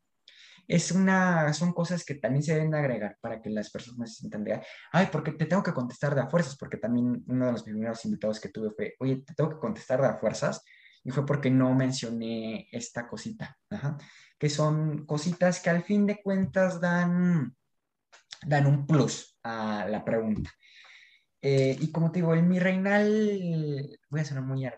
Es 0.69 0.93
una, 0.93 1.53
son 1.53 1.73
cosas 1.73 2.05
que 2.05 2.15
también 2.15 2.45
se 2.45 2.55
deben 2.55 2.75
agregar 2.75 3.17
para 3.21 3.43
que 3.43 3.51
las 3.51 3.71
personas 3.71 4.15
se 4.15 4.21
sientan 4.21 4.45
de, 4.45 4.61
ay, 4.93 5.09
porque 5.11 5.33
te 5.33 5.47
tengo 5.47 5.63
que 5.65 5.73
contestar 5.73 6.15
de 6.15 6.21
a 6.21 6.29
fuerzas, 6.29 6.57
porque 6.57 6.77
también 6.77 7.25
uno 7.27 7.47
de 7.47 7.53
los 7.53 7.65
primeros 7.65 8.05
invitados 8.05 8.39
que 8.39 8.51
tuve 8.51 8.71
fue, 8.77 8.95
oye, 9.01 9.17
te 9.17 9.35
tengo 9.35 9.51
que 9.51 9.59
contestar 9.59 10.01
de 10.01 10.07
a 10.07 10.17
fuerzas, 10.17 10.63
y 11.03 11.11
fue 11.11 11.27
porque 11.27 11.51
no 11.51 11.75
mencioné 11.75 12.69
esta 12.71 13.09
cosita. 13.09 13.59
Ajá 13.71 13.97
que 14.41 14.49
son 14.49 15.05
cositas 15.05 15.61
que 15.61 15.69
al 15.69 15.85
fin 15.85 16.07
de 16.07 16.23
cuentas 16.23 16.81
dan, 16.81 17.55
dan 18.47 18.67
un 18.67 18.87
plus 18.87 19.39
a 19.45 19.87
la 19.87 20.03
pregunta. 20.03 20.51
Eh, 21.43 21.77
y 21.81 21.91
como 21.91 22.13
te 22.13 22.19
digo, 22.19 22.35
el 22.35 22.43
mi 22.43 22.59
reinal, 22.59 23.99
voy 24.11 24.21
a 24.21 24.25
sonar 24.25 24.45
muy, 24.45 24.69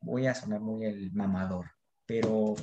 voy 0.00 0.26
a 0.26 0.34
sonar 0.34 0.60
muy 0.60 0.86
el 0.86 1.12
mamador, 1.12 1.70
pero 2.06 2.54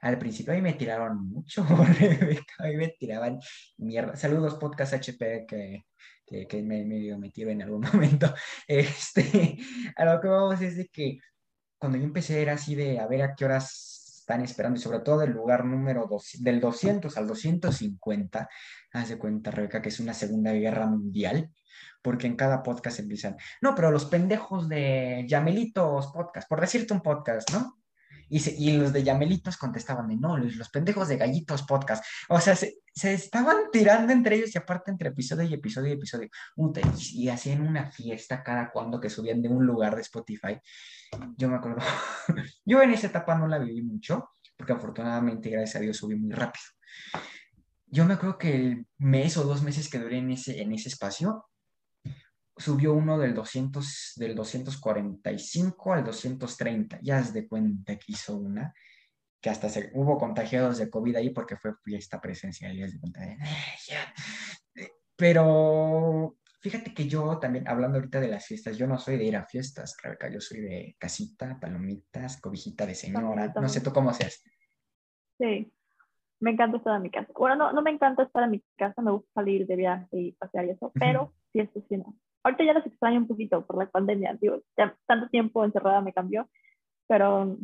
al 0.00 0.18
principio 0.18 0.52
a 0.52 0.56
mí 0.56 0.62
me 0.62 0.74
tiraron 0.74 1.28
mucho, 1.28 1.62
a 2.58 2.66
mí 2.66 2.76
me 2.76 2.88
tiraban 2.98 3.38
mierda. 3.78 4.16
Saludos, 4.16 4.56
podcast 4.56 4.94
HP, 4.94 5.46
que, 5.46 5.84
que, 6.26 6.46
que 6.46 6.62
me 6.62 6.84
medio 6.84 7.18
metieron 7.18 7.54
en 7.54 7.62
algún 7.62 7.80
momento. 7.92 8.34
Este, 8.66 9.56
a 9.96 10.04
lo 10.04 10.20
que 10.20 10.28
vamos 10.28 10.60
es 10.60 10.76
de 10.76 10.88
que 10.88 11.18
cuando 11.78 11.96
yo 11.98 12.04
empecé 12.04 12.42
era 12.42 12.54
así 12.54 12.74
de 12.74 12.98
a 12.98 13.06
ver 13.06 13.22
a 13.22 13.34
qué 13.34 13.44
horas 13.44 14.18
están 14.20 14.42
esperando, 14.42 14.78
y 14.78 14.82
sobre 14.82 15.00
todo 15.00 15.18
del 15.18 15.32
lugar 15.32 15.64
número 15.64 16.06
dos, 16.08 16.30
del 16.40 16.60
200 16.60 17.16
al 17.16 17.26
250, 17.26 18.48
haz 18.92 19.08
de 19.08 19.18
cuenta, 19.18 19.50
Rebeca, 19.50 19.82
que 19.82 19.90
es 19.90 20.00
una 20.00 20.14
segunda 20.14 20.52
guerra 20.52 20.86
mundial, 20.86 21.50
porque 22.04 22.26
en 22.26 22.36
cada 22.36 22.62
podcast 22.62 22.98
empiezan, 22.98 23.38
no, 23.62 23.74
pero 23.74 23.90
los 23.90 24.04
pendejos 24.04 24.68
de 24.68 25.24
Yamelitos 25.26 26.08
Podcast, 26.08 26.46
por 26.46 26.60
decirte 26.60 26.92
un 26.92 27.00
podcast, 27.00 27.50
¿no? 27.50 27.78
Y, 28.28 28.42
y, 28.58 28.76
los 28.76 28.92
de 28.92 29.02
Yamelitos 29.02 29.56
contestaban 29.56 30.08
de 30.08 30.16
no, 30.16 30.36
los, 30.36 30.68
pendejos 30.68 31.08
de 31.08 31.16
Gallitos 31.16 31.62
Podcast. 31.62 32.04
O 32.28 32.40
sea, 32.40 32.56
se, 32.56 32.76
se, 32.92 33.14
estaban 33.14 33.56
tirando 33.70 34.12
entre 34.12 34.36
ellos 34.36 34.54
y 34.54 34.58
aparte 34.58 34.90
entre 34.90 35.10
episodio 35.10 35.44
y 35.44 35.54
episodio 35.54 35.90
y 35.90 35.96
episodio. 35.96 36.28
Y 37.12 37.28
hacían 37.28 37.66
una 37.66 37.90
fiesta 37.90 38.42
cada 38.42 38.70
cuando 38.70 39.00
que 39.00 39.10
subían 39.10 39.40
de 39.42 39.48
un 39.48 39.64
lugar 39.64 39.94
de 39.94 40.02
Spotify. 40.02 40.58
Yo 41.36 41.48
me 41.48 41.56
acuerdo, 41.56 41.80
yo 42.64 42.82
en 42.82 42.90
esa 42.90 43.08
etapa 43.08 43.34
no 43.34 43.46
la 43.46 43.58
viví 43.58 43.82
mucho, 43.82 44.30
porque 44.56 44.72
afortunadamente, 44.72 45.50
gracias 45.50 45.76
a 45.76 45.80
Dios, 45.80 45.96
subí 45.96 46.16
muy 46.16 46.32
rápido. 46.32 46.64
Yo 47.86 48.04
me 48.04 48.14
acuerdo 48.14 48.38
que 48.38 48.54
el 48.54 48.86
mes 48.98 49.36
o 49.36 49.44
dos 49.44 49.62
meses 49.62 49.88
que 49.88 49.98
duré 49.98 50.18
en 50.18 50.32
ese, 50.32 50.60
en 50.60 50.72
ese 50.72 50.88
espacio, 50.88 51.44
subió 52.56 52.94
uno 52.94 53.18
del, 53.18 53.34
200, 53.34 54.12
del 54.16 54.34
245 54.34 55.92
al 55.92 56.04
230. 56.04 56.98
Ya 57.02 57.18
has 57.18 57.32
de 57.32 57.48
cuenta 57.48 57.96
que 57.96 58.12
hizo 58.12 58.36
una, 58.36 58.72
que 59.40 59.50
hasta 59.50 59.68
se, 59.68 59.90
hubo 59.94 60.18
contagiados 60.18 60.78
de 60.78 60.90
COVID 60.90 61.16
ahí 61.16 61.30
porque 61.30 61.56
fue 61.56 61.74
fiesta 61.82 62.20
presencial. 62.20 62.76
Ya 62.76 62.86
de 62.86 62.98
cuenta 62.98 63.20
de, 63.20 63.38
Pero 65.16 66.36
Fíjate 66.64 66.94
que 66.94 67.06
yo 67.06 67.38
también, 67.38 67.68
hablando 67.68 67.98
ahorita 67.98 68.20
de 68.20 68.28
las 68.28 68.46
fiestas, 68.46 68.78
yo 68.78 68.86
no 68.86 68.96
soy 68.96 69.18
de 69.18 69.24
ir 69.24 69.36
a 69.36 69.44
fiestas, 69.44 69.98
Rebeca, 70.02 70.30
yo 70.30 70.40
soy 70.40 70.62
de 70.62 70.96
casita, 70.98 71.58
palomitas, 71.60 72.40
cobijita 72.40 72.86
de 72.86 72.94
señora, 72.94 73.52
no 73.60 73.68
sé 73.68 73.82
tú 73.82 73.92
cómo 73.92 74.14
seas. 74.14 74.42
Sí, 75.38 75.70
me 76.40 76.52
encanta 76.52 76.78
estar 76.78 76.96
en 76.96 77.02
mi 77.02 77.10
casa. 77.10 77.30
Bueno, 77.34 77.56
no, 77.56 77.72
no 77.74 77.82
me 77.82 77.90
encanta 77.90 78.22
estar 78.22 78.44
en 78.44 78.52
mi 78.52 78.64
casa, 78.78 79.02
me 79.02 79.10
gusta 79.10 79.28
salir 79.34 79.66
de 79.66 79.76
viaje 79.76 80.08
y 80.12 80.32
pasear 80.32 80.64
y 80.64 80.70
eso, 80.70 80.90
pero 80.94 81.34
eso 81.52 81.84
sí 81.86 81.98
no. 81.98 82.16
Ahorita 82.44 82.64
ya 82.64 82.74
los 82.74 82.86
extraño 82.86 83.18
un 83.18 83.26
poquito 83.26 83.66
por 83.66 83.78
la 83.78 83.90
pandemia, 83.90 84.36
digo, 84.40 84.62
ya 84.76 84.96
tanto 85.06 85.28
tiempo 85.30 85.64
encerrada 85.64 86.02
me 86.02 86.12
cambió, 86.12 86.48
pero... 87.08 87.58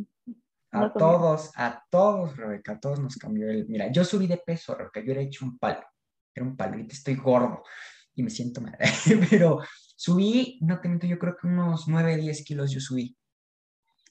a 0.72 0.92
todos, 0.92 1.52
a 1.54 1.84
todos, 1.90 2.36
Rebeca, 2.36 2.72
a 2.72 2.80
todos 2.80 2.98
nos 2.98 3.16
cambió 3.16 3.50
el... 3.50 3.68
Mira, 3.68 3.92
yo 3.92 4.04
subí 4.04 4.26
de 4.26 4.38
peso, 4.38 4.74
Rebeca, 4.74 5.00
yo 5.00 5.12
era 5.12 5.20
hecho 5.20 5.44
un 5.44 5.58
palo, 5.58 5.84
era 6.34 6.46
un 6.46 6.56
palo, 6.56 6.72
ahorita 6.72 6.94
estoy 6.94 7.16
gordo 7.16 7.62
y 8.14 8.22
me 8.22 8.30
siento 8.30 8.60
mal. 8.60 8.76
Pero 9.30 9.60
subí, 9.96 10.58
no 10.62 10.80
te 10.80 10.88
miento, 10.88 11.06
yo 11.06 11.18
creo 11.18 11.36
que 11.36 11.46
unos 11.46 11.88
9, 11.88 12.16
10 12.16 12.44
kilos 12.44 12.70
yo 12.70 12.80
subí. 12.80 13.16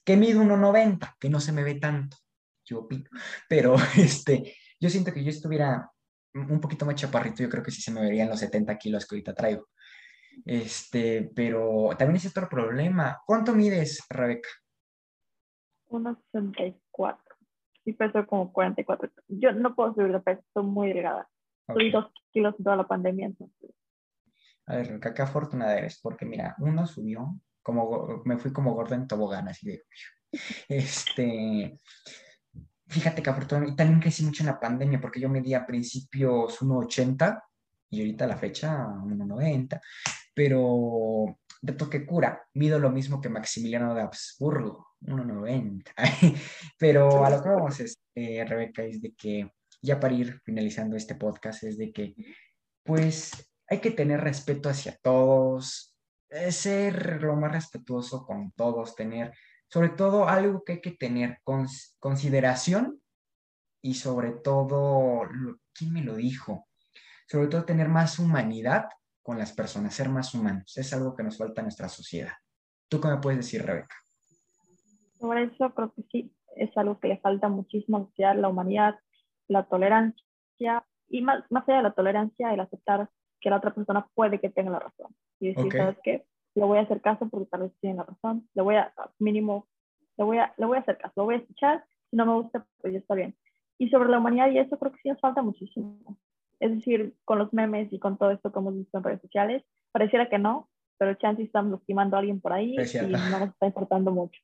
Que 0.04 0.16
mido 0.16 0.42
1,90, 0.42 1.16
que 1.18 1.28
no 1.28 1.40
se 1.40 1.52
me 1.52 1.62
ve 1.62 1.74
tanto. 1.74 2.16
Yo 2.64 2.86
pico. 2.86 3.10
Pero 3.48 3.74
este, 3.96 4.54
yo 4.78 4.88
siento 4.88 5.12
que 5.12 5.24
yo 5.24 5.30
estuviera 5.30 5.90
un 6.32 6.60
poquito 6.60 6.86
más 6.86 6.94
chaparrito, 6.94 7.42
yo 7.42 7.48
creo 7.48 7.62
que 7.62 7.72
sí 7.72 7.82
se 7.82 7.90
me 7.90 8.00
verían 8.00 8.28
los 8.28 8.38
70 8.38 8.78
kilos 8.78 9.06
que 9.06 9.16
ahorita 9.16 9.34
traigo. 9.34 9.68
Este, 10.44 11.30
pero 11.34 11.90
también 11.98 12.16
es 12.16 12.26
otro 12.26 12.48
problema. 12.48 13.20
¿Cuánto 13.26 13.54
mides, 13.54 14.04
Rebeca? 14.08 14.48
1,64. 15.88 17.18
Sí, 17.84 17.92
peso 17.92 18.26
como 18.26 18.52
44. 18.52 19.10
Yo 19.28 19.52
no 19.52 19.74
puedo 19.74 19.94
subir 19.94 20.12
de 20.12 20.20
peso, 20.20 20.40
estoy 20.40 20.64
muy 20.64 20.88
delgada. 20.88 21.28
Subí 21.66 21.90
dos 21.90 22.12
kilos 22.32 22.54
en 22.58 22.64
toda 22.64 22.76
la 22.76 22.86
pandemia, 22.86 23.26
entonces 23.26 23.70
a 24.70 24.76
ver, 24.76 25.00
qué 25.00 25.22
afortunada 25.22 25.76
eres, 25.76 25.98
porque 26.00 26.24
mira, 26.24 26.54
uno 26.58 26.86
subió, 26.86 27.36
como 27.62 28.22
me 28.24 28.38
fui 28.38 28.52
como 28.52 28.72
gordo 28.72 28.94
en 28.94 29.08
tobogán, 29.08 29.48
así 29.48 29.66
de. 29.66 29.84
Este. 30.68 31.80
Fíjate 32.86 33.22
que 33.22 33.30
afortunadamente 33.30 33.76
también 33.76 34.00
crecí 34.00 34.24
mucho 34.24 34.42
en 34.42 34.48
la 34.48 34.60
pandemia, 34.60 35.00
porque 35.00 35.20
yo 35.20 35.28
medía 35.28 35.58
a 35.58 35.66
principios 35.66 36.60
1,80 36.60 37.42
y 37.90 38.00
ahorita 38.00 38.24
a 38.24 38.28
la 38.28 38.36
fecha 38.36 38.76
1,90. 38.76 39.80
Pero 40.40 41.36
de 41.60 41.74
toque 41.74 42.06
cura, 42.06 42.48
mido 42.54 42.78
lo 42.78 42.88
mismo 42.88 43.20
que 43.20 43.28
Maximiliano 43.28 43.94
de 43.94 44.00
Habsburgo, 44.00 44.94
1,90. 45.02 45.92
Pero 46.78 47.22
a 47.22 47.28
lo 47.28 47.42
que 47.42 47.48
vamos, 47.50 47.78
es, 47.80 47.98
eh, 48.14 48.42
Rebeca, 48.46 48.82
es 48.82 49.02
de 49.02 49.12
que 49.12 49.52
ya 49.82 50.00
para 50.00 50.14
ir 50.14 50.40
finalizando 50.42 50.96
este 50.96 51.14
podcast, 51.14 51.64
es 51.64 51.76
de 51.76 51.92
que 51.92 52.14
pues 52.82 53.52
hay 53.68 53.80
que 53.80 53.90
tener 53.90 54.22
respeto 54.22 54.70
hacia 54.70 54.96
todos, 55.02 55.94
eh, 56.30 56.50
ser 56.52 57.22
lo 57.22 57.36
más 57.36 57.52
respetuoso 57.52 58.24
con 58.24 58.50
todos, 58.52 58.96
tener 58.96 59.34
sobre 59.68 59.90
todo 59.90 60.26
algo 60.26 60.64
que 60.64 60.72
hay 60.72 60.80
que 60.80 60.92
tener 60.92 61.42
consideración 61.98 63.02
y 63.82 63.92
sobre 63.92 64.32
todo, 64.32 65.20
¿quién 65.74 65.92
me 65.92 66.02
lo 66.02 66.16
dijo? 66.16 66.66
Sobre 67.28 67.48
todo 67.48 67.66
tener 67.66 67.90
más 67.90 68.18
humanidad 68.18 68.88
con 69.30 69.38
las 69.38 69.52
personas, 69.52 69.94
ser 69.94 70.08
más 70.08 70.34
humanos. 70.34 70.76
Es 70.76 70.92
algo 70.92 71.14
que 71.14 71.22
nos 71.22 71.38
falta 71.38 71.60
en 71.60 71.66
nuestra 71.66 71.88
sociedad. 71.88 72.32
¿Tú 72.88 73.00
qué 73.00 73.06
me 73.06 73.18
puedes 73.18 73.38
decir, 73.38 73.64
Rebeca? 73.64 73.94
Sobre 75.20 75.44
eso 75.44 75.72
creo 75.72 75.92
que 75.94 76.02
sí, 76.10 76.34
es 76.56 76.76
algo 76.76 76.98
que 76.98 77.06
le 77.06 77.18
falta 77.18 77.48
muchísimo 77.48 77.96
a 77.96 78.00
la 78.00 78.06
sociedad, 78.06 78.34
la 78.34 78.48
humanidad, 78.48 78.98
la 79.46 79.62
tolerancia 79.68 80.84
y 81.08 81.22
más, 81.22 81.44
más 81.48 81.62
allá 81.68 81.76
de 81.76 81.82
la 81.84 81.92
tolerancia, 81.92 82.52
el 82.52 82.58
aceptar 82.58 83.08
que 83.40 83.50
la 83.50 83.58
otra 83.58 83.72
persona 83.72 84.04
puede 84.14 84.40
que 84.40 84.50
tenga 84.50 84.72
la 84.72 84.80
razón. 84.80 85.14
Y 85.38 85.54
decir, 85.54 85.72
¿sabes 85.74 85.98
qué? 86.02 86.26
Le 86.56 86.64
voy 86.64 86.78
a 86.78 86.82
hacer 86.82 87.00
caso 87.00 87.28
porque 87.28 87.46
tal 87.46 87.60
vez 87.60 87.72
tiene 87.80 87.98
la 87.98 88.02
razón. 88.02 88.48
Le 88.54 88.62
voy 88.62 88.74
a, 88.74 88.92
mínimo, 89.20 89.68
le 90.16 90.24
voy 90.24 90.38
a, 90.38 90.52
le 90.56 90.66
voy 90.66 90.78
a 90.78 90.80
hacer 90.80 90.98
caso, 90.98 91.12
lo 91.14 91.26
voy 91.26 91.36
a 91.36 91.38
escuchar. 91.38 91.84
Si 92.10 92.16
no 92.16 92.26
me 92.26 92.34
gusta, 92.34 92.66
pues 92.80 92.94
ya 92.94 92.98
está 92.98 93.14
bien. 93.14 93.36
Y 93.78 93.90
sobre 93.90 94.08
la 94.08 94.18
humanidad 94.18 94.50
y 94.50 94.58
eso 94.58 94.76
creo 94.76 94.90
que 94.90 94.98
sí 95.00 95.08
nos 95.08 95.20
falta 95.20 95.40
muchísimo. 95.40 96.18
Es 96.60 96.70
decir, 96.72 97.14
con 97.24 97.38
los 97.38 97.52
memes 97.52 97.92
y 97.92 97.98
con 97.98 98.18
todo 98.18 98.30
esto 98.30 98.52
que 98.52 98.58
hemos 98.58 98.76
visto 98.76 98.98
en 98.98 99.04
redes 99.04 99.22
sociales, 99.22 99.64
pareciera 99.92 100.28
que 100.28 100.38
no, 100.38 100.68
pero 100.98 101.14
chance 101.14 101.42
estamos 101.42 101.72
lastimando 101.72 102.16
a 102.16 102.20
alguien 102.20 102.40
por 102.40 102.52
ahí 102.52 102.74
y 102.74 103.06
no 103.06 103.18
nos 103.30 103.48
está 103.48 103.66
importando 103.66 104.12
mucho. 104.12 104.40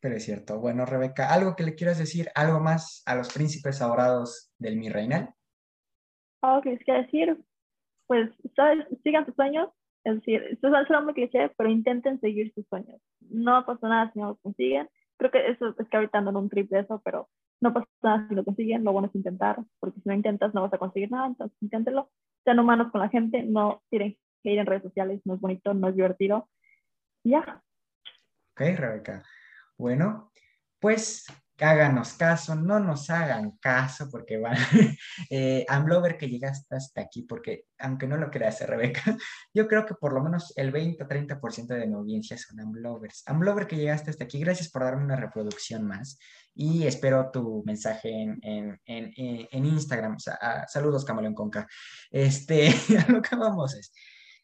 Pero 0.00 0.16
es 0.16 0.24
cierto. 0.24 0.58
Bueno, 0.58 0.86
Rebeca, 0.86 1.32
¿algo 1.32 1.54
que 1.54 1.64
le 1.64 1.74
quieras 1.74 1.98
decir, 1.98 2.30
algo 2.34 2.58
más 2.58 3.02
a 3.04 3.14
los 3.14 3.32
príncipes 3.32 3.82
adorados 3.82 4.50
del 4.58 4.78
mi 4.78 4.88
reinal? 4.88 5.34
Algo 6.40 6.62
que 6.62 6.70
les 6.70 6.84
quiero 6.84 7.02
decir, 7.02 7.44
pues, 8.06 8.30
¿sabes? 8.56 8.86
Sigan 9.02 9.26
sus 9.26 9.34
sueños. 9.34 9.68
Es 10.02 10.14
decir, 10.14 10.42
esto 10.50 10.68
es 10.74 11.04
muy 11.04 11.12
cliché, 11.12 11.50
pero 11.58 11.68
intenten 11.68 12.18
seguir 12.20 12.50
sus 12.54 12.66
sueños. 12.68 12.98
No 13.20 13.66
pasa 13.66 13.86
nada 13.86 14.10
si 14.12 14.18
no 14.18 14.28
lo 14.28 14.36
consiguen. 14.36 14.88
Creo 15.18 15.30
que 15.30 15.50
eso 15.50 15.74
es 15.78 15.88
que 15.90 15.96
ahorita 15.98 16.16
ando 16.16 16.30
en 16.30 16.36
un 16.36 16.48
trip 16.48 16.70
de 16.70 16.80
eso, 16.80 17.02
pero 17.04 17.28
no 17.60 17.74
pasa 17.74 17.86
nada 18.02 18.26
si 18.28 18.34
lo 18.34 18.44
consiguen, 18.44 18.84
lo 18.84 18.92
bueno 18.92 19.08
es 19.08 19.14
intentar, 19.14 19.62
porque 19.78 20.00
si 20.00 20.08
no 20.08 20.14
intentas 20.14 20.54
no 20.54 20.62
vas 20.62 20.72
a 20.72 20.78
conseguir 20.78 21.10
nada, 21.10 21.26
entonces 21.26 21.56
inténtelo. 21.60 22.10
Sean 22.44 22.58
humanos 22.58 22.90
con 22.90 23.00
la 23.00 23.08
gente, 23.08 23.42
no 23.42 23.82
tienen 23.90 24.16
que 24.42 24.52
ir 24.52 24.58
en 24.58 24.66
redes 24.66 24.84
sociales, 24.84 25.20
no 25.24 25.34
es 25.34 25.40
bonito, 25.40 25.74
no 25.74 25.88
es 25.88 25.94
divertido. 25.94 26.48
Ya. 27.22 27.62
Ok, 28.52 28.60
Rebeca. 28.76 29.22
Bueno, 29.76 30.32
pues 30.78 31.26
háganos 31.60 32.14
caso, 32.14 32.54
no 32.54 32.80
nos 32.80 33.10
hagan 33.10 33.52
caso 33.58 34.08
porque 34.10 34.38
van, 34.38 34.56
eh, 35.30 35.66
que 36.18 36.28
llegaste 36.28 36.76
hasta 36.76 37.02
aquí, 37.02 37.22
porque 37.22 37.64
aunque 37.78 38.06
no 38.06 38.16
lo 38.16 38.30
creas, 38.30 38.66
Rebeca, 38.66 39.02
yo 39.54 39.68
creo 39.68 39.84
que 39.84 39.94
por 39.94 40.12
lo 40.12 40.22
menos 40.22 40.52
el 40.56 40.70
20 40.70 41.04
o 41.04 41.08
30% 41.08 41.66
de 41.66 41.86
mi 41.86 41.94
audiencia 41.94 42.36
son 42.38 42.60
Amblovers. 42.60 43.22
Amblover 43.26 43.66
que 43.66 43.76
llegaste 43.76 44.10
hasta 44.10 44.24
aquí, 44.24 44.40
gracias 44.40 44.70
por 44.70 44.82
darme 44.82 45.04
una 45.04 45.16
reproducción 45.16 45.86
más 45.86 46.18
y 46.54 46.86
espero 46.86 47.30
tu 47.30 47.62
mensaje 47.64 48.10
en, 48.10 48.38
en, 48.42 48.80
en, 48.86 49.48
en 49.50 49.64
Instagram. 49.64 50.16
Ah, 50.40 50.64
saludos, 50.68 51.04
Camaleón 51.04 51.34
Conca. 51.34 51.66
Este, 52.10 52.70
lo 53.08 53.22
que 53.22 53.36
vamos 53.36 53.74
es 53.74 53.92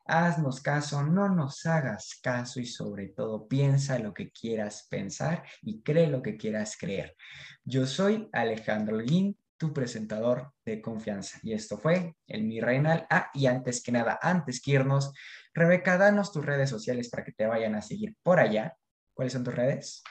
haznos 0.07 0.61
caso, 0.61 1.03
no 1.03 1.29
nos 1.29 1.67
hagas 1.67 2.19
caso 2.23 2.61
y 2.61 2.67
sobre 2.67 3.09
todo 3.09 3.49
piensa 3.49 3.99
lo 3.99 4.15
que 4.15 4.31
quieras 4.31 4.87
pensar 4.89 5.45
y 5.63 5.83
cree 5.83 6.07
lo 6.07 6.23
que 6.23 6.37
quieras 6.37 6.77
creer. 6.79 7.17
Yo 7.65 7.87
soy 7.87 8.29
Alejandro 8.33 8.99
Lin, 8.99 9.37
tu 9.59 9.73
presentador 9.73 10.53
de 10.65 10.81
confianza 10.81 11.39
y 11.43 11.55
esto 11.55 11.79
fue 11.79 12.15
el 12.27 12.45
Mi 12.45 12.61
Reinal. 12.61 13.07
Ah, 13.11 13.31
y 13.35 13.47
antes 13.47 13.83
que 13.83 13.93
nada, 13.93 14.19
antes 14.23 14.61
que 14.61 14.73
irnos, 14.73 15.13
Rebeca, 15.55 15.97
danos 15.97 16.33
tus 16.33 16.45
redes 16.45 16.71
sociales 16.71 17.09
para 17.09 17.25
que 17.25 17.33
te 17.33 17.47
vayan 17.47 17.75
a 17.75 17.83
seguir 17.83 18.15
por 18.23 18.39
allá. 18.39 18.77
¿Cuáles 19.15 19.33
son 19.33 19.45
tus 19.45 19.55
redes? 19.55 20.03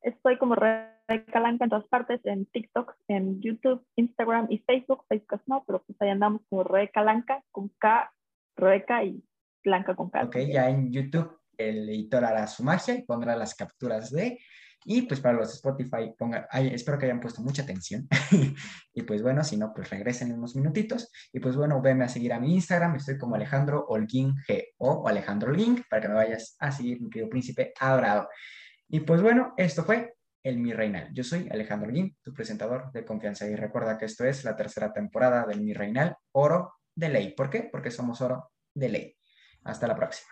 Estoy 0.00 0.38
como 0.38 0.54
Rebeca 1.06 1.40
Lanca 1.40 1.64
en 1.64 1.70
todas 1.70 1.88
partes, 1.88 2.20
en 2.24 2.46
TikTok, 2.46 2.94
en 3.08 3.40
YouTube, 3.40 3.84
Instagram 3.96 4.46
y 4.50 4.58
Facebook. 4.58 5.04
Facebook 5.08 5.42
no, 5.46 5.64
pero 5.66 5.82
pues 5.82 6.00
ahí 6.00 6.08
andamos 6.08 6.42
como 6.48 6.64
Rebeca 6.64 7.02
Lanca 7.02 7.42
con 7.50 7.68
K 7.78 8.12
Rebeca 8.56 9.04
y 9.04 9.22
Blanca 9.64 9.94
con 9.94 10.10
K. 10.10 10.24
Ok, 10.24 10.36
ya 10.50 10.68
en 10.68 10.92
YouTube 10.92 11.38
el 11.56 11.88
editor 11.88 12.24
hará 12.24 12.46
su 12.46 12.62
magia 12.64 12.94
y 12.94 13.02
pondrá 13.02 13.36
las 13.36 13.54
capturas 13.54 14.10
de... 14.10 14.38
Y 14.86 15.02
pues 15.02 15.18
para 15.18 15.38
los 15.38 15.54
Spotify, 15.54 16.12
ponga, 16.18 16.46
espero 16.52 16.98
que 16.98 17.06
hayan 17.06 17.20
puesto 17.20 17.40
mucha 17.40 17.62
atención. 17.62 18.06
y 18.92 19.02
pues 19.02 19.22
bueno, 19.22 19.42
si 19.42 19.56
no, 19.56 19.72
pues 19.74 19.88
regresen 19.88 20.28
en 20.28 20.36
unos 20.36 20.56
minutitos. 20.56 21.10
Y 21.32 21.40
pues 21.40 21.56
bueno, 21.56 21.80
venme 21.80 22.04
a 22.04 22.08
seguir 22.08 22.34
a 22.34 22.40
mi 22.40 22.52
Instagram, 22.52 22.96
estoy 22.96 23.16
como 23.16 23.34
Alejandro 23.34 23.86
Holguín 23.88 24.34
G 24.46 24.62
o 24.76 25.08
Alejandro 25.08 25.52
Link, 25.52 25.84
para 25.88 26.02
que 26.02 26.08
me 26.08 26.14
vayas 26.14 26.56
a 26.58 26.70
seguir, 26.70 27.00
mi 27.00 27.08
querido 27.08 27.30
príncipe 27.30 27.72
adorado. 27.80 28.28
Y 28.86 29.00
pues 29.00 29.22
bueno, 29.22 29.54
esto 29.56 29.84
fue 29.84 30.13
el 30.44 30.58
Mi 30.58 30.72
Reinal. 30.72 31.12
Yo 31.12 31.24
soy 31.24 31.48
Alejandro 31.50 31.88
Holguín, 31.88 32.16
tu 32.22 32.32
presentador 32.32 32.92
de 32.92 33.04
confianza. 33.04 33.48
Y 33.48 33.56
recuerda 33.56 33.98
que 33.98 34.04
esto 34.04 34.24
es 34.24 34.44
la 34.44 34.54
tercera 34.54 34.92
temporada 34.92 35.46
del 35.46 35.62
Mi 35.62 35.72
Reinal, 35.72 36.16
Oro 36.32 36.74
de 36.94 37.08
ley. 37.08 37.34
¿Por 37.34 37.50
qué? 37.50 37.68
Porque 37.72 37.90
somos 37.90 38.20
oro 38.20 38.52
de 38.74 38.88
ley. 38.88 39.16
Hasta 39.64 39.88
la 39.88 39.96
próxima. 39.96 40.30